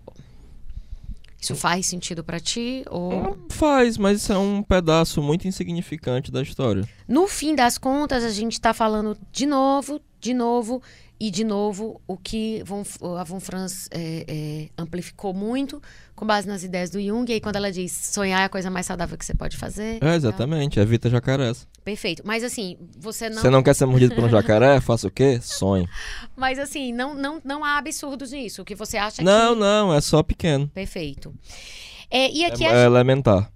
Isso 1.39 1.55
faz 1.55 1.87
sentido 1.87 2.23
pra 2.23 2.39
ti 2.39 2.83
ou 2.87 3.35
Faz, 3.49 3.97
mas 3.97 4.21
isso 4.21 4.31
é 4.31 4.37
um 4.37 4.61
pedaço 4.61 5.23
muito 5.23 5.47
insignificante 5.47 6.31
da 6.31 6.41
história. 6.43 6.87
No 7.07 7.27
fim 7.27 7.55
das 7.55 7.79
contas, 7.79 8.23
a 8.23 8.29
gente 8.29 8.53
está 8.53 8.75
falando 8.75 9.17
de 9.31 9.47
novo, 9.47 9.99
de 10.19 10.35
novo 10.35 10.83
e 11.21 11.29
de 11.29 11.43
novo 11.43 12.01
o 12.07 12.17
que 12.17 12.63
von, 12.65 12.83
a 13.15 13.23
Von 13.23 13.39
Franz 13.39 13.87
é, 13.91 14.25
é, 14.27 14.69
amplificou 14.75 15.35
muito 15.35 15.79
com 16.15 16.25
base 16.25 16.47
nas 16.47 16.63
ideias 16.63 16.89
do 16.89 16.99
Jung. 16.99 17.29
E 17.29 17.35
aí, 17.35 17.39
quando 17.39 17.57
ela 17.57 17.71
diz 17.71 17.91
sonhar 17.91 18.41
é 18.41 18.45
a 18.45 18.49
coisa 18.49 18.71
mais 18.71 18.87
saudável 18.87 19.15
que 19.15 19.23
você 19.23 19.35
pode 19.35 19.55
fazer. 19.55 20.03
É, 20.03 20.15
exatamente. 20.15 20.79
Evita 20.79 21.11
jacarés. 21.11 21.67
Perfeito. 21.85 22.23
Mas 22.25 22.43
assim, 22.43 22.75
você 22.97 23.29
não. 23.29 23.39
Você 23.39 23.51
não 23.51 23.61
quer 23.61 23.75
ser 23.75 23.85
mordido 23.85 24.15
por 24.15 24.23
um 24.23 24.29
jacaré? 24.29 24.81
Faça 24.81 25.09
o 25.09 25.11
quê? 25.11 25.39
Sonhe. 25.43 25.87
Mas 26.35 26.57
assim, 26.57 26.91
não, 26.91 27.13
não, 27.13 27.39
não 27.45 27.63
há 27.63 27.77
absurdos 27.77 28.31
nisso. 28.31 28.63
O 28.63 28.65
que 28.65 28.73
você 28.73 28.97
acha 28.97 29.21
Não, 29.21 29.53
que. 29.53 29.59
não, 29.59 29.93
é 29.93 30.01
só 30.01 30.23
pequeno. 30.23 30.67
Perfeito. 30.69 31.31
É, 32.09 32.31
e 32.31 32.43
aqui 32.45 32.63
É, 32.65 32.71
a 32.71 32.77
é 32.77 32.85
elementar. 32.85 33.51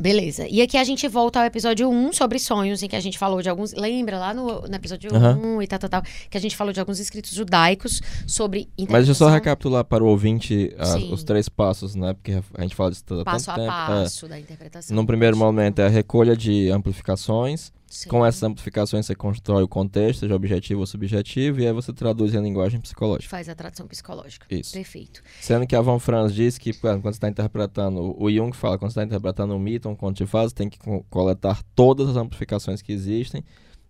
Beleza. 0.00 0.46
E 0.48 0.62
aqui 0.62 0.78
a 0.78 0.84
gente 0.84 1.06
volta 1.06 1.40
ao 1.40 1.44
episódio 1.44 1.86
1 1.86 2.14
sobre 2.14 2.38
sonhos, 2.38 2.82
em 2.82 2.88
que 2.88 2.96
a 2.96 3.00
gente 3.00 3.18
falou 3.18 3.42
de 3.42 3.50
alguns. 3.50 3.74
Lembra 3.74 4.18
lá 4.18 4.32
no, 4.32 4.62
no 4.62 4.74
episódio 4.74 5.14
Aham. 5.14 5.38
1 5.58 5.62
e 5.62 5.66
tal, 5.66 5.78
tal, 5.78 5.90
tal, 5.90 6.02
que 6.30 6.38
a 6.38 6.40
gente 6.40 6.56
falou 6.56 6.72
de 6.72 6.80
alguns 6.80 6.98
escritos 6.98 7.32
judaicos 7.32 8.00
sobre 8.26 8.70
Mas 8.78 9.04
deixa 9.04 9.10
eu 9.10 9.14
só 9.14 9.28
recapitular 9.28 9.84
para 9.84 10.02
o 10.02 10.06
ouvinte 10.06 10.74
ah, 10.78 10.86
Sim. 10.86 11.12
os 11.12 11.22
três 11.22 11.50
passos, 11.50 11.94
né? 11.94 12.14
Porque 12.14 12.42
a 12.54 12.62
gente 12.62 12.74
fala 12.74 12.90
disso 12.90 13.04
tanto 13.04 13.24
passo 13.24 13.50
a 13.50 13.54
tempo. 13.54 13.66
É. 13.66 13.68
passo 13.68 14.26
da 14.26 14.40
interpretação. 14.40 14.96
Num 14.96 15.04
primeiro 15.04 15.36
momento 15.36 15.80
é 15.80 15.86
a 15.86 15.90
recolha 15.90 16.34
de 16.34 16.70
amplificações. 16.70 17.70
Sim. 17.92 18.08
Com 18.08 18.24
essas 18.24 18.42
amplificações 18.44 19.04
você 19.04 19.16
constrói 19.16 19.64
o 19.64 19.68
contexto, 19.68 20.20
seja 20.20 20.34
objetivo 20.36 20.78
ou 20.80 20.86
subjetivo, 20.86 21.60
e 21.60 21.66
aí 21.66 21.72
você 21.72 21.92
traduz 21.92 22.32
em 22.34 22.40
linguagem 22.40 22.80
psicológica. 22.80 23.28
Faz 23.28 23.48
a 23.48 23.54
tradução 23.54 23.86
psicológica. 23.88 24.46
Isso. 24.48 24.72
Perfeito. 24.72 25.20
Sendo 25.40 25.66
que 25.66 25.74
a 25.74 25.80
Von 25.80 25.98
Franz 25.98 26.32
diz 26.32 26.56
que 26.56 26.72
quando 26.72 27.02
você 27.02 27.16
está 27.16 27.28
interpretando, 27.28 28.14
o 28.16 28.30
Jung 28.30 28.52
fala, 28.56 28.78
quando 28.78 28.92
você 28.92 29.00
está 29.00 29.04
interpretando 29.04 29.52
um 29.54 29.58
mito, 29.58 29.88
um 29.88 29.96
conto 29.96 30.18
de 30.18 30.26
fadas, 30.26 30.52
tem 30.52 30.68
que 30.68 30.78
co- 30.78 31.04
coletar 31.10 31.60
todas 31.74 32.08
as 32.08 32.16
amplificações 32.16 32.80
que 32.80 32.92
existem, 32.92 33.42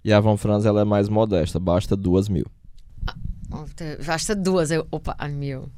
e 0.03 0.12
a 0.14 0.18
Von 0.18 0.38
Franz 0.38 0.64
ela 0.64 0.80
é 0.80 0.84
mais 0.84 1.11
modesta, 1.11 1.61
basta 1.61 1.94
duas 1.94 2.26
mil. 2.26 2.46
Basta 4.07 4.34
duas. 4.34 4.70
Eu, 4.70 4.86
opa, 4.90 5.14
ai, 5.18 5.30
meu. 5.32 5.68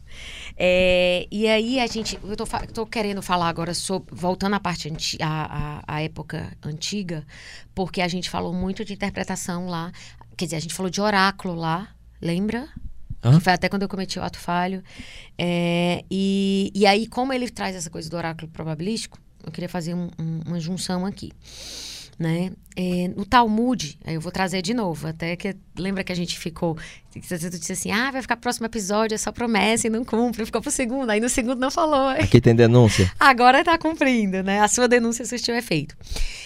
É, 0.56 1.26
e 1.30 1.48
aí 1.48 1.80
a 1.80 1.86
gente. 1.86 2.18
Eu 2.22 2.36
tô, 2.36 2.44
tô 2.72 2.86
querendo 2.86 3.22
falar 3.22 3.48
agora 3.48 3.72
sobre. 3.74 4.14
Voltando 4.14 4.54
à 4.54 4.60
parte 4.60 4.88
anti, 4.90 5.16
à, 5.20 5.78
à- 5.78 5.82
à 5.96 6.02
época 6.02 6.52
antiga, 6.62 7.24
porque 7.74 8.00
a 8.02 8.08
gente 8.08 8.28
falou 8.28 8.52
muito 8.52 8.84
de 8.84 8.92
interpretação 8.92 9.66
lá. 9.68 9.90
Quer 10.36 10.44
dizer, 10.46 10.56
a 10.56 10.60
gente 10.60 10.74
falou 10.74 10.90
de 10.90 11.00
oráculo 11.00 11.54
lá, 11.54 11.88
lembra? 12.20 12.68
Hã? 13.24 13.38
Que 13.38 13.44
foi 13.44 13.52
até 13.52 13.68
quando 13.68 13.82
eu 13.82 13.88
cometi 13.88 14.18
o 14.18 14.22
ato 14.22 14.38
falho. 14.38 14.82
É, 15.38 16.04
e, 16.10 16.70
e 16.74 16.84
aí, 16.86 17.06
como 17.06 17.32
ele 17.32 17.48
traz 17.48 17.74
essa 17.76 17.88
coisa 17.88 18.10
do 18.10 18.16
oráculo 18.16 18.48
probabilístico, 18.50 19.18
eu 19.44 19.50
queria 19.52 19.68
fazer 19.68 19.94
um- 19.94 20.10
um- 20.18 20.40
uma 20.46 20.60
junção 20.60 21.06
aqui. 21.06 21.32
Né? 22.18 22.52
É, 22.76 23.08
no 23.16 23.24
Talmud, 23.24 23.98
aí 24.04 24.14
eu 24.14 24.20
vou 24.20 24.30
trazer 24.30 24.62
de 24.62 24.72
novo, 24.72 25.08
até 25.08 25.34
que 25.34 25.56
lembra 25.76 26.04
que 26.04 26.12
a 26.12 26.14
gente 26.14 26.38
ficou. 26.38 26.76
Você 27.20 27.50
disse 27.50 27.72
assim: 27.72 27.90
ah, 27.90 28.10
vai 28.10 28.22
ficar 28.22 28.36
próximo 28.36 28.66
episódio, 28.66 29.14
é 29.14 29.18
só 29.18 29.32
promessa 29.32 29.86
e 29.86 29.90
não 29.90 30.04
cumpre, 30.04 30.44
ficou 30.44 30.60
pro 30.60 30.70
segundo, 30.70 31.10
aí 31.10 31.20
no 31.20 31.28
segundo 31.28 31.58
não 31.58 31.70
falou. 31.70 32.08
Aqui 32.08 32.40
tem 32.40 32.54
denúncia. 32.54 33.10
Agora 33.18 33.60
está 33.60 33.76
cumprindo, 33.76 34.42
né? 34.42 34.60
A 34.60 34.68
sua 34.68 34.86
denúncia 34.86 35.24
surtiu 35.24 35.54
efeito. 35.56 35.96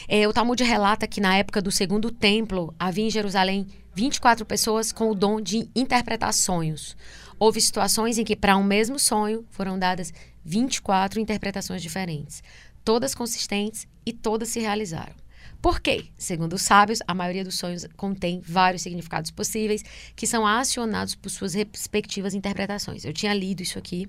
É, 0.09 0.27
o 0.27 0.33
Talmud 0.33 0.63
relata 0.63 1.07
que 1.07 1.21
na 1.21 1.37
época 1.37 1.61
do 1.61 1.71
segundo 1.71 2.11
templo 2.11 2.75
havia 2.79 3.05
em 3.05 3.11
Jerusalém 3.11 3.67
24 3.95 4.45
pessoas 4.47 4.93
com 4.93 5.11
o 5.11 5.15
dom 5.15 5.41
de 5.41 5.69
interpretar 5.75 6.33
sonhos. 6.33 6.97
Houve 7.39 7.61
situações 7.61 8.19
em 8.19 8.25
que, 8.25 8.35
para 8.35 8.57
um 8.57 8.65
mesmo 8.65 8.99
sonho, 8.99 9.45
foram 9.51 9.79
dadas 9.79 10.13
24 10.45 11.21
interpretações 11.21 11.83
diferentes, 11.83 12.43
todas 12.85 13.15
consistentes 13.15 13.87
e 14.07 14.13
todas 14.13 14.49
se 14.49 14.61
realizaram. 14.61 15.26
Por 15.67 15.81
quê? 15.81 16.05
Segundo 16.17 16.53
os 16.53 16.63
sábios, 16.63 17.01
a 17.09 17.13
maioria 17.13 17.43
dos 17.43 17.59
sonhos 17.59 17.85
contém 17.97 18.41
vários 18.41 18.83
significados 18.83 19.33
possíveis 19.33 19.83
que 20.15 20.25
são 20.25 20.47
acionados 20.47 21.17
por 21.17 21.29
suas 21.29 21.55
respectivas 21.55 22.35
interpretações. 22.35 23.05
Eu 23.05 23.13
tinha 23.13 23.35
lido 23.35 23.65
isso 23.65 23.77
aqui 23.77 24.09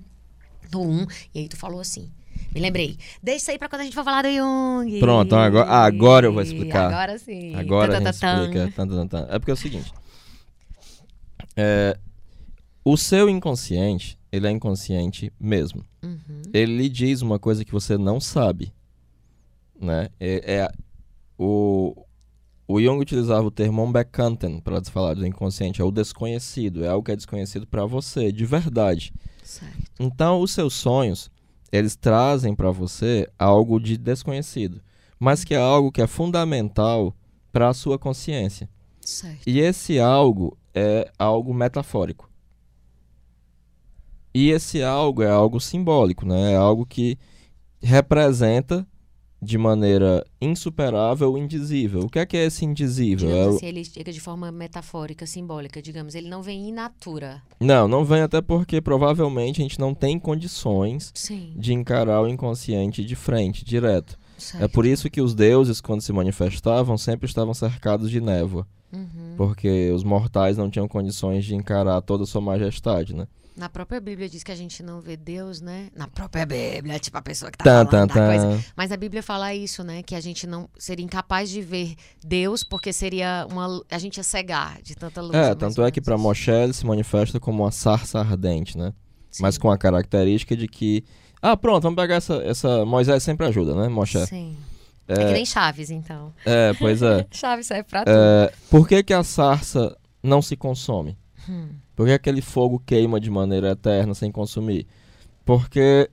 no 0.72 0.88
1, 0.88 1.06
e 1.34 1.40
aí 1.40 1.48
tu 1.48 1.56
falou 1.56 1.80
assim. 1.80 2.12
Me 2.54 2.60
lembrei. 2.60 2.96
Deixa 3.20 3.38
isso 3.38 3.50
aí 3.50 3.58
pra 3.58 3.68
quando 3.68 3.80
a 3.80 3.84
gente 3.86 3.94
for 3.94 4.04
falar 4.04 4.22
do 4.22 4.28
Jung. 4.28 5.00
Pronto, 5.00 5.34
agora, 5.34 5.68
agora 5.68 6.26
eu 6.26 6.32
vou 6.32 6.42
explicar. 6.42 6.86
Agora 6.86 7.18
sim. 7.18 7.52
Agora 7.56 7.98
a 7.98 8.00
gente 8.04 8.14
explica. 8.14 9.26
É 9.28 9.38
porque 9.40 9.50
é 9.50 9.54
o 9.54 9.56
seguinte. 9.56 9.92
É, 11.56 11.98
o 12.84 12.96
seu 12.96 13.28
inconsciente, 13.28 14.16
ele 14.30 14.46
é 14.46 14.50
inconsciente 14.52 15.32
mesmo. 15.40 15.84
Uhum. 16.04 16.42
Ele 16.54 16.76
lhe 16.76 16.88
diz 16.88 17.20
uma 17.20 17.40
coisa 17.40 17.64
que 17.64 17.72
você 17.72 17.98
não 17.98 18.20
sabe. 18.20 18.72
Né? 19.80 20.08
É, 20.20 20.54
é- 20.54 20.87
o, 21.38 21.94
o 22.66 22.80
Jung 22.80 23.00
utilizava 23.00 23.46
o 23.46 23.50
termo 23.50 23.84
unbekannten 23.84 24.60
para 24.60 24.82
falar 24.84 25.14
do 25.14 25.26
inconsciente. 25.26 25.80
É 25.80 25.84
o 25.84 25.90
desconhecido. 25.90 26.84
É 26.84 26.88
algo 26.88 27.04
que 27.04 27.12
é 27.12 27.16
desconhecido 27.16 27.66
para 27.66 27.86
você, 27.86 28.32
de 28.32 28.44
verdade. 28.44 29.12
Certo. 29.44 29.90
Então, 30.00 30.40
os 30.40 30.50
seus 30.50 30.74
sonhos, 30.74 31.30
eles 31.70 31.94
trazem 31.94 32.54
para 32.54 32.70
você 32.70 33.28
algo 33.38 33.78
de 33.78 33.96
desconhecido, 33.96 34.82
mas 35.18 35.44
que 35.44 35.54
é 35.54 35.58
algo 35.58 35.92
que 35.92 36.02
é 36.02 36.06
fundamental 36.06 37.14
para 37.52 37.68
a 37.68 37.74
sua 37.74 37.98
consciência. 37.98 38.68
Certo. 39.00 39.46
E 39.46 39.60
esse 39.60 39.98
algo 39.98 40.58
é 40.74 41.10
algo 41.18 41.54
metafórico. 41.54 42.28
E 44.34 44.50
esse 44.50 44.82
algo 44.82 45.22
é 45.22 45.30
algo 45.30 45.58
simbólico, 45.60 46.26
né? 46.26 46.52
É 46.52 46.56
algo 46.56 46.84
que 46.84 47.18
representa 47.80 48.86
de 49.40 49.56
maneira 49.56 50.24
insuperável 50.40 51.38
indizível. 51.38 52.00
O 52.00 52.08
que 52.10 52.18
é 52.18 52.26
que 52.26 52.36
é 52.36 52.44
esse 52.46 52.64
indizível? 52.64 53.30
É 53.30 53.46
o- 53.46 53.56
assim, 53.56 53.66
ele 53.66 53.84
chega 53.84 54.12
de 54.12 54.20
forma 54.20 54.50
metafórica, 54.50 55.26
simbólica, 55.26 55.80
digamos. 55.80 56.14
Ele 56.14 56.28
não 56.28 56.42
vem 56.42 56.68
in 56.68 56.72
natura. 56.72 57.40
Não, 57.60 57.86
não 57.86 58.04
vem 58.04 58.20
até 58.22 58.40
porque 58.40 58.80
provavelmente 58.80 59.60
a 59.60 59.62
gente 59.62 59.78
não 59.78 59.94
tem 59.94 60.18
condições 60.18 61.12
Sim. 61.14 61.52
de 61.56 61.72
encarar 61.72 62.20
o 62.22 62.28
inconsciente 62.28 63.04
de 63.04 63.14
frente, 63.14 63.64
direto. 63.64 64.18
Certo. 64.36 64.62
É 64.64 64.68
por 64.68 64.84
isso 64.86 65.10
que 65.10 65.20
os 65.20 65.34
deuses, 65.34 65.80
quando 65.80 66.00
se 66.00 66.12
manifestavam, 66.12 66.96
sempre 66.98 67.26
estavam 67.26 67.54
cercados 67.54 68.10
de 68.10 68.20
névoa. 68.20 68.66
Uhum. 68.92 69.34
Porque 69.36 69.90
os 69.94 70.02
mortais 70.02 70.56
não 70.56 70.70
tinham 70.70 70.88
condições 70.88 71.44
de 71.44 71.54
encarar 71.54 72.00
toda 72.00 72.24
a 72.24 72.26
sua 72.26 72.40
majestade, 72.40 73.14
né? 73.14 73.26
Na 73.58 73.68
própria 73.68 74.00
Bíblia 74.00 74.28
diz 74.28 74.42
que 74.42 74.52
a 74.52 74.54
gente 74.54 74.82
não 74.82 75.00
vê 75.00 75.16
Deus, 75.16 75.60
né? 75.60 75.88
Na 75.94 76.06
própria 76.06 76.46
Bíblia, 76.46 76.98
tipo 76.98 77.18
a 77.18 77.22
pessoa 77.22 77.50
que 77.50 77.58
tá 77.58 77.64
Tan, 77.64 77.90
falando 77.90 78.12
tan, 78.12 78.26
coisa. 78.26 78.64
Mas 78.76 78.92
a 78.92 78.96
Bíblia 78.96 79.22
fala 79.22 79.52
isso, 79.54 79.82
né? 79.82 80.02
Que 80.02 80.14
a 80.14 80.20
gente 80.20 80.46
não 80.46 80.68
seria 80.78 81.04
incapaz 81.04 81.50
de 81.50 81.60
ver 81.60 81.96
Deus 82.24 82.62
porque 82.62 82.92
seria 82.92 83.46
uma 83.50 83.82
a 83.90 83.98
gente 83.98 84.18
ia 84.18 84.22
cegar 84.22 84.80
de 84.82 84.94
tanta 84.94 85.20
luz. 85.20 85.34
É, 85.34 85.54
tanto 85.54 85.82
é 85.82 85.90
que 85.90 86.00
para. 86.00 86.16
Moshe 86.16 86.50
ele 86.50 86.72
se 86.72 86.86
manifesta 86.86 87.40
como 87.40 87.62
uma 87.64 87.70
sarça 87.70 88.20
ardente, 88.20 88.78
né? 88.78 88.92
Sim. 89.30 89.42
Mas 89.42 89.58
com 89.58 89.70
a 89.70 89.76
característica 89.76 90.56
de 90.56 90.68
que. 90.68 91.04
Ah, 91.42 91.56
pronto, 91.56 91.82
vamos 91.82 91.96
pegar 91.96 92.16
essa. 92.16 92.34
essa... 92.44 92.84
Moisés 92.84 93.22
sempre 93.22 93.46
ajuda, 93.46 93.74
né, 93.74 93.88
Moshe? 93.88 94.24
Sim. 94.26 94.56
É... 95.06 95.14
que 95.14 95.32
nem 95.32 95.46
Chaves, 95.46 95.90
então. 95.90 96.32
É, 96.44 96.74
pois 96.74 97.02
é. 97.02 97.26
Chaves 97.32 97.66
serve 97.66 97.84
pra 97.84 98.04
tudo. 98.04 98.14
É, 98.14 98.52
Por 98.70 98.86
que, 98.86 99.02
que 99.02 99.14
a 99.14 99.24
sarça 99.24 99.96
não 100.22 100.42
se 100.42 100.56
consome? 100.56 101.16
Hum. 101.48 101.70
Por 101.98 102.06
que 102.06 102.12
aquele 102.12 102.40
fogo 102.40 102.80
queima 102.86 103.18
de 103.18 103.28
maneira 103.28 103.72
eterna 103.72 104.14
sem 104.14 104.30
consumir? 104.30 104.86
Porque 105.44 106.08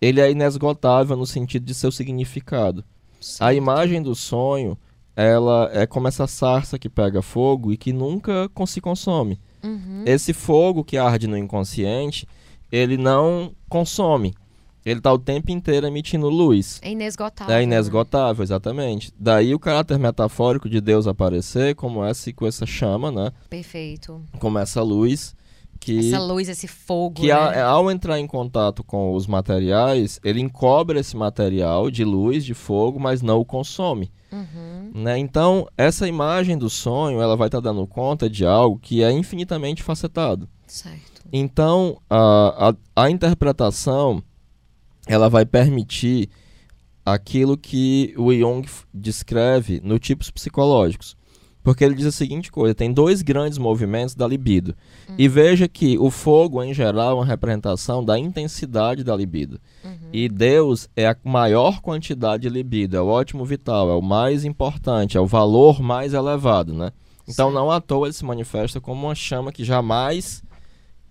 ele 0.00 0.20
é 0.20 0.28
inesgotável 0.28 1.16
no 1.16 1.24
sentido 1.24 1.64
de 1.64 1.72
seu 1.72 1.92
significado. 1.92 2.84
A 3.38 3.54
imagem 3.54 4.02
do 4.02 4.12
sonho, 4.12 4.76
ela 5.14 5.70
é 5.72 5.86
como 5.86 6.08
essa 6.08 6.26
sarça 6.26 6.80
que 6.80 6.88
pega 6.88 7.22
fogo 7.22 7.72
e 7.72 7.76
que 7.76 7.92
nunca 7.92 8.50
se 8.66 8.80
consome. 8.80 9.38
Uhum. 9.62 10.02
Esse 10.04 10.32
fogo 10.32 10.82
que 10.82 10.98
arde 10.98 11.28
no 11.28 11.38
inconsciente, 11.38 12.26
ele 12.72 12.96
não 12.96 13.54
consome. 13.68 14.34
Ele 14.84 14.98
está 14.98 15.12
o 15.12 15.18
tempo 15.18 15.50
inteiro 15.50 15.86
emitindo 15.86 16.28
luz. 16.28 16.78
É 16.82 16.90
inesgotável. 16.90 17.54
É 17.54 17.58
né? 17.58 17.62
inesgotável, 17.64 18.42
exatamente. 18.42 19.12
Daí 19.18 19.54
o 19.54 19.58
caráter 19.58 19.98
metafórico 19.98 20.68
de 20.68 20.80
Deus 20.80 21.06
aparecer 21.06 21.74
como 21.74 22.02
essa, 22.04 22.32
com 22.32 22.46
essa 22.46 22.64
chama, 22.64 23.10
né? 23.12 23.30
Perfeito. 23.48 24.22
Como 24.38 24.58
essa 24.58 24.82
luz 24.82 25.34
que, 25.78 26.08
Essa 26.08 26.18
luz, 26.22 26.46
esse 26.48 26.68
fogo. 26.68 27.14
que 27.22 27.28
né? 27.28 27.32
a- 27.32 27.66
ao 27.66 27.90
entrar 27.90 28.18
em 28.20 28.26
contato 28.26 28.84
com 28.84 29.14
os 29.14 29.26
materiais, 29.26 30.20
ele 30.22 30.38
encobre 30.40 30.98
esse 31.00 31.16
material 31.16 31.90
de 31.90 32.04
luz, 32.04 32.44
de 32.44 32.52
fogo, 32.52 33.00
mas 33.00 33.22
não 33.22 33.38
o 33.40 33.44
consome. 33.46 34.10
Uhum. 34.30 34.90
Né? 34.94 35.18
Então, 35.18 35.66
essa 35.78 36.06
imagem 36.06 36.56
do 36.58 36.68
sonho, 36.68 37.20
ela 37.22 37.34
vai 37.36 37.48
estar 37.48 37.60
dando 37.60 37.86
conta 37.86 38.28
de 38.28 38.44
algo 38.44 38.78
que 38.78 39.02
é 39.02 39.10
infinitamente 39.10 39.82
facetado. 39.82 40.46
Certo. 40.66 41.22
Então, 41.32 41.98
a, 42.10 42.70
a, 42.96 43.04
a 43.04 43.10
interpretação, 43.10 44.22
ela 45.10 45.28
vai 45.28 45.44
permitir 45.44 46.30
aquilo 47.04 47.56
que 47.56 48.14
o 48.16 48.32
Jung 48.32 48.64
descreve 48.94 49.80
no 49.82 49.98
tipos 49.98 50.30
psicológicos. 50.30 51.16
Porque 51.64 51.84
ele 51.84 51.96
diz 51.96 52.06
a 52.06 52.12
seguinte 52.12 52.50
coisa, 52.50 52.74
tem 52.74 52.90
dois 52.92 53.20
grandes 53.20 53.58
movimentos 53.58 54.14
da 54.14 54.26
libido. 54.26 54.74
E 55.18 55.28
veja 55.28 55.68
que 55.68 55.98
o 55.98 56.10
fogo, 56.10 56.62
em 56.62 56.72
geral, 56.72 57.10
é 57.10 57.14
uma 57.16 57.26
representação 57.26 58.02
da 58.02 58.18
intensidade 58.18 59.04
da 59.04 59.14
libido. 59.14 59.60
E 60.12 60.28
Deus 60.28 60.88
é 60.96 61.06
a 61.08 61.16
maior 61.24 61.80
quantidade 61.80 62.44
de 62.44 62.48
libido, 62.48 62.96
é 62.96 63.00
o 63.00 63.08
ótimo 63.08 63.44
vital, 63.44 63.90
é 63.90 63.94
o 63.94 64.00
mais 64.00 64.44
importante, 64.44 65.18
é 65.18 65.20
o 65.20 65.26
valor 65.26 65.82
mais 65.82 66.14
elevado, 66.14 66.72
né? 66.72 66.92
Então 67.28 67.50
Certo. 67.50 67.54
não 67.54 67.70
à 67.70 67.80
toa 67.80 68.06
ele 68.06 68.14
se 68.14 68.24
manifesta 68.24 68.80
como 68.80 69.06
uma 69.06 69.14
chama 69.14 69.52
que 69.52 69.64
jamais 69.64 70.42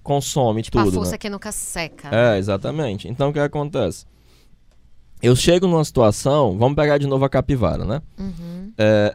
consome 0.04 0.62
Tipo, 0.62 0.80
a 0.80 0.84
tudo, 0.84 0.96
força 0.96 1.12
né? 1.14 1.18
que 1.18 1.30
nunca 1.30 1.52
seca. 1.52 2.10
É, 2.12 2.38
exatamente. 2.38 3.08
Então 3.08 3.30
o 3.30 3.34
que 3.34 3.40
acontece? 3.40 4.06
Eu 5.22 5.36
chego 5.36 5.68
numa 5.68 5.84
situação, 5.84 6.58
vamos 6.58 6.76
pegar 6.76 6.98
de 6.98 7.06
novo 7.06 7.26
a 7.26 7.30
capivara, 7.30 7.84
né? 7.84 8.02
Uhum. 8.18 8.72
É, 8.78 9.14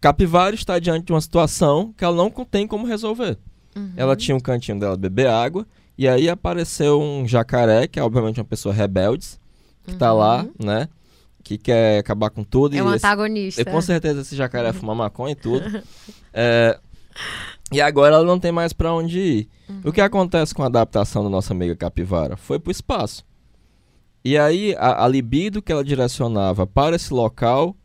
capivara 0.00 0.54
está 0.54 0.78
diante 0.78 1.06
de 1.06 1.12
uma 1.12 1.20
situação 1.20 1.92
que 1.96 2.04
ela 2.04 2.14
não 2.14 2.30
tem 2.30 2.66
como 2.66 2.86
resolver. 2.86 3.38
Uhum. 3.74 3.92
Ela 3.96 4.14
tinha 4.14 4.36
um 4.36 4.40
cantinho 4.40 4.78
dela 4.78 4.96
beber 4.96 5.28
água, 5.28 5.66
e 5.96 6.06
aí 6.06 6.28
apareceu 6.28 7.00
um 7.00 7.26
jacaré, 7.26 7.86
que 7.88 7.98
é 7.98 8.02
obviamente 8.02 8.38
uma 8.38 8.44
pessoa 8.44 8.74
rebelde, 8.74 9.26
que 9.84 9.94
tá 9.94 10.12
lá, 10.12 10.46
né? 10.62 10.88
Que 11.42 11.56
quer 11.56 11.98
acabar 12.00 12.28
com 12.28 12.44
tudo. 12.44 12.74
Uhum. 12.74 12.78
É 12.78 12.82
e 12.82 12.82
um 12.82 12.94
esse- 12.94 13.06
antagonista. 13.06 13.62
e 13.62 13.64
com 13.64 13.80
certeza 13.80 14.20
esse 14.20 14.36
jacaré 14.36 14.72
fuma 14.74 14.94
maconha 14.94 15.32
e 15.32 15.36
tudo. 15.36 15.64
É, 16.40 16.78
e 17.72 17.80
agora 17.80 18.16
ela 18.16 18.24
não 18.24 18.38
tem 18.38 18.52
mais 18.52 18.72
pra 18.72 18.92
onde 18.92 19.18
ir. 19.18 19.48
O 19.84 19.92
que 19.92 20.00
acontece 20.00 20.54
com 20.54 20.62
a 20.62 20.66
adaptação 20.66 21.22
da 21.22 21.28
nossa 21.28 21.52
amiga 21.52 21.76
capivara? 21.76 22.36
Foi 22.36 22.58
pro 22.58 22.70
espaço. 22.70 23.24
E 24.24 24.36
aí 24.36 24.74
a, 24.78 25.04
a 25.04 25.08
libido 25.08 25.62
que 25.62 25.70
ela 25.70 25.84
direcionava 25.84 26.66
para 26.66 26.96
esse 26.96 27.12
local 27.12 27.76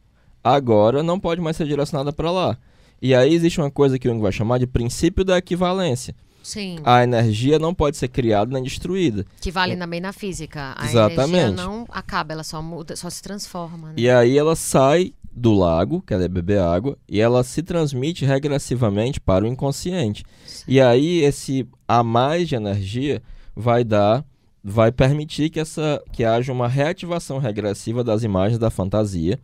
agora 0.44 1.04
não 1.04 1.20
pode 1.20 1.42
mais 1.42 1.58
ser 1.58 1.68
direcionada 1.68 2.12
para 2.12 2.32
lá. 2.32 2.58
E 3.02 3.14
aí 3.14 3.34
existe 3.34 3.60
uma 3.60 3.70
coisa 3.70 4.00
que 4.00 4.08
o 4.08 4.12
Jung 4.12 4.22
vai 4.22 4.32
chamar 4.32 4.60
de 4.60 4.68
princípio 4.68 5.26
da 5.26 5.38
equivalência. 5.38 6.16
Sim. 6.42 6.78
A 6.84 7.04
energia 7.04 7.58
não 7.58 7.74
pode 7.74 7.96
ser 7.96 8.10
criada 8.10 8.52
nem 8.52 8.64
destruída. 8.64 9.26
Que 9.40 9.50
vale 9.50 9.78
também 9.78 10.02
na 10.02 10.12
física. 10.12 10.74
A 10.78 10.86
Exatamente. 10.86 11.36
energia 11.36 11.52
não 11.52 11.86
acaba, 11.90 12.34
ela 12.34 12.44
só 12.44 12.62
muda, 12.62 12.96
só 12.96 13.10
se 13.10 13.22
transforma. 13.22 13.90
Né? 13.90 13.94
E 13.98 14.10
aí 14.10 14.38
ela 14.38 14.56
sai 14.56 15.14
do 15.36 15.54
lago, 15.54 16.02
que 16.06 16.14
ela 16.14 16.24
é 16.24 16.28
beber 16.28 16.60
água, 16.60 16.98
e 17.10 17.20
ela 17.20 17.44
se 17.44 17.64
transmite 17.64 18.26
regressivamente 18.26 19.20
para 19.20 19.46
o 19.46 19.48
inconsciente. 19.48 20.24
E 20.68 20.80
aí 20.80 21.22
esse 21.22 21.68
a 21.88 22.04
mais 22.04 22.48
de 22.48 22.56
energia 22.56 23.22
vai 23.56 23.84
dar, 23.84 24.24
vai 24.64 24.92
permitir 24.92 25.50
que 25.50 25.60
essa 25.60 26.02
que 26.12 26.24
haja 26.24 26.54
uma 26.54 26.68
reativação 26.68 27.40
regressiva 27.40 28.04
das 28.04 28.24
imagens 28.24 28.60
da 28.60 28.70
fantasia. 28.70 29.40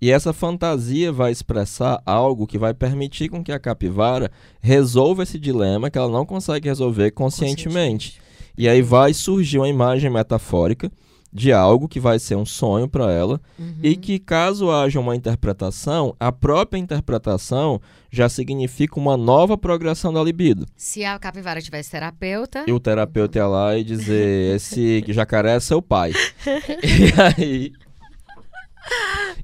E 0.00 0.10
essa 0.10 0.32
fantasia 0.32 1.12
vai 1.12 1.30
expressar 1.30 2.02
algo 2.04 2.46
que 2.46 2.58
vai 2.58 2.74
permitir 2.74 3.28
com 3.28 3.42
que 3.42 3.52
a 3.52 3.60
capivara 3.60 4.30
resolva 4.60 5.22
esse 5.22 5.38
dilema 5.38 5.88
que 5.88 5.96
ela 5.96 6.10
não 6.10 6.26
consegue 6.26 6.68
resolver 6.68 7.12
conscientemente. 7.12 8.20
E 8.56 8.68
aí 8.68 8.82
vai 8.82 9.14
surgir 9.14 9.58
uma 9.58 9.68
imagem 9.68 10.10
metafórica 10.10 10.90
de 11.34 11.52
algo 11.52 11.88
que 11.88 11.98
vai 11.98 12.16
ser 12.20 12.36
um 12.36 12.46
sonho 12.46 12.88
para 12.88 13.10
ela 13.10 13.40
Uhum. 13.58 13.74
e 13.82 13.96
que 13.96 14.20
caso 14.20 14.70
haja 14.70 15.00
uma 15.00 15.16
interpretação, 15.16 16.14
a 16.20 16.30
própria 16.30 16.78
interpretação 16.78 17.80
já 18.08 18.28
significa 18.28 19.00
uma 19.00 19.16
nova 19.16 19.58
progressão 19.58 20.12
da 20.12 20.22
libido. 20.22 20.64
Se 20.76 21.04
a 21.04 21.18
capivara 21.18 21.60
tivesse 21.60 21.90
terapeuta, 21.90 22.64
E 22.68 22.72
o 22.72 22.78
terapeuta 22.78 23.38
ia 23.38 23.46
lá 23.48 23.76
e 23.76 23.82
dizer, 23.82 24.54
esse 24.54 25.04
jacaré 25.08 25.56
é 25.56 25.60
seu 25.60 25.82
pai. 25.82 26.12
e 26.82 27.20
aí... 27.20 27.72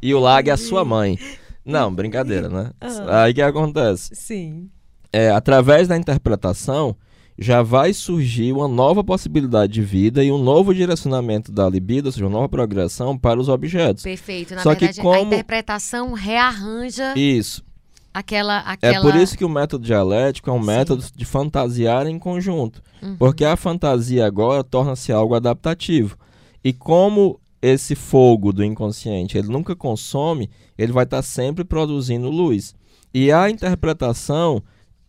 E 0.01 0.15
o 0.15 0.21
lago 0.21 0.49
é 0.49 0.53
a 0.53 0.57
sua 0.57 0.85
mãe. 0.85 1.19
Não, 1.65 1.93
brincadeira, 1.93 2.49
né? 2.49 2.71
Aí 3.09 3.33
o 3.33 3.35
que 3.35 3.43
acontece? 3.43 4.15
sim. 4.15 4.71
É, 5.13 5.29
através 5.31 5.89
da 5.89 5.97
interpretação, 5.97 6.97
já 7.43 7.63
vai 7.63 7.95
surgir 7.95 8.53
uma 8.53 8.69
nova 8.69 9.03
possibilidade 9.03 9.73
de 9.73 9.81
vida 9.81 10.23
e 10.23 10.31
um 10.31 10.37
novo 10.43 10.75
direcionamento 10.75 11.51
da 11.51 11.67
libido, 11.69 12.07
ou 12.09 12.13
seja, 12.13 12.27
uma 12.27 12.31
nova 12.33 12.49
progressão 12.51 13.17
para 13.17 13.41
os 13.41 13.49
objetos. 13.49 14.03
Perfeito. 14.03 14.55
Na 14.55 14.63
Só 14.63 14.75
que 14.75 14.81
verdade, 14.85 15.01
a 15.01 15.03
como- 15.03 15.33
interpretação 15.33 16.13
rearranja 16.13 17.15
Isso. 17.19 17.65
aquela, 18.13 18.59
É 18.59 18.63
aquela. 18.67 19.01
por 19.01 19.19
isso 19.19 19.39
que 19.39 19.45
o 19.45 19.49
método 19.49 19.85
dialético 19.87 20.51
é 20.51 20.53
um 20.53 20.61
Sim. 20.61 20.67
método 20.67 21.05
de 21.17 21.25
fantasiar 21.25 22.07
em 22.07 22.19
conjunto. 22.19 22.83
Uhum. 23.03 23.17
Porque 23.17 23.45
a 23.47 23.57
fantasia 23.57 24.27
agora 24.27 24.63
torna-se 24.63 25.11
algo 25.11 25.35
adaptativo. 25.35 26.19
E 26.63 26.75
como 26.75 27.41
esse 27.63 27.95
fogo 27.95 28.53
do 28.53 28.63
inconsciente 28.63 29.39
ele 29.39 29.49
nunca 29.49 29.75
consome, 29.75 30.51
ele 30.77 30.93
vai 30.93 31.05
estar 31.05 31.23
sempre 31.23 31.65
produzindo 31.65 32.29
luz. 32.29 32.75
E 33.15 33.33
a 33.33 33.49
interpretação, 33.49 34.63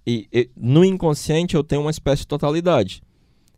e, 0.05 0.27
e, 0.31 0.49
no 0.55 0.83
inconsciente 0.83 1.55
eu 1.55 1.63
tenho 1.63 1.81
uma 1.81 1.91
espécie 1.91 2.21
de 2.21 2.27
totalidade. 2.27 3.01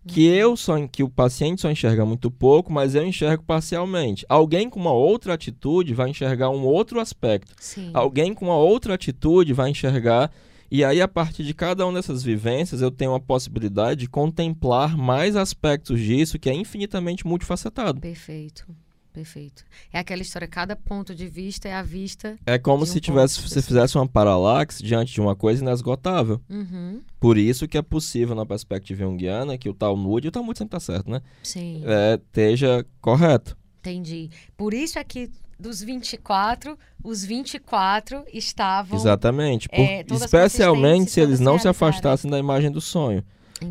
Que 0.05 0.27
Uhum. 0.27 0.35
eu 0.35 0.57
só, 0.57 0.87
que 0.87 1.01
o 1.01 1.09
paciente 1.09 1.61
só 1.61 1.71
enxerga 1.71 2.05
muito 2.05 2.29
pouco, 2.29 2.73
mas 2.73 2.93
eu 2.93 3.05
enxergo 3.05 3.41
parcialmente. 3.43 4.25
Alguém 4.27 4.69
com 4.69 4.77
uma 4.79 4.91
outra 4.91 5.33
atitude 5.33 5.93
vai 5.93 6.09
enxergar 6.09 6.49
um 6.49 6.65
outro 6.65 6.99
aspecto. 6.99 7.53
Sim. 7.57 7.89
Alguém 7.93 8.33
com 8.33 8.45
uma 8.45 8.57
outra 8.57 8.95
atitude 8.95 9.53
vai 9.53 9.69
enxergar. 9.69 10.29
E 10.69 10.83
aí, 10.83 11.01
a 11.01 11.07
partir 11.07 11.43
de 11.45 11.53
cada 11.53 11.85
uma 11.85 11.93
dessas 11.93 12.21
vivências, 12.21 12.81
eu 12.81 12.91
tenho 12.91 13.13
a 13.13 13.19
possibilidade 13.19 14.01
de 14.01 14.09
contemplar 14.09 14.97
mais 14.97 15.35
aspectos 15.37 15.99
disso 16.01 16.37
que 16.39 16.49
é 16.49 16.53
infinitamente 16.53 17.25
multifacetado. 17.25 18.01
Perfeito. 18.01 18.65
Perfeito. 19.13 19.63
É 19.91 19.99
aquela 19.99 20.23
história, 20.23 20.47
cada 20.47 20.75
ponto 20.75 21.13
de 21.13 21.27
vista 21.27 21.67
é 21.69 21.73
a 21.75 21.83
vista. 21.83 22.35
É 22.47 22.57
como 22.57 22.83
De 22.83 22.89
um 22.89 22.93
se 22.93 22.99
tivesse, 22.99 23.39
você 23.39 23.61
fizesse 23.61 23.95
uma 23.95 24.07
paralaxe 24.07 24.81
diante 24.83 25.13
de 25.13 25.21
uma 25.21 25.35
coisa 25.35 25.61
inesgotável. 25.61 26.41
Uhum. 26.49 26.99
Por 27.19 27.37
isso 27.37 27.67
que 27.67 27.77
é 27.77 27.81
possível, 27.83 28.33
na 28.35 28.43
perspectiva 28.45 29.03
junguiana, 29.03 29.55
que 29.57 29.69
o 29.69 29.73
Talmud, 29.73 30.25
e 30.25 30.29
o 30.29 30.31
Talmud 30.31 30.57
sempre 30.57 30.75
está 30.75 30.93
certo, 30.93 31.11
né? 31.11 31.21
Sim, 31.43 31.83
É, 31.85 32.15
esteja 32.15 32.83
correto. 32.99 33.55
entendi. 33.79 34.31
Por 34.57 34.73
isso 34.73 34.97
é 34.97 35.03
que 35.03 35.29
dos 35.59 35.81
24, 35.83 36.75
os 37.03 37.23
24 37.23 38.23
estavam. 38.33 38.97
Exatamente. 38.97 39.69
Por- 39.69 39.79
é, 39.79 40.03
especialmente 40.11 41.11
se 41.11 41.21
eles 41.21 41.39
não 41.39 41.59
se 41.59 41.67
afastassem 41.67 42.29
da 42.31 42.39
imagem 42.39 42.71
do 42.71 42.81
sonho. 42.81 43.23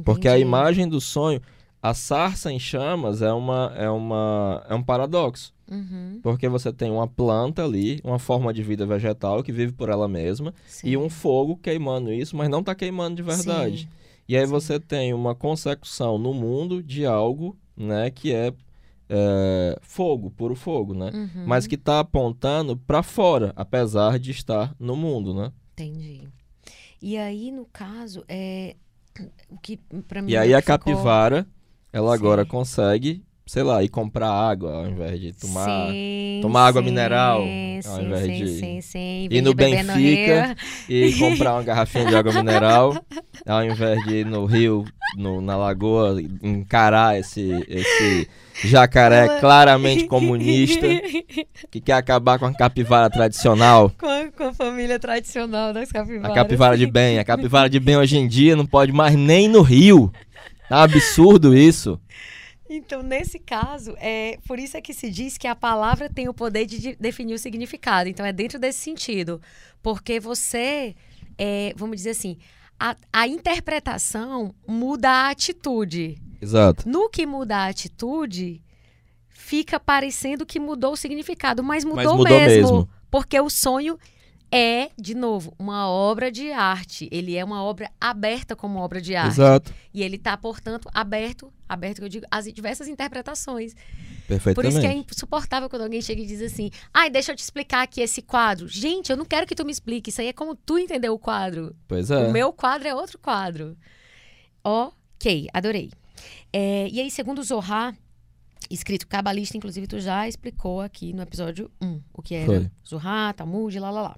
Porque 0.04 0.28
a 0.28 0.32
Entendi. 0.32 0.46
imagem 0.46 0.88
do 0.88 1.00
sonho, 1.00 1.42
a 1.82 1.92
sarça 1.94 2.52
em 2.52 2.58
chamas 2.60 3.20
é, 3.22 3.32
uma, 3.32 3.72
é, 3.76 3.90
uma, 3.90 4.64
é 4.68 4.74
um 4.74 4.82
paradoxo. 4.82 5.52
Uhum, 5.70 6.20
Porque 6.22 6.48
você 6.48 6.72
tem 6.72 6.90
uma 6.90 7.08
planta 7.08 7.64
ali, 7.64 8.00
uma 8.04 8.18
forma 8.18 8.52
de 8.52 8.62
vida 8.62 8.86
vegetal 8.86 9.42
que 9.42 9.50
vive 9.50 9.72
por 9.72 9.88
ela 9.88 10.06
mesma, 10.06 10.54
sim. 10.66 10.88
e 10.90 10.96
um 10.96 11.08
fogo 11.10 11.56
queimando 11.56 12.12
isso, 12.12 12.36
mas 12.36 12.48
não 12.48 12.60
está 12.60 12.74
queimando 12.74 13.16
de 13.16 13.22
verdade. 13.22 13.78
Sim. 13.82 13.88
E 14.28 14.36
aí 14.36 14.44
Sim. 14.46 14.50
você 14.52 14.78
tem 14.78 15.12
uma 15.12 15.34
consecução 15.34 16.18
no 16.18 16.32
mundo 16.32 16.82
de 16.82 17.04
algo, 17.04 17.56
né, 17.76 18.10
que 18.10 18.32
é, 18.32 18.52
é, 19.08 19.78
fogo, 19.82 20.30
puro 20.30 20.54
fogo, 20.54 20.94
né? 20.94 21.10
Uhum, 21.12 21.44
Mas 21.46 21.66
que 21.66 21.74
está 21.74 22.00
apontando 22.00 22.76
para 22.76 23.02
fora, 23.02 23.52
apesar 23.56 24.18
de 24.18 24.30
estar 24.30 24.74
no 24.78 24.94
mundo, 24.94 25.34
né? 25.34 25.50
Entendi. 25.72 26.28
E 27.00 27.16
aí, 27.18 27.50
no 27.50 27.64
caso, 27.64 28.24
é. 28.28 28.76
O 29.50 29.58
que 29.58 29.78
pra 30.06 30.22
mim. 30.22 30.30
E 30.32 30.36
aí 30.36 30.54
a 30.54 30.60
ficou- 30.62 30.78
capivara, 30.78 31.46
ela 31.92 32.08
Sim. 32.10 32.14
agora 32.14 32.44
consegue, 32.44 33.22
sei 33.46 33.62
lá, 33.62 33.82
ir 33.82 33.88
comprar 33.88 34.30
água 34.30 34.72
ao 34.78 34.86
invés 34.88 35.20
de 35.20 35.32
tomar. 35.32 35.90
Sim, 35.90 36.38
tomar 36.42 36.66
água 36.68 36.80
sim, 36.82 36.88
mineral, 36.88 37.40
ao 37.40 38.00
invés 38.02 38.24
sim, 38.24 38.44
de 38.44 38.48
sim, 38.58 38.80
sim. 38.80 39.28
Ir 39.30 39.42
no 39.42 39.52
Benfica. 39.54 39.94
rio. 39.96 40.56
E 40.88 41.12
comprar 41.18 41.54
uma 41.54 41.62
garrafinha 41.62 42.06
de 42.06 42.14
água 42.16 42.32
mineral, 42.32 42.96
ao 43.46 43.64
invés 43.64 44.02
de 44.04 44.14
ir 44.20 44.26
no 44.26 44.44
rio, 44.46 44.84
no- 45.16 45.40
na 45.40 45.56
lagoa, 45.56 46.16
encarar 46.42 47.18
esse, 47.18 47.64
esse 47.68 48.26
jacaré 48.64 49.38
claramente 49.40 50.06
comunista 50.06 50.86
que 51.70 51.80
quer 51.80 51.94
acabar 51.94 52.38
com 52.38 52.46
a 52.46 52.54
capivara 52.54 53.10
tradicional. 53.10 53.90
com, 53.98 54.06
a, 54.06 54.26
com 54.32 54.44
a 54.44 54.54
família 54.54 54.98
tradicional 54.98 55.72
das 55.72 55.90
capivaras. 55.92 56.30
A 56.30 56.34
capivara 56.34 56.76
de 56.78 56.86
bem. 56.86 57.18
A 57.18 57.24
capivara 57.24 57.68
de 57.68 57.78
bem 57.80 57.96
hoje 57.96 58.16
em 58.16 58.26
dia 58.26 58.56
não 58.56 58.64
pode 58.66 58.92
mais 58.92 59.14
nem 59.14 59.48
no 59.48 59.60
rio. 59.62 60.10
Um 60.72 60.82
absurdo 60.82 61.56
isso. 61.56 62.00
Então, 62.68 63.02
nesse 63.02 63.38
caso, 63.38 63.94
é 63.98 64.38
por 64.46 64.58
isso 64.58 64.76
é 64.76 64.80
que 64.80 64.94
se 64.94 65.10
diz 65.10 65.36
que 65.36 65.46
a 65.46 65.54
palavra 65.54 66.08
tem 66.08 66.28
o 66.28 66.34
poder 66.34 66.64
de 66.64 66.78
de 66.78 66.96
definir 66.96 67.34
o 67.34 67.38
significado. 67.38 68.08
Então, 68.08 68.24
é 68.24 68.32
dentro 68.32 68.58
desse 68.58 68.78
sentido. 68.78 69.40
Porque 69.82 70.18
você, 70.18 70.94
é, 71.36 71.74
vamos 71.76 71.96
dizer 71.96 72.10
assim, 72.10 72.38
a, 72.80 72.96
a 73.12 73.28
interpretação 73.28 74.54
muda 74.66 75.10
a 75.10 75.30
atitude. 75.30 76.16
Exato. 76.40 76.88
No 76.88 77.08
que 77.10 77.26
muda 77.26 77.58
a 77.58 77.66
atitude, 77.66 78.62
fica 79.28 79.78
parecendo 79.78 80.46
que 80.46 80.58
mudou 80.58 80.94
o 80.94 80.96
significado, 80.96 81.62
mas 81.62 81.84
mudou, 81.84 82.16
mudou 82.16 82.38
mesmo. 82.38 82.88
Porque 83.10 83.38
o 83.38 83.50
sonho 83.50 83.98
é, 84.54 84.90
de 85.00 85.14
novo, 85.14 85.54
uma 85.58 85.88
obra 85.88 86.30
de 86.30 86.52
arte. 86.52 87.08
Ele 87.10 87.34
é 87.34 87.42
uma 87.42 87.64
obra 87.64 87.90
aberta 87.98 88.54
como 88.54 88.78
obra 88.78 89.00
de 89.00 89.16
arte. 89.16 89.32
Exato. 89.32 89.74
E 89.94 90.02
ele 90.02 90.16
está, 90.16 90.36
portanto, 90.36 90.90
aberto, 90.92 91.50
aberto 91.66 92.00
que 92.00 92.04
eu 92.04 92.08
digo, 92.10 92.26
às 92.30 92.44
diversas 92.52 92.86
interpretações. 92.86 93.72
Por 93.72 94.28
Perfeitamente. 94.28 94.68
isso 94.68 94.80
que 94.80 94.86
é 94.86 94.92
insuportável 94.92 95.70
quando 95.70 95.82
alguém 95.82 96.02
chega 96.02 96.20
e 96.20 96.26
diz 96.26 96.42
assim: 96.42 96.70
ai, 96.92 97.08
deixa 97.08 97.32
eu 97.32 97.36
te 97.36 97.42
explicar 97.42 97.80
aqui 97.82 98.02
esse 98.02 98.20
quadro. 98.20 98.68
Gente, 98.68 99.10
eu 99.10 99.16
não 99.16 99.24
quero 99.24 99.46
que 99.46 99.54
tu 99.54 99.64
me 99.64 99.72
explique. 99.72 100.10
Isso 100.10 100.20
aí 100.20 100.28
é 100.28 100.32
como 100.34 100.54
tu 100.54 100.78
entendeu 100.78 101.14
o 101.14 101.18
quadro. 101.18 101.74
Pois 101.88 102.10
é. 102.10 102.18
O 102.18 102.30
meu 102.30 102.52
quadro 102.52 102.86
é 102.86 102.94
outro 102.94 103.18
quadro. 103.18 103.74
Ok, 104.62 105.48
adorei. 105.52 105.90
É, 106.52 106.88
e 106.90 107.00
aí, 107.00 107.10
segundo 107.10 107.38
o 107.38 107.42
Zohar, 107.42 107.96
escrito 108.70 109.06
cabalista, 109.08 109.56
inclusive 109.56 109.86
tu 109.86 109.98
já 109.98 110.28
explicou 110.28 110.82
aqui 110.82 111.14
no 111.14 111.22
episódio 111.22 111.70
1 111.80 112.00
o 112.12 112.22
que 112.22 112.34
era 112.34 112.46
Foi. 112.46 112.70
Zohar, 112.86 113.34
Talmud, 113.34 113.78
lá, 113.78 113.90
lá, 113.90 114.02
lá. 114.02 114.16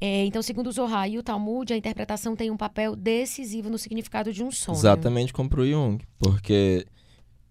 É, 0.00 0.24
então, 0.24 0.42
segundo 0.42 0.66
o 0.66 0.72
Zohar 0.72 1.08
e 1.08 1.16
o 1.16 1.22
Talmud, 1.22 1.72
a 1.72 1.76
interpretação 1.76 2.34
tem 2.34 2.50
um 2.50 2.56
papel 2.56 2.96
decisivo 2.96 3.70
no 3.70 3.78
significado 3.78 4.32
de 4.32 4.42
um 4.42 4.50
sonho. 4.50 4.76
Exatamente 4.76 5.32
como 5.32 5.48
pro 5.48 5.64
Jung. 5.64 6.02
Porque 6.18 6.84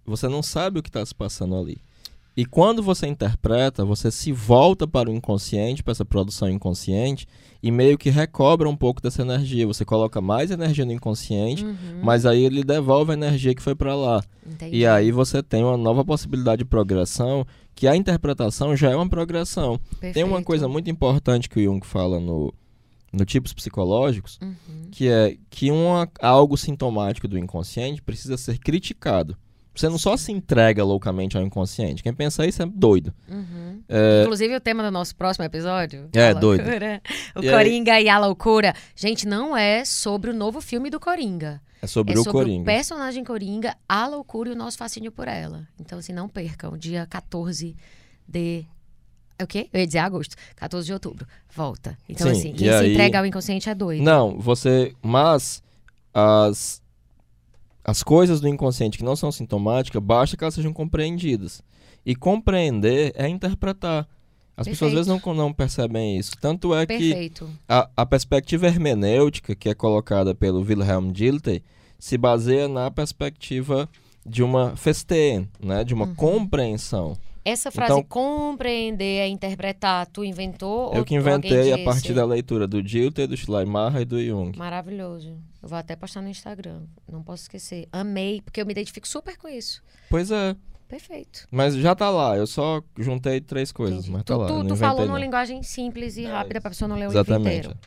você 0.06 0.28
não 0.28 0.44
sabe 0.44 0.80
o 0.80 0.84
que 0.84 0.90
está 0.90 1.06
se 1.06 1.16
passando 1.16 1.56
ali. 1.56 1.82
E 2.36 2.46
quando 2.46 2.82
você 2.82 3.08
interpreta, 3.08 3.84
você 3.84 4.10
se 4.10 4.32
volta 4.32 4.88
para 4.88 5.10
o 5.10 5.14
inconsciente, 5.14 5.84
para 5.84 5.92
essa 5.92 6.06
produção 6.06 6.50
inconsciente, 6.50 7.28
e 7.62 7.70
meio 7.70 7.98
que 7.98 8.10
recobra 8.10 8.70
um 8.70 8.76
pouco 8.76 9.02
dessa 9.02 9.22
energia. 9.22 9.68
Você 9.68 9.84
coloca 9.84 10.22
mais 10.22 10.50
energia 10.50 10.86
no 10.86 10.94
inconsciente, 10.94 11.66
Uhum, 11.66 11.76
mas 12.02 12.26
aí 12.26 12.44
ele 12.44 12.64
devolve 12.64 13.12
a 13.12 13.16
energia 13.16 13.54
que 13.54 13.62
foi 13.62 13.76
para 13.76 13.94
lá. 13.96 14.24
entendi. 14.50 14.78
E 14.78 14.86
aí 14.88 15.12
você 15.12 15.44
tem 15.44 15.62
uma 15.64 15.76
nova 15.76 16.06
possibilidade 16.06 16.60
de 16.60 16.66
progressão, 16.70 17.46
que 17.76 17.86
a 17.88 17.96
interpretação 17.98 18.76
já 18.78 18.90
é 18.92 18.96
uma 18.96 19.10
progressão. 19.10 19.78
Tem 20.00 20.24
uma 20.24 20.30
Perfeito. 20.30 20.46
coisa 20.46 20.68
muito 20.70 20.90
importante 20.90 21.50
que 21.50 21.60
o 21.60 21.64
Jung 21.64 21.86
fala 21.86 22.18
no, 22.20 22.54
no 23.12 23.26
tipos 23.26 23.54
psicológicos, 23.54 24.40
Uhum, 24.42 24.56
que 24.90 25.10
é 25.10 25.36
que 25.50 25.70
uma, 25.70 26.10
algo 26.22 26.56
sintomático 26.58 27.28
do 27.28 27.38
inconsciente 27.38 28.02
precisa 28.02 28.38
ser 28.38 28.58
criticado. 28.58 29.36
Você 29.74 29.88
não 29.88 29.98
só 29.98 30.18
se 30.18 30.32
entrega 30.32 30.84
loucamente 30.84 31.38
ao 31.38 31.44
inconsciente. 31.44 32.04
Quem 32.04 32.14
pensa 32.14 32.46
isso 32.46 32.62
é 32.62 32.66
doido. 32.66 33.14
uhum. 33.30 33.82
É, 33.88 34.22
Inclusive, 34.24 34.56
o 34.56 34.60
tema 34.60 34.84
do 34.84 34.92
nosso 34.92 35.16
próximo 35.16 35.46
episódio. 35.46 36.10
É, 36.14 36.34
doido. 36.34 36.62
loucura, 36.64 37.02
O 37.36 37.42
E 37.44 37.48
aí- 37.50 37.56
Coringa 37.56 38.00
e 38.02 38.10
a 38.10 38.20
loucura. 38.20 38.74
Gente, 38.96 39.28
não 39.28 39.56
é 39.56 39.84
sobre 39.86 40.30
o 40.30 40.34
novo 40.34 40.60
filme 40.62 40.90
do 40.90 41.00
Coringa. 41.00 41.62
é 41.82 41.88
sobre 41.88 42.14
é 42.14 42.16
o 42.20 42.24
sobre 42.24 42.30
o 42.30 42.34
Coringa. 42.44 42.66
personagem 42.66 43.24
Coringa, 43.24 43.76
a 43.88 44.08
loucura 44.08 44.50
e 44.50 44.52
o 44.54 44.56
nosso 44.56 44.78
fascínio 44.78 45.12
por 45.12 45.28
ela. 45.28 45.68
Então, 45.80 46.00
assim, 46.00 46.14
não 46.14 46.28
percam. 46.30 46.78
Dia 46.78 47.08
14 47.10 47.76
de. 48.28 48.66
É 49.40 49.44
o 49.44 49.48
quê? 49.48 49.68
Eu 49.74 49.80
ia 49.80 49.88
dizer 49.88 50.00
agosto. 50.00 50.36
14 50.56 50.86
de 50.86 50.94
outubro. 50.94 51.26
Volta. 51.56 51.98
Então, 52.08 52.28
Sim, 52.28 52.32
assim, 52.40 52.54
quem 52.54 52.68
se 52.68 52.74
aí- 52.74 52.92
entrega 52.94 53.20
ao 53.20 53.26
inconsciente 53.26 53.70
é 53.70 53.74
doido. 53.74 54.04
Não, 54.04 54.38
você. 54.38 54.94
Mas 55.02 55.64
as, 56.14 56.82
as 57.84 58.04
coisas 58.04 58.40
do 58.42 58.48
inconsciente 58.48 58.98
que 58.98 59.04
não 59.04 59.16
são 59.16 59.32
sintomáticas, 59.32 60.02
basta 60.02 60.38
que 60.38 60.44
elas 60.44 60.54
sejam 60.54 60.74
compreendidas. 60.74 61.62
E 62.06 62.16
compreender 62.16 63.12
é 63.16 63.28
interpretar. 63.28 64.08
As 64.58 64.68
pessoas 64.68 64.90
às 64.92 65.08
vezes 65.08 65.22
não, 65.26 65.34
não 65.34 65.54
percebem 65.54 66.18
isso. 66.18 66.34
Tanto 66.40 66.76
é 66.76 66.86
que 66.86 66.98
Perfeito. 66.98 67.50
a, 67.68 67.90
a 67.98 68.06
perspectiva 68.06 68.68
hermenêutica 68.68 69.56
que 69.56 69.70
é 69.70 69.74
colocada 69.74 70.36
pelo 70.36 70.60
Wilhelm 70.62 71.12
Dilthey 71.12 71.64
se 71.98 72.18
baseia 72.18 72.68
na 72.68 72.92
perspectiva 72.92 73.88
de 74.26 74.44
uma 74.44 74.70
Verstehen, 74.76 75.48
né? 75.60 75.84
de 75.84 75.94
uma 75.94 76.06
Uhum. 76.06 76.16
compreensão. 76.16 77.18
Essa 77.44 77.72
frase 77.72 77.94
Então- 77.94 78.04
compreender 78.04 79.20
é 79.22 79.28
interpretar, 79.28 80.06
tu 80.08 80.24
inventou? 80.24 80.94
Eu 80.94 81.04
que 81.04 81.16
inventei 81.16 81.74
a 81.74 81.84
partir 81.84 82.14
da 82.14 82.24
leitura 82.24 82.68
do 82.68 82.84
Dilthey, 82.84 83.26
do 83.26 83.36
Schleiermacher 83.36 84.02
e 84.02 84.06
do 84.06 84.24
Jung. 84.24 84.56
Maravilhoso. 84.58 85.38
Eu 85.62 85.68
vou 85.70 85.78
até 85.78 85.96
postar 85.96 86.22
no 86.22 86.30
Instagram. 86.30 86.82
Não 87.12 87.24
posso 87.24 87.44
esquecer. 87.44 87.88
Amei, 87.92 88.42
porque 88.42 88.62
eu 88.62 88.66
me 88.66 88.72
identifico 88.72 89.08
super 89.08 89.38
com 89.38 89.48
isso. 89.48 89.82
Pois 90.10 90.30
é, 90.30 90.56
Perfeito. 90.88 91.48
mas 91.50 91.74
já 91.76 91.96
tá 91.96 92.10
lá. 92.12 92.38
Eu 92.38 92.46
só 92.46 92.82
juntei 92.98 93.42
três 93.42 93.72
coisas, 93.72 94.00
Entendi. 94.00 94.12
mas 94.12 94.24
tu 94.24 94.28
tá 94.34 94.38
lá. 94.38 94.48
tu, 94.48 94.68
tu 94.68 94.76
falou 94.76 95.06
numa 95.08 95.20
linguagem 95.20 95.64
simples 95.64 96.18
e 96.18 96.26
É, 96.26 96.32
rápida 96.32 96.62
pra 96.62 96.70
pessoa 96.70 96.88
não 96.88 96.96
ler 96.96 97.08
o 97.08 97.12
livro 97.12 97.22
Exatamente. 97.22 97.58
inteiro. 97.68 97.78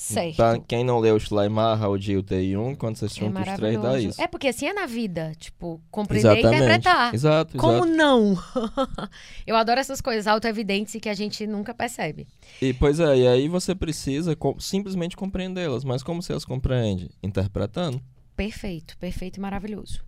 Certo. 0.00 0.64
Quem 0.68 0.84
não 0.84 1.00
leu 1.00 1.16
o 1.16 1.20
Schleiermacher, 1.20 1.88
o 1.90 1.98
Dilthey 1.98 2.50
e 2.50 2.52
Jung, 2.52 2.76
quando 2.76 2.96
vocês 2.96 3.10
É 3.16 3.20
juntam 3.20 3.42
os 3.42 3.52
três, 3.54 3.82
dá 3.82 3.98
isso. 3.98 4.22
É 4.22 4.28
porque 4.28 4.46
assim 4.46 4.66
é 4.66 4.72
na 4.72 4.86
vida. 4.86 5.32
Tipo, 5.36 5.80
compreender 5.90 6.28
e 6.36 6.38
Exatamente. 6.38 6.62
interpretar. 6.62 7.14
Exato, 7.14 7.56
Como 7.58 7.84
exato. 7.84 7.92
não? 7.96 8.38
eu 9.44 9.56
adoro 9.56 9.80
essas 9.80 10.00
coisas 10.00 10.28
auto-evidentes 10.28 10.94
e 10.94 11.00
que 11.00 11.08
a 11.08 11.14
gente 11.14 11.44
nunca 11.48 11.74
percebe. 11.74 12.28
E, 12.62 12.72
pois 12.72 13.00
é, 13.00 13.16
e 13.18 13.26
aí 13.26 13.48
você 13.48 13.74
precisa 13.74 14.36
co- 14.36 14.56
simplesmente 14.60 15.16
compreendê-las. 15.16 15.82
Mas 15.82 16.02
como 16.04 16.22
você 16.22 16.32
as 16.32 16.44
compreende? 16.44 17.10
Interpretando. 17.20 18.00
Perfeito, 18.38 18.96
perfeito 18.98 19.38
e 19.38 19.40
maravilhoso. 19.40 20.00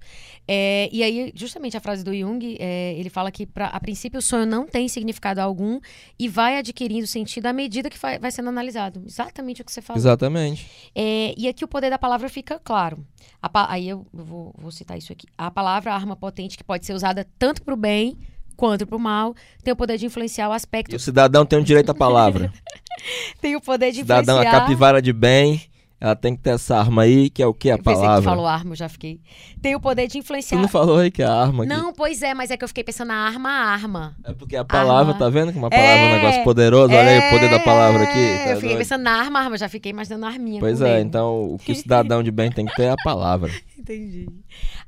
É, 0.46 0.88
e 0.92 1.02
aí, 1.02 1.32
justamente 1.34 1.76
a 1.76 1.80
frase 1.80 2.04
do 2.04 2.14
Jung, 2.16 2.56
é, 2.60 2.94
ele 2.96 3.10
fala 3.10 3.28
que, 3.28 3.44
pra, 3.44 3.66
a 3.66 3.80
princípio, 3.80 4.20
o 4.20 4.22
sonho 4.22 4.46
não 4.46 4.68
tem 4.68 4.86
significado 4.86 5.40
algum 5.40 5.80
e 6.16 6.28
vai 6.28 6.56
adquirindo 6.56 7.08
sentido 7.08 7.46
à 7.46 7.52
medida 7.52 7.90
que 7.90 7.98
vai, 7.98 8.20
sendo 8.30 8.48
analisado. 8.48 9.02
Exatamente 9.04 9.62
o 9.62 9.64
que 9.64 9.72
você 9.72 9.82
falou. 9.82 9.98
Exatamente. 9.98 10.70
É, 10.94 11.34
e 11.36 11.48
aqui 11.48 11.64
o 11.64 11.68
poder 11.68 11.90
da 11.90 11.98
palavra 11.98 12.28
fica 12.28 12.60
claro. 12.62 13.04
A 13.42 13.72
aí 13.72 13.88
eu 13.88 14.06
vou, 14.12 14.54
vou 14.56 14.70
citar 14.70 14.96
isso 14.96 15.12
aqui. 15.12 15.26
A 15.36 15.50
palavra 15.50 15.92
arma 15.92 16.14
potente 16.14 16.56
que 16.56 16.62
pode 16.62 16.86
ser 16.86 16.92
usada 16.92 17.26
tanto 17.36 17.62
para 17.62 17.74
o 17.74 17.76
bem 17.76 18.16
quanto 18.56 18.86
para 18.86 18.96
o 18.96 19.00
mal 19.00 19.34
tem 19.64 19.72
o 19.72 19.76
poder 19.76 19.98
de 19.98 20.06
influenciar 20.06 20.48
o 20.48 20.52
E 20.52 20.54
aspecto. 20.54 20.94
o 20.94 21.00
cidadão 21.00 21.44
tem 21.44 21.58
o 21.58 21.64
direito 21.64 21.90
à 21.90 21.94
palavra. 21.96 22.52
Tem 23.40 23.56
o 23.56 23.60
poder 23.62 23.92
de 23.92 24.00
cidadão, 24.00 24.36
a 24.36 24.40
influenciar. 24.40 24.60
capivara 24.60 25.00
de 25.00 25.10
bem, 25.10 25.62
ela 26.00 26.16
tem 26.16 26.34
que 26.34 26.40
ter 26.42 26.50
essa 26.50 26.76
arma 26.78 27.02
aí, 27.02 27.28
que 27.28 27.42
é 27.42 27.46
o 27.46 27.52
que? 27.52 27.70
A 27.70 27.74
Eu 27.74 27.78
pensei 27.78 27.94
que 27.94 28.00
tu 28.00 28.04
palavra. 28.06 28.22
falou 28.30 28.46
arma, 28.46 28.72
eu 28.72 28.76
já 28.76 28.88
fiquei. 28.88 29.20
Tem 29.60 29.74
o 29.76 29.80
poder 29.80 30.06
de 30.06 30.14
Tu 30.14 30.18
influenciar. 30.18 30.58
não 30.58 30.68
falou 30.68 30.96
aí 30.98 31.10
que 31.10 31.22
é 31.22 31.26
a 31.26 31.32
arma 31.34 31.64
aqui? 31.64 31.72
Não, 31.72 31.92
pois 31.92 32.22
é, 32.22 32.32
mas 32.32 32.50
é 32.50 32.56
que 32.56 32.64
eu 32.64 32.68
fiquei 32.68 32.82
pensando 32.82 33.08
na 33.08 33.16
arma, 33.26 33.50
arma. 33.50 34.16
É 34.24 34.32
porque 34.32 34.56
a 34.56 34.64
palavra, 34.64 35.12
Arma. 35.12 35.18
tá 35.18 35.28
vendo 35.28 35.52
como 35.52 35.66
a 35.66 35.70
palavra 35.70 35.90
é 35.92 36.04
um 36.04 36.08
É. 36.08 36.16
negócio 36.16 36.42
poderoso? 36.44 36.94
Olha 36.94 37.00
aí 37.10 37.18
o 37.18 37.30
poder 37.30 37.50
da 37.50 37.60
palavra 37.60 38.02
aqui. 38.04 38.18
É, 38.18 38.44
tá 38.44 38.50
eu 38.50 38.54
fiquei 38.56 38.68
doido? 38.70 38.78
pensando 38.78 39.02
na 39.02 39.12
arma, 39.12 39.40
arma, 39.40 39.58
já 39.58 39.68
fiquei 39.68 39.90
imaginando 39.90 40.24
a 40.24 40.28
arminha. 40.28 40.58
Pois 40.60 40.80
é, 40.80 40.96
dedo. 40.96 41.06
então 41.06 41.54
o 41.54 41.58
que 41.58 41.72
o 41.72 41.74
cidadão 41.76 42.22
de 42.22 42.30
bem 42.30 42.50
tem 42.50 42.64
que 42.64 42.74
ter 42.74 42.84
é 42.84 42.90
a 42.90 42.96
palavra. 42.96 43.50
Entendi. 43.78 44.26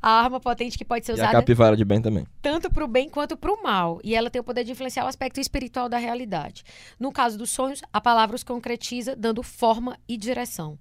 A 0.01 0.11
arma 0.23 0.41
potente 0.41 0.77
que 0.79 0.85
pode 0.85 1.05
ser 1.07 1.13
E 1.13 1.15
a 1.15 1.17
usada 1.17 1.33
capivara 1.33 1.77
de 1.77 1.85
bem 1.85 2.01
também. 2.01 2.25
tanto 2.41 2.71
para 2.71 2.85
o 2.85 2.89
bem 2.89 3.09
quanto 3.09 3.37
para 3.37 3.53
o 3.53 3.63
mal. 3.63 4.01
E 4.03 4.15
ela 4.15 4.31
tem 4.31 4.41
o 4.41 4.45
poder 4.45 4.65
de 4.65 4.73
influenciar 4.73 5.05
o 5.05 5.09
aspecto 5.09 5.41
espiritual 5.41 5.89
da 5.89 5.99
realidade. 5.99 6.63
No 6.99 7.13
caso 7.13 7.37
dos 7.39 7.51
sonhos, 7.51 7.83
a 7.93 8.01
palavra 8.01 8.35
os 8.37 8.43
concretiza, 8.43 9.15
dando 9.17 9.43
forma 9.43 9.97
e 10.09 10.17
direção. 10.17 10.79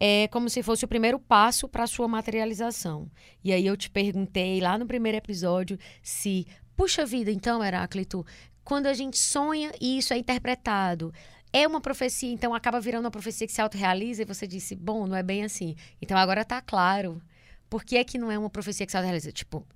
É 0.00 0.28
como 0.28 0.48
se 0.48 0.62
fosse 0.62 0.84
o 0.84 0.88
primeiro 0.88 1.18
passo 1.18 1.68
para 1.68 1.84
a 1.84 1.86
sua 1.88 2.06
materialização. 2.06 3.10
E 3.42 3.52
aí 3.52 3.66
eu 3.66 3.76
te 3.76 3.90
perguntei 3.90 4.60
lá 4.60 4.78
no 4.78 4.86
primeiro 4.86 5.18
episódio 5.18 5.78
se, 6.02 6.46
puxa 6.76 7.04
vida, 7.04 7.30
então, 7.30 7.64
Heráclito, 7.64 8.24
quando 8.62 8.86
a 8.86 8.94
gente 8.94 9.18
sonha 9.18 9.72
e 9.80 9.98
isso 9.98 10.12
é 10.12 10.18
interpretado, 10.18 11.12
é 11.52 11.66
uma 11.66 11.80
profecia, 11.80 12.30
então 12.30 12.54
acaba 12.54 12.80
virando 12.80 13.06
uma 13.06 13.10
profecia 13.10 13.46
que 13.46 13.52
se 13.52 13.60
autorrealiza, 13.60 14.22
e 14.22 14.26
você 14.26 14.46
disse, 14.46 14.76
bom, 14.76 15.06
não 15.06 15.16
é 15.16 15.22
bem 15.22 15.44
assim. 15.44 15.74
Então 16.00 16.16
agora 16.16 16.44
tá 16.44 16.60
claro. 16.60 17.20
Por 17.68 17.84
que 17.84 17.96
é 17.96 18.04
que 18.04 18.18
não 18.18 18.30
é 18.30 18.38
uma 18.38 18.50
profecia 18.50 18.84
que 18.86 18.92
se 18.92 18.96
autorrealiza? 18.96 19.32
Tipo, 19.32 19.66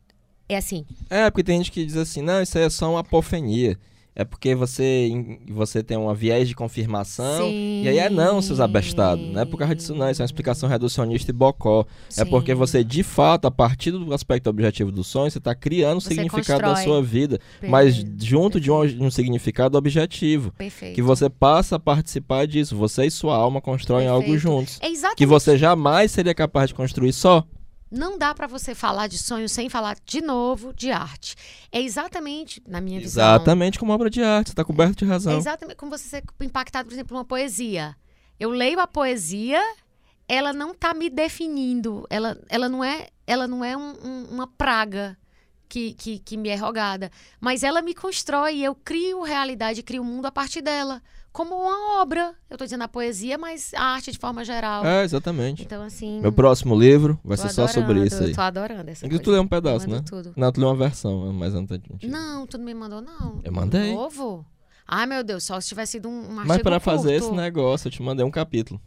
é 0.49 0.57
assim, 0.57 0.87
É, 1.09 1.31
porque 1.31 1.45
tem 1.45 1.59
gente 1.59 1.73
que 1.73 1.85
diz 1.85 1.97
assim, 1.97 2.23
não, 2.23 2.43
isso 2.43 2.59
é 2.59 2.69
só 2.69 2.91
uma 2.91 3.01
apofenia. 3.01 3.79
É 4.15 4.25
porque 4.25 4.55
você, 4.55 5.11
você 5.49 5.83
tem 5.83 5.97
uma 5.97 6.15
viés 6.15 6.47
de 6.47 6.55
confirmação. 6.55 7.49
E 7.49 7.89
aí 7.89 7.99
é 7.99 8.11
não, 8.11 8.43
seus 8.43 8.61
abestados. 8.61 9.27
Não 9.33 9.41
é 9.41 9.45
por 9.47 9.57
causa 9.57 9.75
disso, 9.75 9.95
não. 9.95 10.11
Isso 10.11 10.21
é 10.21 10.25
uma 10.25 10.27
explicação 10.27 10.69
reducionista 10.69 11.31
e 11.31 11.35
bocó. 11.35 11.87
É 12.19 12.25
porque 12.25 12.53
Sim. 12.53 12.59
você, 12.59 12.85
de 12.85 13.03
fato, 13.03 13.47
a 13.47 13.51
partir 13.51 13.91
do 13.91 14.13
aspecto 14.13 14.51
objetivo 14.51 14.93
do 14.93 15.03
sonho, 15.03 15.31
você 15.31 15.39
está 15.39 15.55
criando 15.55 15.97
o 15.97 16.01
Você 16.01 16.11
significado 16.11 16.61
da 16.63 16.77
sua 16.77 17.03
vida. 17.03 17.39
Mas 17.63 17.97
Perfeito, 17.97 18.25
junto 18.25 18.61
de 18.61 18.71
um, 18.71 18.87
de 18.87 19.03
um 19.03 19.11
significado 19.11 19.79
objetivo. 19.79 20.53
Perfeito. 20.53 20.95
Que 20.95 21.01
você 21.01 21.31
passa 21.31 21.77
a 21.77 21.81
participar 21.81 22.47
disso. 22.47 22.77
Você 22.77 23.07
e 23.07 23.11
sua 23.11 23.35
alma 23.35 23.63
constroem 23.63 24.09
algo 24.09 24.27
Perfeito. 24.27 24.43
juntos. 24.43 24.79
É 24.83 24.89
exatamente. 24.89 25.19
Que 25.19 25.27
você 25.27 25.57
jamais 25.57 26.11
seria 26.11 26.35
capaz 26.35 26.69
de 26.69 26.75
construir 26.75 27.15
só. 27.15 27.47
Não 27.93 28.17
dá 28.17 28.33
pra 28.35 28.47
você 28.47 28.75
falar 28.75 29.07
de 29.07 29.19
sonho 29.19 29.49
sem 29.49 29.69
falar 29.69 29.97
de 30.07 30.23
novo 30.23 30.73
de 30.73 30.91
arte. 30.91 31.37
É 31.71 31.79
exatamente, 31.81 32.63
na 32.67 32.81
minha 32.81 32.99
visão. 32.99 33.23
Exatamente 33.35 33.79
como 33.79 33.93
obra 33.93 34.09
de 34.09 34.23
arte. 34.23 34.49
Está 34.49 34.65
coberto 34.65 35.05
de 35.05 35.05
É 35.05 35.09
razão. 35.09 35.37
exatamente 35.37 35.77
como 35.77 35.91
você 35.91 36.05
ser 36.09 36.25
impactado, 36.41 36.89
por 36.89 36.95
exemplo, 36.95 37.09
por 37.11 37.17
uma 37.17 37.25
poesia. 37.25 37.95
Eu 38.41 38.49
leio 38.51 38.81
a 38.81 38.87
poesia, 38.87 39.61
ela 40.27 40.53
não 40.55 40.75
tá 40.75 40.95
me 40.95 41.11
definindo. 41.11 42.07
Ela, 42.09 42.39
ela 42.49 42.69
não 42.69 42.83
é, 42.83 43.09
ela 43.27 43.47
não 43.47 43.63
é 43.65 43.77
um- 43.77 43.95
um- 44.03 44.25
uma 44.31 44.47
praga 44.47 45.17
que, 45.69 45.93
que, 45.95 46.19
que 46.19 46.37
me 46.37 46.49
é 46.49 46.57
rogada. 46.57 47.11
Mas 47.41 47.63
ela 47.63 47.83
me 47.83 47.95
constrói. 47.95 48.59
Eu 48.61 48.75
crio 48.75 49.23
realidade, 49.23 49.83
crio 49.83 50.03
o 50.03 50.05
mundo 50.05 50.27
a 50.27 50.33
partir 50.33 50.63
dela. 50.63 51.03
Como 51.33 51.55
uma 51.55 52.03
obra. 52.03 52.35
Eu 52.51 52.59
tô 52.59 52.65
dizendo 52.65 52.83
a 52.85 52.89
poesia, 52.89 53.39
mas 53.39 53.73
a 53.75 53.83
arte 53.83 54.13
de 54.13 54.19
forma 54.19 54.45
geral. 54.45 54.85
É, 54.85 55.03
exatamente. 55.03 55.63
Então, 55.63 55.83
assim. 55.83 56.21
Meu 56.21 56.31
próximo 56.33 56.79
livro 56.79 57.19
vai 57.25 57.39
ser 57.39 57.49
só 57.49 57.67
sobre 57.67 57.85
adorando, 57.85 58.07
isso 58.07 58.23
aí. 58.23 58.31
Eu 58.31 58.35
tô 58.35 58.41
adorando 58.43 58.91
essa 58.91 59.07
Inclusive, 59.07 59.23
tu 59.23 59.25
coisa. 59.25 59.33
leu 59.33 59.43
um 59.43 59.49
pedaço, 59.49 59.89
né? 59.89 60.03
tudo. 60.07 60.35
Não, 60.37 60.53
tu 60.53 60.61
leu 60.61 60.69
uma 60.69 60.77
versão, 60.77 61.33
mas 61.33 61.55
não 61.55 61.67
tá 61.67 61.75
mentira. 61.91 62.13
Não, 62.13 62.47
tu 62.47 62.59
não 62.59 62.65
me 62.67 62.75
mandou, 62.75 63.01
não. 63.01 63.41
Eu 63.43 63.53
mandei. 63.53 63.95
Novo? 63.95 64.45
Ai, 64.87 65.07
meu 65.07 65.25
Deus, 65.25 65.45
só 65.45 65.59
se 65.59 65.69
tivesse 65.69 65.93
sido 65.93 66.09
um, 66.09 66.31
um 66.33 66.45
Mas 66.45 66.61
para 66.61 66.79
fazer 66.79 67.15
esse 67.15 67.31
negócio, 67.33 67.89
eu 67.89 67.93
te 67.93 68.03
mandei 68.03 68.27
um 68.27 68.31
capítulo. 68.31 68.79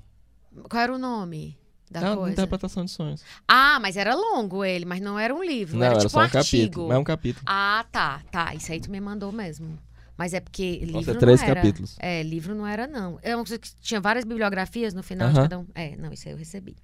Qual 0.69 0.83
era 0.83 0.93
o 0.93 0.99
nome 0.99 1.57
da 1.89 2.11
É 2.11 2.15
coisa? 2.15 2.31
interpretação 2.31 2.85
de 2.85 2.91
sonhos. 2.91 3.23
Ah, 3.47 3.79
mas 3.81 3.97
era 3.97 4.13
longo 4.13 4.63
ele, 4.63 4.85
mas 4.85 5.01
não 5.01 5.17
era 5.17 5.33
um 5.33 5.43
livro, 5.43 5.77
não, 5.77 5.85
era, 5.85 5.95
era 5.95 6.01
tipo 6.01 6.11
só 6.11 6.19
um 6.19 6.21
um 6.21 6.23
artigo. 6.25 6.43
capítulo. 6.43 6.87
Mas 6.89 6.95
é 6.95 6.99
um 6.99 7.03
capítulo. 7.03 7.43
Ah, 7.47 7.85
tá, 7.91 8.21
tá, 8.31 8.53
isso 8.53 8.71
aí 8.71 8.79
tu 8.79 8.91
me 8.91 8.99
mandou 9.01 9.31
mesmo. 9.31 9.79
Mas 10.17 10.33
é 10.33 10.39
porque 10.39 10.79
livro 10.79 11.03
ser 11.03 11.13
não 11.13 11.19
três 11.19 11.41
era. 11.41 11.55
capítulos. 11.55 11.95
É, 11.99 12.23
livro 12.23 12.55
não 12.55 12.65
era, 12.65 12.87
não. 12.87 13.19
É 13.21 13.35
uma 13.35 13.43
coisa 13.43 13.59
que 13.59 13.69
tinha 13.81 13.99
várias 13.99 14.23
bibliografias 14.23 14.93
no 14.93 15.03
final 15.03 15.29
de 15.29 15.35
Aham. 15.37 15.43
cada 15.43 15.59
um. 15.59 15.67
É, 15.75 15.95
não, 15.97 16.11
isso 16.13 16.27
aí 16.27 16.33
eu 16.33 16.37
recebi. 16.37 16.75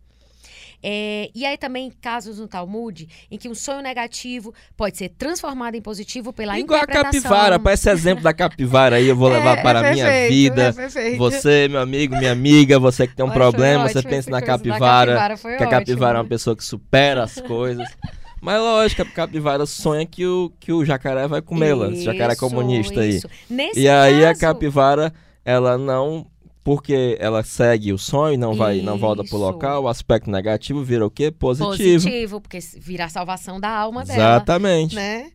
É, 0.84 1.30
e 1.36 1.46
aí 1.46 1.58
também 1.58 1.92
casos 2.02 2.40
no 2.40 2.48
Talmud 2.48 3.08
em 3.30 3.38
que 3.38 3.48
um 3.48 3.54
sonho 3.54 3.82
negativo 3.82 4.52
pode 4.76 4.98
ser 4.98 5.10
transformado 5.10 5.76
em 5.76 5.82
positivo 5.82 6.34
pela 6.34 6.58
Igual 6.60 6.80
a 6.80 6.84
interpretação. 6.84 7.22
capivara. 7.22 7.60
Para 7.60 7.74
esse 7.74 7.90
exemplo 7.90 8.24
da 8.24 8.34
capivara 8.34 8.96
aí, 8.96 9.08
eu 9.08 9.16
vou 9.16 9.30
levar 9.32 9.60
É, 9.60 9.62
para 9.62 9.80
a 9.82 9.86
é 9.88 9.94
minha 9.94 10.28
vida. 10.28 10.74
é. 10.96 11.18
Você, 11.18 11.68
meu 11.70 11.80
amigo, 11.82 12.18
minha 12.18 12.32
amiga, 12.32 12.80
você 12.80 13.08
que 13.08 13.16
tem 13.16 13.24
um 13.24 13.30
Olha, 13.30 13.36
problema, 13.38 13.88
você 13.88 14.02
pensa 14.02 14.32
na 14.32 14.42
capivara. 14.42 15.12
capivara, 15.12 15.38
foi 15.38 15.56
que 15.58 15.64
a 15.64 15.68
capivara 15.68 16.18
é 16.18 16.22
uma 16.22 16.28
pessoa 16.28 16.56
que 16.56 16.64
supera 16.64 17.24
as 17.24 17.40
coisas. 17.42 17.88
Mas 18.42 18.60
lógico, 18.60 19.04
a 19.04 19.06
capivara 19.06 19.66
sonha 19.68 20.06
que 20.06 20.26
o, 20.26 20.52
que 20.60 20.74
o 20.74 20.84
jacaré 20.84 21.28
vai 21.28 21.42
comê-la. 21.42 21.90
Esse 21.92 22.04
jacaré 22.04 22.34
Isso, 22.34 22.40
comunista 22.42 23.00
aí. 23.02 23.10
isso. 23.18 23.30
Nesse 23.50 23.80
E 23.82 23.88
aí 23.88 24.26
a 24.26 24.30
caso- 24.30 24.40
capivara, 24.42 25.14
ela 25.46 25.78
não. 25.78 26.26
Porque 26.64 27.18
ela 27.20 27.44
segue 27.44 27.92
o 27.92 27.98
sonho, 27.98 28.38
não 28.38 28.54
vai, 28.54 28.82
não 28.82 28.96
volta 28.96 29.24
pro 29.24 29.30
Isso. 29.38 29.38
local, 29.38 29.84
o 29.84 29.88
aspecto 29.88 30.30
negativo 30.30 30.84
vira 30.84 31.04
o 31.04 31.10
quê? 31.10 31.32
Positivo. 31.32 31.74
positivo, 32.04 32.40
porque 32.42 32.60
vira 32.78 33.06
a 33.06 33.10
salvação 33.10 33.60
da 33.60 33.70
alma 33.70 34.04
dela. 34.06 34.20
Exatamente. 34.20 34.94
Né? 34.96 35.32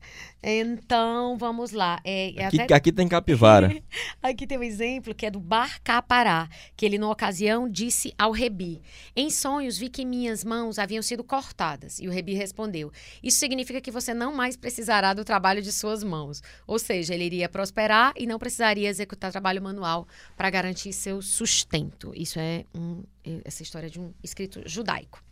Então, 0.49 1.37
vamos 1.37 1.73
lá. 1.73 1.99
É, 2.05 2.33
é 2.41 2.45
Aqui, 2.47 2.61
até- 2.61 2.75
aqui 2.75 2.93
tem 2.93 3.09
capivara. 3.09 3.75
Aqui 4.23 4.47
tem 4.47 4.57
um 4.59 4.63
exemplo 4.63 5.13
que 5.15 5.27
é 5.27 5.31
do 5.31 5.41
Bar 5.41 5.81
Capará, 5.83 6.49
que 6.77 6.87
ele, 6.87 6.99
numa 6.99 7.13
ocasião, 7.13 7.69
disse 7.69 8.13
ao 8.17 8.31
Rebi: 8.31 8.81
Em 9.17 9.29
sonhos 9.29 9.77
vi 9.77 9.89
que 9.89 10.05
minhas 10.05 10.45
mãos 10.45 10.79
haviam 10.79 11.03
sido 11.03 11.25
cortadas. 11.25 11.99
E 11.99 12.07
o 12.07 12.13
Rebi 12.13 12.35
respondeu: 12.35 12.93
Isso 13.23 13.39
significa 13.39 13.81
que 13.81 13.91
você 13.91 14.15
não 14.15 14.33
mais 14.35 14.57
precisará 14.57 15.13
do 15.15 15.25
trabalho 15.25 15.61
de 15.61 15.73
suas 15.73 16.05
mãos. 16.05 16.41
Ou 16.67 16.79
seja, 16.79 17.13
ele 17.15 17.25
iria 17.25 17.49
prosperar 17.49 18.13
e 18.17 18.25
não 18.27 18.39
precisaria 18.39 18.89
executar 18.89 19.33
trabalho 19.33 19.61
manual 19.63 20.07
para 20.37 20.49
garantir 20.51 20.93
seu 20.93 21.21
sustento. 21.21 22.13
Isso 22.15 22.39
é 22.39 22.65
um- 22.75 23.03
essa 23.45 23.63
história 23.63 23.91
de 23.91 24.01
um 24.01 24.13
escrito 24.23 24.63
judaico. 24.67 25.23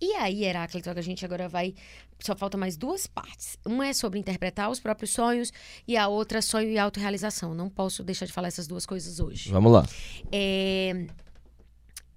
E 0.00 0.12
aí, 0.14 0.44
Heráclito, 0.44 0.90
a 0.90 1.00
gente 1.02 1.24
agora 1.24 1.48
vai. 1.48 1.74
Só 2.20 2.36
falta 2.36 2.56
mais 2.58 2.76
duas 2.76 3.06
partes. 3.06 3.56
Uma 3.64 3.86
é 3.88 3.92
sobre 3.94 4.18
interpretar 4.18 4.70
os 4.70 4.78
próprios 4.78 5.10
sonhos 5.10 5.52
e 5.88 5.96
a 5.96 6.06
outra 6.08 6.42
sonho 6.42 6.68
e 6.70 6.78
autorrealização. 6.78 7.54
Não 7.54 7.68
posso 7.70 8.02
deixar 8.02 8.26
de 8.26 8.32
falar 8.32 8.48
essas 8.48 8.66
duas 8.66 8.84
coisas 8.84 9.20
hoje. 9.20 9.50
Vamos 9.50 9.72
lá. 9.72 9.86
É, 10.30 11.06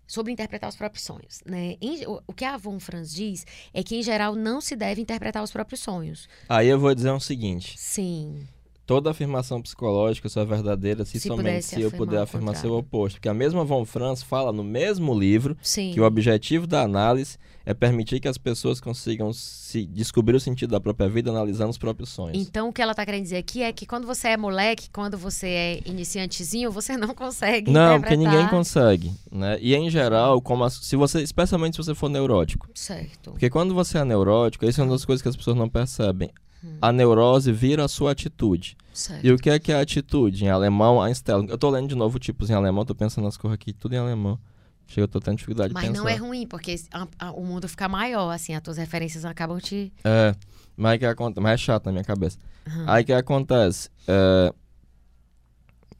Sobre 0.06 0.32
interpretar 0.32 0.70
os 0.70 0.76
próprios 0.76 1.04
sonhos. 1.06 1.42
Né? 1.46 1.76
Em- 1.82 2.06
o, 2.06 2.22
o 2.28 2.34
que 2.34 2.44
a 2.46 2.58
Von 2.58 2.80
Franz 2.80 3.12
diz 3.14 3.46
é 3.74 3.82
que, 3.82 3.96
em 3.96 4.04
geral, 4.04 4.36
não 4.36 4.60
se 4.62 4.76
deve 4.76 5.02
interpretar 5.02 5.42
os 5.42 5.50
próprios 5.52 5.80
sonhos. 5.80 6.28
Aí 6.48 6.68
eu 6.68 6.78
vou 6.80 6.94
dizer 6.94 7.10
o 7.10 7.20
seguinte: 7.20 7.76
Sim. 7.80 8.46
Toda 8.86 9.12
afirmação 9.12 9.62
psicológica 9.62 10.28
só 10.28 10.42
é 10.42 10.46
verdadeira 10.46 11.06
se, 11.06 11.20
Se 11.20 11.28
somente 11.28 11.64
se 11.66 11.82
eu 11.82 11.90
puder 11.92 12.22
afirmar 12.22 12.56
seu 12.56 12.74
oposto. 12.78 13.16
Porque 13.16 13.30
a 13.30 13.34
mesma 13.34 13.64
Von 13.64 13.86
Franz 13.86 14.22
fala 14.22 14.52
no 14.52 14.64
mesmo 14.64 15.18
livro 15.18 15.56
Sim. 15.62 15.92
que 15.94 16.02
o 16.02 16.04
objetivo 16.04 16.68
da 16.68 16.82
análise 16.82 17.38
é 17.66 17.74
permitir 17.74 18.20
que 18.20 18.28
as 18.28 18.38
pessoas 18.38 18.82
consigam 18.82 19.32
se 19.32 19.86
descobrir 19.86 20.36
o 20.36 20.40
sentido 20.40 20.72
da 20.72 20.82
própria 20.82 21.08
vida 21.08 21.32
analisando 21.32 21.70
os 21.70 21.78
próprios 21.78 22.10
sonhos. 22.10 22.38
Então, 22.38 22.68
o 22.68 22.74
que 22.74 22.82
ela 22.82 22.92
está 22.92 23.06
querendo 23.06 23.24
dizer 23.24 23.38
aqui 23.38 23.64
é 23.64 23.72
que 23.72 23.86
quando 23.86 24.06
você 24.06 24.28
é 24.30 24.38
moleque, 24.38 24.90
quando 24.92 25.18
você 25.18 25.48
é 25.48 25.80
iniciantezinho, 25.86 26.70
você 26.70 26.98
não 26.98 27.16
consegue 27.16 27.72
Não, 27.72 28.02
porque 28.02 28.18
ninguém 28.18 28.48
consegue, 28.50 29.14
né? 29.32 29.58
E 29.62 29.74
em 29.76 29.90
geral, 29.90 30.42
como 30.42 30.66
as- 30.66 30.74
se 30.74 30.98
você, 30.98 31.22
especialmente 31.22 31.78
se 31.78 31.84
você 31.84 31.96
for 31.96 32.10
neurótico, 32.10 32.68
Certo. 32.76 33.32
porque 33.32 33.50
quando 33.50 33.74
você 33.74 33.98
é 33.98 34.04
neurótico, 34.04 34.66
isso 34.66 34.82
é 34.82 34.84
uma 34.84 34.92
das 34.92 35.06
coisas 35.06 35.22
que 35.22 35.30
as 35.30 35.36
pessoas 35.38 35.56
não 35.56 35.70
percebem. 35.70 36.30
Hum. 36.64 36.78
A 36.82 36.92
neurose 36.92 37.52
vira 37.52 37.84
a 37.86 37.88
sua 37.88 38.12
atitude. 38.12 38.78
certo. 38.94 39.26
E 39.26 39.32
o 39.32 39.38
que 39.38 39.50
é 39.50 39.60
que 39.60 39.72
é 39.72 39.76
a 39.76 39.82
atitude? 39.82 40.46
Em 40.46 40.50
alemão, 40.50 41.04
Einstellung. 41.06 41.48
Eu 41.50 41.58
tô 41.58 41.70
lendo 41.70 41.90
de 41.90 41.96
novo 41.96 42.18
tipos 42.20 42.50
em 42.50 42.54
alemão, 42.54 42.86
tô 42.86 42.96
pensando 42.96 43.26
nas 43.26 43.36
coisas 43.38 43.56
aqui, 43.56 43.74
tudo 43.74 43.94
em 43.96 43.98
alemão. 43.98 44.40
Chega, 44.86 45.04
eu 45.04 45.08
tô 45.08 45.20
tendo 45.20 45.38
dificuldade 45.38 45.74
Mas 45.74 45.84
de 45.84 45.90
pensar. 45.90 46.02
não 46.04 46.10
é 46.10 46.16
ruim, 46.16 46.46
porque 46.46 46.76
a- 46.92 47.08
a- 47.18 47.32
o 47.32 47.44
mundo 47.46 47.68
fica 47.70 47.88
maior, 47.88 48.30
assim, 48.32 48.54
as 48.54 48.62
tuas 48.62 48.78
referências 48.78 49.24
acabam 49.26 49.58
te. 49.60 49.92
É, 50.04 50.36
mas 50.76 51.00
que 51.00 51.06
acontece, 51.06 51.42
mas 51.42 51.54
é 51.54 51.58
chato 51.58 51.86
na 51.86 51.92
minha 51.94 52.04
cabeça. 52.04 52.38
Aham. 52.68 52.86
Aí 52.88 53.04
que 53.04 53.14
acontece, 53.14 53.90
é, 54.08 54.54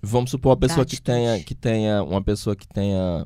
vamos 0.02 0.32
supor 0.32 0.52
uma 0.52 0.58
pessoa 0.58 0.86
que 0.86 1.02
tenha, 1.02 1.42
que 1.44 1.56
tenha, 1.56 2.04
uma 2.04 2.22
pessoa 2.22 2.56
que 2.56 2.68
tenha 2.68 3.26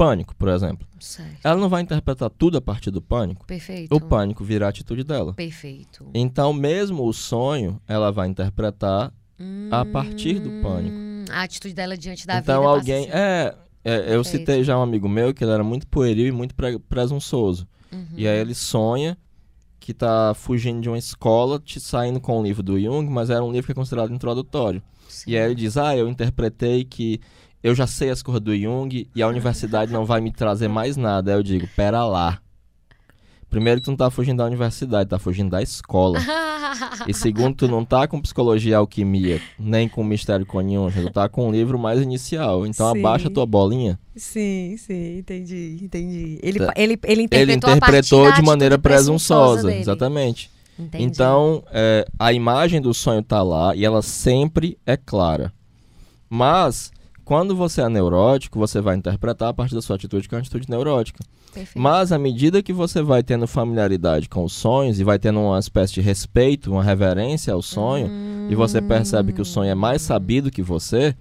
pânico, 0.00 0.34
por 0.34 0.48
exemplo. 0.48 0.86
Certo. 0.98 1.36
Ela 1.44 1.60
não 1.60 1.68
vai 1.68 1.82
interpretar 1.82 2.30
tudo 2.30 2.56
a 2.56 2.60
partir 2.62 2.90
do 2.90 3.02
pânico. 3.02 3.44
Perfeito. 3.46 3.94
O 3.94 4.00
pânico 4.00 4.42
vira 4.42 4.64
a 4.64 4.70
atitude 4.70 5.04
dela. 5.04 5.34
Perfeito. 5.34 6.08
Então, 6.14 6.54
mesmo 6.54 7.06
o 7.06 7.12
sonho, 7.12 7.78
ela 7.86 8.10
vai 8.10 8.26
interpretar 8.26 9.12
a 9.70 9.84
partir 9.84 10.38
do 10.38 10.48
pânico. 10.62 10.96
Hum, 10.96 11.24
A 11.30 11.42
atitude 11.42 11.74
dela 11.74 11.98
diante 11.98 12.26
da 12.26 12.38
então, 12.38 12.62
vida. 12.62 12.66
passa 12.74 12.78
alguém. 12.80 13.08
É, 13.10 13.54
é, 13.84 14.14
eu 14.14 14.24
citei 14.24 14.64
já 14.64 14.78
um 14.78 14.82
amigo 14.82 15.06
meu 15.06 15.34
que 15.34 15.44
ele 15.44 15.52
era 15.52 15.62
muito 15.64 15.86
pueril 15.86 16.26
e 16.28 16.32
muito 16.32 16.54
pre- 16.54 16.78
presunçoso. 16.78 17.68
Uhum. 17.92 18.06
E 18.16 18.26
aí 18.26 18.38
ele 18.38 18.54
sonha 18.54 19.18
que 19.78 19.92
tá 19.92 20.32
fugindo 20.34 20.80
de 20.80 20.88
uma 20.88 20.98
escola, 20.98 21.58
te 21.58 21.78
saindo 21.78 22.20
com 22.20 22.38
um 22.40 22.42
livro 22.42 22.62
do 22.62 22.80
Jung, 22.80 23.06
mas 23.10 23.28
era 23.28 23.44
um 23.44 23.52
livro 23.52 23.66
que 23.66 23.72
é 23.72 23.74
considerado 23.74 24.12
introdutório. 24.14 24.82
Sim. 25.08 25.32
E 25.32 25.36
aí 25.38 25.44
ele 25.46 25.54
diz: 25.54 25.76
Ah, 25.76 25.94
eu 25.96 26.08
interpretei 26.08 26.84
que 26.84 27.20
eu 27.62 27.74
já 27.74 27.86
sei 27.86 28.10
as 28.10 28.22
coisas 28.22 28.40
do 28.42 28.56
Jung 28.56 29.08
e 29.14 29.22
a 29.22 29.28
universidade 29.28 29.92
não 29.92 30.04
vai 30.04 30.20
me 30.20 30.32
trazer 30.32 30.68
mais 30.68 30.96
nada. 30.96 31.30
Aí 31.32 31.38
eu 31.38 31.42
digo: 31.42 31.68
Pera 31.76 32.04
lá. 32.04 32.38
Primeiro 33.48 33.80
que 33.80 33.86
tu 33.86 33.90
não 33.90 33.96
tá 33.96 34.10
fugindo 34.10 34.38
da 34.38 34.44
universidade, 34.46 35.10
tá 35.10 35.18
fugindo 35.18 35.50
da 35.50 35.60
escola. 35.60 36.20
E 37.08 37.12
segundo, 37.12 37.56
tu 37.56 37.66
não 37.68 37.84
tá 37.84 38.06
com 38.06 38.20
psicologia 38.20 38.70
e 38.70 38.74
alquimia, 38.74 39.40
nem 39.58 39.88
com 39.88 40.04
mistério 40.04 40.46
coniúncio, 40.46 41.02
tu 41.02 41.10
tá 41.12 41.28
com 41.28 41.48
um 41.48 41.50
livro 41.50 41.76
mais 41.76 42.00
inicial. 42.00 42.64
Então 42.64 42.92
Sim. 42.92 43.00
abaixa 43.00 43.26
a 43.26 43.30
tua 43.30 43.44
bolinha. 43.44 43.98
Sim, 44.14 44.76
sim, 44.78 45.18
entendi, 45.18 45.78
entendi. 45.82 46.38
Ele, 46.44 46.60
Tá. 46.60 46.72
ele, 46.76 46.96
ele 47.02 47.26
Ele 47.28 47.54
interpretou 47.54 47.70
a 47.72 47.76
interpretou 47.76 48.32
de 48.32 48.42
maneira 48.42 48.78
presunçosa, 48.78 49.66
dele. 49.66 49.80
exatamente. 49.80 50.48
Entendi. 50.78 51.02
Então, 51.04 51.64
é, 51.72 52.06
a 52.18 52.32
imagem 52.32 52.80
do 52.80 52.94
sonho 52.94 53.22
tá 53.22 53.42
lá 53.42 53.74
e 53.74 53.84
ela 53.84 54.00
sempre 54.00 54.78
é 54.86 54.96
clara. 54.96 55.52
Mas, 56.28 56.92
quando 57.30 57.54
você 57.54 57.80
é 57.80 57.88
neurótico, 57.88 58.58
você 58.58 58.80
vai 58.80 58.96
interpretar 58.96 59.50
a 59.50 59.54
partir 59.54 59.76
da 59.76 59.80
sua 59.80 59.94
atitude 59.94 60.28
que 60.28 60.34
é 60.34 60.36
uma 60.36 60.40
atitude 60.40 60.68
neurótica. 60.68 61.24
Perfeito. 61.54 61.80
Mas, 61.80 62.10
à 62.10 62.18
medida 62.18 62.60
que 62.60 62.72
você 62.72 63.02
vai 63.02 63.22
tendo 63.22 63.46
familiaridade 63.46 64.28
com 64.28 64.42
os 64.42 64.52
sonhos 64.52 64.98
e 64.98 65.04
vai 65.04 65.16
tendo 65.16 65.38
uma 65.38 65.56
espécie 65.56 65.94
de 65.94 66.00
respeito, 66.00 66.72
uma 66.72 66.82
reverência 66.82 67.52
ao 67.52 67.62
sonho, 67.62 68.10
e 68.50 68.54
você 68.56 68.82
percebe 68.82 69.32
que 69.32 69.40
o 69.40 69.44
sonho 69.44 69.70
é 69.70 69.76
mais 69.76 70.02
sabido 70.02 70.50
que 70.50 70.60
você, 70.60 71.14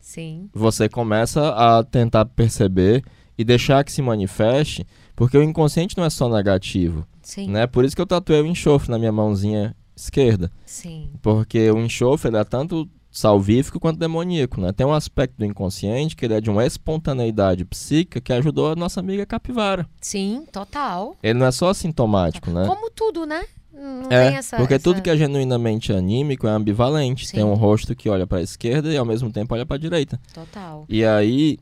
Sim. 0.00 0.48
você 0.54 0.88
começa 0.88 1.48
a 1.48 1.82
tentar 1.82 2.26
perceber 2.26 3.02
e 3.36 3.42
deixar 3.42 3.82
que 3.82 3.90
se 3.90 4.00
manifeste, 4.00 4.86
porque 5.16 5.36
o 5.36 5.42
inconsciente 5.42 5.96
não 5.98 6.04
é 6.04 6.10
só 6.10 6.28
negativo, 6.28 7.04
Sim. 7.20 7.50
né? 7.50 7.66
Por 7.66 7.84
isso 7.84 7.96
que 7.96 8.02
eu 8.02 8.06
tatuei 8.06 8.40
o 8.40 8.46
enxofre 8.46 8.88
na 8.88 9.00
minha 9.00 9.10
mãozinha 9.10 9.74
esquerda, 9.96 10.48
Sim. 10.64 11.10
porque 11.20 11.68
o 11.72 11.78
enxofre 11.80 12.30
ele 12.30 12.36
é 12.36 12.44
tanto 12.44 12.88
salvífico 13.18 13.80
quanto 13.80 13.98
demoníaco, 13.98 14.60
né? 14.60 14.72
Tem 14.72 14.86
um 14.86 14.92
aspecto 14.92 15.34
do 15.38 15.44
inconsciente 15.44 16.14
que 16.14 16.24
ele 16.24 16.34
é 16.34 16.40
de 16.40 16.50
uma 16.50 16.66
espontaneidade 16.66 17.64
psíquica 17.64 18.20
que 18.20 18.32
ajudou 18.32 18.70
a 18.72 18.76
nossa 18.76 19.00
amiga 19.00 19.24
capivara. 19.24 19.88
Sim, 20.00 20.44
total. 20.52 21.16
Ele 21.22 21.38
não 21.38 21.46
é 21.46 21.50
só 21.52 21.72
sintomático, 21.72 22.50
né? 22.50 22.66
Como 22.66 22.90
tudo, 22.90 23.24
né? 23.24 23.44
Não 23.72 24.10
É, 24.10 24.28
tem 24.28 24.36
essa. 24.38 24.56
porque 24.56 24.74
essa- 24.74 24.84
tudo 24.84 25.02
que 25.02 25.10
é 25.10 25.16
genuinamente 25.16 25.92
anímico 25.92 26.46
é 26.46 26.50
ambivalente. 26.50 27.26
Sim. 27.26 27.36
Tem 27.36 27.44
um 27.44 27.54
rosto 27.54 27.94
que 27.94 28.08
olha 28.08 28.26
para 28.26 28.38
a 28.38 28.42
esquerda 28.42 28.92
e 28.92 28.96
ao 28.96 29.04
mesmo 29.04 29.30
tempo 29.32 29.54
olha 29.54 29.66
para 29.66 29.76
a 29.76 29.78
direita. 29.80 30.20
Total. 30.32 30.84
E 30.88 31.04
aí, 31.04 31.58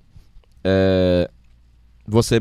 é, 0.63 1.29
você, 2.07 2.41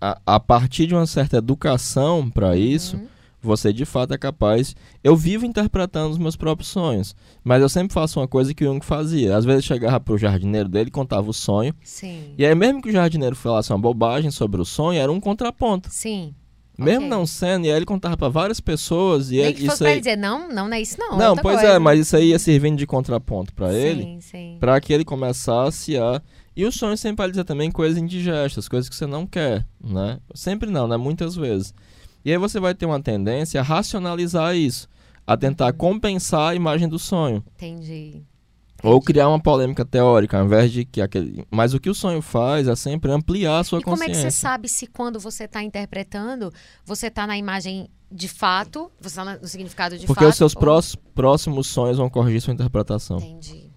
a, 0.00 0.20
a 0.26 0.40
partir 0.40 0.86
de 0.86 0.94
uma 0.94 1.06
certa 1.06 1.38
educação 1.38 2.28
para 2.30 2.56
isso, 2.56 2.96
Uhum. 2.96 3.06
Você 3.42 3.72
de 3.72 3.84
fato 3.84 4.14
é 4.14 4.18
capaz. 4.18 4.74
Eu 5.02 5.16
vivo 5.16 5.44
interpretando 5.44 6.10
os 6.12 6.18
meus 6.18 6.36
próprios 6.36 6.68
sonhos, 6.70 7.14
mas 7.42 7.60
eu 7.60 7.68
sempre 7.68 7.92
faço 7.92 8.20
uma 8.20 8.28
coisa 8.28 8.54
que 8.54 8.64
o 8.64 8.68
Jung 8.72 8.84
fazia. 8.84 9.36
Às 9.36 9.44
vezes 9.44 9.64
chegava 9.64 9.98
pro 10.00 10.16
jardineiro 10.16 10.68
dele, 10.68 10.90
contava 10.90 11.28
o 11.28 11.32
sonho, 11.34 11.74
Sim. 11.82 12.32
e 12.38 12.46
aí 12.46 12.54
mesmo 12.54 12.80
que 12.80 12.88
o 12.88 12.92
jardineiro 12.92 13.34
falasse 13.36 13.72
uma 13.72 13.78
bobagem 13.78 14.30
sobre 14.30 14.60
o 14.60 14.64
sonho, 14.64 14.98
era 15.00 15.10
um 15.10 15.20
contraponto. 15.20 15.88
Sim. 15.90 16.34
Mesmo 16.78 17.00
Ok. 17.06 17.08
não 17.10 17.26
sendo, 17.26 17.66
e 17.66 17.70
aí 17.70 17.76
ele 17.76 17.84
contava 17.84 18.16
para 18.16 18.28
várias 18.30 18.58
pessoas 18.58 19.30
e 19.30 19.36
Nem 19.36 19.52
fosse 19.52 19.66
isso 19.66 19.76
pra 19.78 19.86
aí 19.88 19.92
ele 19.92 20.00
dizer, 20.00 20.16
não, 20.16 20.48
não, 20.48 20.68
não 20.68 20.74
é 20.76 20.80
isso 20.80 20.96
não. 20.98 21.14
é 21.14 21.18
Não, 21.18 21.36
pois 21.36 21.56
coisa. 21.60 21.74
é, 21.74 21.78
mas 21.78 22.00
isso 22.00 22.16
aí 22.16 22.30
ia 22.30 22.38
servindo 22.38 22.78
de 22.78 22.86
contraponto 22.86 23.52
para 23.52 23.74
ele, 23.74 24.02
Sim, 24.02 24.20
sim. 24.22 24.56
para 24.58 24.80
que 24.80 24.90
ele 24.92 25.04
começasse 25.04 25.98
a. 25.98 26.20
E 26.56 26.64
o 26.64 26.72
sonho 26.72 26.96
sempre 26.96 27.18
vai 27.18 27.30
dizer 27.30 27.44
também 27.44 27.70
coisas 27.70 27.98
indigestas, 27.98 28.68
coisas 28.68 28.88
que 28.88 28.96
você 28.96 29.06
não 29.06 29.26
quer, 29.26 29.66
né? 29.82 30.18
Sempre 30.34 30.70
não, 30.70 30.88
né? 30.88 30.96
Muitas 30.96 31.34
vezes. 31.36 31.74
E 32.24 32.30
aí 32.30 32.38
você 32.38 32.60
vai 32.60 32.74
ter 32.74 32.86
uma 32.86 33.00
tendência 33.02 33.60
a 33.60 33.64
racionalizar 33.64 34.54
isso, 34.56 34.88
a 35.26 35.36
tentar 35.36 35.72
compensar 35.72 36.50
a 36.50 36.54
imagem 36.54 36.88
do 36.88 36.98
sonho. 36.98 37.42
Entendi. 37.56 38.22
Ou 38.82 39.00
criar 39.00 39.28
uma 39.28 39.40
polêmica 39.40 39.84
teórica, 39.84 40.38
ao 40.38 40.44
invés 40.44 40.72
de 40.72 40.84
que 40.84 41.00
aquele. 41.00 41.46
Mas 41.50 41.72
o 41.72 41.78
que 41.78 41.88
o 41.88 41.94
sonho 41.94 42.20
faz 42.20 42.66
é 42.66 42.74
sempre 42.74 43.12
ampliar 43.12 43.60
a 43.60 43.64
sua 43.64 43.78
E 43.78 43.82
como 43.82 43.96
é 44.02 44.06
que 44.06 44.12
consciência. 44.12 44.30
você 44.30 44.36
sabe 44.36 44.68
se 44.68 44.88
quando 44.88 45.20
você 45.20 45.44
está 45.44 45.62
interpretando, 45.62 46.52
você 46.84 47.06
está 47.06 47.24
na 47.26 47.38
imagem 47.38 47.88
de 48.10 48.28
fato, 48.28 48.90
você 49.00 49.20
está 49.20 49.38
no 49.38 49.46
significado 49.48 49.96
de 49.96 50.06
Porque 50.06 50.24
fato? 50.24 50.30
os 50.32 50.36
seus 50.36 50.54
ou- 50.56 51.00
próximos 51.14 51.68
sonhos 51.68 51.96
vão 51.96 52.10
corrigir 52.10 52.40
sua 52.40 52.52
interpretação. 52.52 53.18
Entendi. 53.18 53.70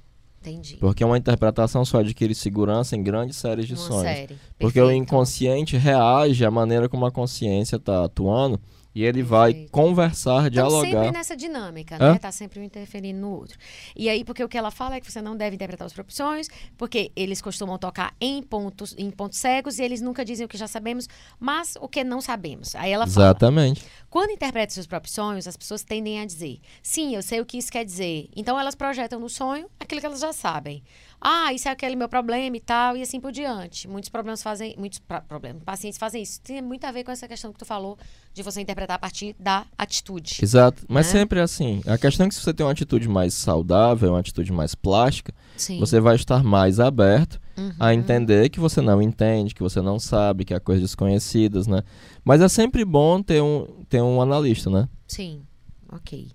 Entendi. 0.49 0.77
Porque 0.77 1.03
uma 1.03 1.17
interpretação 1.17 1.83
só 1.83 1.99
adquire 1.99 2.35
segurança 2.35 2.95
em 2.95 3.03
grandes 3.03 3.37
séries 3.37 3.67
de 3.67 3.73
Uma 3.73 3.81
sonhos. 3.81 4.03
série. 4.03 4.35
Porque 4.59 4.79
o 4.79 4.91
inconsciente 4.91 5.75
reage 5.77 6.45
à 6.45 6.51
maneira 6.51 6.87
como 6.87 7.05
a 7.05 7.11
consciência 7.11 7.77
está 7.77 8.05
atuando 8.05 8.59
e 8.95 9.03
ele 9.03 9.21
vai 9.21 9.51
Perfeito. 9.51 9.71
conversar, 9.71 10.47
Estamos 10.47 10.73
sempre 10.73 10.89
dialogar. 10.89 11.11
nessa 11.11 11.35
dinâmica, 11.35 11.97
Hã? 11.99 12.13
né? 12.13 12.17
Tá 12.17 12.31
sempre 12.31 12.61
um 12.61 12.63
interferindo 12.63 13.19
no 13.19 13.29
outro. 13.29 13.57
E 13.93 14.07
aí, 14.07 14.23
porque 14.23 14.41
o 14.41 14.47
que 14.47 14.57
ela 14.57 14.71
fala 14.71 14.95
é 14.95 15.01
que 15.01 15.11
você 15.11 15.21
não 15.21 15.35
deve 15.35 15.55
interpretar 15.55 15.85
os 15.85 15.91
próprios 15.91 16.15
sonhos, 16.15 16.47
porque 16.77 17.11
eles 17.13 17.41
costumam 17.41 17.77
tocar 17.77 18.15
em 18.21 18.41
pontos, 18.41 18.95
em 18.97 19.11
pontos 19.11 19.37
cegos 19.37 19.77
e 19.79 19.83
eles 19.83 19.99
nunca 20.01 20.23
dizem 20.23 20.45
o 20.45 20.49
que 20.49 20.57
já 20.57 20.67
sabemos, 20.67 21.09
mas 21.37 21.75
o 21.81 21.89
que 21.89 22.05
não 22.05 22.21
sabemos. 22.21 22.73
Aí 22.75 22.91
ela 22.91 23.05
fala, 23.05 23.27
Exatamente. 23.27 23.83
quando 24.09 24.31
interpreta 24.31 24.73
seus 24.73 24.87
próprios 24.87 25.13
sonhos, 25.13 25.45
as 25.45 25.57
pessoas 25.57 25.83
tendem 25.83 26.21
a 26.21 26.25
dizer, 26.25 26.61
sim, 26.81 27.13
eu 27.13 27.21
sei 27.21 27.41
o 27.41 27.45
que 27.45 27.57
isso 27.57 27.69
quer 27.69 27.83
dizer. 27.83 28.29
Então 28.33 28.57
elas 28.57 28.75
projetam 28.75 29.19
no 29.19 29.27
sonho 29.29 29.67
aquilo 29.77 29.99
que 29.99 30.07
elas 30.07 30.21
já 30.21 30.31
sabem. 30.31 30.81
Ah, 31.19 31.51
isso 31.53 31.67
é 31.67 31.71
aquele 31.71 31.95
meu 31.95 32.07
problema 32.09 32.55
e 32.55 32.59
tal, 32.59 32.95
e 32.95 33.01
assim 33.01 33.19
por 33.19 33.31
diante. 33.31 33.87
Muitos 33.87 34.09
problemas 34.09 34.43
fazem, 34.43 34.75
muitos 34.77 34.99
problemas, 35.27 35.63
pacientes 35.63 35.97
fazem 35.97 36.21
isso. 36.21 36.39
Tem 36.41 36.61
muito 36.61 36.85
a 36.85 36.91
ver 36.91 37.03
com 37.03 37.11
essa 37.11 37.27
questão 37.27 37.51
que 37.51 37.57
tu 37.59 37.65
falou 37.65 37.97
de 38.33 38.43
você 38.43 38.61
interpretar 38.61 38.95
a 38.95 38.99
partir 38.99 39.35
da 39.39 39.65
atitude. 39.77 40.37
Exato. 40.41 40.83
Mas 40.87 41.07
Né? 41.07 41.11
sempre 41.19 41.39
é 41.39 41.43
assim. 41.43 41.81
A 41.87 41.97
questão 41.97 42.25
é 42.25 42.29
que 42.29 42.35
se 42.35 42.41
você 42.41 42.53
tem 42.53 42.65
uma 42.65 42.71
atitude 42.71 43.07
mais 43.09 43.33
saudável, 43.33 44.09
uma 44.11 44.19
atitude 44.19 44.51
mais 44.51 44.75
plástica, 44.75 45.33
Sim. 45.57 45.79
você 45.79 45.99
vai 45.99 46.15
estar 46.15 46.43
mais 46.43 46.79
aberto 46.79 47.39
Uhum. 47.57 47.71
a 47.79 47.93
entender 47.93 48.49
que 48.49 48.59
você 48.59 48.81
não 48.81 49.01
entende, 49.01 49.55
que 49.55 49.63
você 49.63 49.81
não 49.81 49.97
sabe, 49.97 50.43
que 50.43 50.53
há 50.53 50.59
coisas 50.59 50.81
desconhecidas, 50.83 51.65
né? 51.67 51.81
Mas 52.23 52.41
é 52.41 52.49
sempre 52.49 52.83
bom 52.83 53.21
ter 53.23 53.41
um, 53.41 53.65
ter 53.87 54.01
um 54.01 54.21
analista, 54.21 54.69
né? 54.69 54.89
Sim, 55.07 55.41
ok. 55.89 56.27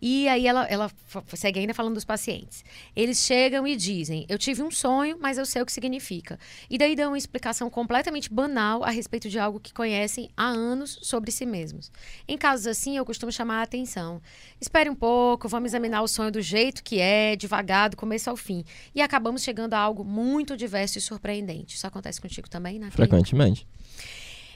E 0.00 0.28
aí 0.28 0.46
ela, 0.46 0.64
ela 0.66 0.90
segue 1.34 1.60
ainda 1.60 1.74
falando 1.74 1.94
dos 1.94 2.04
pacientes. 2.04 2.64
Eles 2.94 3.18
chegam 3.18 3.66
e 3.66 3.76
dizem: 3.76 4.24
Eu 4.28 4.38
tive 4.38 4.62
um 4.62 4.70
sonho, 4.70 5.16
mas 5.20 5.38
eu 5.38 5.46
sei 5.46 5.62
o 5.62 5.66
que 5.66 5.72
significa. 5.72 6.38
E 6.70 6.78
daí 6.78 6.94
dão 6.94 7.12
uma 7.12 7.18
explicação 7.18 7.68
completamente 7.68 8.32
banal 8.32 8.84
a 8.84 8.90
respeito 8.90 9.28
de 9.28 9.38
algo 9.38 9.58
que 9.60 9.72
conhecem 9.72 10.30
há 10.36 10.46
anos 10.46 10.98
sobre 11.02 11.30
si 11.30 11.44
mesmos. 11.44 11.90
Em 12.26 12.38
casos 12.38 12.66
assim, 12.66 12.96
eu 12.96 13.04
costumo 13.04 13.32
chamar 13.32 13.60
a 13.60 13.62
atenção. 13.62 14.20
Espere 14.60 14.88
um 14.88 14.94
pouco, 14.94 15.48
vamos 15.48 15.70
examinar 15.70 16.02
o 16.02 16.08
sonho 16.08 16.30
do 16.30 16.40
jeito 16.40 16.82
que 16.82 17.00
é, 17.00 17.36
devagar, 17.36 17.90
do 17.90 17.96
começo 17.96 18.30
ao 18.30 18.36
fim. 18.36 18.64
E 18.94 19.00
acabamos 19.00 19.42
chegando 19.42 19.74
a 19.74 19.78
algo 19.78 20.04
muito 20.04 20.56
diverso 20.56 20.98
e 20.98 21.00
surpreendente. 21.00 21.76
Isso 21.76 21.86
acontece 21.86 22.20
contigo 22.20 22.48
também, 22.48 22.78
né? 22.78 22.90
Frequentemente. 22.90 23.66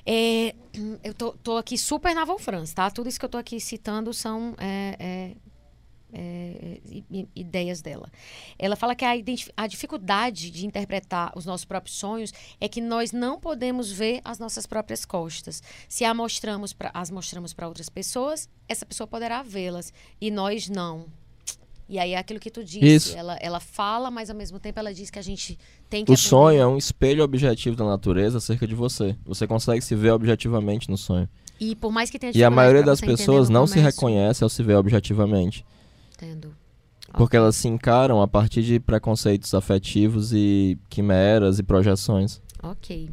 É, 0.04 0.54
eu 1.02 1.14
tô, 1.14 1.32
tô 1.32 1.56
aqui 1.56 1.78
super 1.78 2.14
na 2.14 2.24
Wolfrance, 2.24 2.74
tá? 2.74 2.90
Tudo 2.90 3.08
isso 3.08 3.18
que 3.18 3.24
eu 3.24 3.28
tô 3.30 3.38
aqui 3.38 3.60
citando 3.60 4.12
são 4.12 4.54
é, 4.58 4.96
é, 4.98 5.36
é, 6.12 6.80
ideias 7.34 7.80
dela. 7.80 8.10
Ela 8.58 8.76
fala 8.76 8.94
que 8.94 9.04
a, 9.04 9.12
a 9.56 9.66
dificuldade 9.66 10.50
de 10.50 10.66
interpretar 10.66 11.32
os 11.36 11.44
nossos 11.44 11.64
próprios 11.64 11.96
sonhos 11.96 12.32
é 12.60 12.68
que 12.68 12.80
nós 12.80 13.12
não 13.12 13.40
podemos 13.40 13.90
ver 13.90 14.20
as 14.24 14.38
nossas 14.38 14.66
próprias 14.66 15.04
costas. 15.04 15.62
Se 15.88 16.04
a 16.04 16.12
mostramos 16.12 16.72
pra, 16.72 16.90
as 16.92 17.10
mostramos 17.10 17.52
para 17.52 17.68
outras 17.68 17.88
pessoas, 17.88 18.48
essa 18.68 18.84
pessoa 18.84 19.06
poderá 19.06 19.42
vê-las 19.42 19.92
e 20.20 20.30
nós 20.30 20.68
não. 20.68 21.06
E 21.88 21.98
aí 21.98 22.12
é 22.12 22.18
aquilo 22.18 22.40
que 22.40 22.50
tu 22.50 22.64
disse. 22.64 22.86
Isso. 22.86 23.16
Ela, 23.16 23.36
ela 23.40 23.60
fala, 23.60 24.10
mas 24.10 24.30
ao 24.30 24.36
mesmo 24.36 24.58
tempo 24.58 24.78
ela 24.78 24.92
diz 24.94 25.10
que 25.10 25.18
a 25.18 25.22
gente 25.22 25.58
tem 25.90 26.04
que. 26.04 26.10
O 26.10 26.14
aprender. 26.14 26.28
sonho 26.28 26.60
é 26.60 26.66
um 26.66 26.76
espelho 26.76 27.22
objetivo 27.22 27.76
da 27.76 27.84
natureza 27.84 28.38
acerca 28.38 28.66
de 28.66 28.74
você. 28.74 29.16
Você 29.24 29.46
consegue 29.46 29.82
se 29.82 29.94
ver 29.94 30.10
objetivamente 30.10 30.90
no 30.90 30.96
sonho. 30.96 31.28
E 31.60 31.76
por 31.76 31.92
mais 31.92 32.10
que 32.10 32.18
tenha 32.18 32.32
E 32.34 32.42
a 32.42 32.50
maioria 32.50 32.82
das 32.82 33.00
pessoas 33.00 33.48
não 33.48 33.66
se 33.66 33.78
reconhece 33.78 34.42
ao 34.42 34.50
se 34.50 34.62
ver 34.62 34.74
objetivamente. 34.74 35.64
Entendo. 36.14 36.54
Porque 37.12 37.36
elas 37.36 37.56
se 37.56 37.68
encaram 37.68 38.22
a 38.22 38.26
partir 38.26 38.62
de 38.62 38.80
preconceitos 38.80 39.52
afetivos 39.54 40.32
e 40.32 40.78
quimeras 40.88 41.58
e 41.58 41.62
projeções. 41.62 42.40
Ok. 42.62 43.10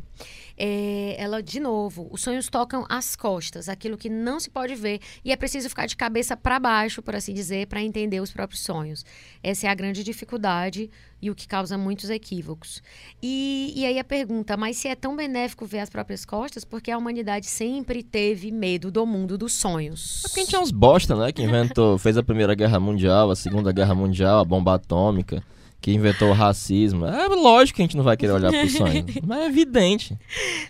É, 0.59 1.15
ela, 1.17 1.41
de 1.41 1.57
novo, 1.57 2.09
os 2.11 2.21
sonhos 2.21 2.49
tocam 2.49 2.85
as 2.89 3.15
costas, 3.15 3.69
aquilo 3.69 3.97
que 3.97 4.09
não 4.09 4.41
se 4.41 4.49
pode 4.49 4.75
ver, 4.75 4.99
e 5.23 5.31
é 5.31 5.35
preciso 5.37 5.69
ficar 5.69 5.85
de 5.85 5.95
cabeça 5.95 6.35
para 6.35 6.59
baixo, 6.59 7.01
por 7.01 7.15
assim 7.15 7.33
dizer, 7.33 7.67
para 7.67 7.81
entender 7.81 8.19
os 8.19 8.31
próprios 8.31 8.61
sonhos. 8.61 9.05
Essa 9.41 9.67
é 9.67 9.69
a 9.69 9.73
grande 9.73 10.03
dificuldade 10.03 10.91
e 11.21 11.31
o 11.31 11.35
que 11.35 11.47
causa 11.47 11.77
muitos 11.77 12.09
equívocos. 12.09 12.83
E, 13.23 13.73
e 13.73 13.85
aí 13.85 13.97
a 13.97 14.03
pergunta, 14.03 14.57
mas 14.57 14.75
se 14.75 14.89
é 14.89 14.95
tão 14.95 15.15
benéfico 15.15 15.65
ver 15.65 15.79
as 15.79 15.89
próprias 15.89 16.25
costas, 16.25 16.65
porque 16.65 16.91
a 16.91 16.97
humanidade 16.97 17.45
sempre 17.45 18.03
teve 18.03 18.51
medo 18.51 18.91
do 18.91 19.05
mundo 19.05 19.37
dos 19.37 19.53
sonhos? 19.53 20.23
É 20.25 20.27
porque 20.27 20.41
a 20.41 20.43
gente 20.43 20.55
é 20.55 20.59
uns 20.59 20.71
bosta, 20.71 21.15
né? 21.15 21.31
Que 21.31 21.41
inventou, 21.41 21.97
fez 21.97 22.17
a 22.17 22.23
Primeira 22.23 22.53
Guerra 22.53 22.79
Mundial, 22.81 23.31
a 23.31 23.35
Segunda 23.35 23.71
Guerra 23.71 23.95
Mundial, 23.95 24.39
a 24.39 24.45
bomba 24.45 24.75
atômica, 24.75 25.41
que 25.81 25.91
inventou 25.91 26.29
o 26.29 26.33
racismo. 26.33 27.05
É 27.05 27.27
lógico 27.27 27.77
que 27.77 27.81
a 27.81 27.85
gente 27.85 27.97
não 27.97 28.03
vai 28.03 28.17
querer 28.17 28.33
olhar 28.33 28.51
pro 28.51 28.69
sonho, 28.69 29.05
mas 29.25 29.39
é 29.39 29.45
evidente. 29.45 30.17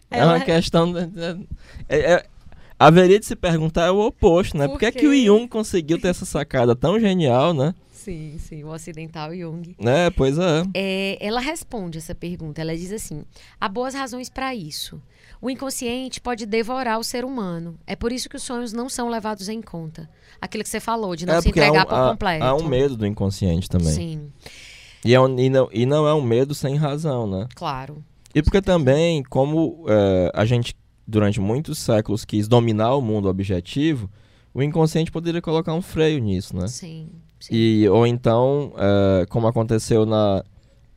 É 0.09 0.23
uma 0.25 0.39
questão... 0.39 0.91
De, 0.91 1.09
é, 1.87 2.13
é, 2.13 2.25
haveria 2.79 3.19
de 3.19 3.25
se 3.25 3.35
perguntar 3.35 3.87
é 3.87 3.91
o 3.91 3.99
oposto, 3.99 4.57
né? 4.57 4.65
Por, 4.65 4.73
Por 4.73 4.79
que, 4.79 4.85
é 4.85 4.91
que 4.91 5.07
o 5.07 5.13
Jung 5.13 5.47
conseguiu 5.47 5.99
ter 5.99 6.07
essa 6.07 6.25
sacada 6.25 6.75
tão 6.75 6.99
genial, 6.99 7.53
né? 7.53 7.73
Sim, 7.91 8.37
sim, 8.39 8.63
o 8.63 8.69
ocidental 8.69 9.35
Jung. 9.35 9.75
É, 9.79 10.09
pois 10.09 10.37
é. 10.37 10.63
é. 10.73 11.17
Ela 11.19 11.41
responde 11.41 11.97
essa 11.97 12.15
pergunta. 12.15 12.61
Ela 12.61 12.75
diz 12.75 12.93
assim: 12.93 13.25
há 13.59 13.67
boas 13.67 13.93
razões 13.93 14.29
para 14.29 14.55
isso. 14.55 15.01
O 15.41 15.49
inconsciente 15.49 16.19
pode 16.19 16.45
devorar 16.45 16.97
o 16.97 17.03
ser 17.03 17.25
humano. 17.25 17.77
É 17.85 17.95
por 17.95 18.11
isso 18.11 18.29
que 18.29 18.37
os 18.37 18.43
sonhos 18.43 18.71
não 18.71 18.89
são 18.89 19.09
levados 19.09 19.47
em 19.49 19.61
conta. 19.61 20.09
Aquilo 20.41 20.63
que 20.63 20.69
você 20.69 20.79
falou, 20.79 21.15
de 21.15 21.25
não 21.25 21.35
é 21.35 21.41
se 21.41 21.49
entregar 21.49 21.85
um, 21.85 21.89
por 21.89 22.11
completo. 22.11 22.43
Há 22.43 22.55
um 22.55 22.67
medo 22.67 22.95
do 22.95 23.05
inconsciente 23.05 23.69
também. 23.69 23.93
Sim. 23.93 24.31
E, 25.03 25.13
é 25.13 25.19
um, 25.19 25.39
e, 25.39 25.49
não, 25.49 25.69
e 25.71 25.85
não 25.85 26.07
é 26.07 26.13
um 26.13 26.21
medo 26.21 26.53
sem 26.53 26.75
razão, 26.75 27.27
né? 27.27 27.47
Claro. 27.55 28.03
E 28.33 28.41
porque 28.43 28.61
também, 28.61 29.23
como 29.23 29.85
é, 29.87 30.31
a 30.33 30.45
gente, 30.45 30.75
durante 31.07 31.39
muitos 31.39 31.79
séculos, 31.79 32.25
quis 32.25 32.47
dominar 32.47 32.95
o 32.95 33.01
mundo 33.01 33.29
objetivo, 33.29 34.09
o 34.53 34.61
inconsciente 34.61 35.11
poderia 35.11 35.41
colocar 35.41 35.73
um 35.73 35.81
freio 35.81 36.19
nisso, 36.19 36.55
né? 36.55 36.67
Sim. 36.67 37.09
E, 37.49 37.87
ou 37.89 38.05
então, 38.05 38.73
é, 38.77 39.25
como 39.27 39.47
aconteceu 39.47 40.05
na, 40.05 40.43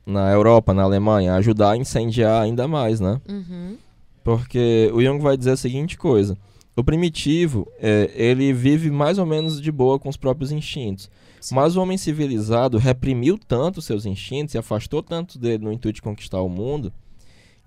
na 0.05 0.31
Europa, 0.31 0.73
na 0.73 0.83
Alemanha, 0.83 1.35
ajudar 1.35 1.71
a 1.71 1.77
incendiar 1.77 2.43
ainda 2.43 2.67
mais, 2.67 2.99
né? 2.99 3.19
Uhum. 3.27 3.77
Porque 4.23 4.91
o 4.93 5.01
Jung 5.01 5.21
vai 5.21 5.37
dizer 5.37 5.51
a 5.51 5.57
seguinte 5.57 5.97
coisa. 5.97 6.37
O 6.75 6.83
primitivo, 6.83 7.67
é, 7.79 8.11
ele 8.15 8.51
vive 8.51 8.89
mais 8.89 9.17
ou 9.17 9.25
menos 9.25 9.61
de 9.61 9.71
boa 9.71 9.99
com 9.99 10.09
os 10.09 10.17
próprios 10.17 10.51
instintos. 10.51 11.09
Sim. 11.43 11.55
Mas 11.55 11.75
o 11.75 11.81
homem 11.81 11.97
civilizado 11.97 12.77
reprimiu 12.77 13.37
tanto 13.37 13.81
seus 13.81 14.05
instintos 14.05 14.55
e 14.55 14.57
afastou 14.57 15.03
tanto 15.03 15.37
dele 15.37 15.65
no 15.65 15.73
intuito 15.73 15.97
de 15.97 16.01
conquistar 16.01 16.41
o 16.41 16.47
mundo, 16.47 16.93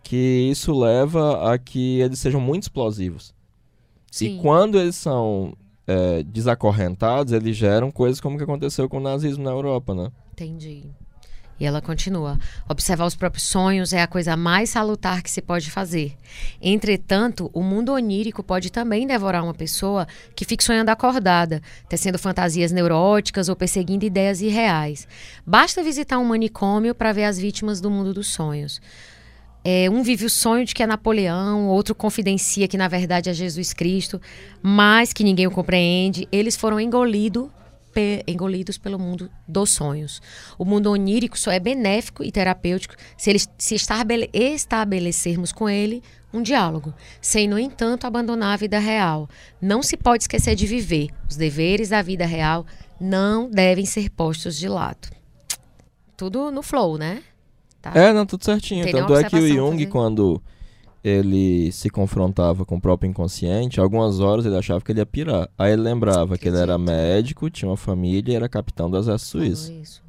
que 0.02 0.48
isso 0.50 0.72
leva 0.72 1.52
a 1.52 1.58
que 1.58 2.00
eles 2.00 2.18
sejam 2.18 2.40
muito 2.40 2.62
explosivos. 2.62 3.34
Sim. 4.10 4.38
E 4.38 4.40
quando 4.40 4.80
eles 4.80 4.96
são 4.96 5.52
é, 5.86 6.22
desacorrentados, 6.22 7.34
eles 7.34 7.54
geram 7.54 7.90
coisas 7.90 8.18
como 8.18 8.36
o 8.36 8.38
que 8.38 8.44
aconteceu 8.44 8.88
com 8.88 8.96
o 8.96 9.02
nazismo 9.02 9.44
na 9.44 9.50
Europa, 9.50 9.94
né? 9.94 10.10
Entendi. 10.32 10.84
E 11.58 11.64
ela 11.64 11.80
continua: 11.80 12.38
observar 12.68 13.06
os 13.06 13.14
próprios 13.14 13.44
sonhos 13.44 13.92
é 13.92 14.02
a 14.02 14.06
coisa 14.06 14.36
mais 14.36 14.70
salutar 14.70 15.22
que 15.22 15.30
se 15.30 15.40
pode 15.40 15.70
fazer. 15.70 16.16
Entretanto, 16.60 17.50
o 17.52 17.62
mundo 17.62 17.92
onírico 17.92 18.42
pode 18.42 18.70
também 18.70 19.06
devorar 19.06 19.42
uma 19.42 19.54
pessoa 19.54 20.06
que 20.34 20.44
fique 20.44 20.62
sonhando 20.62 20.90
acordada, 20.90 21.62
tecendo 21.88 22.18
fantasias 22.18 22.72
neuróticas 22.72 23.48
ou 23.48 23.56
perseguindo 23.56 24.04
ideias 24.04 24.40
irreais. 24.40 25.08
Basta 25.46 25.82
visitar 25.82 26.18
um 26.18 26.24
manicômio 26.24 26.94
para 26.94 27.12
ver 27.12 27.24
as 27.24 27.38
vítimas 27.38 27.80
do 27.80 27.90
mundo 27.90 28.12
dos 28.12 28.28
sonhos. 28.28 28.80
É, 29.68 29.90
um 29.90 30.00
vive 30.00 30.24
o 30.24 30.30
sonho 30.30 30.64
de 30.64 30.72
que 30.72 30.82
é 30.82 30.86
Napoleão, 30.86 31.66
outro 31.66 31.92
confidencia 31.92 32.68
que 32.68 32.76
na 32.76 32.86
verdade 32.86 33.28
é 33.28 33.34
Jesus 33.34 33.72
Cristo, 33.72 34.20
mas 34.62 35.12
que 35.12 35.24
ninguém 35.24 35.48
o 35.48 35.50
compreende. 35.50 36.28
Eles 36.30 36.54
foram 36.54 36.78
engolidos 36.78 37.48
pe 37.96 38.22
engolidos 38.26 38.76
pelo 38.76 38.98
mundo 38.98 39.30
dos 39.48 39.70
sonhos. 39.70 40.20
O 40.58 40.66
mundo 40.66 40.90
onírico 40.90 41.38
só 41.38 41.50
é 41.50 41.58
benéfico 41.58 42.22
e 42.22 42.30
terapêutico 42.30 42.94
se, 43.16 43.30
ele, 43.30 43.40
se 43.56 43.74
estabelecermos 43.74 45.50
com 45.50 45.66
ele 45.66 46.02
um 46.30 46.42
diálogo, 46.42 46.92
sem, 47.22 47.48
no 47.48 47.58
entanto, 47.58 48.06
abandonar 48.06 48.52
a 48.52 48.56
vida 48.58 48.78
real. 48.78 49.26
Não 49.62 49.82
se 49.82 49.96
pode 49.96 50.24
esquecer 50.24 50.54
de 50.54 50.66
viver. 50.66 51.08
Os 51.26 51.36
deveres 51.36 51.88
da 51.88 52.02
vida 52.02 52.26
real 52.26 52.66
não 53.00 53.48
devem 53.48 53.86
ser 53.86 54.10
postos 54.10 54.58
de 54.58 54.68
lado. 54.68 55.08
Tudo 56.18 56.50
no 56.50 56.62
flow, 56.62 56.98
né? 56.98 57.22
Tá? 57.80 57.92
É, 57.94 58.12
não, 58.12 58.26
tudo 58.26 58.44
certinho. 58.44 58.84
Tanto 58.90 59.16
é 59.16 59.24
que 59.24 59.36
o 59.36 59.48
Jung, 59.48 59.86
quando 59.86 60.42
ele 61.08 61.70
se 61.70 61.88
confrontava 61.88 62.64
com 62.64 62.76
o 62.76 62.80
próprio 62.80 63.08
inconsciente, 63.08 63.78
algumas 63.78 64.18
horas 64.18 64.44
ele 64.44 64.56
achava 64.56 64.80
que 64.80 64.90
ele 64.90 64.98
ia 64.98 65.06
pirar. 65.06 65.48
Aí 65.56 65.72
ele 65.72 65.82
lembrava 65.82 66.34
que, 66.34 66.42
que 66.42 66.48
ele 66.48 66.58
era 66.58 66.76
médico, 66.76 67.48
tinha 67.48 67.70
uma 67.70 67.76
família 67.76 68.32
e 68.32 68.36
era 68.36 68.48
capitão 68.48 68.90
do 68.90 68.98
exército 68.98 69.38
suíço. 69.38 70.02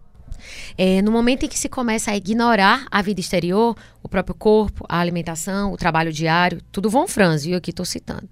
É, 0.75 1.01
no 1.03 1.11
momento 1.11 1.43
em 1.43 1.47
que 1.47 1.59
se 1.59 1.69
começa 1.69 2.11
a 2.11 2.17
ignorar 2.17 2.87
a 2.89 3.01
vida 3.01 3.19
exterior, 3.19 3.75
o 4.01 4.09
próprio 4.09 4.33
corpo, 4.33 4.85
a 4.89 4.99
alimentação, 4.99 5.71
o 5.71 5.77
trabalho 5.77 6.11
diário, 6.11 6.61
tudo 6.71 6.89
von 6.89 7.07
Franz, 7.07 7.43
viu? 7.43 7.57
Aqui 7.57 7.69
estou 7.69 7.85
citando. 7.85 8.27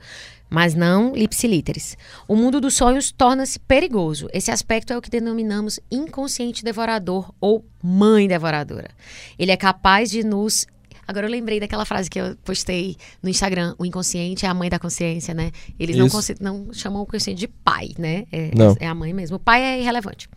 Mas 0.49 0.73
não 0.73 1.13
lipsilíteres. 1.13 1.97
O 2.27 2.35
mundo 2.35 2.61
dos 2.61 2.75
sonhos 2.75 3.11
torna-se 3.11 3.59
perigoso. 3.59 4.27
Esse 4.31 4.49
aspecto 4.49 4.93
é 4.93 4.97
o 4.97 5.01
que 5.01 5.09
denominamos 5.09 5.79
inconsciente 5.91 6.63
devorador 6.63 7.31
ou 7.39 7.65
mãe 7.83 8.27
devoradora. 8.27 8.89
Ele 9.37 9.51
é 9.51 9.57
capaz 9.57 10.09
de 10.09 10.23
nos 10.23 10.65
Agora 11.07 11.27
eu 11.27 11.32
lembrei 11.32 11.60
daquela 11.60 11.86
frase 11.86 12.10
que 12.10 12.19
eu 12.19 12.36
postei 12.44 12.95
no 13.22 13.30
Instagram: 13.30 13.76
o 13.77 13.86
inconsciente 13.86 14.45
é 14.45 14.49
a 14.49 14.53
mãe 14.53 14.69
da 14.69 14.80
consciência, 14.80 15.34
né? 15.34 15.52
Eles 15.80 15.95
não, 15.95 16.07
não, 16.40 16.73
chamam 16.73 17.02
o 17.02 17.06
consciente 17.06 17.40
de 17.40 17.48
pai, 17.48 17.91
né? 17.98 18.26
É, 18.32 18.52
é, 18.80 18.88
a 18.88 18.95
mãe 18.95 19.14
mesmo. 19.14 19.38
O 19.38 19.40
pai 19.40 19.61
é 19.61 19.80
irrelevante. 19.80 20.30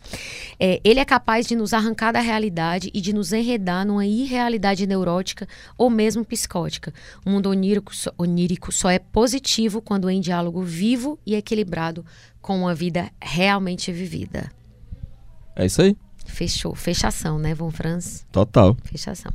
É, 0.59 0.81
ele 0.85 1.01
é 1.01 1.05
capaz 1.05 1.47
de 1.47 1.57
nos 1.57 1.73
arrancar 1.73 2.13
da 2.13 2.21
realidade 2.21 2.91
e 2.93 3.01
de 3.01 3.13
nos 3.13 3.33
enredar 3.33 3.87
numa 3.87 4.07
irrealidade 4.07 4.87
neurótica 4.87 5.49
ou 5.77 5.89
mesmo 5.89 6.25
psicótica. 6.25 6.93
O 7.25 7.31
mundo 7.31 7.49
onírico, 7.49 7.93
onírico 8.17 8.73
só 8.73 8.91
é 8.91 8.99
positivo 8.99 9.81
quando 9.81 10.09
em 10.11 10.21
diálogo 10.21 10.63
vivo 10.63 11.19
e 11.27 11.35
equilibrado 11.35 12.05
com 12.41 12.59
uma 12.59 12.75
vida 12.75 13.11
realmente 13.21 13.93
vivida. 13.93 14.51
É 15.57 15.67
isso 15.67 15.83
aí. 15.83 15.97
Fechou. 16.25 16.75
Fechação, 16.75 17.39
né, 17.39 17.55
Von 17.55 17.71
Franz? 17.71 18.25
Total. 18.31 18.77
Fechação. 18.85 19.33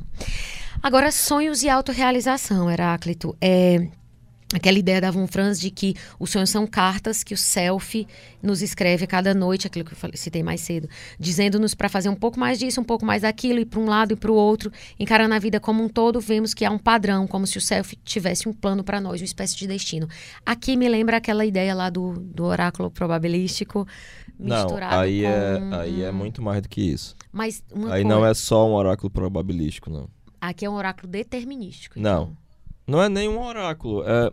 Agora, 0.84 1.14
sonhos 1.14 1.64
e 1.64 1.70
autorrealização, 1.70 2.70
Heráclito. 2.70 3.34
É 3.40 3.88
aquela 4.54 4.78
ideia 4.78 5.00
da 5.00 5.10
Von 5.10 5.26
Franz 5.28 5.58
de 5.58 5.72
que 5.72 5.96
os 6.20 6.30
sonhos 6.30 6.50
são 6.50 6.68
cartas 6.68 7.24
que 7.24 7.34
o 7.34 7.38
self 7.38 8.06
nos 8.42 8.62
escreve 8.62 9.08
cada 9.08 9.34
noite, 9.34 9.66
aquilo 9.66 9.86
que 9.86 9.94
eu 9.94 9.98
falei, 9.98 10.18
citei 10.18 10.44
mais 10.44 10.60
cedo, 10.60 10.90
dizendo-nos 11.18 11.74
para 11.74 11.88
fazer 11.88 12.10
um 12.10 12.16
pouco 12.16 12.38
mais 12.38 12.60
disso, 12.60 12.82
um 12.82 12.84
pouco 12.84 13.06
mais 13.06 13.22
daquilo, 13.22 13.60
e 13.60 13.66
para 13.66 13.80
um 13.80 13.86
lado 13.86 14.12
e 14.12 14.16
para 14.18 14.30
o 14.30 14.36
outro, 14.36 14.74
encarando 15.00 15.34
a 15.34 15.40
vida 15.40 15.58
como 15.58 15.82
um 15.82 15.88
todo, 15.88 16.20
vemos 16.20 16.54
que 16.54 16.66
há 16.66 16.70
um 16.70 16.78
padrão, 16.78 17.26
como 17.28 17.48
se 17.48 17.58
o 17.58 17.62
self 17.62 17.96
tivesse 18.04 18.50
um 18.50 18.54
plano 18.54 18.84
para 18.84 19.00
nós, 19.00 19.22
uma 19.22 19.26
espécie 19.26 19.56
de 19.56 19.66
destino. 19.66 20.10
Aqui 20.46 20.76
me 20.76 20.90
lembra 20.90 21.16
aquela 21.16 21.46
ideia 21.46 21.74
lá 21.74 21.90
do, 21.90 22.14
do 22.20 22.44
oráculo 22.44 22.92
probabilístico, 22.92 23.88
misturado 24.38 24.96
não, 24.96 25.02
aí 25.02 25.22
com... 25.22 25.28
É, 25.30 25.80
aí 25.80 26.04
é 26.04 26.12
muito 26.12 26.42
mais 26.42 26.62
do 26.62 26.68
que 26.68 26.82
isso. 26.82 27.16
Mas 27.32 27.64
aí 27.90 28.04
não 28.04 28.26
é 28.26 28.34
só 28.34 28.68
um 28.70 28.74
oráculo 28.74 29.10
probabilístico, 29.10 29.90
não. 29.90 30.10
Aqui 30.50 30.66
é 30.66 30.70
um 30.70 30.74
oráculo 30.74 31.08
determinístico. 31.08 31.98
Então. 31.98 32.36
Não. 32.86 32.96
Não 32.96 33.02
é 33.02 33.08
nenhum 33.08 33.42
oráculo. 33.42 34.04
É, 34.06 34.32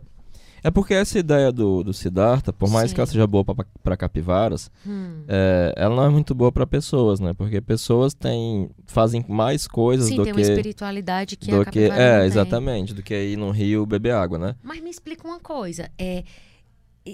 é 0.61 0.69
porque 0.69 0.93
essa 0.93 1.17
ideia 1.17 1.53
do, 1.53 1.83
do 1.83 1.93
Siddhartha, 1.93 2.51
por 2.51 2.69
mais 2.69 2.89
Sim. 2.89 2.95
que 2.95 3.01
ela 3.01 3.07
seja 3.07 3.25
boa 3.25 3.45
para 3.81 3.95
capivaras, 3.95 4.69
hum. 4.85 5.23
é, 5.25 5.73
ela 5.77 5.95
não 5.95 6.03
é 6.03 6.09
muito 6.09 6.35
boa 6.35 6.51
para 6.51 6.67
pessoas, 6.67 7.21
né? 7.21 7.33
Porque 7.33 7.61
pessoas 7.61 8.13
têm, 8.13 8.69
fazem 8.87 9.25
mais 9.25 9.67
coisas 9.67 10.09
Sim, 10.09 10.17
do 10.17 10.23
tem 10.25 10.33
que. 10.33 10.39
uma 10.41 10.47
espiritualidade 10.47 11.37
que 11.37 11.49
do 11.49 11.61
a 11.61 11.65
que 11.65 11.79
É, 11.79 12.25
exatamente, 12.25 12.93
do 12.93 13.01
que 13.01 13.15
ir 13.15 13.37
num 13.37 13.51
rio 13.51 13.85
beber 13.85 14.13
água, 14.13 14.37
né? 14.37 14.55
Mas 14.61 14.81
me 14.81 14.89
explica 14.89 15.25
uma 15.25 15.39
coisa. 15.39 15.89
É, 15.97 16.25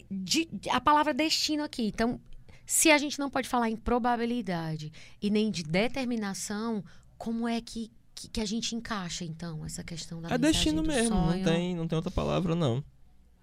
de, 0.10 0.50
a 0.72 0.82
palavra 0.82 1.14
destino 1.14 1.64
aqui. 1.64 1.88
Então, 1.88 2.20
se 2.66 2.90
a 2.90 2.98
gente 2.98 3.20
não 3.20 3.30
pode 3.30 3.48
falar 3.48 3.70
em 3.70 3.76
probabilidade 3.76 4.92
e 5.22 5.30
nem 5.30 5.52
de 5.52 5.62
determinação, 5.62 6.84
como 7.16 7.48
é 7.48 7.62
que 7.62 7.92
que, 8.18 8.28
que 8.28 8.42
a 8.42 8.46
gente 8.46 8.76
encaixa, 8.76 9.24
então, 9.24 9.64
essa 9.64 9.84
questão 9.84 10.20
da 10.20 10.30
É 10.30 10.38
destino 10.38 10.82
mesmo, 10.82 11.16
sonho. 11.16 11.38
não 11.38 11.44
tem, 11.44 11.76
não 11.76 11.88
tem 11.88 11.96
outra 11.96 12.10
palavra, 12.10 12.56
não. 12.56 12.84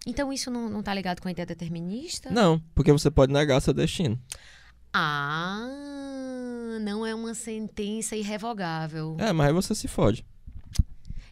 Então 0.05 0.33
isso 0.33 0.51
não, 0.51 0.69
não 0.69 0.83
tá 0.83 0.93
ligado 0.93 1.23
com 1.23 1.29
a 1.29 1.31
ideia 1.31 1.47
determinista? 1.47 2.31
Não, 2.31 2.61
porque 2.75 2.93
você 2.93 3.11
pode 3.11 3.33
negar 3.33 3.61
seu 3.61 3.73
destino. 3.73 4.21
Ah, 4.93 5.67
não 6.83 7.07
é 7.07 7.15
uma 7.15 7.35
sentença 7.35 8.17
irrevogável. 8.17 9.17
É, 9.19 9.33
mas 9.33 9.47
aí 9.47 9.53
você 9.53 9.75
se 9.75 9.89
fode. 9.89 10.27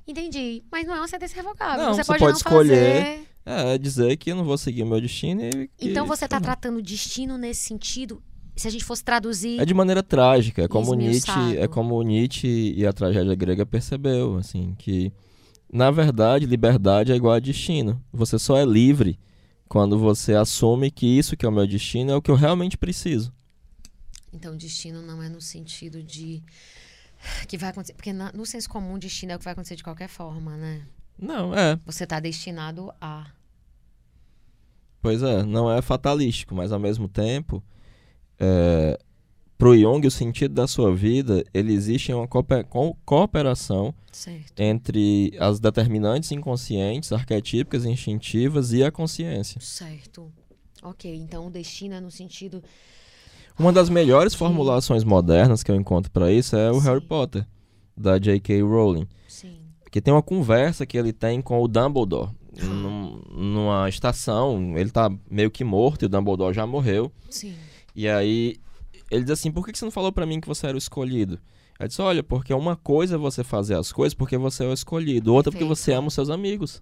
Entendi. 0.06 0.62
Mas 0.70 0.86
não 0.86 0.94
é 0.94 0.98
uma 0.98 1.08
sentença 1.08 1.34
irrevogável. 1.34 1.84
Não, 1.84 1.94
você, 1.94 2.02
você 2.02 2.06
pode, 2.06 2.20
pode 2.20 2.32
não 2.32 2.36
escolher. 2.38 3.02
Fazer... 3.04 3.28
É, 3.44 3.76
dizer 3.76 4.16
que 4.16 4.30
eu 4.30 4.36
não 4.36 4.44
vou 4.44 4.56
seguir 4.56 4.84
o 4.84 4.86
meu 4.86 5.00
destino 5.00 5.42
e. 5.42 5.68
Então 5.80 6.06
você 6.06 6.24
está 6.26 6.40
tratando 6.40 6.80
destino 6.80 7.36
nesse 7.36 7.62
sentido 7.62 8.22
se 8.56 8.68
a 8.68 8.70
gente 8.70 8.84
fosse 8.84 9.02
traduzir. 9.04 9.60
É 9.60 9.64
de 9.64 9.74
maneira 9.74 10.02
trágica, 10.02 10.62
é 10.62 10.68
como 10.68 10.94
Nietzsche, 10.94 11.56
é 11.58 11.66
como 11.68 12.02
Nietzsche 12.02 12.74
e 12.76 12.86
a 12.86 12.92
tragédia 12.92 13.34
grega 13.34 13.64
percebeu, 13.66 14.36
assim, 14.36 14.74
que 14.78 15.12
Na 15.72 15.90
verdade, 15.90 16.44
liberdade 16.44 17.12
é 17.12 17.16
igual 17.16 17.32
a 17.32 17.40
destino. 17.40 18.02
Você 18.12 18.38
só 18.38 18.58
é 18.58 18.64
livre 18.64 19.18
quando 19.68 19.98
você 19.98 20.34
assume 20.34 20.90
que 20.90 21.06
isso 21.06 21.34
que 21.34 21.46
é 21.46 21.48
o 21.48 21.52
meu 21.52 21.66
destino 21.66 22.10
é 22.12 22.14
o 22.16 22.20
que 22.20 22.30
eu 22.30 22.34
realmente 22.34 22.76
preciso. 22.76 23.32
Então, 24.34 24.54
destino 24.54 25.00
não 25.00 25.22
é 25.22 25.30
no 25.30 25.40
sentido 25.40 26.02
de 26.02 26.42
que 27.48 27.56
vai 27.56 27.70
acontecer, 27.70 27.94
porque 27.94 28.12
na- 28.12 28.32
no 28.32 28.44
senso 28.44 28.68
comum, 28.68 28.98
destino 28.98 29.32
é 29.32 29.36
o 29.36 29.38
que 29.38 29.44
vai 29.46 29.54
acontecer 29.54 29.76
de 29.76 29.82
qualquer 29.82 30.08
forma, 30.08 30.56
né? 30.58 30.82
Não, 31.18 31.54
é. 31.54 31.78
Você 31.86 32.06
tá 32.06 32.20
destinado 32.20 32.92
a. 33.00 33.26
Pois 35.00 35.22
é, 35.22 35.42
não 35.42 35.70
é 35.70 35.80
fatalístico, 35.82 36.54
mas 36.54 36.70
ao 36.70 36.78
mesmo 36.78 37.08
tempo, 37.08 37.62
é, 38.38 38.98
pro 39.58 39.76
Jung, 39.78 40.06
o 40.06 40.10
sentido 40.10 40.54
da 40.54 40.66
sua 40.66 40.94
vida, 40.94 41.44
ele 41.54 41.72
existe 41.72 42.12
uma 42.12 42.26
coope- 42.26 42.64
co- 42.64 42.96
cooperação 43.04 43.94
Certo. 44.10 44.58
entre 44.58 45.32
as 45.38 45.60
determinantes 45.60 46.32
inconscientes, 46.32 47.12
arquetípicas, 47.12 47.84
instintivas 47.84 48.72
e 48.72 48.82
a 48.82 48.90
consciência. 48.90 49.60
Certo. 49.60 50.30
Ok, 50.82 51.14
então 51.14 51.46
o 51.46 51.50
destino 51.50 51.94
é 51.94 52.00
no 52.00 52.10
sentido. 52.10 52.62
Uma 53.58 53.72
das 53.72 53.88
melhores 53.88 54.34
formulações 54.34 55.04
modernas 55.04 55.62
que 55.62 55.70
eu 55.70 55.76
encontro 55.76 56.10
para 56.10 56.32
isso 56.32 56.56
é 56.56 56.70
o 56.70 56.80
Sim. 56.80 56.86
Harry 56.86 57.00
Potter, 57.00 57.46
da 57.96 58.18
J.K. 58.18 58.62
Rowling. 58.62 59.06
Sim. 59.28 59.58
Que 59.90 60.00
tem 60.00 60.12
uma 60.12 60.22
conversa 60.22 60.84
que 60.86 60.96
ele 60.98 61.12
tem 61.12 61.40
com 61.40 61.60
o 61.62 61.68
Dumbledore. 61.68 62.30
num- 62.62 63.22
numa 63.30 63.88
estação, 63.88 64.76
ele 64.76 64.90
tá 64.90 65.10
meio 65.30 65.50
que 65.50 65.62
morto 65.64 66.02
e 66.02 66.06
o 66.06 66.08
Dumbledore 66.08 66.52
já 66.54 66.66
morreu. 66.66 67.10
Sim. 67.30 67.54
E 67.94 68.08
aí 68.08 68.56
ele 69.10 69.22
diz 69.22 69.30
assim: 69.32 69.50
por 69.50 69.66
que 69.66 69.76
você 69.76 69.84
não 69.84 69.92
falou 69.92 70.12
pra 70.12 70.26
mim 70.26 70.40
que 70.40 70.48
você 70.48 70.66
era 70.66 70.74
o 70.74 70.78
escolhido? 70.78 71.38
Aí 71.78 71.88
disse: 71.88 72.00
olha, 72.02 72.22
porque 72.22 72.52
uma 72.54 72.76
coisa 72.76 73.14
é 73.16 73.18
você 73.18 73.42
fazer 73.44 73.74
as 73.76 73.92
coisas 73.92 74.14
porque 74.14 74.36
você 74.38 74.64
é 74.64 74.68
o 74.68 74.72
escolhido, 74.72 75.32
outra 75.34 75.50
porque 75.52 75.64
você 75.64 75.92
ama 75.92 76.08
os 76.08 76.14
seus 76.14 76.30
amigos. 76.30 76.80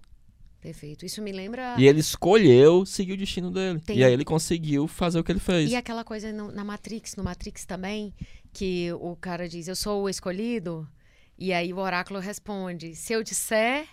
Perfeito. 0.61 1.03
Isso 1.05 1.21
me 1.23 1.31
lembra. 1.31 1.75
E 1.79 1.87
ele 1.87 1.99
escolheu 1.99 2.85
seguir 2.85 3.13
o 3.13 3.17
destino 3.17 3.49
dele. 3.49 3.79
Tem- 3.79 3.97
E 3.97 4.03
aí 4.03 4.13
ele 4.13 4.23
conseguiu 4.23 4.87
fazer 4.87 5.19
o 5.19 5.23
que 5.23 5.31
ele 5.31 5.39
fez. 5.39 5.71
E 5.71 5.75
aquela 5.75 6.03
coisa 6.03 6.31
no- 6.31 6.51
na 6.51 6.63
Matrix, 6.63 7.15
no 7.15 7.23
Matrix 7.23 7.65
também, 7.65 8.13
que 8.53 8.93
o 8.93 9.15
cara 9.15 9.49
diz, 9.49 9.67
eu 9.67 9.75
sou 9.75 10.03
o 10.03 10.09
escolhido, 10.09 10.87
e 11.35 11.51
aí 11.51 11.73
o 11.73 11.77
oráculo 11.79 12.19
responde, 12.19 12.93
se 12.95 13.11
eu 13.11 13.23
disser... 13.23 13.87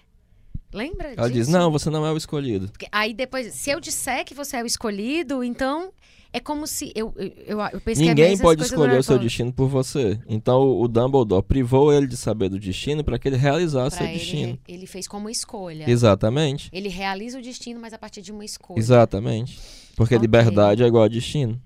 Lembra 0.70 1.14
Ela 1.16 1.28
disso? 1.28 1.32
diz: 1.32 1.48
não, 1.48 1.70
você 1.72 1.88
não 1.88 2.04
é 2.04 2.12
o 2.12 2.16
escolhido. 2.18 2.68
Porque 2.68 2.86
Aí 2.92 3.14
depois, 3.14 3.54
se 3.54 3.70
eu 3.70 3.80
disser 3.80 4.22
que 4.26 4.34
você 4.34 4.58
é 4.58 4.62
o 4.62 4.66
escolhido, 4.66 5.42
então 5.42 5.90
é 6.32 6.40
como 6.40 6.66
se... 6.66 6.92
Eu, 6.94 7.12
eu, 7.16 7.58
eu, 7.60 7.80
que 7.80 7.90
é 7.90 7.94
Ninguém 7.94 8.36
pode 8.38 8.62
escolher 8.62 8.98
o 8.98 9.02
seu 9.02 9.18
destino 9.18 9.52
por 9.52 9.68
você. 9.68 10.18
Então 10.28 10.78
o 10.78 10.86
Dumbledore 10.86 11.42
privou 11.42 11.92
ele 11.92 12.06
de 12.06 12.16
saber 12.16 12.48
do 12.48 12.58
destino 12.58 13.02
para 13.02 13.18
que 13.18 13.28
ele 13.28 13.36
realizasse 13.36 13.96
Pra 13.96 14.06
seu 14.06 14.14
ele, 14.14 14.18
destino. 14.18 14.58
ele 14.68 14.86
fez 14.86 15.08
como 15.08 15.30
escolha. 15.30 15.88
Exatamente. 15.90 16.68
Ele 16.72 16.88
realiza 16.88 17.38
o 17.38 17.42
destino, 17.42 17.80
mas 17.80 17.92
a 17.92 17.98
partir 17.98 18.20
de 18.22 18.30
uma 18.32 18.44
escolha. 18.44 18.78
Exatamente. 18.78 19.58
Porque 19.96 20.14
Ok. 20.14 20.22
liberdade 20.22 20.82
é 20.82 20.86
igual 20.86 21.04
a 21.04 21.08
destino. 21.08 21.60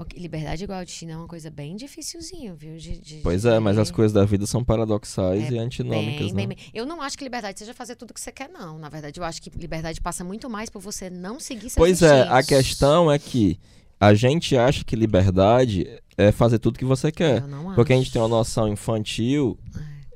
Ok, 0.00 0.18
Liberdade 0.20 0.64
igual 0.64 0.84
destino 0.84 1.12
é 1.12 1.16
uma 1.16 1.26
coisa 1.26 1.50
bem 1.50 1.76
dificilzinho, 1.76 2.54
viu? 2.54 2.76
de- 2.76 2.98
de- 2.98 3.20
Pois 3.22 3.44
é, 3.44 3.58
mas 3.58 3.76
as 3.78 3.90
coisas 3.90 4.12
da 4.12 4.24
vida 4.24 4.46
são 4.46 4.64
paradoxais 4.64 5.50
É 5.50 5.54
e 5.54 5.58
antinômicas, 5.58 6.26
Bem, 6.26 6.28
né? 6.28 6.34
bem, 6.34 6.48
bem. 6.48 6.58
Eu 6.72 6.86
não 6.86 7.02
acho 7.02 7.18
que 7.18 7.24
liberdade 7.24 7.58
seja 7.58 7.74
fazer 7.74 7.96
tudo 7.96 8.10
o 8.10 8.14
que 8.14 8.20
você 8.20 8.32
quer, 8.32 8.48
não. 8.48 8.78
Na 8.78 8.88
verdade, 8.88 9.18
eu 9.20 9.24
acho 9.24 9.42
que 9.42 9.50
liberdade 9.50 10.00
passa 10.00 10.24
muito 10.24 10.48
mais 10.48 10.70
por 10.70 10.80
você 10.80 11.10
não 11.10 11.38
seguir 11.38 11.70
seus 11.70 11.74
Pois 11.76 12.02
é, 12.02 12.22
a 12.22 12.42
questão 12.42 13.10
é 13.12 13.18
que 13.18 13.58
a 13.98 14.14
gente 14.14 14.56
acha 14.56 14.82
que 14.84 14.96
liberdade 14.96 15.86
é 16.16 16.32
fazer 16.32 16.58
tudo 16.58 16.78
que 16.78 16.84
você 16.84 17.12
quer. 17.12 17.42
Porque 17.74 17.92
a 17.92 17.96
acho. 17.96 18.02
gente 18.04 18.12
tem 18.12 18.22
uma 18.22 18.28
noção 18.28 18.66
infantil 18.68 19.58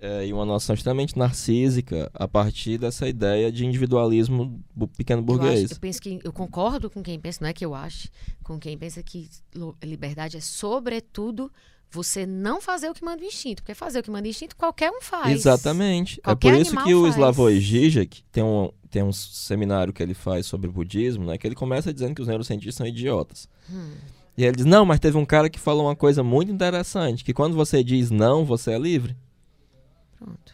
é, 0.04 0.26
e 0.26 0.32
uma 0.32 0.44
noção 0.44 0.74
extremamente 0.74 1.18
narcísica 1.18 2.10
a 2.12 2.28
partir 2.28 2.76
dessa 2.76 3.08
ideia 3.08 3.50
de 3.50 3.64
individualismo 3.64 4.62
pequeno 4.96 5.20
Eu, 5.20 5.24
acho- 5.24 5.38
burguês. 5.40 5.70
eu 5.70 5.78
penso 5.78 6.02
que 6.02 6.20
eu 6.22 6.32
concordo 6.32 6.90
com 6.90 7.02
quem 7.02 7.18
pensa, 7.18 7.38
não 7.40 7.48
é 7.48 7.52
que 7.54 7.64
eu 7.64 7.74
acho, 7.74 8.08
com 8.42 8.58
quem 8.58 8.76
pensa 8.76 9.02
que 9.02 9.28
liberdade 9.82 10.36
é 10.36 10.40
sobretudo 10.40 11.50
você 11.90 12.26
não 12.26 12.60
fazer 12.60 12.90
o 12.90 12.94
que 12.94 13.04
manda 13.04 13.22
o 13.22 13.26
instinto, 13.26 13.62
porque 13.62 13.72
fazer 13.74 14.00
o 14.00 14.02
que 14.02 14.10
manda 14.10 14.26
o 14.26 14.30
instinto 14.30 14.56
qualquer 14.56 14.90
um 14.90 15.00
faz. 15.00 15.32
Exatamente. 15.32 16.20
Qualquer 16.20 16.48
é 16.48 16.52
por 16.52 16.60
isso 16.60 16.76
que 16.82 16.94
o 16.94 17.02
faz. 17.02 17.14
Slavoj 17.14 17.60
Žižek 17.60 18.24
tem 18.32 18.42
um, 18.42 18.70
tem 18.90 19.02
um 19.02 19.12
seminário 19.12 19.92
que 19.92 20.02
ele 20.02 20.12
faz 20.14 20.44
sobre 20.44 20.68
budismo, 20.68 21.24
né? 21.24 21.38
Que 21.38 21.46
ele 21.46 21.54
começa 21.54 21.94
dizendo 21.94 22.14
que 22.14 22.20
os 22.20 22.26
neurocientistas 22.26 22.74
são 22.74 22.86
idiotas. 22.86 23.48
Hum. 23.70 23.92
E 24.36 24.44
ele 24.44 24.56
diz, 24.56 24.64
não, 24.66 24.84
mas 24.84 24.98
teve 24.98 25.16
um 25.16 25.24
cara 25.24 25.48
que 25.48 25.60
falou 25.60 25.84
uma 25.86 25.94
coisa 25.94 26.24
muito 26.24 26.50
interessante, 26.50 27.22
que 27.22 27.32
quando 27.32 27.54
você 27.54 27.84
diz 27.84 28.10
não, 28.10 28.44
você 28.44 28.72
é 28.72 28.78
livre. 28.78 29.16
Pronto. 30.18 30.52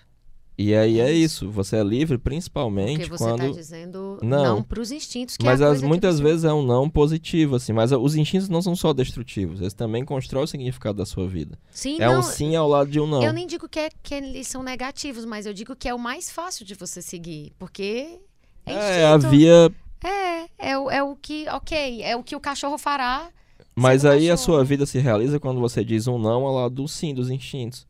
E 0.59 0.75
aí 0.75 1.01
É 1.01 1.09
é 1.09 1.13
isso. 1.13 1.51
você 1.51 1.77
é 1.77 1.83
livre 1.83 2.19
principalmente 2.19 2.99
Porque 2.99 3.09
você 3.17 3.25
está 3.25 3.37
quando... 3.39 3.55
dizendo 3.55 4.19
Não. 4.23 4.57
não, 4.57 4.63
para 4.63 4.79
os 4.81 4.91
instintos, 4.93 5.39
que 5.39 5.45
Mas 5.47 5.61
é 5.63 5.65
a 5.65 5.71
as, 5.71 5.81
que 5.81 5.87
muitas 5.87 6.17
você- 6.17 6.23
vezes 6.23 6.45
é 6.45 6.53
um 6.53 6.63
não 6.63 6.91
positivo, 6.91 7.57
assim. 7.57 7.73
Mas 7.73 7.93
os 7.93 8.15
instintos 8.15 8.49
não 8.51 8.61
são 8.61 8.77
só 8.77 8.93
destrutivos, 8.93 9.61
eles 9.63 9.73
também 9.73 10.05
constroem 10.05 10.45
o 10.45 10.47
significado 10.47 10.99
da 10.99 11.07
sua 11.07 11.27
vida. 11.27 11.59
Sim, 11.71 11.97
é 11.99 12.07
não, 12.07 12.19
um 12.19 12.23
sim 12.23 12.55
ao 12.57 12.69
lado 12.69 12.91
de 12.91 13.01
um 13.01 13.07
não. 13.07 13.23
Eu 13.23 13.33
nem 13.33 13.47
digo 13.47 13.67
que, 13.71 13.79
é, 13.79 13.89
que 14.03 14.15
eles 14.15 14.49
são 14.49 14.63
negativos, 14.63 15.25
mas 15.25 15.47
eu 15.47 15.55
digo 15.55 15.75
que 15.75 15.89
é 15.89 15.95
o 15.95 15.99
mais 15.99 16.31
fácil 16.31 16.67
de 16.67 16.75
você 16.75 17.01
seguir. 17.01 17.53
Porque 17.59 18.19
é 18.67 18.73
instinto. 18.73 18.83
É, 18.85 19.07
havia... 19.07 19.73
É, 20.05 20.71
é, 20.73 20.79
o- 20.79 20.91
é 20.91 21.03
o 21.03 21.17
que, 21.17 21.47
ok, 21.49 22.03
é 22.03 22.15
o 22.17 22.23
que 22.23 22.37
o 22.37 22.41
cachorro 22.41 22.77
fará. 22.77 23.31
Mas 23.75 24.05
aí 24.05 24.29
a 24.29 24.33
cachorro. 24.35 24.57
sua 24.57 24.65
vida 24.65 24.85
se 24.85 24.99
realiza 24.99 25.41
quando 25.41 25.59
você 25.59 25.83
diz 25.83 26.07
um 26.07 26.19
não 26.19 26.45
ao 26.45 26.55
lado 26.55 26.75
do 26.75 26.87
sim, 26.89 27.15
dos 27.15 27.31
instintos. 27.31 27.87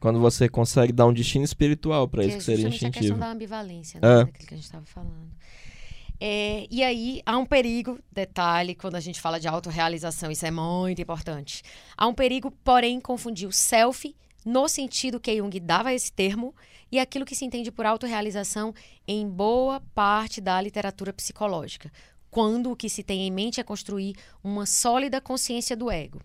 Quando 0.00 0.20
você 0.20 0.48
consegue 0.48 0.92
dar 0.92 1.06
um 1.06 1.12
destino 1.12 1.44
espiritual 1.44 2.06
Que 2.08 2.20
isso 2.20 2.34
é 2.34 2.36
que 2.38 2.44
seria 2.44 2.70
justamente 2.70 2.84
a 2.84 2.88
questão 2.90 3.00
instintivo. 3.00 3.18
da 3.20 3.30
ambivalência, 3.30 3.98
É. 3.98 4.00
né? 4.00 4.24
Daquilo 4.24 4.46
que 4.48 4.54
a 4.54 4.56
gente 4.56 4.66
estava 4.66 4.84
falando. 4.86 5.30
É, 6.18 6.66
e 6.70 6.82
aí, 6.82 7.20
há 7.26 7.36
um 7.36 7.44
perigo, 7.44 7.98
detalhe, 8.10 8.74
quando 8.74 8.94
a 8.96 9.00
gente 9.00 9.20
fala 9.20 9.38
de 9.38 9.46
autorrealização, 9.48 10.30
isso 10.30 10.46
é 10.46 10.50
muito 10.50 11.00
importante. 11.02 11.62
Há 11.96 12.06
um 12.06 12.14
perigo, 12.14 12.50
porém, 12.64 13.00
confundir 13.00 13.46
o 13.46 13.52
self, 13.52 14.14
no 14.44 14.66
sentido 14.68 15.20
que 15.20 15.36
Jung 15.36 15.58
dava 15.60 15.92
esse 15.92 16.10
termo, 16.10 16.54
e 16.90 16.98
aquilo 16.98 17.24
que 17.26 17.34
se 17.34 17.44
entende 17.44 17.70
por 17.70 17.84
autorrealização 17.84 18.72
em 19.06 19.28
boa 19.28 19.80
parte 19.94 20.40
da 20.40 20.58
literatura 20.60 21.12
psicológica, 21.12 21.92
quando 22.30 22.70
o 22.70 22.76
que 22.76 22.88
se 22.88 23.02
tem 23.02 23.26
em 23.26 23.30
mente 23.30 23.60
é 23.60 23.64
construir 23.64 24.14
uma 24.42 24.64
sólida 24.64 25.20
consciência 25.20 25.76
do 25.76 25.90
ego. 25.90 26.20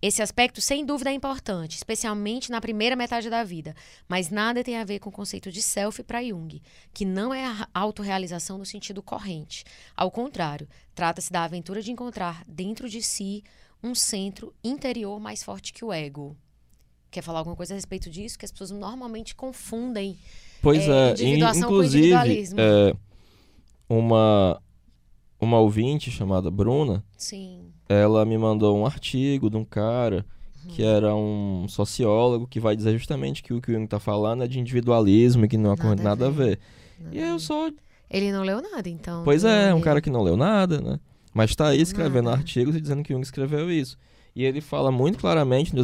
Esse 0.00 0.22
aspecto, 0.22 0.60
sem 0.60 0.84
dúvida, 0.84 1.10
é 1.10 1.12
importante, 1.12 1.76
especialmente 1.76 2.50
na 2.50 2.60
primeira 2.60 2.94
metade 2.94 3.30
da 3.30 3.42
vida, 3.42 3.74
mas 4.08 4.30
nada 4.30 4.62
tem 4.62 4.76
a 4.76 4.84
ver 4.84 4.98
com 4.98 5.08
o 5.08 5.12
conceito 5.12 5.50
de 5.50 5.62
self 5.62 6.02
para 6.02 6.22
Jung, 6.22 6.60
que 6.92 7.04
não 7.04 7.32
é 7.32 7.44
a 7.46 7.68
autorrealização 7.72 8.58
no 8.58 8.66
sentido 8.66 9.02
corrente. 9.02 9.64
Ao 9.96 10.10
contrário, 10.10 10.68
trata-se 10.94 11.32
da 11.32 11.44
aventura 11.44 11.80
de 11.80 11.90
encontrar 11.90 12.44
dentro 12.46 12.88
de 12.88 13.02
si 13.02 13.42
um 13.82 13.94
centro 13.94 14.54
interior 14.62 15.20
mais 15.20 15.42
forte 15.42 15.72
que 15.72 15.84
o 15.84 15.92
ego. 15.92 16.36
Quer 17.10 17.22
falar 17.22 17.38
alguma 17.38 17.56
coisa 17.56 17.72
a 17.72 17.76
respeito 17.76 18.10
disso? 18.10 18.38
Que 18.38 18.44
as 18.44 18.52
pessoas 18.52 18.70
normalmente 18.70 19.34
confundem. 19.34 20.18
Pois 20.60 20.82
é, 20.82 21.08
é, 21.08 21.12
individuação 21.12 21.68
com 21.68 21.74
inclusive, 21.76 22.06
individualismo. 22.06 22.60
é, 22.60 22.94
uma, 23.88 24.60
uma 25.40 25.58
ouvinte 25.58 26.10
chamada 26.10 26.50
Bruna, 26.50 27.04
Sim. 27.16 27.60
ela 27.88 28.24
me 28.24 28.36
mandou 28.38 28.76
um 28.76 28.86
artigo 28.86 29.50
de 29.50 29.56
um 29.56 29.64
cara 29.64 30.24
que 30.68 30.82
Uhum. 30.82 30.88
era 30.88 31.14
um 31.14 31.66
sociólogo 31.68 32.46
que 32.46 32.58
vai 32.58 32.74
dizer 32.74 32.92
justamente 32.98 33.40
que 33.42 33.52
o 33.54 33.60
que 33.60 33.70
o 33.70 33.74
Jung 33.74 33.86
tá 33.86 34.00
falando 34.00 34.42
é 34.42 34.48
de 34.48 34.58
individualismo 34.58 35.44
e 35.44 35.48
que 35.48 35.56
não 35.56 35.76
tem 35.76 35.86
Nada 35.90 36.00
a 36.00 36.04
nada 36.04 36.26
a 36.26 36.30
ver. 36.30 36.58
Nada 36.98 37.16
E 37.16 37.20
eu 37.20 37.38
só 37.38 37.70
Ele 38.10 38.32
não 38.32 38.42
leu 38.42 38.60
nada, 38.60 38.88
então. 38.88 39.22
Pois 39.24 39.44
é, 39.44 39.70
é 39.70 39.74
um 39.74 39.80
cara 39.80 40.00
que 40.00 40.10
não 40.10 40.22
leu 40.22 40.36
nada, 40.36 40.80
né? 40.80 40.98
Mas 41.32 41.54
tá 41.54 41.68
aí 41.68 41.80
escrevendo 41.80 42.24
Nada. 42.26 42.38
artigos 42.38 42.74
e 42.74 42.80
dizendo 42.80 43.02
que 43.02 43.12
Jung 43.12 43.22
escreveu 43.22 43.70
isso. 43.70 43.96
E 44.36 44.44
ele 44.44 44.60
fala 44.60 44.92
muito 44.92 45.18
claramente 45.18 45.74
no, 45.74 45.82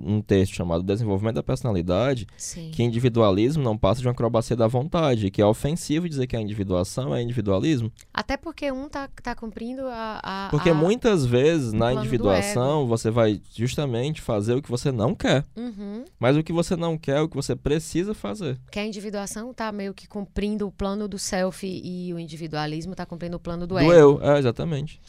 num 0.00 0.20
texto 0.20 0.56
chamado 0.56 0.82
Desenvolvimento 0.82 1.36
da 1.36 1.42
Personalidade 1.42 2.26
Sim. 2.36 2.72
que 2.74 2.82
individualismo 2.82 3.62
não 3.62 3.78
passa 3.78 4.00
de 4.00 4.08
uma 4.08 4.12
acrobacia 4.12 4.56
da 4.56 4.66
vontade, 4.66 5.30
que 5.30 5.40
é 5.40 5.46
ofensivo 5.46 6.08
dizer 6.08 6.26
que 6.26 6.34
a 6.34 6.40
individuação 6.40 7.14
é 7.14 7.22
individualismo. 7.22 7.92
Até 8.12 8.36
porque 8.36 8.72
um 8.72 8.88
tá, 8.88 9.08
tá 9.22 9.36
cumprindo 9.36 9.86
a. 9.86 10.20
a- 10.20 10.48
Porque 10.50 10.70
a- 10.70 10.74
muitas 10.74 11.24
vezes 11.24 11.72
na 11.72 11.92
do 11.92 12.00
individuação 12.00 12.88
você 12.88 13.08
vai 13.08 13.40
justamente 13.54 14.20
fazer 14.20 14.54
o 14.54 14.62
que 14.62 14.68
você 14.68 14.90
não 14.90 15.14
quer. 15.14 15.44
Uhum. 15.56 16.04
Mas 16.18 16.36
o 16.36 16.42
que 16.42 16.52
você 16.52 16.74
não 16.74 16.98
quer 16.98 17.18
é 17.18 17.20
o 17.20 17.28
que 17.28 17.36
você 17.36 17.54
precisa 17.54 18.14
fazer. 18.14 18.58
Que 18.72 18.80
a 18.80 18.84
individuação 18.84 19.54
tá 19.54 19.70
meio 19.70 19.94
que 19.94 20.08
cumprindo 20.08 20.66
o 20.66 20.72
plano 20.72 21.06
do 21.06 21.20
self 21.20 21.64
e 21.64 22.12
o 22.12 22.18
individualismo 22.18 22.96
tá 22.96 23.06
cumprindo 23.06 23.36
o 23.36 23.40
plano 23.40 23.64
do, 23.64 23.76
Do 23.76 23.78
ego. 23.78 23.92
eu, 23.92 24.20
é, 24.22 24.38
exatamente. 24.40 25.00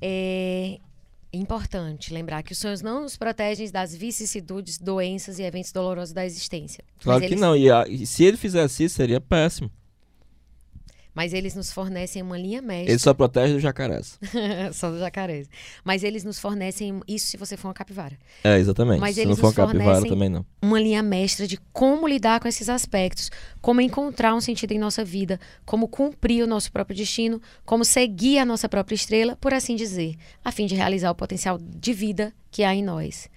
É 0.00 0.78
importante 1.32 2.12
lembrar 2.12 2.42
que 2.42 2.52
os 2.52 2.58
sonhos 2.58 2.82
não 2.82 3.02
nos 3.02 3.16
protegem 3.16 3.70
das 3.70 3.94
vicissitudes, 3.94 4.78
doenças 4.78 5.38
e 5.38 5.42
eventos 5.42 5.72
dolorosos 5.72 6.12
da 6.12 6.24
existência. 6.26 6.82
Claro 7.00 7.20
que 7.20 7.26
eles- 7.26 7.40
não. 7.40 7.56
E, 7.56 7.70
a- 7.70 7.84
e 7.88 8.04
se 8.06 8.24
ele 8.24 8.36
fizesse 8.36 8.84
isso, 8.84 8.96
seria 8.96 9.20
péssimo. 9.20 9.70
Mas 11.14 11.32
eles 11.32 11.54
nos 11.54 11.72
fornecem 11.72 12.22
uma 12.22 12.38
linha 12.38 12.62
mestra. 12.62 12.92
Ele 12.92 12.98
só 12.98 13.12
protege 13.12 13.54
do 13.54 13.60
jacarés. 13.60 14.18
Só 14.72 14.90
do 14.90 14.98
jacarés. 14.98 15.48
Mas 15.84 16.04
eles 16.04 16.24
nos 16.24 16.38
fornecem 16.38 17.00
isso 17.06 17.26
se 17.26 17.36
você 17.36 17.56
for 17.56 17.68
uma 17.68 17.74
capivara. 17.74 18.16
É, 18.44 18.58
exatamente. 18.58 19.00
Mas 19.00 19.16
Se 19.16 19.22
eles 19.22 19.30
não 19.30 19.36
for 19.36 19.48
uma 19.48 19.66
capivara, 19.66 20.06
também 20.06 20.28
não. 20.28 20.46
Uma 20.62 20.80
linha 20.80 21.02
mestra 21.02 21.46
de 21.46 21.58
como 21.72 22.06
lidar 22.06 22.40
com 22.40 22.48
esses 22.48 22.68
aspectos, 22.68 23.30
como 23.60 23.80
encontrar 23.80 24.34
um 24.34 24.40
sentido 24.40 24.72
em 24.72 24.78
nossa 24.78 25.04
vida, 25.04 25.40
como 25.64 25.88
cumprir 25.88 26.44
o 26.44 26.46
nosso 26.46 26.70
próprio 26.70 26.96
destino, 26.96 27.40
como 27.64 27.84
seguir 27.84 28.38
a 28.38 28.44
nossa 28.44 28.68
própria 28.68 28.94
estrela, 28.94 29.36
por 29.36 29.52
assim 29.52 29.74
dizer, 29.74 30.16
a 30.44 30.52
fim 30.52 30.66
de 30.66 30.74
realizar 30.74 31.10
o 31.10 31.14
potencial 31.14 31.58
de 31.58 31.92
vida 31.92 32.32
que 32.50 32.62
há 32.62 32.74
em 32.74 32.82
nós. 32.82 33.28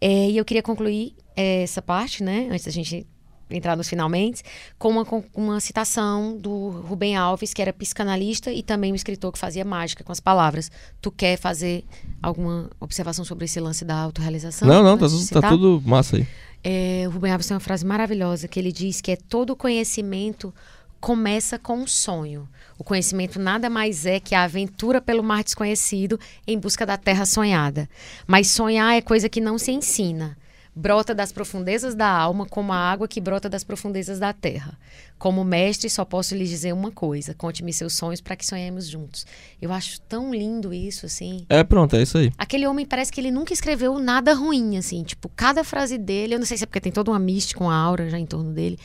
É, 0.00 0.30
e 0.30 0.36
eu 0.36 0.44
queria 0.44 0.62
concluir 0.62 1.14
é, 1.36 1.62
essa 1.62 1.82
parte, 1.82 2.22
né, 2.22 2.48
antes 2.50 2.64
da 2.64 2.70
gente 2.70 3.06
entrar 3.50 3.76
nos 3.76 3.88
finalmente, 3.88 4.42
com 4.78 4.88
uma, 4.88 5.04
com 5.04 5.24
uma 5.34 5.60
citação 5.60 6.36
do 6.36 6.70
Rubem 6.86 7.16
Alves, 7.16 7.52
que 7.52 7.60
era 7.60 7.72
psicanalista 7.72 8.52
e 8.52 8.62
também 8.62 8.92
um 8.92 8.94
escritor 8.94 9.32
que 9.32 9.38
fazia 9.38 9.64
mágica 9.64 10.04
com 10.04 10.12
as 10.12 10.20
palavras. 10.20 10.70
Tu 11.00 11.10
quer 11.10 11.36
fazer 11.36 11.84
alguma 12.22 12.70
observação 12.78 13.24
sobre 13.24 13.44
esse 13.44 13.60
lance 13.60 13.84
da 13.84 13.96
autorrealização? 13.96 14.66
Não, 14.66 14.82
não, 14.82 14.96
tá, 14.96 15.06
tá 15.40 15.48
tudo 15.48 15.82
massa 15.84 16.16
aí. 16.16 16.26
É, 16.62 17.04
o 17.06 17.10
Rubem 17.10 17.32
Alves 17.32 17.46
tem 17.46 17.54
uma 17.54 17.60
frase 17.60 17.86
maravilhosa 17.86 18.46
que 18.46 18.60
ele 18.60 18.70
diz 18.70 19.00
que 19.00 19.10
é 19.10 19.16
todo 19.16 19.56
conhecimento 19.56 20.52
começa 21.00 21.58
com 21.58 21.78
um 21.78 21.86
sonho. 21.86 22.46
O 22.78 22.84
conhecimento 22.84 23.40
nada 23.40 23.70
mais 23.70 24.04
é 24.04 24.20
que 24.20 24.34
a 24.34 24.42
aventura 24.42 25.00
pelo 25.00 25.22
mar 25.22 25.42
desconhecido 25.42 26.20
em 26.46 26.58
busca 26.58 26.84
da 26.84 26.96
terra 26.96 27.24
sonhada. 27.24 27.88
Mas 28.26 28.48
sonhar 28.48 28.94
é 28.94 29.00
coisa 29.00 29.28
que 29.28 29.40
não 29.40 29.58
se 29.58 29.72
ensina. 29.72 30.36
Brota 30.74 31.12
das 31.14 31.32
profundezas 31.32 31.94
da 31.94 32.08
alma 32.08 32.46
como 32.46 32.72
a 32.72 32.76
água 32.76 33.08
que 33.08 33.20
brota 33.20 33.48
das 33.48 33.64
profundezas 33.64 34.20
da 34.20 34.32
terra. 34.32 34.78
Como 35.18 35.44
mestre, 35.44 35.90
só 35.90 36.04
posso 36.04 36.34
lhes 36.34 36.48
dizer 36.48 36.72
uma 36.72 36.92
coisa: 36.92 37.34
conte-me 37.34 37.72
seus 37.72 37.94
sonhos 37.94 38.20
para 38.20 38.36
que 38.36 38.46
sonhemos 38.46 38.86
juntos. 38.86 39.26
Eu 39.60 39.72
acho 39.72 40.00
tão 40.02 40.32
lindo 40.32 40.72
isso, 40.72 41.06
assim. 41.06 41.44
É, 41.48 41.64
pronto, 41.64 41.96
é 41.96 42.02
isso 42.02 42.16
aí. 42.18 42.32
Aquele 42.38 42.66
homem 42.66 42.86
parece 42.86 43.10
que 43.10 43.20
ele 43.20 43.30
nunca 43.32 43.52
escreveu 43.52 43.98
nada 43.98 44.32
ruim, 44.32 44.78
assim. 44.78 45.02
Tipo, 45.02 45.28
cada 45.28 45.64
frase 45.64 45.98
dele, 45.98 46.34
eu 46.34 46.38
não 46.38 46.46
sei 46.46 46.56
se 46.56 46.62
é 46.64 46.66
porque 46.66 46.80
tem 46.80 46.92
toda 46.92 47.10
uma 47.10 47.18
mística, 47.18 47.62
uma 47.62 47.74
aura 47.74 48.08
já 48.08 48.18
em 48.18 48.26
torno 48.26 48.52
dele. 48.52 48.78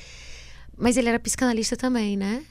Mas 0.77 0.97
ele 0.97 1.07
era 1.07 1.19
psicanalista 1.19 1.77
também, 1.77 2.17
né? 2.17 2.43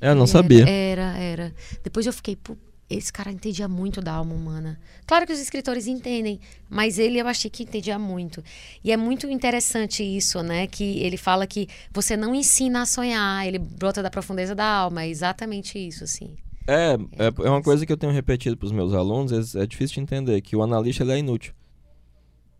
Eu 0.00 0.14
não 0.14 0.22
Ele 0.22 0.30
sabia. 0.30 0.68
Era, 0.68 1.16
era, 1.16 1.18
era. 1.18 1.54
Depois 1.82 2.06
eu 2.06 2.12
fiquei, 2.12 2.36
pô, 2.36 2.56
esse 2.88 3.12
cara 3.12 3.32
entendia 3.32 3.66
muito 3.66 4.00
da 4.00 4.12
alma 4.12 4.34
humana. 4.34 4.78
Claro 5.06 5.26
que 5.26 5.32
os 5.32 5.40
escritores 5.40 5.86
entendem, 5.86 6.40
mas 6.68 6.98
ele 6.98 7.18
eu 7.18 7.26
achei 7.26 7.50
que 7.50 7.64
entendia 7.64 7.98
muito. 7.98 8.42
E 8.82 8.92
é 8.92 8.96
muito 8.96 9.28
interessante 9.28 10.02
isso, 10.04 10.42
né? 10.42 10.66
Que 10.66 11.00
ele 11.00 11.16
fala 11.16 11.46
que 11.46 11.68
você 11.92 12.16
não 12.16 12.34
ensina 12.34 12.82
a 12.82 12.86
sonhar, 12.86 13.46
ele 13.46 13.58
brota 13.58 14.02
da 14.02 14.10
profundeza 14.10 14.54
da 14.54 14.66
alma. 14.66 15.02
É 15.02 15.08
exatamente 15.08 15.78
isso, 15.78 16.04
assim. 16.04 16.36
É, 16.68 16.94
é, 17.18 17.26
é 17.26 17.50
uma 17.50 17.62
coisa 17.62 17.84
que 17.84 17.92
eu 17.92 17.96
tenho 17.96 18.12
repetido 18.12 18.56
para 18.56 18.66
os 18.66 18.72
meus 18.72 18.92
alunos, 18.92 19.54
é, 19.54 19.62
é 19.62 19.66
difícil 19.66 19.94
de 19.94 20.00
entender, 20.00 20.40
que 20.40 20.56
o 20.56 20.62
analista 20.62 21.02
ele 21.02 21.12
é 21.12 21.18
inútil. 21.18 21.54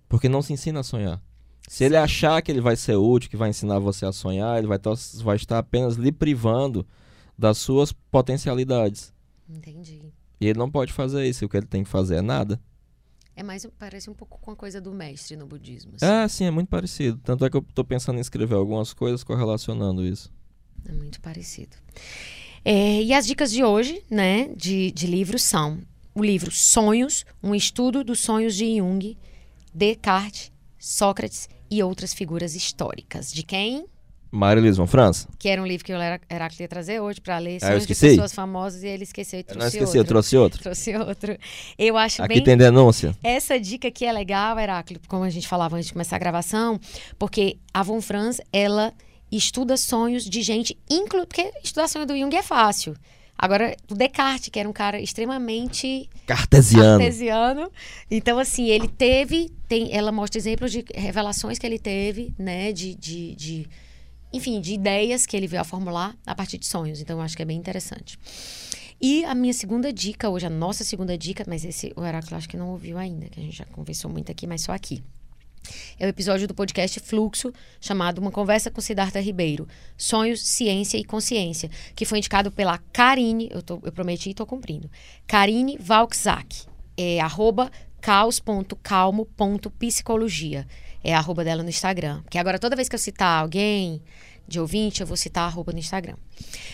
Porque 0.09 0.29
não 0.29 0.43
se 0.43 0.53
ensina 0.53 0.81
a 0.81 0.85
sonhar. 0.85 1.21
Se 1.69 1.85
ele 1.85 1.97
achar 1.97 2.41
que 2.43 2.51
ele 2.51 2.61
vai 2.61 2.77
ser 2.77 2.95
útil, 2.95 3.29
que 3.29 3.37
vai 3.37 3.51
ensinar 3.51 3.81
você 3.81 4.07
a 4.07 4.13
sonhar, 4.13 4.59
ele 4.59 4.69
vai, 4.69 4.79
vai 5.23 5.37
estar 5.37 5.59
apenas 5.59 5.97
lhe 5.97 6.13
privando 6.13 6.87
das 7.37 7.59
suas 7.59 7.93
potencialidades. 7.93 9.13
Entendi. 9.49 10.13
E 10.41 10.47
ele 10.47 10.59
não 10.59 10.71
pode 10.71 10.93
fazer 10.93 11.27
isso, 11.27 11.45
o 11.45 11.49
que 11.49 11.57
ele 11.57 11.67
tem 11.67 11.83
que 11.83 11.89
fazer 11.89 12.17
é 12.17 12.23
nada. 12.23 12.61
É 13.35 13.43
mais, 13.43 13.67
parece 13.79 14.09
um 14.09 14.15
pouco 14.15 14.39
com 14.41 14.51
a 14.51 14.57
coisa 14.57 14.81
do 14.81 14.93
mestre 14.93 15.37
no 15.37 15.47
budismo. 15.47 15.93
assim. 15.97 16.07
É, 16.07 16.29
sim, 16.29 16.45
é 16.45 16.51
muito 16.51 16.69
parecido. 16.69 17.21
Tanto 17.23 17.45
é 17.45 17.51
que 17.51 17.57
eu 17.57 17.65
tô 17.75 17.85
pensando 17.85 18.17
em 18.17 18.21
escrever 18.21 18.55
algumas 18.55 18.95
coisas 18.95 19.23
correlacionando 19.23 20.07
isso. 20.07 20.33
É 20.87 20.93
muito 20.93 21.21
parecido. 21.21 21.77
É, 22.65 23.03
e 23.03 23.13
as 23.13 23.27
dicas 23.27 23.51
de 23.53 23.63
hoje, 23.63 24.03
né, 24.11 24.49
de, 24.57 24.91
de 24.91 25.07
livros 25.07 25.43
são 25.43 25.81
o 26.15 26.25
livro 26.25 26.51
Sonhos, 26.51 27.27
um 27.43 27.55
estudo 27.55 28.03
dos 28.03 28.21
sonhos 28.21 28.55
de 28.55 28.79
Jung, 28.79 29.19
Descartes, 29.75 30.51
Sócrates 30.79 31.47
e 31.71 31.83
outras 31.83 32.15
figuras 32.15 32.55
históricas. 32.55 33.31
De 33.31 33.43
quem? 33.43 33.87
Mário 34.37 34.63
Lisman 34.63 34.87
França? 34.87 35.27
Que 35.39 35.49
era 35.49 35.61
um 35.63 35.67
livro 35.67 35.85
que 35.85 35.93
o 35.93 35.97
Heráclito 35.97 36.63
ia 36.63 36.69
trazer 36.69 37.01
hoje 37.01 37.21
para 37.21 37.39
ler 37.39 37.59
Ah, 37.63 37.73
eu 37.73 37.79
esqueci. 37.79 38.11
pessoas 38.11 38.33
famosas 38.33 38.83
e 38.83 38.87
ele 38.87 39.03
esqueceu 39.05 39.41
e 39.41 39.43
trouxe 39.43 39.59
não 39.61 39.67
esqueci, 39.67 39.85
outro. 39.87 39.99
eu 39.99 40.05
trouxe 40.05 40.37
outro. 40.37 40.61
Trouxe 40.63 40.97
outro. 40.97 41.37
Eu 41.79 41.97
acho 41.97 42.23
Aqui 42.23 42.35
bem 42.35 42.45
tem 42.45 42.57
denúncia. 42.57 43.17
essa 43.23 43.59
dica 43.59 43.89
aqui 43.89 44.05
é 44.05 44.13
legal, 44.13 44.59
Heráclito, 44.59 45.09
como 45.09 45.25
a 45.25 45.31
gente 45.31 45.49
falava 45.49 45.77
antes 45.77 45.87
de 45.89 45.93
começar 45.93 46.17
a 46.17 46.19
gravação, 46.19 46.79
porque 47.19 47.57
a 47.73 47.83
Von 47.83 48.01
Franz, 48.01 48.41
ela 48.53 48.93
estuda 49.33 49.77
sonhos 49.77 50.25
de 50.25 50.43
gente, 50.43 50.79
inclu... 50.89 51.27
porque 51.27 51.51
estudar 51.65 51.89
sonho 51.89 52.07
do 52.07 52.17
Jung 52.17 52.35
é 52.37 52.43
fácil. 52.43 52.95
Agora, 53.39 53.77
o 53.91 53.95
Descartes, 53.95 54.49
que 54.49 54.59
era 54.59 54.67
um 54.67 54.73
cara 54.73 54.99
extremamente 54.99 56.09
Cartesiano. 56.27 56.99
cartesiano. 56.99 57.71
Então, 58.11 58.39
assim, 58.39 58.69
ele 58.71 58.89
teve. 58.89 59.51
Tem, 59.69 59.95
ela 59.95 60.11
mostra 60.11 60.39
exemplos 60.39 60.73
de 60.73 60.83
revelações 60.95 61.59
que 61.59 61.67
ele 61.67 61.79
teve, 61.79 62.33
né? 62.39 62.73
De, 62.73 62.95
de, 62.95 63.35
de- 63.35 63.69
enfim, 64.37 64.61
de 64.61 64.75
ideias 64.75 65.27
que 65.27 65.37
ele 65.37 65.47
veio 65.47 65.61
a 65.63 65.65
formular 65.65 66.17
a 66.27 66.35
partir 66.35 66.59
de 66.59 66.67
sonhos. 66.67 67.01
Então, 67.01 67.19
eu 67.19 67.23
acho 67.23 67.37
que 67.37 67.43
é 67.43 67.47
bem 67.47 67.57
interessante. 67.59 68.19
E 69.01 69.25
a 69.25 69.35
minha 69.35 69.53
segunda 69.53 69.93
dica, 69.93 70.31
hoje, 70.31 70.47
a 70.47 70.51
nossa 70.51 70.83
segunda 70.85 71.19
dica, 71.19 71.45
mas 71.47 71.65
esse 71.65 71.93
o 71.97 72.05
Heráclito 72.05 72.35
acho 72.35 72.49
que 72.49 72.57
não 72.57 72.71
ouviu 72.71 72.97
ainda, 72.97 73.27
que 73.29 73.39
a 73.39 73.43
gente 73.43 73.57
já 73.57 73.65
conversou 73.67 74.11
muito 74.11 74.33
aqui, 74.33 74.47
mas 74.47 74.63
só 74.63 74.73
aqui. 74.73 75.03
É 75.99 76.07
o 76.07 76.09
episódio 76.09 76.47
do 76.47 76.55
podcast 76.55 77.01
Fluxo, 77.01 77.53
chamado 77.81 78.21
Uma 78.21 78.31
Conversa 78.31 78.71
com 78.71 78.81
Siddhartha 78.81 79.21
Ribeiro. 79.21 79.67
Sonhos, 79.99 80.41
Ciência 80.47 80.97
e 80.97 81.05
Consciência, 81.05 81.69
que 81.95 82.05
foi 82.05 82.19
indicado 82.19 82.51
pela 82.53 82.79
Karine, 82.93 83.49
eu, 83.53 83.61
tô- 83.61 83.81
eu 83.83 83.91
prometi 83.93 84.29
e 84.29 84.33
estou 84.33 84.47
cumprindo. 84.47 84.89
Karine 85.27 85.77
Valkzak. 85.79 86.67
É 86.97 87.21
arroba 87.21 87.71
caos.calmo.psicologia. 88.01 90.67
É 91.03 91.15
a 91.15 91.19
arroba 91.19 91.45
dela 91.45 91.63
no 91.63 91.69
Instagram. 91.69 92.23
Porque 92.23 92.39
agora 92.39 92.59
toda 92.59 92.77
vez 92.77 92.89
que 92.89 92.95
eu 92.95 92.99
citar 92.99 93.43
alguém 93.43 94.01
de 94.49 94.61
ouvinte, 94.61 95.01
eu 95.01 95.07
vou 95.07 95.17
citar 95.17 95.45
a 95.45 95.47
arroba 95.47 95.73
no 95.73 95.79
Instagram. 95.79 96.15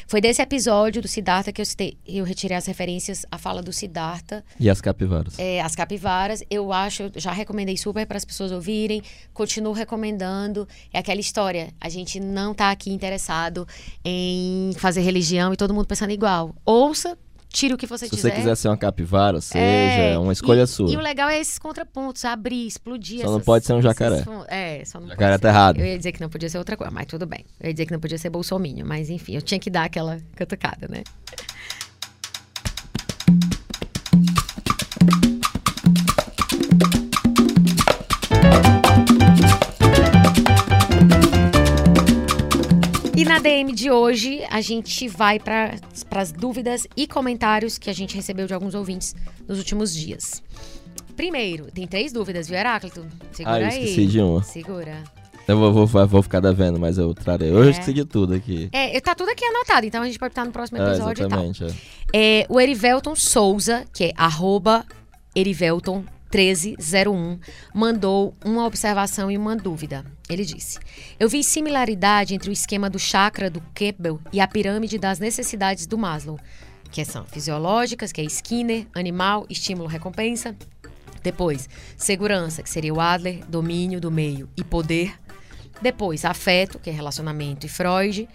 Foi 0.06 0.20
desse 0.20 0.42
episódio 0.42 1.00
do 1.00 1.08
Siddhartha 1.08 1.52
que 1.52 1.60
eu 1.60 1.64
citei, 1.66 1.96
eu 2.06 2.24
retirei 2.24 2.56
as 2.56 2.66
referências 2.66 3.24
à 3.30 3.38
fala 3.38 3.62
do 3.62 3.72
Siddhartha 3.72 4.44
E 4.58 4.68
as 4.68 4.80
capivaras. 4.80 5.38
é, 5.38 5.60
as 5.60 5.74
capivaras, 5.74 6.42
eu 6.50 6.72
acho, 6.72 7.04
eu 7.04 7.12
já 7.16 7.32
recomendei 7.32 7.76
super 7.76 8.06
para 8.06 8.16
as 8.16 8.24
pessoas 8.24 8.52
ouvirem, 8.52 9.02
continuo 9.32 9.72
recomendando. 9.72 10.68
É 10.92 10.98
aquela 10.98 11.20
história, 11.20 11.72
a 11.80 11.88
gente 11.88 12.18
não 12.20 12.52
tá 12.54 12.70
aqui 12.70 12.90
interessado 12.90 13.66
em 14.04 14.72
fazer 14.76 15.00
religião 15.02 15.52
e 15.52 15.56
todo 15.56 15.72
mundo 15.72 15.86
pensando 15.86 16.10
igual. 16.10 16.54
Ouça, 16.64 17.16
tire 17.52 17.74
o 17.74 17.76
que 17.78 17.86
você 17.86 18.06
Se 18.06 18.10
quiser. 18.10 18.30
você 18.30 18.34
quiser 18.36 18.56
ser 18.56 18.68
uma 18.68 18.76
capivara, 18.76 19.40
seja, 19.40 19.58
É, 19.64 20.12
é 20.14 20.18
uma 20.18 20.32
escolha 20.32 20.62
e, 20.62 20.66
sua. 20.66 20.90
E 20.90 20.96
o 20.96 21.00
legal 21.00 21.28
é 21.28 21.38
esses 21.38 21.58
contrapontos, 21.58 22.24
abrir, 22.24 22.66
explodir. 22.66 23.20
Só 23.20 23.26
não 23.26 23.34
essas- 23.34 23.44
pode 23.44 23.66
ser 23.66 23.72
um 23.74 23.82
jacaré. 23.82 24.24
É, 24.48 24.82
só 24.84 24.98
não 24.98 25.08
Jacaré 25.08 25.32
pode 25.32 25.42
tá 25.42 25.48
ser. 25.50 25.54
errado. 25.54 25.78
Eu 25.80 25.86
ia 25.86 25.98
dizer 25.98 26.12
que 26.12 26.20
não 26.20 26.28
podia 26.28 26.48
ser 26.48 26.58
outra 26.58 26.76
coisa, 26.76 26.90
mas 26.92 27.06
tudo 27.06 27.26
bem. 27.26 27.44
Eu 27.60 27.68
ia 27.68 27.74
dizer 27.74 27.86
que 27.86 27.92
não 27.92 28.00
podia 28.00 28.18
ser 28.18 28.30
bolsominho, 28.30 28.84
mas 28.86 29.10
enfim, 29.10 29.34
eu 29.34 29.42
tinha 29.42 29.60
que 29.60 29.68
dar 29.70 29.84
aquela 29.84 30.18
catucada, 30.34 30.88
né? 30.88 31.02
E 43.14 43.24
na 43.24 43.38
DM 43.38 43.72
de 43.72 43.90
hoje, 43.90 44.42
a 44.50 44.60
gente 44.60 45.06
vai 45.06 45.38
para 45.38 45.74
as 46.12 46.32
dúvidas 46.32 46.86
e 46.96 47.06
comentários 47.06 47.76
que 47.76 47.90
a 47.90 47.92
gente 47.92 48.16
recebeu 48.16 48.46
de 48.46 48.54
alguns 48.54 48.74
ouvintes 48.74 49.14
nos 49.46 49.58
últimos 49.58 49.94
dias. 49.94 50.42
Primeiro, 51.14 51.66
tem 51.70 51.86
três 51.86 52.10
dúvidas, 52.12 52.48
viu, 52.48 52.56
Heráclito? 52.56 53.06
Segura 53.32 53.56
Ah, 53.56 53.60
eu 53.60 53.66
aí. 53.66 53.78
esqueci 53.84 54.06
de 54.06 54.20
uma. 54.20 54.42
Segura. 54.42 55.02
Eu 55.46 55.58
vou, 55.58 55.86
vou, 55.86 56.06
vou 56.06 56.22
ficar 56.22 56.40
devendo, 56.40 56.78
mas 56.80 56.96
eu 56.96 57.12
trarei. 57.12 57.50
Hoje 57.50 57.60
eu 57.60 57.66
É. 57.68 57.70
esqueci 57.70 57.92
de 57.92 58.04
tudo 58.06 58.32
aqui. 58.32 58.68
É, 58.72 58.98
tá 59.00 59.14
tudo 59.14 59.28
aqui 59.28 59.44
anotado, 59.44 59.84
então 59.86 60.00
a 60.02 60.06
gente 60.06 60.18
pode 60.18 60.32
estar 60.32 60.44
no 60.46 60.52
próximo 60.52 60.78
É, 60.80 60.88
episódio 60.88 61.26
e 61.26 61.28
tal. 61.28 61.44
exatamente. 61.44 61.64
é. 62.14 62.40
É, 62.40 62.46
o 62.48 62.58
Erivelton 62.60 63.14
Souza, 63.14 63.84
que 63.92 64.04
é 64.04 64.12
arroba 64.16 64.86
Erivelton 65.36 66.04
1301, 66.32 67.38
mandou 67.74 68.34
uma 68.42 68.64
observação 68.64 69.30
e 69.30 69.36
uma 69.36 69.54
dúvida. 69.54 70.04
Ele 70.28 70.44
disse: 70.44 70.78
Eu 71.20 71.28
vi 71.28 71.44
similaridade 71.44 72.34
entre 72.34 72.48
o 72.48 72.52
esquema 72.52 72.88
do 72.88 72.98
chakra 72.98 73.50
do 73.50 73.60
Campbell 73.74 74.18
e 74.32 74.40
a 74.40 74.48
pirâmide 74.48 74.98
das 74.98 75.18
necessidades 75.18 75.86
do 75.86 75.98
Maslow, 75.98 76.38
que 76.90 77.04
são 77.04 77.26
fisiológicas, 77.26 78.12
que 78.12 78.20
é 78.22 78.24
Skinner, 78.24 78.86
animal, 78.94 79.46
estímulo, 79.50 79.88
recompensa. 79.88 80.56
Depois, 81.22 81.68
segurança, 81.96 82.62
que 82.62 82.70
seria 82.70 82.92
o 82.92 83.00
Adler, 83.00 83.44
domínio 83.46 84.00
do 84.00 84.10
meio 84.10 84.48
e 84.56 84.64
poder. 84.64 85.14
Depois, 85.80 86.24
afeto, 86.24 86.78
que 86.78 86.90
é 86.90 86.92
relacionamento 86.92 87.66
e 87.66 87.68
Freud. 87.68 88.28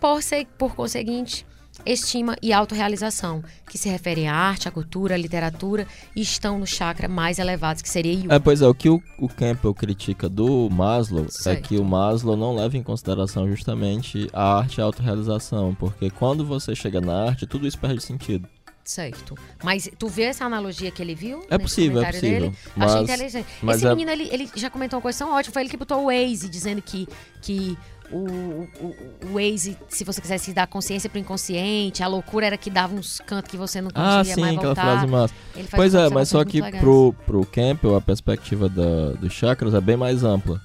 Por, 0.00 0.20
por 0.56 0.74
conseguinte, 0.74 1.46
estima 1.86 2.36
e 2.42 2.52
autorrealização, 2.52 3.42
que 3.68 3.78
se 3.78 3.88
referem 3.88 4.28
à 4.28 4.34
arte, 4.34 4.68
à 4.68 4.70
cultura, 4.70 5.14
à 5.14 5.18
literatura 5.18 5.86
e 6.14 6.20
estão 6.20 6.58
no 6.58 6.66
chakra 6.66 7.08
mais 7.08 7.38
elevados, 7.38 7.82
que 7.82 7.88
seria. 7.88 8.26
É, 8.28 8.38
pois 8.38 8.62
é, 8.62 8.66
o 8.66 8.74
que 8.74 8.88
o, 8.88 9.02
o 9.18 9.28
Campbell 9.28 9.74
critica 9.74 10.28
do 10.28 10.68
Maslow 10.70 11.24
é 11.26 11.28
Certo. 11.30 11.68
que 11.68 11.76
o 11.76 11.84
Maslow 11.84 12.36
não 12.36 12.54
leva 12.54 12.76
em 12.76 12.82
consideração 12.82 13.48
justamente 13.48 14.28
a 14.32 14.58
arte 14.58 14.78
e 14.78 14.80
a 14.80 14.84
autorrealização, 14.84 15.74
porque 15.74 16.10
quando 16.10 16.44
você 16.44 16.74
chega 16.74 17.00
na 17.00 17.24
arte, 17.26 17.46
tudo 17.46 17.66
isso 17.66 17.78
perde 17.78 18.02
sentido. 18.02 18.48
Certo. 18.82 19.36
Mas 19.62 19.88
tu 19.98 20.08
vê 20.08 20.22
essa 20.22 20.44
analogia 20.44 20.90
que 20.90 21.00
ele 21.00 21.14
viu? 21.14 21.44
É 21.48 21.56
possível, 21.58 22.02
é 22.02 22.06
possível. 22.10 22.40
Dele? 22.50 22.56
Mas, 22.74 22.90
Achei 22.92 23.02
inteligente. 23.04 23.46
mas 23.62 23.76
Esse 23.76 23.86
é- 23.86 23.90
menino, 23.90 24.10
ele, 24.10 24.28
ele 24.32 24.50
já 24.56 24.68
comentou 24.68 24.96
uma 24.96 25.02
coisa 25.02 25.18
tão 25.20 25.32
ótima. 25.32 25.52
Foi 25.52 25.62
ele 25.62 25.68
que 25.68 25.76
botou 25.76 26.02
o 26.02 26.06
Waze, 26.06 26.48
dizendo 26.48 26.82
que, 26.82 27.06
que 27.40 27.78
o, 28.12 28.68
o, 28.80 28.96
o 29.24 29.34
Waze, 29.34 29.76
se 29.88 30.04
você 30.04 30.20
quisesse 30.20 30.52
dar 30.52 30.66
consciência 30.66 31.08
pro 31.08 31.18
inconsciente, 31.18 32.02
a 32.02 32.06
loucura 32.06 32.46
era 32.46 32.56
que 32.56 32.70
dava 32.70 32.94
uns 32.94 33.20
cantos 33.20 33.50
que 33.50 33.56
você 33.56 33.80
não 33.80 33.90
ah, 33.94 34.16
conseguia 34.16 34.34
sim, 34.34 34.40
mais 34.40 34.56
aquela 34.56 34.74
voltar. 34.74 34.82
frase 34.82 35.06
massa. 35.06 35.34
Pois 35.70 35.94
é, 35.94 36.08
mas 36.10 36.28
só 36.28 36.44
que 36.44 36.60
legais. 36.60 36.82
pro, 36.82 37.14
pro 37.26 37.46
Campbell 37.46 37.96
a 37.96 38.00
perspectiva 38.00 38.68
da, 38.68 39.12
dos 39.12 39.32
chakras 39.32 39.74
é 39.74 39.80
bem 39.80 39.96
mais 39.96 40.24
ampla. 40.24 40.60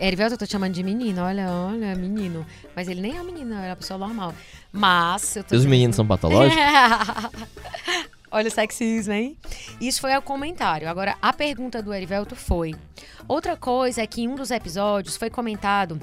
Erivelto, 0.00 0.34
eu 0.34 0.38
tô 0.38 0.46
te 0.46 0.52
chamando 0.52 0.74
de 0.74 0.82
menino, 0.82 1.22
olha, 1.22 1.50
olha, 1.50 1.94
menino. 1.94 2.44
Mas 2.76 2.86
ele 2.86 3.00
nem 3.00 3.16
é 3.16 3.22
um 3.22 3.24
menino, 3.24 3.54
ele 3.54 3.64
é 3.64 3.70
uma 3.70 3.76
pessoa 3.76 3.98
normal. 3.98 4.34
Mas. 4.70 5.36
Eu 5.36 5.44
tô 5.44 5.54
E 5.54 5.58
os 5.58 5.64
meninos 5.64 5.96
são 5.96 6.06
patológicos? 6.06 6.60
Olha 8.32 8.46
o 8.46 8.50
sexismo, 8.50 9.12
hein? 9.12 9.36
Isso 9.80 10.00
foi 10.00 10.16
o 10.16 10.22
comentário. 10.22 10.88
Agora, 10.88 11.16
a 11.20 11.32
pergunta 11.32 11.82
do 11.82 11.92
Erivelto 11.92 12.36
foi: 12.36 12.76
outra 13.26 13.56
coisa 13.56 14.02
é 14.02 14.06
que 14.06 14.22
em 14.22 14.28
um 14.28 14.36
dos 14.36 14.52
episódios 14.52 15.16
foi 15.16 15.28
comentado 15.28 16.00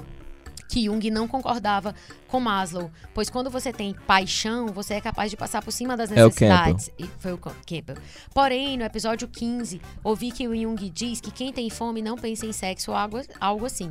que 0.68 0.84
Jung 0.84 1.10
não 1.10 1.26
concordava 1.26 1.94
com 2.28 2.38
Maslow, 2.38 2.90
pois 3.14 3.30
quando 3.30 3.48
você 3.48 3.72
tem 3.72 3.94
paixão, 4.06 4.66
você 4.66 4.94
é 4.94 5.00
capaz 5.00 5.30
de 5.30 5.36
passar 5.36 5.62
por 5.62 5.72
cima 5.72 5.96
das 5.96 6.10
É 6.12 6.22
o 6.22 6.26
necessidades. 6.26 6.90
E 6.98 7.06
foi 7.18 7.32
o 7.32 7.38
Campbell. 7.38 7.96
Porém, 8.34 8.76
no 8.76 8.84
episódio 8.84 9.26
15, 9.26 9.80
ouvi 10.04 10.30
que 10.30 10.46
o 10.46 10.54
Jung 10.54 10.90
diz 10.90 11.20
que 11.20 11.30
quem 11.30 11.52
tem 11.52 11.70
fome 11.70 12.02
não 12.02 12.16
pensa 12.16 12.44
em 12.44 12.52
sexo 12.52 12.90
ou 12.90 12.96
algo, 12.96 13.18
algo 13.40 13.64
assim. 13.64 13.90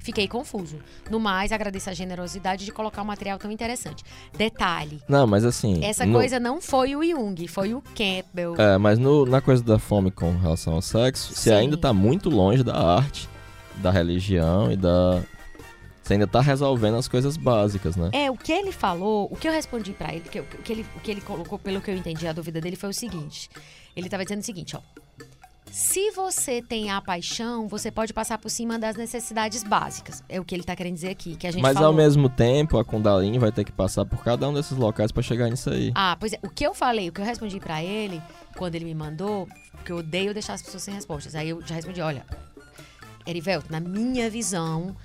Fiquei 0.00 0.28
confuso. 0.28 0.78
No 1.10 1.18
mais, 1.18 1.50
agradeço 1.50 1.88
a 1.90 1.94
generosidade 1.94 2.64
de 2.64 2.72
colocar 2.72 3.02
um 3.02 3.06
material 3.06 3.38
tão 3.38 3.50
interessante. 3.50 4.04
Detalhe, 4.36 5.02
Não, 5.08 5.26
mas 5.26 5.44
assim. 5.44 5.82
essa 5.84 6.04
no- 6.04 6.12
coisa 6.12 6.38
não 6.38 6.60
foi 6.60 6.94
o 6.94 7.02
Jung, 7.02 7.46
foi 7.48 7.72
o 7.74 7.82
Campbell. 7.94 8.54
É, 8.58 8.76
mas 8.78 8.98
no- 8.98 9.24
na 9.26 9.40
coisa 9.40 9.62
da 9.62 9.78
fome 9.78 10.10
com 10.10 10.36
relação 10.36 10.74
ao 10.74 10.82
sexo, 10.82 11.28
Sim. 11.28 11.34
você 11.34 11.52
ainda 11.52 11.76
tá 11.76 11.92
muito 11.92 12.28
longe 12.28 12.62
da 12.62 12.76
arte, 12.76 13.28
da 13.76 13.90
religião 13.90 14.70
e 14.70 14.76
da. 14.76 15.22
Você 16.08 16.14
ainda 16.14 16.26
tá 16.26 16.40
resolvendo 16.40 16.96
as 16.96 17.06
coisas 17.06 17.36
básicas, 17.36 17.94
né? 17.94 18.08
É, 18.14 18.30
o 18.30 18.36
que 18.36 18.50
ele 18.50 18.72
falou, 18.72 19.28
o 19.30 19.36
que 19.36 19.46
eu 19.46 19.52
respondi 19.52 19.92
pra 19.92 20.10
ele, 20.10 20.22
que, 20.26 20.40
o 20.40 20.44
que 20.44 20.72
ele, 20.72 20.86
o 20.96 21.00
que 21.00 21.10
ele 21.10 21.20
colocou, 21.20 21.58
pelo 21.58 21.82
que 21.82 21.90
eu 21.90 21.94
entendi, 21.94 22.26
a 22.26 22.32
dúvida 22.32 22.62
dele 22.62 22.76
foi 22.76 22.88
o 22.88 22.94
seguinte. 22.94 23.50
Ele 23.94 24.08
tava 24.08 24.22
dizendo 24.24 24.40
o 24.40 24.42
seguinte, 24.42 24.74
ó. 24.74 24.80
Se 25.70 26.10
você 26.12 26.62
tem 26.62 26.90
a 26.90 26.98
paixão, 27.02 27.68
você 27.68 27.90
pode 27.90 28.14
passar 28.14 28.38
por 28.38 28.48
cima 28.48 28.78
das 28.78 28.96
necessidades 28.96 29.62
básicas. 29.62 30.24
É 30.30 30.40
o 30.40 30.44
que 30.46 30.54
ele 30.54 30.62
tá 30.62 30.74
querendo 30.74 30.94
dizer 30.94 31.10
aqui, 31.10 31.36
que 31.36 31.46
a 31.46 31.50
gente 31.50 31.60
Mas 31.60 31.74
falou. 31.74 31.88
ao 31.88 31.94
mesmo 31.94 32.30
tempo, 32.30 32.78
a 32.78 32.84
Kundalini 32.86 33.38
vai 33.38 33.52
ter 33.52 33.64
que 33.64 33.72
passar 33.72 34.06
por 34.06 34.24
cada 34.24 34.48
um 34.48 34.54
desses 34.54 34.78
locais 34.78 35.12
pra 35.12 35.22
chegar 35.22 35.50
nisso 35.50 35.68
aí. 35.68 35.92
Ah, 35.94 36.16
pois 36.18 36.32
é. 36.32 36.38
O 36.42 36.48
que 36.48 36.66
eu 36.66 36.72
falei, 36.72 37.10
o 37.10 37.12
que 37.12 37.20
eu 37.20 37.24
respondi 37.24 37.60
pra 37.60 37.84
ele, 37.84 38.22
quando 38.56 38.76
ele 38.76 38.86
me 38.86 38.94
mandou, 38.94 39.46
porque 39.72 39.92
eu 39.92 39.98
odeio 39.98 40.32
deixar 40.32 40.54
as 40.54 40.62
pessoas 40.62 40.84
sem 40.84 40.94
respostas. 40.94 41.34
Aí 41.34 41.50
eu 41.50 41.60
já 41.66 41.74
respondi, 41.74 42.00
olha, 42.00 42.24
Erivelto, 43.26 43.70
na 43.70 43.78
minha 43.78 44.30
visão, 44.30 44.96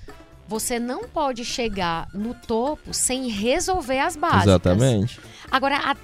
você 0.46 0.78
não 0.78 1.04
pode 1.08 1.44
chegar 1.44 2.08
no 2.12 2.34
topo 2.34 2.92
sem 2.94 3.28
resolver 3.28 3.98
as 3.98 4.16
básicas. 4.16 4.44
Exatamente. 4.46 5.20
Agora, 5.50 5.76
a- 5.78 5.96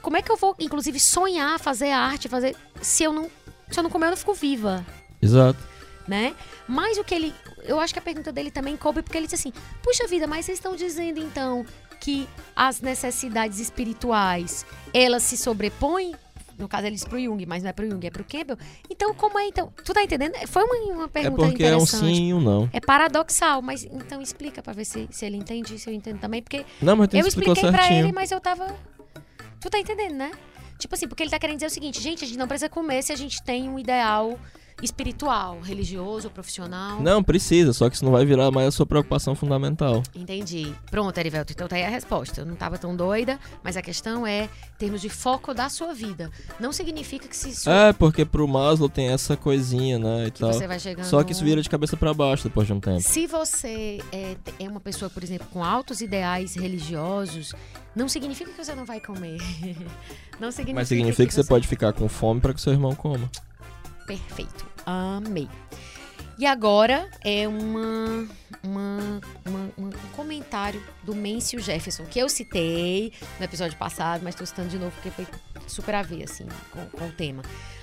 como 0.00 0.16
é 0.16 0.22
que 0.22 0.30
eu 0.30 0.36
vou, 0.36 0.54
inclusive, 0.58 0.98
sonhar, 1.00 1.58
fazer 1.58 1.90
arte, 1.90 2.28
fazer. 2.28 2.56
Se 2.80 3.02
eu 3.04 3.12
não. 3.12 3.30
Se 3.70 3.78
eu 3.78 3.82
não 3.82 3.90
comer, 3.90 4.06
eu 4.06 4.10
não 4.10 4.16
fico 4.16 4.32
viva, 4.32 4.84
Exato. 5.20 5.58
né? 6.06 6.34
Mas 6.66 6.96
o 6.96 7.04
que 7.04 7.14
ele. 7.14 7.34
Eu 7.64 7.78
acho 7.80 7.92
que 7.92 7.98
a 7.98 8.02
pergunta 8.02 8.32
dele 8.32 8.50
também 8.50 8.76
coube, 8.76 9.02
porque 9.02 9.18
ele 9.18 9.26
disse 9.26 9.48
assim: 9.48 9.52
Puxa 9.82 10.06
vida, 10.06 10.26
mas 10.26 10.46
vocês 10.46 10.58
estão 10.58 10.74
dizendo 10.76 11.18
então 11.20 11.66
que 12.00 12.28
as 12.56 12.80
necessidades 12.80 13.58
espirituais 13.58 14.64
elas 14.94 15.22
se 15.24 15.36
sobrepõem? 15.36 16.14
No 16.58 16.68
caso, 16.68 16.86
ele 16.86 16.96
disse 16.96 17.06
pro 17.08 17.20
Jung, 17.20 17.46
mas 17.46 17.62
não 17.62 17.70
é 17.70 17.72
pro 17.72 17.88
Jung, 17.88 18.04
é 18.04 18.10
pro 18.10 18.24
Campbell. 18.24 18.58
Então, 18.90 19.14
como 19.14 19.38
é 19.38 19.46
então? 19.46 19.72
Tu 19.84 19.92
tá 19.92 20.02
entendendo? 20.02 20.34
Foi 20.48 20.62
uma, 20.64 20.94
uma 20.96 21.04
É 21.04 21.08
pergunta 21.08 21.46
porque 21.46 21.62
é 21.62 21.66
um 21.68 21.82
interessante. 21.82 22.16
sim 22.16 22.28
e 22.28 22.34
um 22.34 22.40
não. 22.40 22.68
É 22.72 22.80
paradoxal, 22.80 23.62
mas 23.62 23.84
então 23.84 24.20
explica 24.20 24.60
pra 24.62 24.72
ver 24.72 24.84
se, 24.84 25.08
se 25.10 25.24
ele 25.24 25.36
entende, 25.36 25.78
se 25.78 25.88
eu 25.88 25.94
entendo 25.94 26.18
também, 26.18 26.42
porque 26.42 26.66
Não, 26.82 26.96
mas 26.96 27.08
eu 27.12 27.26
expliquei 27.26 27.70
pra 27.70 27.92
ele, 27.92 28.10
mas 28.12 28.30
eu 28.32 28.40
tava. 28.40 28.74
Tu 29.60 29.70
tá 29.70 29.78
entendendo, 29.78 30.14
né? 30.14 30.32
Tipo 30.78 30.94
assim, 30.94 31.08
porque 31.08 31.22
ele 31.22 31.30
tá 31.30 31.38
querendo 31.38 31.56
dizer 31.56 31.66
o 31.66 31.70
seguinte, 31.70 32.00
gente, 32.00 32.24
a 32.24 32.26
gente 32.26 32.38
não 32.38 32.46
precisa 32.46 32.68
comer 32.68 33.02
se 33.02 33.12
a 33.12 33.16
gente 33.16 33.42
tem 33.42 33.68
um 33.68 33.78
ideal 33.78 34.38
espiritual, 34.82 35.60
religioso, 35.60 36.30
profissional. 36.30 37.00
Não, 37.02 37.22
precisa, 37.22 37.72
só 37.72 37.88
que 37.88 37.96
isso 37.96 38.04
não 38.04 38.12
vai 38.12 38.24
virar 38.24 38.50
mais 38.50 38.68
a 38.68 38.70
sua 38.70 38.86
preocupação 38.86 39.34
fundamental. 39.34 40.02
Entendi. 40.14 40.72
Pronto, 40.90 41.16
Erivelto, 41.18 41.52
então 41.52 41.66
tá 41.68 41.76
aí 41.76 41.84
a 41.84 41.88
resposta. 41.88 42.40
Eu 42.42 42.46
não 42.46 42.54
tava 42.54 42.78
tão 42.78 42.94
doida, 42.94 43.38
mas 43.62 43.76
a 43.76 43.82
questão 43.82 44.26
é 44.26 44.48
termos 44.78 45.00
de 45.00 45.08
foco 45.08 45.52
da 45.52 45.68
sua 45.68 45.92
vida. 45.92 46.30
Não 46.60 46.72
significa 46.72 47.26
que 47.26 47.36
se 47.36 47.54
sua- 47.54 47.72
É, 47.72 47.92
porque 47.92 48.24
pro 48.24 48.46
Maslow 48.46 48.88
tem 48.88 49.08
essa 49.08 49.36
coisinha, 49.36 49.98
né, 49.98 50.26
e 50.26 50.30
que 50.30 50.40
tal. 50.40 50.52
você 50.52 50.66
vai 50.66 50.78
chegando. 50.78 51.06
Só 51.06 51.22
que 51.24 51.32
isso 51.32 51.44
vira 51.44 51.60
de 51.60 51.68
cabeça 51.68 51.96
pra 51.96 52.14
baixo 52.14 52.44
depois 52.44 52.66
de 52.66 52.72
um 52.72 52.80
tempo. 52.80 53.00
Se 53.02 53.26
você 53.26 54.00
é, 54.12 54.36
é 54.60 54.68
uma 54.68 54.80
pessoa, 54.80 55.10
por 55.10 55.22
exemplo, 55.22 55.46
com 55.52 55.64
altos 55.64 56.00
ideais 56.00 56.54
religiosos, 56.54 57.52
não 57.96 58.08
significa 58.08 58.50
que 58.52 58.64
você 58.64 58.74
não 58.74 58.84
vai 58.84 59.00
comer. 59.00 59.38
Não 60.38 60.52
significa 60.52 60.78
Mas 60.80 60.86
significa 60.88 61.26
que 61.26 61.34
você 61.34 61.42
pode 61.42 61.66
ficar 61.66 61.92
com 61.92 62.08
fome 62.08 62.40
pra 62.40 62.54
que 62.54 62.60
seu 62.60 62.72
irmão 62.72 62.94
coma. 62.94 63.28
Perfeito. 64.06 64.67
Amei. 64.90 65.48
E 66.38 66.46
agora 66.46 67.10
é 67.22 67.46
uma, 67.46 68.26
uma- 68.62 69.20
uma- 69.44 69.70
um 69.76 69.90
comentário 70.12 70.82
do 71.02 71.14
Mêncio 71.14 71.60
Jefferson, 71.60 72.04
que 72.06 72.18
eu 72.18 72.28
citei 72.28 73.12
no 73.38 73.44
episódio 73.44 73.76
passado, 73.76 74.22
mas 74.22 74.34
estou 74.34 74.46
citando 74.46 74.68
de 74.68 74.78
novo 74.78 74.92
porque 74.92 75.10
foi 75.10 75.26
super 75.66 75.94
a 75.96 76.02
ver, 76.02 76.22
assim, 76.24 76.46
com, 76.70 76.86
com 76.86 77.06
o 77.06 77.12
tema. 77.12 77.42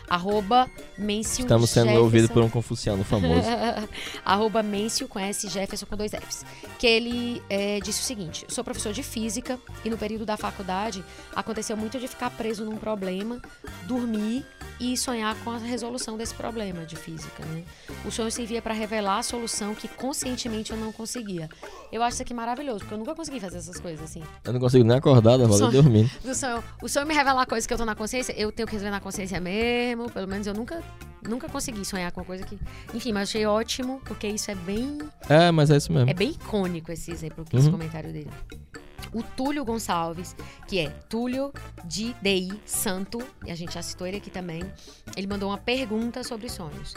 Arroba 0.10 0.69
Mêncio 0.98 1.41
Estamos 1.41 1.69
sendo 1.69 1.86
Jefferson. 1.86 2.03
ouvidos 2.03 2.30
por 2.30 2.44
um 2.44 2.49
confuciano 2.49 3.03
famoso. 3.03 3.48
Arroba 4.23 4.61
Mêncio 4.64 5.07
com 5.07 5.19
S 5.19 5.48
Jefferson 5.48 5.86
com 5.86 5.95
dois 5.95 6.11
Fs. 6.11 6.45
Que 6.80 6.88
ele 6.88 7.41
é, 7.49 7.80
disse 7.80 8.02
o 8.02 8.03
seguinte: 8.03 8.45
sou 8.49 8.64
professor 8.64 8.94
de 8.94 9.03
física 9.03 9.60
e 9.84 9.90
no 9.90 9.98
período 9.98 10.26
da 10.26 10.38
faculdade 10.38 11.03
aconteceu 11.36 11.76
muito 11.76 11.99
de 11.99 12.07
ficar 12.07 12.30
preso 12.32 12.65
num 12.65 12.77
problema, 12.77 13.41
dormir 13.88 14.45
e 14.80 14.98
sonhar 14.98 15.36
com 15.44 15.52
a 15.52 15.57
resolução 15.57 16.18
desse 16.18 16.34
problema 16.34 16.86
de 16.86 16.95
física. 16.95 17.45
Né? 17.45 17.64
O 18.03 18.11
sonho 18.11 18.30
servia 18.32 18.61
para 18.61 18.73
revelar 18.73 19.19
a 19.19 19.23
solução 19.23 19.73
que 19.73 19.88
conscientemente 19.88 20.72
eu 20.72 20.77
não 20.77 20.91
conseguia. 20.91 21.49
Eu 21.91 22.03
acho 22.03 22.15
isso 22.15 22.23
aqui 22.23 22.34
maravilhoso, 22.34 22.80
porque 22.80 22.94
eu 22.94 22.98
nunca 22.98 23.15
consegui 23.15 23.40
fazer 23.40 23.57
essas 23.57 23.80
coisas 23.80 24.03
assim. 24.03 24.22
Eu 24.44 24.53
não 24.53 24.60
consigo 24.60 24.84
nem 24.84 24.98
acordar, 24.98 25.38
da 25.38 25.48
valeu 25.48 25.72
dormindo. 25.72 26.10
Do 26.23 26.36
sonho, 26.36 26.64
o 26.82 26.90
sonho 26.90 27.06
me 27.06 27.14
revelar 27.14 27.45
coisas 27.45 27.65
que 27.65 27.73
eu 27.73 27.77
tô 27.77 27.86
na 27.86 27.95
consciência, 27.95 28.34
eu 28.38 28.52
tenho 28.52 28.68
que 28.68 28.73
resolver 28.73 28.91
na 28.91 28.99
consciência 28.99 29.40
mesmo. 29.40 29.94
Pelo 30.09 30.27
menos 30.27 30.45
eu 30.45 30.53
nunca, 30.53 30.84
nunca 31.27 31.47
consegui 31.49 31.84
sonhar 31.85 32.11
com 32.11 32.19
uma 32.22 32.26
coisa 32.26 32.43
que. 32.45 32.59
Enfim, 32.93 33.11
mas 33.13 33.30
achei 33.30 33.45
ótimo, 33.45 34.01
porque 34.05 34.27
isso 34.27 34.51
é 34.51 34.55
bem. 34.55 34.99
É, 35.30 35.49
mas 35.51 35.72
é 35.72 35.77
isso 35.77 35.91
mesmo. 35.91 36.09
É 36.09 36.13
bem 36.13 36.31
icônico 36.31 36.91
esse 36.91 37.11
exemplo, 37.11 37.45
esse 37.53 37.65
Uhum. 37.65 37.72
comentário 37.72 38.11
dele. 38.13 38.30
O 39.13 39.23
Túlio 39.23 39.63
Gonçalves, 39.63 40.35
que 40.67 40.77
é 40.80 40.89
Túlio 41.09 41.53
de 41.85 42.13
DI 42.22 42.59
Santo, 42.65 43.19
e 43.45 43.51
a 43.51 43.55
gente 43.55 43.73
já 43.73 43.81
citou 43.81 44.05
ele 44.05 44.17
aqui 44.17 44.30
também, 44.30 44.61
ele 45.15 45.26
mandou 45.26 45.49
uma 45.49 45.57
pergunta 45.57 46.22
sobre 46.23 46.49
sonhos. 46.49 46.95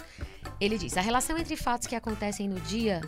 Ele 0.61 0.77
diz: 0.77 0.97
a 0.97 1.01
relação 1.01 1.39
entre 1.39 1.55
fatos 1.57 1.87
que 1.87 1.95
acontecem 1.95 2.49
no 2.49 2.59
dia 2.61 3.01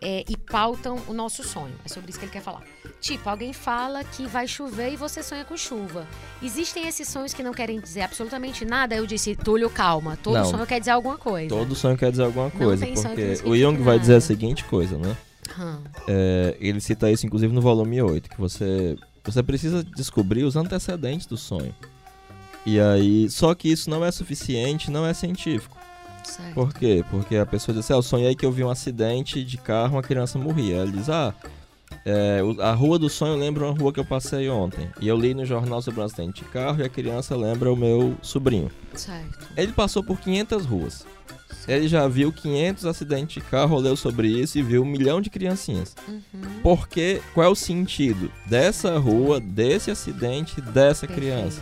é, 0.00 0.24
e 0.28 0.36
pautam 0.36 0.98
o 1.08 1.12
nosso 1.12 1.42
sonho. 1.42 1.74
É 1.84 1.88
sobre 1.88 2.10
isso 2.10 2.18
que 2.18 2.24
ele 2.24 2.32
quer 2.32 2.42
falar. 2.42 2.62
Tipo, 3.00 3.28
alguém 3.28 3.52
fala 3.52 4.02
que 4.04 4.26
vai 4.26 4.46
chover 4.46 4.92
e 4.92 4.96
você 4.96 5.22
sonha 5.22 5.44
com 5.44 5.56
chuva. 5.56 6.06
Existem 6.42 6.86
esses 6.86 7.08
sonhos 7.08 7.32
que 7.34 7.42
não 7.42 7.52
querem 7.52 7.80
dizer 7.80 8.02
absolutamente 8.02 8.64
nada? 8.64 8.94
Eu 8.94 9.06
disse, 9.06 9.34
Túlio, 9.36 9.70
calma. 9.70 10.16
Todo 10.22 10.34
Não. 10.34 10.44
sonho 10.44 10.66
quer 10.66 10.78
dizer 10.80 10.92
alguma 10.92 11.16
coisa. 11.18 11.48
Todo 11.48 11.74
sonho 11.74 11.96
quer 11.96 12.10
dizer 12.10 12.24
alguma 12.24 12.50
coisa, 12.50 12.86
porque 12.86 13.40
o 13.44 13.56
Jung 13.56 13.82
vai 13.82 13.98
dizer 13.98 14.16
a 14.16 14.20
seguinte 14.20 14.64
coisa, 14.64 14.96
né? 14.98 15.16
Hum, 15.58 15.78
É, 16.06 16.56
ele 16.60 16.80
cita 16.80 17.10
isso 17.10 17.26
inclusive 17.26 17.52
no 17.52 17.60
volume 17.60 18.00
8, 18.02 18.28
que 18.30 18.38
você, 18.38 18.96
você 19.24 19.42
precisa 19.42 19.82
descobrir 19.82 20.44
os 20.44 20.56
antecedentes 20.56 21.26
do 21.26 21.36
sonho. 21.36 21.74
E 22.66 22.78
aí, 22.78 23.30
só 23.30 23.54
que 23.54 23.70
isso 23.70 23.88
não 23.88 24.04
é 24.04 24.10
suficiente, 24.10 24.90
não 24.90 25.06
é 25.06 25.14
científico. 25.14 25.77
Certo. 26.28 26.54
Por 26.54 26.72
quê? 26.72 27.04
Porque 27.10 27.36
a 27.36 27.46
pessoa 27.46 27.74
diz 27.74 27.84
assim, 27.84 27.92
ah, 27.92 27.96
eu 27.96 28.02
sonhei 28.02 28.34
que 28.34 28.44
eu 28.44 28.52
vi 28.52 28.64
um 28.64 28.70
acidente 28.70 29.42
de 29.42 29.56
carro, 29.58 29.96
uma 29.96 30.02
criança 30.02 30.38
morria. 30.38 30.76
Ela 30.76 30.90
diz, 30.90 31.08
ah, 31.08 31.34
é, 32.04 32.40
a 32.60 32.72
rua 32.72 32.98
do 32.98 33.08
sonho 33.08 33.36
lembra 33.36 33.64
uma 33.64 33.78
rua 33.78 33.92
que 33.92 34.00
eu 34.00 34.04
passei 34.04 34.48
ontem. 34.48 34.88
E 35.00 35.08
eu 35.08 35.16
li 35.16 35.34
no 35.34 35.44
jornal 35.44 35.82
sobre 35.82 36.00
um 36.00 36.04
acidente 36.04 36.42
de 36.42 36.48
carro 36.50 36.80
e 36.80 36.84
a 36.84 36.88
criança 36.88 37.36
lembra 37.36 37.72
o 37.72 37.76
meu 37.76 38.16
sobrinho. 38.22 38.70
Certo. 38.94 39.48
Ele 39.56 39.72
passou 39.72 40.02
por 40.02 40.18
500 40.18 40.64
ruas. 40.64 41.06
Ele 41.66 41.86
já 41.86 42.08
viu 42.08 42.32
500 42.32 42.86
acidentes 42.86 43.34
de 43.34 43.40
carro, 43.42 43.78
leu 43.78 43.94
sobre 43.94 44.28
isso 44.28 44.58
e 44.58 44.62
viu 44.62 44.82
um 44.82 44.86
milhão 44.86 45.20
de 45.20 45.28
criancinhas. 45.28 45.94
Uhum. 46.08 46.22
Porque 46.62 47.20
qual 47.34 47.46
é 47.46 47.50
o 47.50 47.54
sentido 47.54 48.30
dessa 48.46 48.98
rua, 48.98 49.38
desse 49.38 49.90
acidente, 49.90 50.60
dessa 50.60 51.06
criança? 51.06 51.60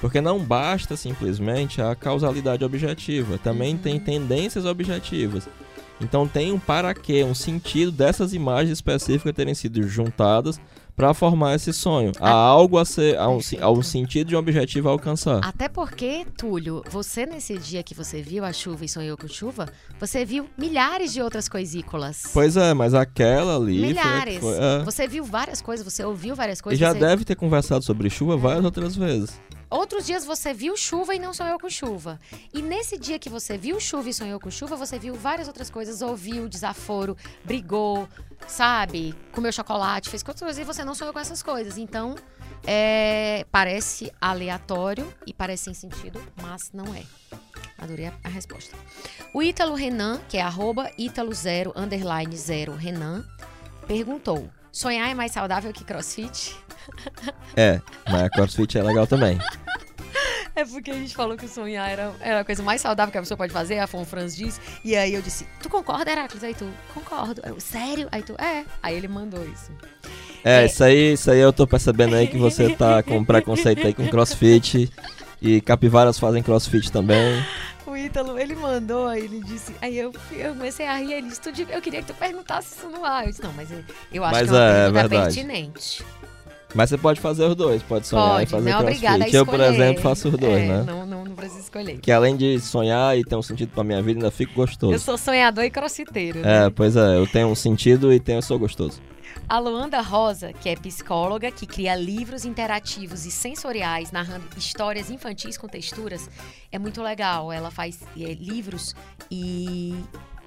Porque 0.00 0.20
não 0.20 0.38
basta 0.38 0.96
simplesmente 0.96 1.80
a 1.82 1.94
causalidade 1.94 2.64
objetiva, 2.64 3.38
também 3.38 3.74
Uhum. 3.74 3.80
tem 3.80 4.00
tendências 4.00 4.64
objetivas. 4.64 5.48
Então 6.00 6.26
tem 6.26 6.50
um 6.52 6.58
para 6.58 6.94
quê, 6.94 7.22
um 7.22 7.34
sentido 7.34 7.92
dessas 7.92 8.32
imagens 8.32 8.70
específicas 8.72 9.34
terem 9.34 9.54
sido 9.54 9.82
juntadas 9.86 10.58
para 10.96 11.12
formar 11.12 11.54
esse 11.54 11.72
sonho. 11.74 12.12
Há 12.18 12.30
algo 12.30 12.78
a 12.78 12.86
ser, 12.86 13.18
há 13.18 13.28
um, 13.28 13.38
há 13.60 13.70
um 13.70 13.82
sentido 13.82 14.28
de 14.28 14.36
um 14.36 14.38
objetivo 14.38 14.88
a 14.88 14.92
alcançar. 14.92 15.40
Até 15.44 15.68
porque, 15.68 16.24
Túlio, 16.38 16.82
você 16.90 17.26
nesse 17.26 17.58
dia 17.58 17.82
que 17.82 17.94
você 17.94 18.22
viu 18.22 18.46
a 18.46 18.52
chuva 18.52 18.82
e 18.86 18.88
sonhou 18.88 19.16
com 19.18 19.28
chuva, 19.28 19.66
você 19.98 20.24
viu 20.24 20.48
milhares 20.56 21.12
de 21.12 21.20
outras 21.20 21.46
coisícolas. 21.50 22.22
Pois 22.32 22.56
é, 22.56 22.72
mas 22.72 22.94
aquela 22.94 23.56
ali 23.56 23.78
foi 23.80 23.88
milhares. 23.88 24.38
foi- 24.38 24.56
é. 24.58 24.82
Você 24.84 25.06
viu 25.06 25.22
várias 25.24 25.60
coisas, 25.60 25.84
você 25.84 26.02
ouviu 26.02 26.34
várias 26.34 26.58
E 26.60 26.62
coisas. 26.62 26.78
já 26.80 26.92
você- 26.94 26.98
deve 27.00 27.24
ter 27.26 27.34
conversado 27.36 27.84
sobre 27.84 28.08
chuva 28.08 28.38
várias 28.38 28.64
outras 28.64 28.96
vezes. 28.96 29.38
Outros 29.70 30.04
dias 30.04 30.24
você 30.24 30.52
viu 30.52 30.76
chuva 30.76 31.14
e 31.14 31.18
não 31.18 31.32
sonhou 31.32 31.58
com 31.58 31.70
chuva. 31.70 32.20
E 32.52 32.60
nesse 32.60 32.98
dia 32.98 33.20
que 33.20 33.28
você 33.28 33.56
viu 33.56 33.78
chuva 33.78 34.08
e 34.08 34.12
sonhou 34.12 34.40
com 34.40 34.50
chuva, 34.50 34.74
você 34.74 34.98
viu 34.98 35.14
várias 35.14 35.46
outras 35.46 35.70
coisas, 35.70 36.02
ouviu 36.02 36.48
desaforo, 36.48 37.16
brigou, 37.44 38.08
sabe? 38.48 39.14
Comeu 39.32 39.52
chocolate, 39.52 40.10
fez 40.10 40.22
outras 40.22 40.40
coisas 40.40 40.58
e 40.58 40.64
você 40.64 40.84
não 40.84 40.94
sonhou 40.94 41.12
com 41.12 41.20
essas 41.20 41.40
coisas. 41.40 41.78
Então, 41.78 42.16
é, 42.66 43.46
parece 43.52 44.12
aleatório 44.20 45.12
e 45.24 45.32
parece 45.32 45.64
sem 45.64 45.74
sentido, 45.74 46.20
mas 46.42 46.72
não 46.72 46.92
é. 46.92 47.04
Adorei 47.78 48.06
a, 48.06 48.14
a 48.24 48.28
resposta. 48.28 48.76
O 49.32 49.40
Ítalo 49.40 49.74
Renan, 49.74 50.20
que 50.28 50.36
é 50.36 50.42
arroba 50.42 50.90
Ítalo 50.98 51.32
zero, 51.32 51.72
underline 51.76 52.36
zero 52.36 52.74
Renan, 52.74 53.24
perguntou: 53.86 54.50
sonhar 54.72 55.08
é 55.08 55.14
mais 55.14 55.32
saudável 55.32 55.72
que 55.72 55.84
crossfit? 55.84 56.56
É, 57.56 57.80
mas 58.08 58.22
a 58.22 58.30
CrossFit 58.30 58.78
é 58.78 58.82
legal 58.82 59.06
também. 59.06 59.38
É 60.56 60.64
porque 60.64 60.90
a 60.90 60.94
gente 60.94 61.14
falou 61.14 61.36
que 61.36 61.46
sonhar 61.46 61.88
era, 61.88 62.12
era 62.20 62.40
a 62.40 62.44
coisa 62.44 62.62
mais 62.62 62.80
saudável 62.80 63.10
que 63.12 63.18
a 63.18 63.20
pessoa 63.22 63.38
pode 63.38 63.52
fazer, 63.52 63.78
a 63.78 63.86
Fon 63.86 64.04
Franz 64.04 64.34
diz. 64.36 64.60
E 64.84 64.96
aí 64.96 65.14
eu 65.14 65.22
disse, 65.22 65.46
tu 65.62 65.68
concorda, 65.70 66.10
Heracles? 66.10 66.42
Aí 66.42 66.54
tu, 66.54 66.68
concordo. 66.92 67.40
Eu, 67.44 67.58
sério? 67.60 68.08
Aí 68.10 68.22
tu, 68.22 68.34
é. 68.40 68.64
Aí 68.82 68.96
ele 68.96 69.08
mandou 69.08 69.42
isso. 69.44 69.70
É, 70.44 70.62
É. 70.62 70.66
isso 70.66 70.82
aí, 70.82 71.12
isso 71.12 71.30
aí 71.30 71.38
eu 71.38 71.52
tô 71.52 71.66
percebendo 71.66 72.16
aí 72.16 72.26
que 72.26 72.36
você 72.36 72.74
tá 72.74 73.02
com 73.02 73.24
preconceito 73.24 73.86
aí 73.86 73.94
com 73.94 74.06
CrossFit. 74.08 74.90
E 75.40 75.60
capivaras 75.60 76.18
fazem 76.18 76.42
CrossFit 76.42 76.90
também. 76.92 77.42
O 77.86 77.96
Ítalo, 77.96 78.38
ele 78.38 78.54
mandou, 78.54 79.06
aí 79.06 79.24
ele 79.24 79.40
disse. 79.42 79.74
Aí 79.80 79.96
eu, 79.98 80.12
eu 80.32 80.52
comecei 80.54 80.86
a 80.86 80.96
rir, 80.96 81.12
ele 81.14 81.28
disse, 81.28 81.40
eu 81.70 81.80
queria 81.80 82.00
que 82.02 82.08
tu 82.12 82.14
perguntasse 82.14 82.76
isso 82.76 82.88
no 82.90 83.04
ar. 83.04 83.24
Eu 83.24 83.30
disse, 83.30 83.42
não, 83.42 83.52
mas 83.54 83.70
eu- 83.70 83.82
eu 84.12 84.24
acho 84.24 84.34
Mas 84.34 84.50
que 84.50 84.54
é 84.54 84.58
uma 84.58 84.64
é, 84.64 84.68
é 84.70 84.74
pergunta 84.84 85.08
verdade. 85.08 85.34
pertinente. 85.34 86.04
Mas 86.74 86.88
você 86.90 86.98
pode 86.98 87.20
fazer 87.20 87.44
os 87.44 87.56
dois, 87.56 87.82
pode 87.82 88.06
sonhar 88.06 88.42
e 88.42 88.46
Pode, 88.46 88.50
fazer 88.50 88.70
não 88.70 88.78
é 88.78 88.94
CrossFit. 88.94 89.36
Eu, 89.36 89.46
por 89.46 89.60
exemplo, 89.60 90.02
faço 90.02 90.28
os 90.28 90.36
dois, 90.36 90.62
É, 90.62 90.68
né? 90.68 90.84
Não, 90.86 91.04
não, 91.04 91.24
não 91.24 91.34
precisa 91.34 91.60
escolher. 91.60 91.98
Que 91.98 92.12
além 92.12 92.36
de 92.36 92.60
sonhar 92.60 93.18
e 93.18 93.24
ter 93.24 93.34
um 93.34 93.42
sentido 93.42 93.70
pra 93.72 93.82
minha 93.82 94.00
vida, 94.02 94.18
ainda 94.20 94.30
fico 94.30 94.54
gostoso. 94.54 94.92
Eu 94.92 94.98
sou 94.98 95.18
sonhador 95.18 95.64
e 95.64 95.70
crossfiteiro. 95.70 96.40
né? 96.40 96.66
É, 96.66 96.70
pois 96.70 96.94
é, 96.96 97.16
eu 97.16 97.26
tenho 97.26 97.48
um 97.48 97.54
sentido 97.54 98.12
e 98.12 98.20
tenho, 98.20 98.38
eu 98.38 98.42
sou 98.42 98.58
gostoso. 98.58 99.00
A 99.48 99.58
Luanda 99.58 100.00
Rosa, 100.00 100.52
que 100.52 100.68
é 100.68 100.76
psicóloga, 100.76 101.50
que 101.50 101.66
cria 101.66 101.96
livros 101.96 102.44
interativos 102.44 103.26
e 103.26 103.32
sensoriais 103.32 104.12
narrando 104.12 104.44
histórias 104.56 105.10
infantis 105.10 105.58
com 105.58 105.66
texturas, 105.66 106.30
é 106.70 106.78
muito 106.78 107.02
legal. 107.02 107.50
Ela 107.50 107.70
faz 107.70 107.98
é, 108.16 108.32
livros 108.34 108.94
e 109.28 109.94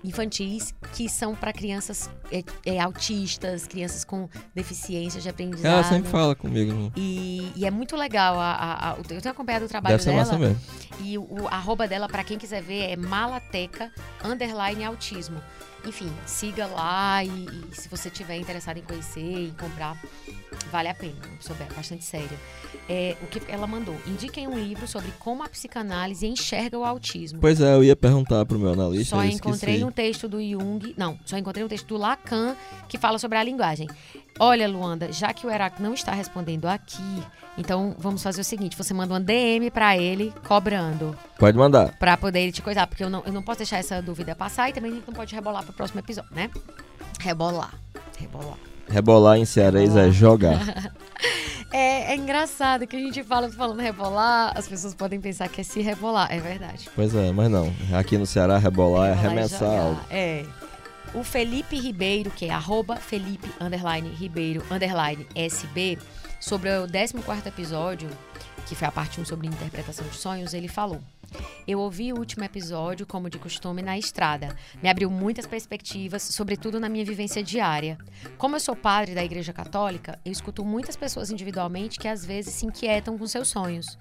infantis 0.03 0.73
que 0.93 1.07
são 1.07 1.33
para 1.35 1.53
crianças 1.53 2.09
é, 2.31 2.43
é, 2.65 2.79
autistas, 2.79 3.65
crianças 3.67 4.03
com 4.03 4.27
deficiências 4.53 5.23
de 5.23 5.29
aprendizado. 5.29 5.65
Ela 5.73 5.83
sempre 5.83 6.09
fala 6.09 6.35
comigo. 6.35 6.73
né? 6.73 6.91
E, 6.95 7.51
e 7.55 7.65
é 7.65 7.71
muito 7.71 7.95
legal. 7.95 8.39
A, 8.39 8.51
a- 8.51 8.91
a- 8.91 8.95
eu 8.97 9.03
tenho 9.03 9.31
acompanhado 9.31 9.65
o 9.65 9.69
trabalho 9.69 9.93
Deve 9.93 10.03
ser 10.03 10.09
dela. 10.11 10.21
massa 10.25 10.37
mesmo. 10.37 10.59
E 11.01 11.17
o, 11.17 11.23
o 11.43 11.47
arroba 11.47 11.87
dela, 11.87 12.07
pra 12.07 12.23
quem 12.23 12.37
quiser 12.37 12.61
ver, 12.61 12.91
é 12.91 12.95
malateca 12.95 13.91
underline 14.23 14.83
autismo. 14.83 15.41
Enfim, 15.85 16.11
siga 16.25 16.65
lá 16.65 17.23
e, 17.23 17.27
e 17.27 17.75
se 17.75 17.89
você 17.89 18.09
tiver 18.09 18.37
interessado 18.37 18.77
em 18.77 18.81
conhecer 18.81 19.47
e 19.47 19.51
comprar, 19.59 19.97
vale 20.71 20.87
a 20.87 20.93
pena. 20.93 21.15
Uma 21.27 21.37
pessoa 21.37 21.57
bastante 21.75 22.03
séria. 22.03 22.39
É, 22.87 23.15
o 23.21 23.27
que 23.27 23.41
ela 23.51 23.67
mandou? 23.67 23.95
Indiquem 24.07 24.47
um 24.47 24.57
livro 24.57 24.87
sobre 24.87 25.11
como 25.19 25.43
a 25.43 25.49
psicanálise 25.49 26.25
enxerga 26.25 26.77
o 26.77 26.83
autismo. 26.83 27.39
Pois 27.39 27.59
é, 27.61 27.73
eu 27.75 27.83
ia 27.83 27.95
perguntar 27.95 28.45
pro 28.45 28.57
meu 28.57 28.73
analista. 28.73 29.15
Só 29.15 29.23
encontrei 29.23 29.75
esqueci. 29.75 29.83
um 29.83 29.91
texto 29.91 30.27
do 30.27 30.41
Jung, 30.41 30.93
não, 30.97 31.17
só 31.25 31.37
encontrei 31.37 31.63
um 31.63 31.67
texto 31.67 31.87
do 31.87 31.97
Lacan 31.97 32.55
que 32.87 32.97
fala 32.97 33.19
sobre 33.19 33.37
a 33.37 33.43
linguagem. 33.43 33.87
Olha, 34.39 34.67
Luanda, 34.67 35.11
já 35.11 35.31
que 35.33 35.45
o 35.45 35.51
Heráclito 35.51 35.83
não 35.83 35.93
está 35.93 36.11
respondendo 36.11 36.65
aqui, 36.65 37.23
então 37.57 37.95
vamos 37.97 38.23
fazer 38.23 38.41
o 38.41 38.43
seguinte: 38.43 38.75
você 38.77 38.93
manda 38.93 39.13
uma 39.13 39.19
DM 39.19 39.69
pra 39.69 39.97
ele 39.97 40.33
cobrando. 40.47 41.15
Pode 41.37 41.57
mandar. 41.57 41.95
Pra 41.97 42.17
poder 42.17 42.39
ele 42.41 42.51
te 42.51 42.61
coisar, 42.61 42.87
porque 42.87 43.03
eu 43.03 43.09
não, 43.09 43.23
eu 43.25 43.31
não 43.31 43.43
posso 43.43 43.59
deixar 43.59 43.77
essa 43.77 44.01
dúvida 44.01 44.35
passar 44.35 44.69
e 44.69 44.73
também 44.73 44.91
a 44.91 44.95
gente 44.95 45.07
não 45.07 45.13
pode 45.13 45.33
rebolar 45.33 45.63
pro 45.63 45.73
próximo 45.73 45.99
episódio, 45.99 46.33
né? 46.33 46.49
Rebolar. 47.19 47.73
Rebolar. 48.17 48.57
Rebolar 48.89 49.37
em 49.37 49.45
cearês 49.45 49.95
é 49.95 50.09
jogar. 50.11 50.59
É, 51.75 52.13
é 52.13 52.15
engraçado 52.15 52.85
que 52.85 52.95
a 52.95 52.99
gente 52.99 53.23
fala 53.23 53.49
falando 53.49 53.79
rebolar, 53.79 54.53
as 54.55 54.67
pessoas 54.67 54.93
podem 54.93 55.19
pensar 55.19 55.49
que 55.49 55.61
é 55.61 55.63
se 55.63 55.81
rebolar. 55.81 56.31
É 56.31 56.39
verdade. 56.39 56.87
pois 56.95 57.15
é, 57.15 57.31
mas 57.31 57.49
não. 57.49 57.73
Aqui 57.97 58.15
no 58.15 58.27
Ceará, 58.27 58.59
rebolar 58.59 59.09
é 59.09 59.13
Rebolar 59.13 59.33
e 59.33 59.37
arremessar 59.39 59.79
algo. 59.79 59.99
É. 60.11 60.45
O 61.13 61.23
Felipe 61.23 61.79
Ribeiro, 61.79 62.31
que 62.31 62.45
é 62.45 62.49
arroba 62.49 62.95
Felipe 62.95 63.47
underline 63.61 64.09
Ribeiro 64.09 64.63
underline 64.71 65.27
SB, 65.35 65.99
sobre 66.39 66.69
o 66.75 66.87
14 66.87 67.47
episódio, 67.47 68.09
que 68.65 68.73
foi 68.73 68.87
a 68.87 68.91
parte 68.91 69.21
1 69.21 69.25
sobre 69.25 69.47
interpretação 69.47 70.07
de 70.07 70.15
sonhos, 70.15 70.55
ele 70.55 70.67
falou. 70.67 70.99
Eu 71.67 71.79
ouvi 71.79 72.11
o 72.11 72.17
último 72.17 72.43
episódio, 72.43 73.05
como 73.05 73.29
de 73.29 73.37
costume, 73.37 73.81
na 73.81 73.97
estrada. 73.97 74.55
Me 74.81 74.89
abriu 74.89 75.09
muitas 75.09 75.45
perspectivas, 75.45 76.23
sobretudo 76.23 76.79
na 76.79 76.89
minha 76.89 77.05
vivência 77.05 77.43
diária. 77.43 77.97
Como 78.37 78.55
eu 78.55 78.59
sou 78.59 78.75
padre 78.75 79.13
da 79.13 79.23
Igreja 79.23 79.53
Católica, 79.53 80.19
eu 80.25 80.31
escuto 80.31 80.65
muitas 80.65 80.95
pessoas 80.95 81.29
individualmente 81.29 81.99
que 81.99 82.07
às 82.07 82.25
vezes 82.25 82.55
se 82.55 82.65
inquietam 82.65 83.17
com 83.17 83.27
seus 83.27 83.47
sonhos. 83.47 83.97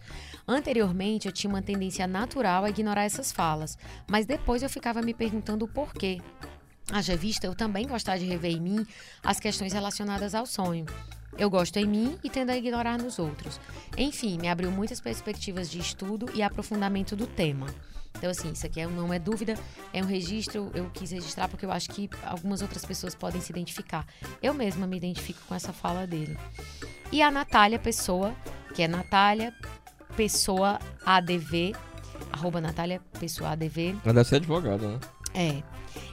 Anteriormente, 0.49 1.27
eu 1.27 1.33
tinha 1.33 1.51
uma 1.51 1.63
tendência 1.63 2.07
natural 2.07 2.65
a 2.65 2.71
ignorar 2.71 3.05
essas 3.05 3.31
falas, 3.31 3.79
mas 4.11 4.27
depois 4.27 4.63
eu 4.63 4.71
ficava 4.71 5.03
me 5.03 5.15
perguntando 5.15 5.65
o 5.67 5.69
porquê. 5.69 6.21
Haja 6.91 7.17
vista 7.17 7.47
eu 7.47 7.55
também 7.55 7.87
gostar 7.87 8.19
de 8.19 8.25
rever 8.25 8.53
em 8.53 8.61
mim 8.61 8.87
as 9.23 9.39
questões 9.39 9.73
relacionadas 9.73 10.35
ao 10.35 10.47
sonho. 10.47 10.87
Eu 11.39 11.49
gosto 11.49 11.77
em 11.79 11.87
mim 11.87 12.19
e 12.23 12.29
tendo 12.29 12.51
a 12.51 12.57
ignorar 12.57 12.99
nos 12.99 13.19
outros. 13.19 13.59
Enfim, 13.97 14.39
me 14.39 14.49
abriu 14.49 14.71
muitas 14.71 15.01
perspectivas 15.01 15.71
de 15.71 15.79
estudo 15.79 16.29
e 16.35 16.43
aprofundamento 16.43 17.17
do 17.17 17.27
tema. 17.27 17.67
Então, 18.19 18.31
assim, 18.31 18.53
isso 18.53 18.67
aqui 18.67 18.79
é- 18.81 18.87
não 18.87 19.13
é 19.13 19.19
dúvida, 19.19 19.55
é 19.93 20.03
um 20.03 20.07
registro, 20.07 20.71
eu 20.75 20.91
quis 20.91 21.11
registrar 21.11 21.49
porque 21.49 21.65
eu 21.65 21.73
acho 21.73 21.89
que 21.89 22.11
algumas 22.25 22.61
outras 22.61 22.85
pessoas 22.85 23.15
podem 23.15 23.41
se 23.41 23.51
identificar. 23.51 24.07
Eu 24.43 24.53
mesma 24.53 24.87
me 24.87 24.97
identifico 24.99 25.41
com 25.49 25.55
essa 25.55 25.73
fala 25.73 26.07
dele. 26.07 26.37
E 27.11 27.23
a 27.23 27.31
Natália 27.31 27.79
Pessoa, 27.79 28.35
que 28.75 28.83
é 28.83 28.89
Natália 28.89 29.55
Pessoa 30.15 30.79
ADV, 31.07 31.75
arroba 32.31 32.61
Natália 32.61 33.01
Pessoa 33.19 33.51
ADV, 33.51 33.97
Mas 34.05 34.15
deve 34.15 34.29
ser 34.29 34.37
advogada, 34.37 34.87
né? 34.87 35.01
é. 35.35 35.63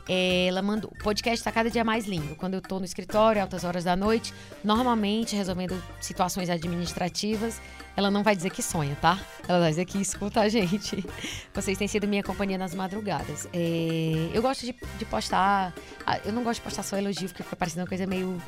Ela 0.07 0.61
mandou. 0.61 0.91
O 0.99 1.03
podcast 1.03 1.43
tá 1.43 1.51
cada 1.51 1.69
dia 1.69 1.83
mais 1.83 2.05
lindo. 2.05 2.35
Quando 2.35 2.55
eu 2.55 2.61
tô 2.61 2.79
no 2.79 2.85
escritório, 2.85 3.41
altas 3.41 3.63
horas 3.63 3.83
da 3.83 3.95
noite, 3.95 4.33
normalmente 4.63 5.35
resolvendo 5.35 5.81
situações 6.01 6.49
administrativas, 6.49 7.61
ela 7.95 8.09
não 8.09 8.23
vai 8.23 8.35
dizer 8.35 8.49
que 8.49 8.61
sonha, 8.63 8.95
tá? 9.01 9.19
Ela 9.47 9.59
vai 9.59 9.69
dizer 9.69 9.85
que 9.85 9.99
escuta 9.99 10.41
a 10.41 10.49
gente. 10.49 11.03
Vocês 11.53 11.77
têm 11.77 11.87
sido 11.87 12.07
minha 12.07 12.23
companhia 12.23 12.57
nas 12.57 12.73
madrugadas. 12.73 13.47
É, 13.53 14.29
eu 14.33 14.41
gosto 14.41 14.65
de, 14.65 14.73
de 14.97 15.05
postar. 15.05 15.73
ah, 16.05 16.19
Eu 16.25 16.31
não 16.33 16.43
gosto 16.43 16.59
de 16.59 16.63
postar 16.65 16.83
só 16.83 16.97
elogio, 16.97 17.27
porque 17.29 17.43
fica 17.43 17.55
parecendo 17.55 17.81
uma 17.81 17.87
coisa 17.87 18.05
meio. 18.07 18.41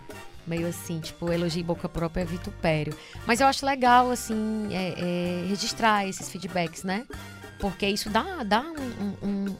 Meio 0.47 0.67
assim, 0.67 0.99
tipo, 0.99 1.31
elogio 1.31 1.63
boca 1.63 1.87
própria 1.87 2.25
vitupério. 2.25 2.97
Mas 3.27 3.39
eu 3.39 3.45
acho 3.45 3.63
legal, 3.63 4.09
assim, 4.09 4.69
é, 4.71 4.95
é, 4.97 5.45
registrar 5.47 6.07
esses 6.07 6.27
feedbacks, 6.29 6.83
né? 6.83 7.05
Porque 7.59 7.85
isso 7.85 8.09
dá, 8.09 8.41
dá 8.43 8.61
um- 8.61 9.05
um- 9.21 9.47
um, 9.49 9.55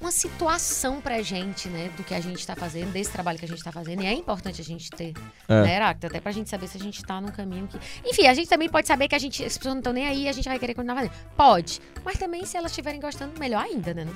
uma 0.00 0.10
situação 0.10 1.00
pra 1.00 1.20
gente, 1.22 1.68
né, 1.68 1.90
do 1.96 2.02
que 2.02 2.14
a 2.14 2.20
gente 2.20 2.44
tá 2.46 2.56
fazendo, 2.56 2.90
desse 2.90 3.10
trabalho 3.12 3.38
que 3.38 3.44
a 3.44 3.48
gente 3.48 3.62
tá 3.62 3.70
fazendo. 3.70 4.02
E 4.02 4.06
é 4.06 4.12
importante 4.14 4.60
a 4.60 4.64
gente 4.64 4.88
ter, 4.90 5.12
É. 5.48 5.62
né, 5.62 5.76
Heráclito? 5.76 6.06
Até 6.06 6.20
pra 6.20 6.32
gente 6.32 6.48
saber 6.48 6.66
se 6.68 6.76
a 6.78 6.80
gente 6.80 7.02
tá 7.04 7.20
num 7.20 7.28
caminho 7.30 7.66
que. 7.68 7.78
Enfim, 8.08 8.26
a 8.26 8.32
gente 8.34 8.48
também 8.48 8.68
pode 8.68 8.86
saber 8.88 9.08
que 9.08 9.14
a 9.14 9.18
gente, 9.18 9.44
as 9.44 9.56
pessoas 9.58 9.74
não 9.74 9.80
estão 9.80 9.92
nem 9.92 10.06
aí 10.06 10.22
e 10.24 10.28
a 10.28 10.32
gente 10.32 10.48
vai 10.48 10.58
querer 10.58 10.74
continuar 10.74 10.96
fazendo. 10.96 11.12
Pode. 11.36 11.80
Mas 12.04 12.18
também, 12.18 12.44
se 12.46 12.56
elas 12.56 12.70
estiverem 12.72 12.98
gostando, 13.00 13.38
melhor 13.38 13.62
ainda, 13.64 13.92
né? 13.92 14.06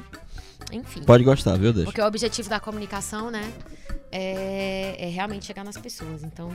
Enfim. 0.73 1.03
Pode 1.03 1.23
gostar, 1.23 1.59
viu? 1.59 1.73
Deixa. 1.73 1.85
Porque 1.85 2.01
o 2.01 2.07
objetivo 2.07 2.49
da 2.49 2.59
comunicação, 2.59 3.31
né, 3.31 3.53
é, 4.11 4.97
é 4.99 5.09
realmente 5.09 5.45
chegar 5.45 5.65
nas 5.65 5.77
pessoas. 5.77 6.23
Então, 6.25 6.49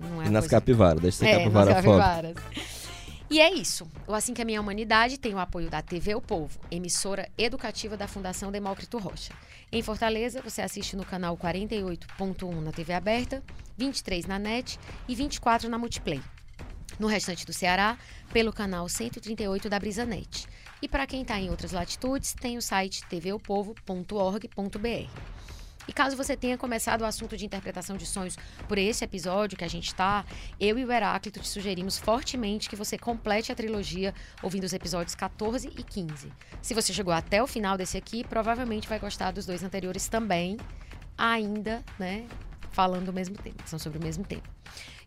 não 0.00 0.22
é 0.22 0.26
E 0.26 0.30
nas 0.30 0.44
coisa- 0.44 0.48
capivaras, 0.60 1.00
deixa 1.02 1.18
ser 1.18 1.26
é, 1.26 1.38
capivara 1.38 1.82
foda. 1.82 1.82
capivaras. 1.82 2.34
E 3.28 3.40
é 3.40 3.52
isso. 3.52 3.90
O 4.06 4.14
Assim 4.14 4.32
Caminha 4.32 4.60
a 4.60 4.62
Humanidade 4.62 5.18
tem 5.18 5.34
o 5.34 5.38
apoio 5.38 5.68
da 5.68 5.82
TV 5.82 6.14
O 6.14 6.20
Povo, 6.20 6.60
emissora 6.70 7.28
educativa 7.36 7.96
da 7.96 8.06
Fundação 8.06 8.52
Demócrito 8.52 8.98
Rocha. 8.98 9.32
Em 9.72 9.82
Fortaleza, 9.82 10.40
você 10.40 10.62
assiste 10.62 10.94
no 10.94 11.04
canal 11.04 11.36
48.1 11.36 12.60
na 12.60 12.70
TV 12.70 12.92
aberta, 12.92 13.42
23 13.76 14.26
na 14.26 14.38
NET 14.38 14.78
e 15.08 15.14
24 15.16 15.68
na 15.68 15.76
Multiplay. 15.76 16.22
No 17.00 17.08
restante 17.08 17.44
do 17.44 17.52
Ceará, 17.52 17.98
pelo 18.32 18.52
canal 18.52 18.88
138 18.88 19.68
da 19.68 19.80
Brisanet. 19.80 20.46
E 20.80 20.86
para 20.86 21.06
quem 21.06 21.22
está 21.22 21.40
em 21.40 21.50
outras 21.50 21.72
latitudes, 21.72 22.32
tem 22.32 22.56
o 22.56 22.62
site 22.62 23.02
tvopovo.org.br. 23.08 25.35
E 25.88 25.92
caso 25.92 26.16
você 26.16 26.36
tenha 26.36 26.58
começado 26.58 27.02
o 27.02 27.04
assunto 27.04 27.36
de 27.36 27.44
interpretação 27.44 27.96
de 27.96 28.06
sonhos 28.06 28.36
por 28.68 28.78
esse 28.78 29.04
episódio 29.04 29.56
que 29.56 29.64
a 29.64 29.68
gente 29.68 29.86
está, 29.86 30.24
eu 30.58 30.78
e 30.78 30.84
o 30.84 30.92
Heráclito 30.92 31.40
te 31.40 31.48
sugerimos 31.48 31.98
fortemente 31.98 32.68
que 32.68 32.76
você 32.76 32.98
complete 32.98 33.52
a 33.52 33.54
trilogia 33.54 34.14
ouvindo 34.42 34.64
os 34.64 34.72
episódios 34.72 35.14
14 35.14 35.68
e 35.68 35.82
15. 35.82 36.32
Se 36.60 36.74
você 36.74 36.92
chegou 36.92 37.12
até 37.12 37.42
o 37.42 37.46
final 37.46 37.76
desse 37.76 37.96
aqui, 37.96 38.24
provavelmente 38.24 38.88
vai 38.88 38.98
gostar 38.98 39.30
dos 39.30 39.46
dois 39.46 39.62
anteriores 39.62 40.08
também, 40.08 40.56
ainda, 41.16 41.84
né, 41.98 42.26
falando 42.72 43.06
do 43.06 43.12
mesmo 43.12 43.36
tema, 43.36 43.56
são 43.64 43.78
sobre 43.78 43.98
o 43.98 44.02
mesmo 44.02 44.24
tema. 44.24 44.42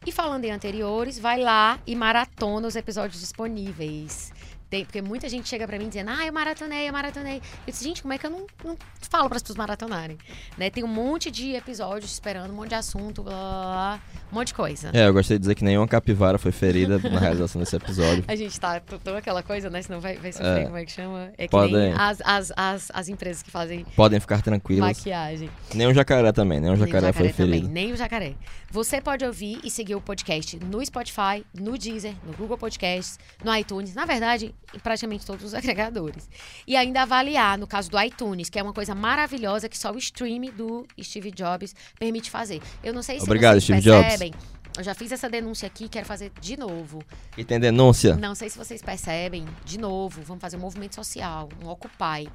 E 0.06 0.12
falando 0.12 0.46
em 0.46 0.52
anteriores, 0.52 1.20
vai 1.20 1.40
lá 1.40 1.80
e 1.86 1.96
maratona 1.96 2.68
os 2.68 2.76
episódios 2.76 3.20
disponíveis. 3.20 4.32
Tem, 4.70 4.86
porque 4.86 5.02
muita 5.02 5.28
gente 5.28 5.50
chega 5.50 5.66
pra 5.68 5.80
mim 5.80 5.88
dizendo, 5.88 6.12
ah, 6.12 6.26
eu 6.26 6.32
maratonei, 6.32 6.88
eu 6.88 6.94
maratonei. 6.94 7.38
Eu 7.66 7.72
disse, 7.72 7.84
gente, 7.84 8.02
como 8.04 8.14
é 8.14 8.18
que 8.20 8.26
eu 8.26 8.30
não, 8.30 8.46
não 8.64 8.78
falo 9.10 9.28
para 9.28 9.38
as 9.38 9.42
pessoas 9.42 9.58
maratonarem? 9.58 10.18
Né? 10.58 10.70
Tem 10.70 10.84
um 10.84 10.88
monte 10.88 11.32
de 11.32 11.56
episódios 11.56 12.12
esperando, 12.12 12.52
um 12.52 12.56
monte 12.56 12.70
de 12.70 12.76
assunto, 12.76 13.24
blá, 13.24 13.34
blá, 13.34 13.62
blá, 13.62 14.02
um 14.32 14.36
monte 14.36 14.48
de 14.50 14.54
coisa. 14.54 14.92
É, 14.94 15.08
eu 15.08 15.14
gostei 15.14 15.38
de 15.38 15.42
dizer 15.42 15.56
que 15.56 15.64
nenhuma 15.64 15.88
capivara 15.88 16.38
foi 16.38 16.52
ferida 16.52 17.00
na 17.10 17.20
realização 17.20 17.60
desse 17.60 17.76
episódio. 17.76 18.24
A 18.30 18.36
gente 18.36 18.60
tá 18.60 18.80
toda 18.80 19.18
aquela 19.18 19.42
coisa, 19.42 19.70
né? 19.72 19.82
Senão 19.82 20.00
vai, 20.00 20.18
vai 20.18 20.32
sofrer, 20.32 20.62
É. 20.62 20.66
como 20.66 20.78
é 20.78 20.86
que 20.86 20.92
chama? 20.92 21.32
É 21.38 21.48
que 21.48 21.52
Podem. 21.52 21.74
nem 21.76 21.94
as, 21.94 22.22
as, 22.24 22.52
as, 22.56 22.92
as 22.94 23.10
empresas 23.10 23.42
que 23.42 23.50
fazem 23.50 23.84
Podem 23.96 24.20
ficar 24.20 24.42
tranquilos. 24.44 24.86
maquiagem. 24.88 25.50
Nem 25.74 25.88
o 25.88 25.94
jacaré 25.96 26.32
também, 26.32 26.60
nem 26.60 26.70
o 26.70 26.74
Nem 26.74 26.84
o 26.84 26.86
jacaré, 26.86 27.12
foi 27.12 27.30
também, 27.30 27.52
ferido. 27.54 27.68
nem 27.70 27.92
o 27.92 27.98
jacaré. 27.98 28.36
Você 28.70 29.02
pode 29.02 29.26
ouvir 29.26 29.60
e 29.64 29.72
seguir 29.72 29.96
o 29.96 30.02
podcast 30.02 30.60
no 30.64 30.86
Spotify, 30.86 31.44
no 31.60 31.76
Deezer, 31.76 32.14
no 32.24 32.34
Google 32.34 32.56
Podcasts, 32.58 33.18
no 33.44 33.56
iTunes, 33.56 33.96
na 33.96 34.06
verdade, 34.06 34.54
em 34.74 34.80
praticamente 34.80 35.26
todos 35.26 35.44
os 35.46 35.54
agregadores. 35.56 36.30
E 36.68 36.76
ainda 36.76 37.02
avaliar, 37.02 37.58
no 37.58 37.68
caso 37.68 37.90
do 37.90 38.00
iTunes, 38.02 38.50
que 38.50 38.60
é 38.60 38.64
uma 38.64 38.74
coisa 38.74 38.94
maravilhosa 38.96 39.68
que 39.68 39.78
só 39.78 39.92
o 39.92 39.98
stream 39.98 40.52
do 40.56 40.86
Steve 41.02 41.32
Jobs 41.32 41.76
permite 41.98 42.30
fazer. 42.30 42.62
Eu 42.84 42.94
não 42.94 43.02
sei 43.02 43.18
se 43.18 43.24
Obrigado, 43.24 43.54
vocês 43.54 43.64
Steve 43.64 43.82
Jobs. 43.82 44.02
percebem. 44.08 44.34
Eu 44.78 44.84
já 44.84 44.94
fiz 44.94 45.12
essa 45.12 45.28
denúncia 45.30 45.68
aqui, 45.68 45.90
quero 45.90 46.06
fazer 46.06 46.32
de 46.40 46.56
novo. 46.56 47.02
E 47.38 47.44
tem 47.44 47.60
denúncia? 47.60 48.16
Não 48.16 48.36
sei 48.36 48.50
se 48.50 48.58
vocês 48.58 48.82
percebem, 48.82 49.46
de 49.66 49.78
novo, 49.78 50.22
vamos 50.22 50.42
fazer 50.42 50.56
um 50.58 50.62
movimento 50.62 50.96
social, 50.96 51.50
um 51.62 51.68
Occupy. 51.68 52.30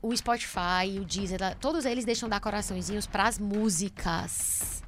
O 0.00 0.16
Spotify, 0.16 0.98
o 1.00 1.04
Deezer, 1.04 1.40
todos 1.60 1.84
eles 1.84 2.04
deixam 2.04 2.28
dar 2.28 2.38
coraçõezinhos 2.40 3.06
pras 3.06 3.38
músicas. 3.38 4.82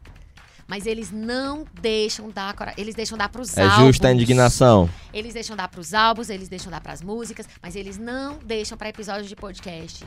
Mas 0.69 0.85
eles 0.87 1.11
não 1.11 1.65
deixam 1.81 2.29
dar 2.31 2.55
eles 2.77 2.95
deixam 2.95 3.17
dar 3.17 3.31
pros 3.31 3.57
É 3.57 3.63
álbuns. 3.65 3.87
justa 3.87 4.09
a 4.09 4.13
indignação. 4.13 4.89
Eles 5.15 5.33
deixam 5.33 5.57
dar 5.57 5.67
pros 5.69 5.95
álbuns, 5.95 6.29
eles 6.29 6.49
deixam 6.49 6.71
dar 6.71 6.81
pras 6.83 7.01
músicas, 7.03 7.49
mas 7.63 7.75
eles 7.75 7.97
não 7.97 8.39
deixam 8.45 8.77
pra 8.77 8.91
episódios 8.91 9.29
de 9.29 9.35
podcast. 9.35 10.05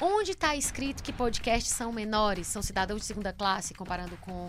Onde 0.00 0.34
tá 0.34 0.56
escrito 0.56 1.02
que 1.02 1.12
podcasts 1.12 1.72
são 1.72 1.92
menores, 1.92 2.48
são 2.48 2.60
cidadãos 2.60 3.02
de 3.02 3.06
segunda 3.06 3.32
classe, 3.32 3.72
comparando 3.74 4.16
com 4.20 4.48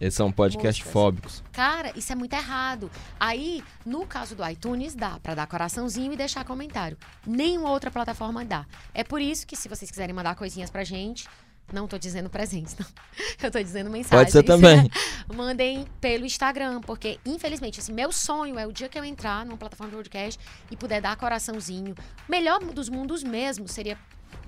Eles 0.00 0.14
são 0.14 0.32
podcast 0.32 0.80
Músicas. 0.80 0.92
fóbicos. 0.92 1.44
Cara, 1.52 1.92
isso 1.94 2.10
é 2.10 2.14
muito 2.14 2.32
errado. 2.32 2.90
Aí, 3.20 3.62
no 3.84 4.06
caso 4.06 4.34
do 4.34 4.48
iTunes, 4.48 4.94
dá 4.94 5.20
pra 5.20 5.34
dar 5.34 5.46
coraçãozinho 5.46 6.14
e 6.14 6.16
deixar 6.16 6.44
comentário. 6.44 6.96
Nenhuma 7.26 7.70
outra 7.70 7.90
plataforma 7.90 8.42
dá. 8.44 8.64
É 8.94 9.04
por 9.04 9.20
isso 9.20 9.46
que, 9.46 9.54
se 9.54 9.68
vocês 9.68 9.90
quiserem 9.90 10.14
mandar 10.14 10.34
coisinhas 10.34 10.70
pra 10.70 10.82
gente, 10.82 11.28
não 11.72 11.86
tô 11.88 11.98
dizendo 11.98 12.28
presentes, 12.30 12.76
não. 12.78 12.86
Eu 13.42 13.50
tô 13.50 13.62
dizendo 13.62 13.90
mensagens. 13.90 14.20
Pode 14.20 14.32
ser 14.32 14.42
também. 14.42 14.90
Mandem 15.34 15.86
pelo 16.00 16.24
Instagram, 16.24 16.80
porque, 16.80 17.18
infelizmente, 17.24 17.80
assim, 17.80 17.92
meu 17.92 18.12
sonho 18.12 18.58
é 18.58 18.66
o 18.66 18.72
dia 18.72 18.88
que 18.88 18.98
eu 18.98 19.04
entrar 19.04 19.44
numa 19.44 19.56
plataforma 19.56 19.90
de 19.90 19.96
podcast 19.96 20.40
e 20.70 20.76
puder 20.76 21.00
dar 21.00 21.16
coraçãozinho. 21.16 21.94
O 22.28 22.30
melhor 22.30 22.60
dos 22.60 22.88
mundos 22.88 23.22
mesmo 23.22 23.66
seria 23.66 23.98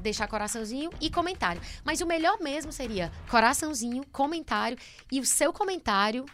deixar 0.01 0.29
coraçãozinho 0.29 0.91
e 1.01 1.11
comentário. 1.11 1.61
Mas 1.85 2.01
o 2.01 2.07
melhor 2.07 2.39
mesmo 2.41 2.73
seria 2.73 3.11
coraçãozinho, 3.29 4.05
comentário 4.13 4.79
e 5.11 5.21
o 5.21 5.27
seu 5.27 5.53
comentário 5.53 6.27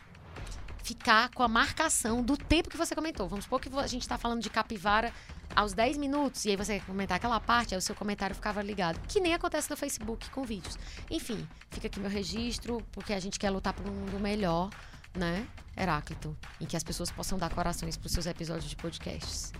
ficar 0.82 1.30
com 1.30 1.42
a 1.42 1.48
marcação 1.48 2.22
do 2.22 2.36
tempo 2.36 2.68
que 2.68 2.76
você 2.76 2.94
comentou. 2.94 3.28
Vamos 3.28 3.44
supor 3.44 3.60
que 3.60 3.70
a 3.78 3.86
gente 3.86 4.02
está 4.02 4.18
falando 4.18 4.42
de 4.42 4.50
capivara 4.50 5.12
aos 5.54 5.72
10 5.72 5.96
minutos 5.96 6.44
e 6.44 6.50
aí 6.50 6.56
você 6.56 6.80
comentar 6.80 7.16
aquela 7.16 7.40
parte, 7.40 7.74
aí 7.74 7.78
o 7.78 7.82
seu 7.82 7.94
comentário 7.94 8.34
ficava 8.34 8.62
ligado. 8.62 9.00
Que 9.06 9.20
nem 9.20 9.34
acontece 9.34 9.70
no 9.70 9.76
Facebook 9.76 10.30
com 10.30 10.42
vídeos. 10.42 10.78
Enfim, 11.10 11.46
fica 11.70 11.86
aqui 11.86 12.00
meu 12.00 12.10
registro, 12.10 12.82
porque 12.92 13.12
a 13.12 13.20
gente 13.20 13.38
quer 13.38 13.50
lutar 13.50 13.72
por 13.72 13.86
um 13.88 13.92
mundo 13.92 14.18
melhor, 14.20 14.70
né, 15.14 15.46
Heráclito? 15.76 16.36
Em 16.60 16.66
que 16.66 16.76
as 16.76 16.82
pessoas 16.82 17.10
possam 17.10 17.38
dar 17.38 17.50
corações 17.50 17.96
para 17.96 18.06
os 18.06 18.12
seus 18.12 18.26
episódios 18.26 18.68
de 18.68 18.76
podcasts. 18.76 19.52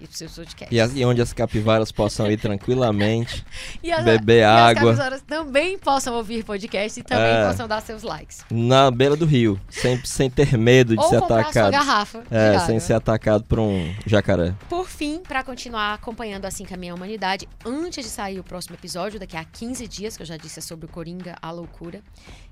E 0.00 0.06
pros 0.06 0.16
seus 0.18 0.32
podcasts. 0.36 0.76
E, 0.76 0.80
as- 0.80 0.94
e 0.94 1.04
onde 1.04 1.20
as 1.20 1.32
capivaras 1.32 1.90
possam 1.90 2.30
ir 2.30 2.36
tranquilamente, 2.40 3.44
E 3.82 3.90
as- 3.90 4.04
beber 4.04 4.40
e 4.40 4.44
água. 4.44 4.70
as 4.70 4.74
capivaras 4.98 5.22
também 5.22 5.78
possam 5.78 6.14
ouvir 6.14 6.44
podcast 6.44 7.00
e 7.00 7.02
também 7.02 7.24
É. 7.26 7.46
possam 7.48 7.66
dar 7.66 7.80
seus 7.80 8.02
likes. 8.02 8.44
na 8.50 8.90
beira 8.90 9.16
do 9.16 9.26
rio, 9.26 9.60
sem, 9.68 10.02
sem 10.04 10.30
ter 10.30 10.56
medo 10.56 10.94
de 10.96 11.02
Ou 11.02 11.08
ser 11.08 11.20
comprar 11.20 11.40
a 11.40 11.42
sua 11.42 11.50
atacado. 11.50 11.72
garrafa. 11.72 12.22
É, 12.30 12.58
sem 12.60 12.78
ser 12.80 12.94
atacado 12.94 13.44
por 13.44 13.58
um 13.58 13.92
jacaré. 14.06 14.54
Por 14.68 14.86
fim, 14.88 15.20
para 15.26 15.42
continuar 15.42 15.94
acompanhando 15.94 16.44
Assim 16.44 16.64
Caminha 16.64 16.92
a 16.92 16.94
Humanidade, 16.96 17.48
antes 17.66 18.04
de 18.04 18.10
sair 18.10 18.38
o 18.38 18.44
próximo 18.44 18.74
episódio, 18.76 19.18
daqui 19.18 19.36
a 19.36 19.44
15 19.44 19.86
dias, 19.88 20.16
que 20.16 20.22
eu 20.22 20.26
já 20.26 20.36
disse 20.36 20.58
é 20.60 20.62
sobre 20.62 20.86
o 20.86 20.88
Coringa, 20.88 21.36
a 21.42 21.50
loucura 21.50 22.00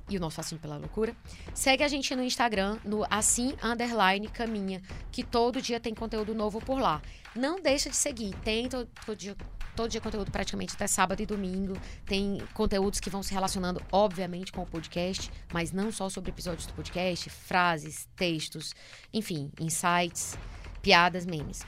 e 0.09 0.16
o 0.16 0.20
nosso 0.20 0.37
fascínio 0.37 0.61
pela 0.61 0.77
loucura, 0.77 1.15
segue 1.55 1.83
a 1.83 1.89
gente 1.89 2.15
no 2.15 2.23
Instagram, 2.23 2.78
no 2.85 3.05
Assim 3.11 3.55
Underline 3.62 4.28
Caminha, 4.28 4.83
que 5.11 5.24
todo 5.24 5.61
dia 5.61 5.81
tem 5.81 5.95
conteúdo 5.95 6.35
novo 6.35 6.61
por 6.61 6.78
lá. 6.78 7.03
Não 7.35 7.61
deixa 7.61 7.91
de 7.91 7.97
seguir, 7.97 8.35
tem 8.45 8.69
todo, 8.69 8.89
todo 9.05 9.16
dia. 9.16 9.37
Todo 9.74 9.91
dia 9.91 10.01
conteúdo 10.01 10.31
praticamente 10.31 10.73
até 10.74 10.87
sábado 10.87 11.20
e 11.20 11.27
domingo. 11.27 11.77
Tem 12.07 12.39
conteúdos 12.55 12.99
que 12.99 13.11
vão 13.11 13.23
se 13.23 13.35
relacionando, 13.35 13.78
obviamente, 13.93 14.51
com 14.51 14.62
o 14.62 14.66
podcast, 14.66 15.31
mas 15.53 15.70
não 15.70 15.93
só 15.93 16.09
sobre 16.09 16.31
episódios 16.31 16.66
do 16.66 16.73
podcast, 16.73 17.28
frases, 17.28 18.09
textos, 18.16 18.74
enfim, 19.12 19.53
insights, 19.61 20.39
piadas, 20.82 21.24
memes. 21.27 21.65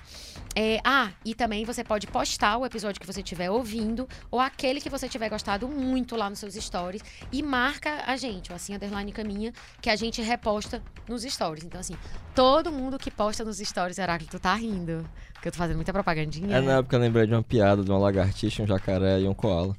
É, 0.55 0.81
ah, 0.85 1.11
e 1.25 1.35
também 1.35 1.65
você 1.65 1.85
pode 1.85 2.07
postar 2.07 2.57
o 2.59 2.67
episódio 2.67 3.01
que 3.01 3.07
você 3.07 3.21
estiver 3.21 3.51
ouvindo 3.51 4.09
ou 4.31 4.41
aquele 4.41 4.81
que 4.81 4.89
você 4.91 5.09
tiver 5.09 5.29
gostado 5.29 5.69
muito 5.69 6.17
lá 6.17 6.29
nos 6.29 6.39
seus 6.41 6.55
stories 6.55 7.03
e 7.31 7.43
marca 7.43 8.03
a 8.07 8.17
gente, 8.17 8.53
assim 8.53 8.75
underline 8.75 9.13
caminha, 9.13 9.53
que 9.81 9.89
a 9.91 9.95
gente 9.95 10.21
reposta 10.21 10.83
nos 11.09 11.23
stories. 11.23 11.65
Então, 11.65 11.81
assim, 11.81 11.97
todo 12.35 12.73
mundo 12.73 12.99
que 12.99 13.11
posta 13.11 13.45
nos 13.45 13.59
stories, 13.59 13.99
Heráclito, 13.99 14.39
tá 14.41 14.55
rindo. 14.55 15.09
Porque 15.35 15.49
eu 15.49 15.53
tô 15.53 15.59
fazendo 15.59 15.77
muita 15.77 15.93
propagandinha. 15.93 16.57
É, 16.57 16.61
na 16.61 16.79
época 16.79 16.97
eu 16.97 17.01
lembrei 17.01 17.27
de 17.27 17.33
uma 17.35 17.43
piada 17.43 17.85
de 17.85 17.91
uma 17.91 17.99
lagartixa, 17.99 18.63
um 18.63 18.67
jacaré 18.67 19.21
e 19.21 19.29
um 19.29 19.35
koala. 19.35 19.77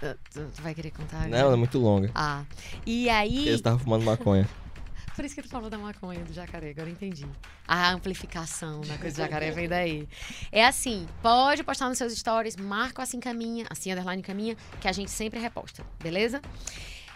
Tu, 0.00 0.06
tu- 0.32 0.50
tu 0.56 0.62
vai 0.62 0.74
querer 0.74 0.90
contar? 0.90 1.28
Não, 1.28 1.38
ela 1.38 1.52
é 1.52 1.56
muito 1.56 1.78
longa. 1.78 2.10
Ah, 2.12 2.42
e 2.84 3.08
aí... 3.08 3.42
Eles 3.42 3.54
estavam 3.56 3.78
fumando 3.78 4.04
maconha. 4.04 4.48
Por 5.14 5.24
isso 5.24 5.34
que 5.34 5.42
tu 5.42 5.48
falou 5.48 5.68
da 5.68 5.78
maconha 5.78 6.24
do 6.24 6.32
jacaré, 6.32 6.70
agora 6.70 6.88
eu 6.88 6.92
entendi. 6.92 7.26
A 7.68 7.92
amplificação 7.92 8.80
da 8.80 8.96
coisa 8.96 9.16
do 9.16 9.18
jacaré 9.18 9.50
vem 9.50 9.68
daí. 9.68 10.08
É 10.50 10.64
assim, 10.64 11.06
pode 11.22 11.62
postar 11.62 11.88
nos 11.88 11.98
seus 11.98 12.14
stories, 12.14 12.56
marca 12.56 13.00
o 13.00 13.02
assim 13.02 13.20
caminha, 13.20 13.66
assim 13.68 13.92
underline 13.92 14.22
caminha, 14.22 14.56
que 14.80 14.88
a 14.88 14.92
gente 14.92 15.10
sempre 15.10 15.38
reposta, 15.38 15.84
beleza? 16.02 16.40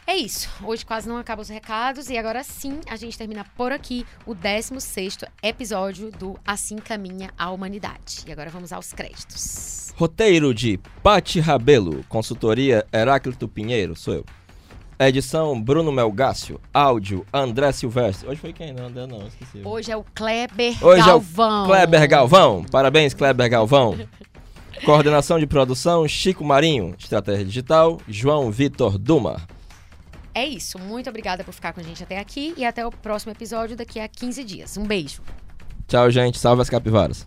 É 0.06 0.14
isso. 0.14 0.48
Hoje 0.62 0.86
quase 0.86 1.08
não 1.08 1.16
acaba 1.16 1.42
os 1.42 1.48
recados 1.48 2.08
e 2.08 2.16
agora 2.16 2.44
sim 2.44 2.80
a 2.88 2.94
gente 2.94 3.18
termina 3.18 3.44
por 3.56 3.72
aqui 3.72 4.06
o 4.24 4.36
16º 4.36 5.26
episódio 5.42 6.12
do 6.12 6.38
Assim 6.46 6.76
Caminha 6.76 7.32
a 7.36 7.50
Humanidade. 7.50 8.22
E 8.24 8.30
agora 8.30 8.48
vamos 8.48 8.72
aos 8.72 8.92
créditos. 8.92 9.92
Roteiro 9.96 10.54
de 10.54 10.78
Pati 11.02 11.40
Rabelo, 11.40 12.04
consultoria 12.08 12.86
Heráclito 12.92 13.48
Pinheiro, 13.48 13.96
sou 13.96 14.14
eu. 14.14 14.24
Edição 14.98 15.60
Bruno 15.60 15.92
Melgácio, 15.92 16.58
áudio 16.72 17.26
André 17.32 17.70
Silvestre. 17.70 18.26
Hoje 18.28 18.40
foi 18.40 18.52
quem? 18.52 18.72
Não, 18.72 18.86
André 18.86 19.06
não, 19.06 19.26
esqueci. 19.26 19.60
Hoje 19.62 19.92
é 19.92 19.96
o 19.96 20.02
Kleber 20.14 20.74
Hoje 20.82 21.04
Galvão. 21.04 21.60
é 21.60 21.62
o 21.62 21.66
Kleber 21.66 22.08
Galvão. 22.08 22.64
Parabéns, 22.64 23.12
Kleber 23.12 23.50
Galvão. 23.50 23.98
Coordenação 24.86 25.38
de 25.38 25.46
produção 25.46 26.08
Chico 26.08 26.42
Marinho. 26.42 26.94
Estratégia 26.98 27.44
digital 27.44 28.00
João 28.08 28.50
Vitor 28.50 28.96
Duma. 28.96 29.42
É 30.34 30.46
isso. 30.46 30.78
Muito 30.78 31.10
obrigada 31.10 31.44
por 31.44 31.52
ficar 31.52 31.74
com 31.74 31.80
a 31.80 31.82
gente 31.82 32.02
até 32.02 32.18
aqui 32.18 32.54
e 32.56 32.64
até 32.64 32.86
o 32.86 32.90
próximo 32.90 33.32
episódio 33.32 33.76
daqui 33.76 34.00
a 34.00 34.08
15 34.08 34.44
dias. 34.44 34.76
Um 34.78 34.84
beijo. 34.84 35.20
Tchau, 35.88 36.10
gente. 36.10 36.38
Salve 36.38 36.62
as 36.62 36.70
capivaras. 36.70 37.26